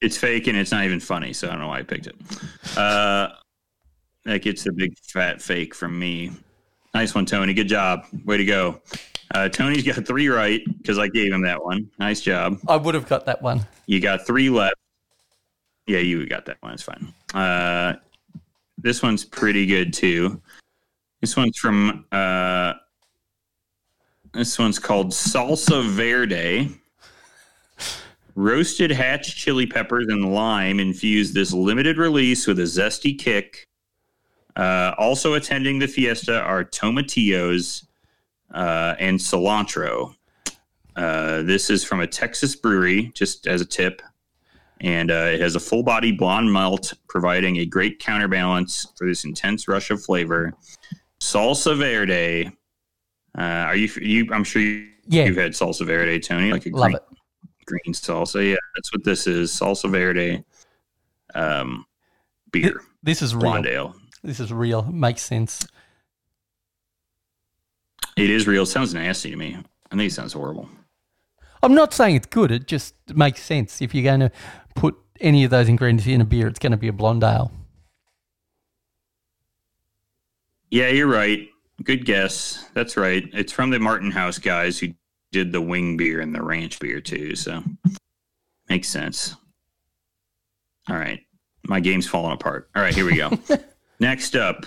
It's 0.00 0.16
fake 0.16 0.46
and 0.46 0.56
it's 0.56 0.70
not 0.70 0.84
even 0.84 1.00
funny, 1.00 1.32
so 1.32 1.48
I 1.48 1.52
don't 1.52 1.60
know 1.60 1.68
why 1.68 1.80
I 1.80 1.82
picked 1.82 2.06
it. 2.06 2.16
Uh, 2.76 3.28
that 4.24 4.42
gets 4.42 4.64
the 4.64 4.72
big 4.72 4.98
fat 4.98 5.40
fake 5.40 5.74
from 5.74 5.98
me. 5.98 6.32
Nice 6.94 7.14
one, 7.14 7.26
Tony. 7.26 7.54
Good 7.54 7.68
job. 7.68 8.04
Way 8.24 8.36
to 8.36 8.44
go. 8.44 8.80
Uh, 9.34 9.48
Tony's 9.48 9.84
got 9.84 10.06
three 10.06 10.28
right 10.28 10.62
because 10.78 10.98
I 10.98 11.08
gave 11.08 11.32
him 11.32 11.42
that 11.42 11.62
one. 11.62 11.90
Nice 11.98 12.20
job. 12.20 12.58
I 12.66 12.76
would 12.76 12.94
have 12.94 13.08
got 13.08 13.26
that 13.26 13.42
one. 13.42 13.66
You 13.86 14.00
got 14.00 14.26
three 14.26 14.48
left. 14.48 14.76
Yeah, 15.86 15.98
you 15.98 16.26
got 16.26 16.46
that 16.46 16.58
one. 16.60 16.72
It's 16.72 16.82
fine. 16.82 17.12
Uh, 17.34 17.94
this 18.78 19.02
one's 19.02 19.24
pretty 19.24 19.66
good 19.66 19.92
too. 19.92 20.40
This 21.20 21.36
one's 21.36 21.56
from. 21.58 22.06
Uh, 22.12 22.74
this 24.32 24.58
one's 24.58 24.78
called 24.78 25.08
Salsa 25.08 25.86
Verde. 25.88 26.70
Roasted 28.42 28.92
hatch 28.92 29.34
chili 29.34 29.66
peppers 29.66 30.06
and 30.06 30.32
lime 30.32 30.78
infuse 30.78 31.32
this 31.32 31.52
limited 31.52 31.98
release 31.98 32.46
with 32.46 32.60
a 32.60 32.62
zesty 32.62 33.18
kick. 33.18 33.66
Uh, 34.54 34.94
also 34.96 35.34
attending 35.34 35.80
the 35.80 35.88
fiesta 35.88 36.40
are 36.42 36.62
tomatillos 36.64 37.84
uh, 38.54 38.94
and 39.00 39.18
cilantro. 39.18 40.14
Uh, 40.94 41.42
this 41.42 41.68
is 41.68 41.82
from 41.82 41.98
a 41.98 42.06
Texas 42.06 42.54
brewery, 42.54 43.10
just 43.12 43.48
as 43.48 43.60
a 43.60 43.64
tip. 43.64 44.02
And 44.80 45.10
uh, 45.10 45.30
it 45.32 45.40
has 45.40 45.56
a 45.56 45.60
full 45.60 45.82
body 45.82 46.12
blonde 46.12 46.52
malt, 46.52 46.94
providing 47.08 47.56
a 47.56 47.66
great 47.66 47.98
counterbalance 47.98 48.86
for 48.96 49.08
this 49.08 49.24
intense 49.24 49.66
rush 49.66 49.90
of 49.90 50.00
flavor. 50.00 50.54
Salsa 51.18 51.76
Verde. 51.76 52.52
Uh, 53.36 53.40
are 53.40 53.74
you, 53.74 53.88
you? 54.00 54.28
I'm 54.32 54.44
sure 54.44 54.62
you, 54.62 54.86
Yeah. 55.08 55.24
you've 55.24 55.36
had 55.38 55.54
Salsa 55.54 55.84
Verde, 55.84 56.20
Tony. 56.20 56.52
Like 56.52 56.66
a 56.66 56.70
Love 56.70 56.92
green, 56.92 56.96
it. 56.98 57.17
Green 57.68 57.92
salsa. 57.94 58.50
Yeah, 58.50 58.56
that's 58.74 58.92
what 58.92 59.04
this 59.04 59.26
is. 59.26 59.50
Salsa 59.52 59.90
Verde 59.90 60.42
um, 61.34 61.84
beer, 62.50 62.80
This 63.02 63.22
is 63.22 63.34
real. 63.34 63.64
ale. 63.66 63.94
This 64.22 64.40
is 64.40 64.52
real. 64.52 64.82
Makes 64.84 65.22
sense. 65.22 65.66
It 68.16 68.30
is 68.30 68.46
real. 68.48 68.64
It 68.64 68.66
sounds 68.66 68.94
nasty 68.94 69.30
to 69.30 69.36
me. 69.36 69.56
I 69.92 69.96
think 69.96 70.10
it 70.10 70.14
sounds 70.14 70.32
horrible. 70.32 70.68
I'm 71.62 71.74
not 71.74 71.92
saying 71.94 72.16
it's 72.16 72.26
good. 72.26 72.50
It 72.50 72.66
just 72.66 72.94
makes 73.14 73.42
sense. 73.42 73.80
If 73.82 73.94
you're 73.94 74.04
going 74.04 74.20
to 74.20 74.30
put 74.74 74.96
any 75.20 75.44
of 75.44 75.50
those 75.50 75.68
ingredients 75.68 76.06
in 76.06 76.20
a 76.20 76.24
beer, 76.24 76.46
it's 76.46 76.58
going 76.58 76.72
to 76.72 76.76
be 76.78 76.88
a 76.88 76.92
blonde 76.92 77.22
ale. 77.24 77.52
Yeah, 80.70 80.88
you're 80.88 81.06
right. 81.08 81.48
Good 81.82 82.04
guess. 82.04 82.66
That's 82.74 82.96
right. 82.96 83.24
It's 83.32 83.52
from 83.52 83.70
the 83.70 83.78
Martin 83.78 84.10
House 84.10 84.38
guys 84.38 84.78
who 84.78 84.88
did 85.32 85.52
the 85.52 85.60
wing 85.60 85.96
beer 85.96 86.20
and 86.20 86.34
the 86.34 86.42
ranch 86.42 86.78
beer 86.78 87.00
too. 87.00 87.36
So 87.36 87.62
makes 88.68 88.88
sense. 88.88 89.34
All 90.88 90.96
right. 90.96 91.20
My 91.64 91.80
game's 91.80 92.06
falling 92.06 92.32
apart. 92.32 92.70
All 92.74 92.82
right, 92.82 92.94
here 92.94 93.04
we 93.04 93.16
go. 93.16 93.30
Next 94.00 94.36
up. 94.36 94.64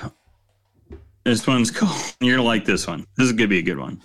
This 1.23 1.45
one's 1.45 1.71
called 1.71 1.95
you're 2.19 2.37
gonna 2.37 2.47
like 2.47 2.65
this 2.65 2.87
one. 2.87 3.05
This 3.17 3.27
is 3.27 3.33
gonna 3.33 3.47
be 3.47 3.59
a 3.59 3.63
good 3.63 3.79
one. 3.79 4.01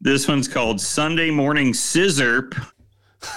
This 0.00 0.28
one's 0.28 0.48
called 0.48 0.80
Sunday 0.80 1.30
Morning 1.30 1.72
Scissor. 1.72 2.50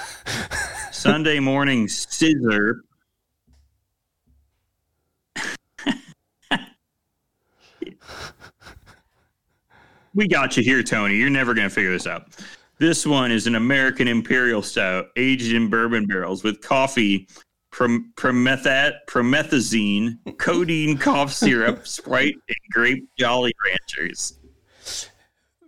Sunday 0.92 1.40
Morning 1.40 1.88
Scissor. 1.88 2.84
We 10.20 10.28
got 10.28 10.58
you 10.58 10.64
here, 10.64 10.84
Tony. 10.84 11.16
You're 11.16 11.30
never 11.30 11.54
going 11.54 11.70
to 11.70 11.74
figure 11.74 11.94
this 11.94 12.06
out. 12.06 12.28
This 12.78 13.06
one 13.06 13.32
is 13.32 13.48
an 13.48 13.56
American 13.56 14.06
Imperial 14.06 14.62
Stout 14.62 15.06
aged 15.16 15.54
in 15.54 15.70
bourbon 15.70 16.08
barrels 16.08 16.44
with 16.44 16.62
coffee, 16.62 17.30
prom- 17.72 18.12
promethat, 18.18 18.96
promethazine, 19.08 20.18
codeine 20.38 20.98
cough 20.98 21.32
syrup, 21.32 21.88
Sprite, 21.88 22.36
and 22.50 22.58
grape 22.70 23.08
Jolly 23.18 23.54
Ranchers. 23.66 24.38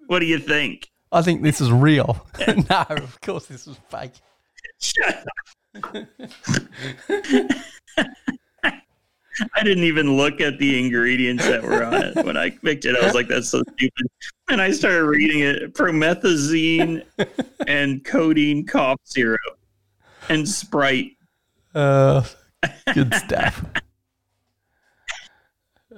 What 0.07 0.19
do 0.19 0.25
you 0.25 0.37
think? 0.37 0.89
I 1.13 1.21
think 1.21 1.43
this 1.43 1.61
is 1.61 1.71
real. 1.71 2.27
no, 2.47 2.85
of 2.89 3.21
course 3.21 3.45
this 3.45 3.67
is 3.67 3.77
fake. 3.89 4.15
Shut 4.81 5.25
up. 5.75 5.95
I 9.55 9.63
didn't 9.63 9.83
even 9.83 10.17
look 10.17 10.41
at 10.41 10.59
the 10.59 10.79
ingredients 10.79 11.45
that 11.45 11.63
were 11.63 11.83
on 11.83 11.93
it 11.93 12.25
when 12.25 12.37
I 12.37 12.49
picked 12.49 12.85
it. 12.85 12.95
I 12.95 13.05
was 13.05 13.13
like, 13.13 13.27
"That's 13.27 13.49
so 13.49 13.63
stupid." 13.73 14.07
And 14.49 14.61
I 14.61 14.71
started 14.71 15.03
reading 15.05 15.39
it: 15.41 15.73
promethazine 15.73 17.03
and 17.67 18.03
codeine 18.03 18.65
cough 18.65 18.99
syrup 19.03 19.39
and 20.29 20.47
Sprite. 20.47 21.17
Uh, 21.73 22.23
good 22.93 23.13
stuff. 23.15 23.63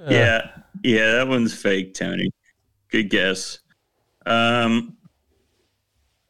yeah, 0.08 0.50
yeah, 0.82 1.12
that 1.12 1.28
one's 1.28 1.54
fake, 1.54 1.94
Tony. 1.94 2.30
Good 2.90 3.10
guess. 3.10 3.58
Um, 4.26 4.96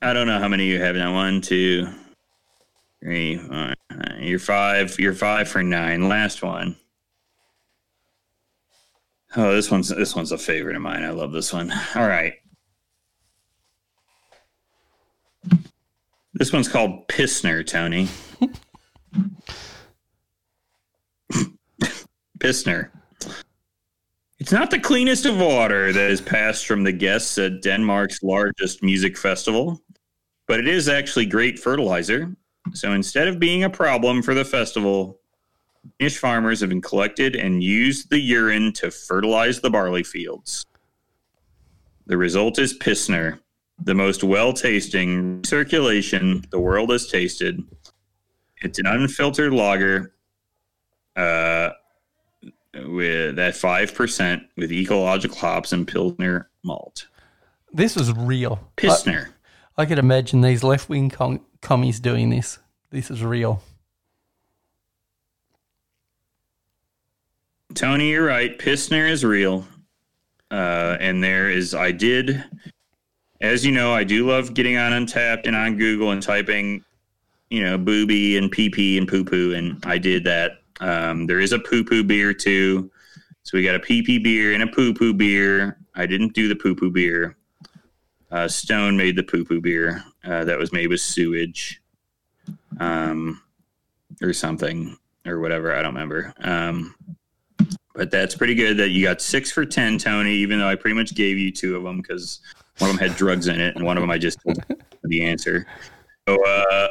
I 0.02 0.12
don't 0.12 0.26
know 0.26 0.38
how 0.38 0.48
many 0.48 0.66
you 0.66 0.80
have 0.80 0.96
now. 0.96 1.14
One, 1.14 1.40
two, 1.40 1.88
three. 3.00 3.36
Four, 3.36 3.74
nine. 3.90 4.18
You're 4.20 4.38
five. 4.38 4.98
You're 4.98 5.14
five 5.14 5.48
for 5.48 5.62
nine. 5.62 6.08
Last 6.08 6.42
one. 6.42 6.76
Oh, 9.36 9.54
this 9.54 9.70
one's 9.70 9.88
this 9.88 10.14
one's 10.14 10.32
a 10.32 10.38
favorite 10.38 10.76
of 10.76 10.82
mine. 10.82 11.02
I 11.02 11.10
love 11.10 11.32
this 11.32 11.52
one. 11.52 11.72
All 11.94 12.06
right. 12.06 12.34
This 16.34 16.52
one's 16.52 16.68
called 16.68 17.06
Pissner, 17.08 17.64
Tony. 17.66 18.08
Pissner. 22.38 22.90
It's 24.40 24.52
not 24.52 24.70
the 24.70 24.80
cleanest 24.80 25.26
of 25.26 25.38
water 25.38 25.92
that 25.92 26.10
is 26.10 26.20
passed 26.20 26.66
from 26.66 26.82
the 26.82 26.92
guests 26.92 27.38
at 27.38 27.62
Denmark's 27.62 28.22
largest 28.22 28.82
music 28.82 29.16
festival, 29.16 29.80
but 30.48 30.58
it 30.58 30.66
is 30.66 30.88
actually 30.88 31.26
great 31.26 31.58
fertilizer. 31.58 32.34
So 32.72 32.92
instead 32.92 33.28
of 33.28 33.38
being 33.38 33.62
a 33.64 33.70
problem 33.70 34.20
for 34.22 34.34
the 34.34 34.44
festival, 34.44 35.20
Danish 35.98 36.18
farmers 36.18 36.60
have 36.60 36.68
been 36.68 36.80
collected 36.80 37.36
and 37.36 37.62
used 37.62 38.10
the 38.10 38.18
urine 38.18 38.72
to 38.74 38.90
fertilize 38.90 39.60
the 39.60 39.70
barley 39.70 40.02
fields. 40.02 40.64
The 42.06 42.16
result 42.16 42.58
is 42.58 42.76
Pissner, 42.78 43.40
the 43.82 43.94
most 43.94 44.22
well 44.24 44.52
tasting 44.52 45.42
circulation 45.44 46.44
the 46.50 46.60
world 46.60 46.90
has 46.90 47.06
tasted. 47.06 47.62
It's 48.62 48.78
an 48.78 48.86
unfiltered 48.86 49.52
lager 49.52 50.14
uh, 51.16 51.70
with 52.74 53.36
that 53.36 53.54
5% 53.54 54.40
with 54.56 54.72
ecological 54.72 55.36
hops 55.36 55.72
and 55.72 55.86
Pilsner 55.86 56.50
malt. 56.62 57.06
This 57.72 57.96
is 57.96 58.12
real. 58.12 58.70
Pissner. 58.76 59.28
I, 59.76 59.82
I 59.82 59.86
could 59.86 59.98
imagine 59.98 60.40
these 60.40 60.62
left 60.62 60.88
wing 60.88 61.10
com- 61.10 61.44
commies 61.60 62.00
doing 62.00 62.30
this. 62.30 62.58
This 62.90 63.10
is 63.10 63.22
real. 63.24 63.62
Tony, 67.74 68.10
you're 68.10 68.24
right. 68.24 68.56
Pissner 68.58 69.10
is 69.10 69.24
real. 69.24 69.66
Uh, 70.50 70.96
and 71.00 71.22
there 71.22 71.50
is, 71.50 71.74
I 71.74 71.90
did, 71.90 72.44
as 73.40 73.66
you 73.66 73.72
know, 73.72 73.92
I 73.92 74.04
do 74.04 74.26
love 74.26 74.54
getting 74.54 74.76
on 74.76 74.92
Untappd 74.92 75.46
and 75.46 75.56
on 75.56 75.76
Google 75.76 76.12
and 76.12 76.22
typing, 76.22 76.84
you 77.50 77.62
know, 77.62 77.76
booby 77.76 78.36
and 78.38 78.50
pee 78.50 78.70
pee 78.70 78.96
and 78.96 79.08
poo 79.08 79.24
poo. 79.24 79.54
And 79.54 79.82
I 79.84 79.98
did 79.98 80.22
that. 80.24 80.62
Um, 80.80 81.26
there 81.26 81.40
is 81.40 81.52
a 81.52 81.58
poo 81.58 81.82
poo 81.84 82.04
beer 82.04 82.32
too. 82.32 82.90
So 83.42 83.58
we 83.58 83.64
got 83.64 83.74
a 83.74 83.80
pee 83.80 84.02
pee 84.02 84.18
beer 84.18 84.52
and 84.52 84.62
a 84.62 84.66
poo 84.66 84.94
poo 84.94 85.12
beer. 85.12 85.78
I 85.96 86.06
didn't 86.06 86.34
do 86.34 86.48
the 86.48 86.56
poo 86.56 86.74
poo 86.74 86.90
beer. 86.90 87.36
Uh, 88.30 88.48
Stone 88.48 88.96
made 88.96 89.16
the 89.16 89.22
poo 89.22 89.44
poo 89.44 89.60
beer 89.60 90.04
uh, 90.24 90.44
that 90.44 90.58
was 90.58 90.72
made 90.72 90.88
with 90.88 91.00
sewage 91.00 91.82
um, 92.78 93.42
or 94.22 94.32
something 94.32 94.96
or 95.26 95.40
whatever. 95.40 95.74
I 95.74 95.82
don't 95.82 95.94
remember. 95.94 96.32
Um, 96.38 96.94
but 97.94 98.10
that's 98.10 98.34
pretty 98.34 98.54
good 98.54 98.76
that 98.76 98.90
you 98.90 99.04
got 99.04 99.20
six 99.22 99.50
for 99.50 99.64
10, 99.64 99.98
Tony, 99.98 100.32
even 100.34 100.58
though 100.58 100.68
I 100.68 100.74
pretty 100.74 100.94
much 100.94 101.14
gave 101.14 101.38
you 101.38 101.50
two 101.50 101.76
of 101.76 101.82
them 101.84 101.98
because 101.98 102.40
one 102.78 102.90
of 102.90 102.96
them 102.98 103.08
had 103.08 103.16
drugs 103.16 103.46
in 103.46 103.60
it 103.60 103.76
and 103.76 103.84
one 103.84 103.96
of 103.96 104.02
them 104.02 104.10
I 104.10 104.18
just 104.18 104.40
told 104.42 104.62
the 105.04 105.24
answer. 105.24 105.66
So, 106.28 106.36
uh, 106.44 106.88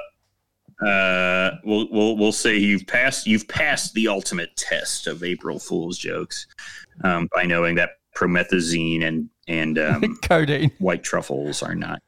uh, 0.86 1.52
we'll, 1.64 1.88
we'll, 1.92 2.18
we'll 2.18 2.32
say 2.32 2.58
you've 2.58 2.88
passed, 2.88 3.28
you've 3.28 3.48
passed 3.48 3.94
the 3.94 4.08
ultimate 4.08 4.56
test 4.56 5.08
of 5.08 5.24
April 5.24 5.60
Fool's 5.60 5.98
jokes 5.98 6.48
um, 7.04 7.30
by 7.34 7.44
knowing 7.44 7.76
that 7.76 7.92
promethazine 8.16 9.04
and, 9.04 9.30
and 9.48 9.78
um, 9.80 10.18
Codeine. 10.22 10.72
white 10.80 11.04
truffles 11.04 11.62
are 11.64 11.76
not 11.76 12.02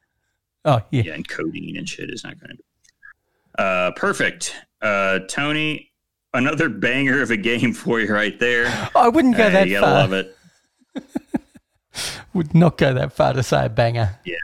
Oh, 0.68 0.82
yeah. 0.90 1.04
yeah, 1.04 1.14
and 1.14 1.28
codeine 1.28 1.78
and 1.78 1.88
shit 1.88 2.10
is 2.10 2.24
not 2.24 2.40
going 2.40 2.50
to 2.50 2.56
be. 2.58 2.64
Uh, 3.60 3.92
perfect. 3.92 4.56
Uh, 4.82 5.20
Tony, 5.30 5.92
another 6.36 6.70
banger 6.70 7.22
of 7.22 7.32
a 7.32 7.38
game 7.38 7.74
for 7.74 8.00
you 8.00 8.14
right 8.14 8.38
there. 8.40 8.68
I 8.96 9.08
wouldn't 9.10 9.38
go 9.38 9.48
Uh, 9.48 9.50
that 9.50 9.68
you 9.68 9.80
gotta 9.80 9.86
far. 9.86 9.94
love 10.08 10.14
it. 10.14 10.38
Would 12.34 12.54
not 12.54 12.78
go 12.78 12.94
that 12.94 13.14
far 13.14 13.34
to 13.34 13.42
say 13.44 13.66
a 13.66 13.70
banger. 13.70 14.20
Yeah. 14.26 14.36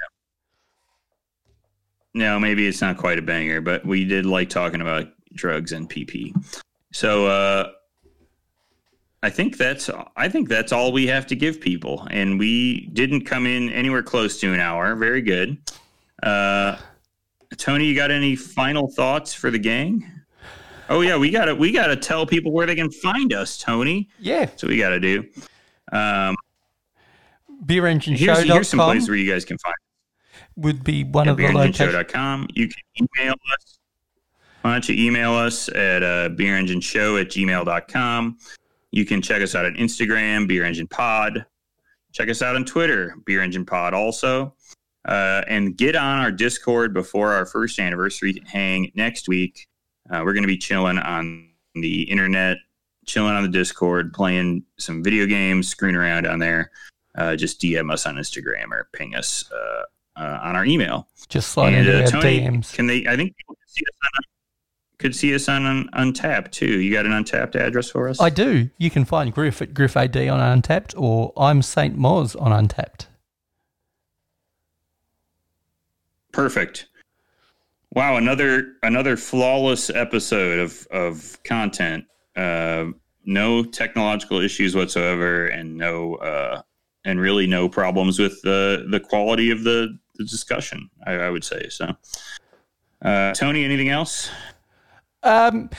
No, 2.14 2.40
maybe 2.40 2.68
it's 2.68 2.82
not 2.82 2.98
quite 2.98 3.20
a 3.20 3.22
banger, 3.22 3.62
but 3.62 3.86
we 3.86 4.06
did 4.06 4.26
like 4.26 4.50
talking 4.50 4.82
about 4.82 5.08
drugs 5.34 5.72
and 5.72 5.90
PP. 5.90 6.34
So 6.94 7.26
uh, 7.28 7.72
I 9.24 9.30
think 9.30 9.58
that's 9.58 9.90
I 10.18 10.28
think 10.30 10.50
that's 10.50 10.72
all 10.72 10.92
we 10.92 11.08
have 11.08 11.26
to 11.28 11.36
give 11.36 11.62
people, 11.62 12.08
and 12.12 12.38
we 12.40 12.88
didn't 12.88 13.22
come 13.26 13.46
in 13.46 13.70
anywhere 13.70 14.04
close 14.04 14.40
to 14.42 14.54
an 14.54 14.60
hour. 14.60 14.96
Very 14.96 15.22
good. 15.22 15.58
Uh, 16.24 16.78
Tony, 17.58 17.86
you 17.86 17.96
got 17.96 18.12
any 18.12 18.36
final 18.36 18.90
thoughts 18.92 19.34
for 19.34 19.50
the 19.52 19.60
gang? 19.60 20.10
Oh 20.92 21.00
yeah, 21.00 21.16
we 21.16 21.30
gotta 21.30 21.56
we 21.56 21.72
gotta 21.72 21.96
tell 21.96 22.26
people 22.26 22.52
where 22.52 22.66
they 22.66 22.76
can 22.76 22.92
find 22.92 23.32
us, 23.32 23.58
Tony. 23.58 24.10
Yeah. 24.20 24.50
So 24.58 24.68
we 24.68 24.78
gotta 24.78 25.00
do. 25.00 25.24
Um, 25.94 26.36
here's, 28.18 28.44
here's 28.44 28.68
some 28.68 28.80
places 28.80 29.08
where 29.08 29.18
you 29.18 29.32
guys 29.32 29.46
can 29.46 29.58
find. 29.60 29.74
Us. 29.74 30.40
Would 30.58 30.84
be 30.84 31.06
one 31.06 31.30
of 31.30 31.38
the 31.38 31.44
locations. 31.48 31.94
beerengineshow.com. 31.94 32.48
You 32.56 32.68
can 32.68 33.08
email 33.18 33.34
us. 33.54 33.80
Why 34.64 34.74
don't 34.74 34.90
you 34.90 35.08
email 35.08 35.32
us 35.32 35.70
at 35.70 36.04
uh, 36.04 36.30
beerengineshow 36.30 37.22
at 37.22 37.30
gmail.com. 37.30 38.38
You 38.92 39.06
can 39.06 39.22
check 39.22 39.42
us 39.42 39.56
out 39.56 39.66
on 39.66 39.76
Instagram, 39.76 40.46
Beer 40.46 40.66
Engine 40.66 40.88
Pod. 40.88 41.46
Check 42.12 42.28
us 42.28 42.42
out 42.42 42.58
on 42.58 42.66
Twitter, 42.66 43.16
Beer 43.26 43.42
Engine 43.42 43.66
Pod 43.66 43.94
also. 43.94 44.56
Uh, 45.06 45.42
and 45.48 45.78
get 45.78 45.96
on 45.96 46.20
our 46.20 46.34
Discord 46.34 46.94
before 46.94 47.32
our 47.32 47.46
first 47.46 47.80
anniversary 47.80 48.44
hang 48.46 48.92
next 48.94 49.30
week. 49.30 49.70
Uh, 50.12 50.22
we're 50.26 50.34
going 50.34 50.44
to 50.44 50.48
be 50.48 50.58
chilling 50.58 50.98
on 50.98 51.50
the 51.76 52.04
internet, 52.04 52.58
chilling 53.06 53.34
on 53.34 53.44
the 53.44 53.50
Discord, 53.50 54.14
playing 54.14 54.64
some 54.78 55.04
video 55.04 55.26
games, 55.26 55.70
screwing 55.70 55.96
around 55.96 56.28
on 56.28 56.40
there. 56.40 56.72
Uh, 57.16 57.36
just 57.36 57.62
DM 57.62 57.92
us 57.92 58.06
on 58.06 58.16
Instagram 58.16 58.72
or 58.72 58.90
ping 58.94 59.16
us 59.16 59.50
uh, 59.52 59.84
uh, 60.20 60.40
on 60.44 60.56
our 60.56 60.66
email. 60.66 61.08
Just 61.30 61.52
slide 61.52 61.74
And 61.74 61.88
into 61.88 62.04
uh, 62.04 62.08
Tony, 62.08 62.42
DMs. 62.42 62.74
can 62.74 62.88
they? 62.88 63.08
I 63.08 63.16
think 63.16 63.36
people 63.38 63.56
could 63.56 63.70
see 63.70 63.84
us 63.88 63.98
on 64.04 64.24
could 64.98 65.16
see 65.16 65.34
us 65.34 65.50
on 65.50 65.66
un, 65.66 65.90
Untappd 66.14 66.52
too. 66.52 66.80
You 66.80 66.94
got 66.94 67.06
an 67.06 67.12
Untappd 67.12 67.56
address 67.56 67.90
for 67.90 68.08
us? 68.08 68.22
I 68.22 68.30
do. 68.30 68.70
You 68.78 68.90
can 68.90 69.04
find 69.04 69.34
Griff 69.34 69.62
at 69.62 69.74
Griff 69.74 69.98
AD 69.98 70.16
on 70.16 70.62
Untappd 70.62 70.94
or 70.96 71.34
I'm 71.36 71.62
Saint 71.62 71.98
Moz 71.98 72.40
on 72.40 72.68
Untappd. 72.68 73.08
Perfect. 76.32 76.88
Wow, 77.94 78.16
another 78.16 78.76
another 78.84 79.18
flawless 79.18 79.90
episode 79.90 80.60
of 80.60 80.88
of 80.92 81.38
content. 81.44 82.06
Uh, 82.36 82.86
no 83.26 83.64
technological 83.64 84.40
issues 84.40 84.76
whatsoever, 84.76 85.48
and 85.48 85.76
no 85.76 86.16
uh, 86.16 86.62
and 87.04 87.20
really 87.20 87.48
no 87.48 87.68
problems 87.68 88.18
with 88.18 88.42
the 88.44 88.88
the 88.90 89.00
quality 89.00 89.52
of 89.52 89.64
the, 89.64 89.98
the 90.16 90.24
discussion. 90.24 90.90
I, 91.06 91.14
I 91.14 91.30
would 91.30 91.44
say 91.44 91.68
so. 91.70 91.96
Uh, 93.02 93.34
Tony, 93.34 93.66
anything 93.66 93.90
else? 93.90 94.30
Um, 95.24 95.70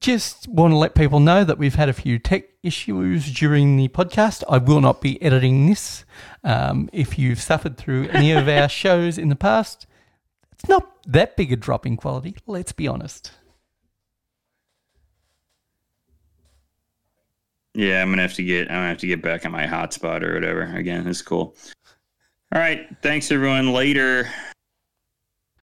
just 0.00 0.46
want 0.48 0.72
to 0.72 0.76
let 0.76 0.94
people 0.94 1.20
know 1.20 1.44
that 1.44 1.56
we've 1.56 1.76
had 1.76 1.88
a 1.88 1.92
few 1.92 2.18
tech 2.18 2.44
issues 2.62 3.32
during 3.32 3.76
the 3.76 3.88
podcast. 3.88 4.42
I 4.50 4.58
will 4.58 4.80
not 4.80 5.00
be 5.00 5.20
editing 5.22 5.66
this. 5.66 6.04
Um, 6.42 6.90
if 6.92 7.18
you've 7.18 7.40
suffered 7.40 7.78
through 7.78 8.08
any 8.08 8.32
of 8.32 8.48
our 8.48 8.68
shows 8.82 9.16
in 9.16 9.30
the 9.30 9.36
past, 9.36 9.86
not 10.68 10.90
that 11.06 11.36
big 11.36 11.52
a 11.52 11.56
drop 11.56 11.86
in 11.86 11.96
quality, 11.96 12.36
let's 12.46 12.72
be 12.72 12.88
honest. 12.88 13.32
Yeah, 17.74 18.02
I'm 18.02 18.10
gonna 18.10 18.22
have 18.22 18.34
to 18.34 18.44
get 18.44 18.68
I'm 18.70 18.76
gonna 18.76 18.88
have 18.88 18.98
to 18.98 19.06
get 19.06 19.20
back 19.20 19.44
on 19.44 19.52
my 19.52 19.66
hotspot 19.66 20.22
or 20.22 20.34
whatever 20.34 20.62
again. 20.76 21.08
It's 21.08 21.22
cool. 21.22 21.56
All 22.54 22.60
right, 22.60 22.86
thanks 23.02 23.32
everyone. 23.32 23.72
Later. 23.72 24.28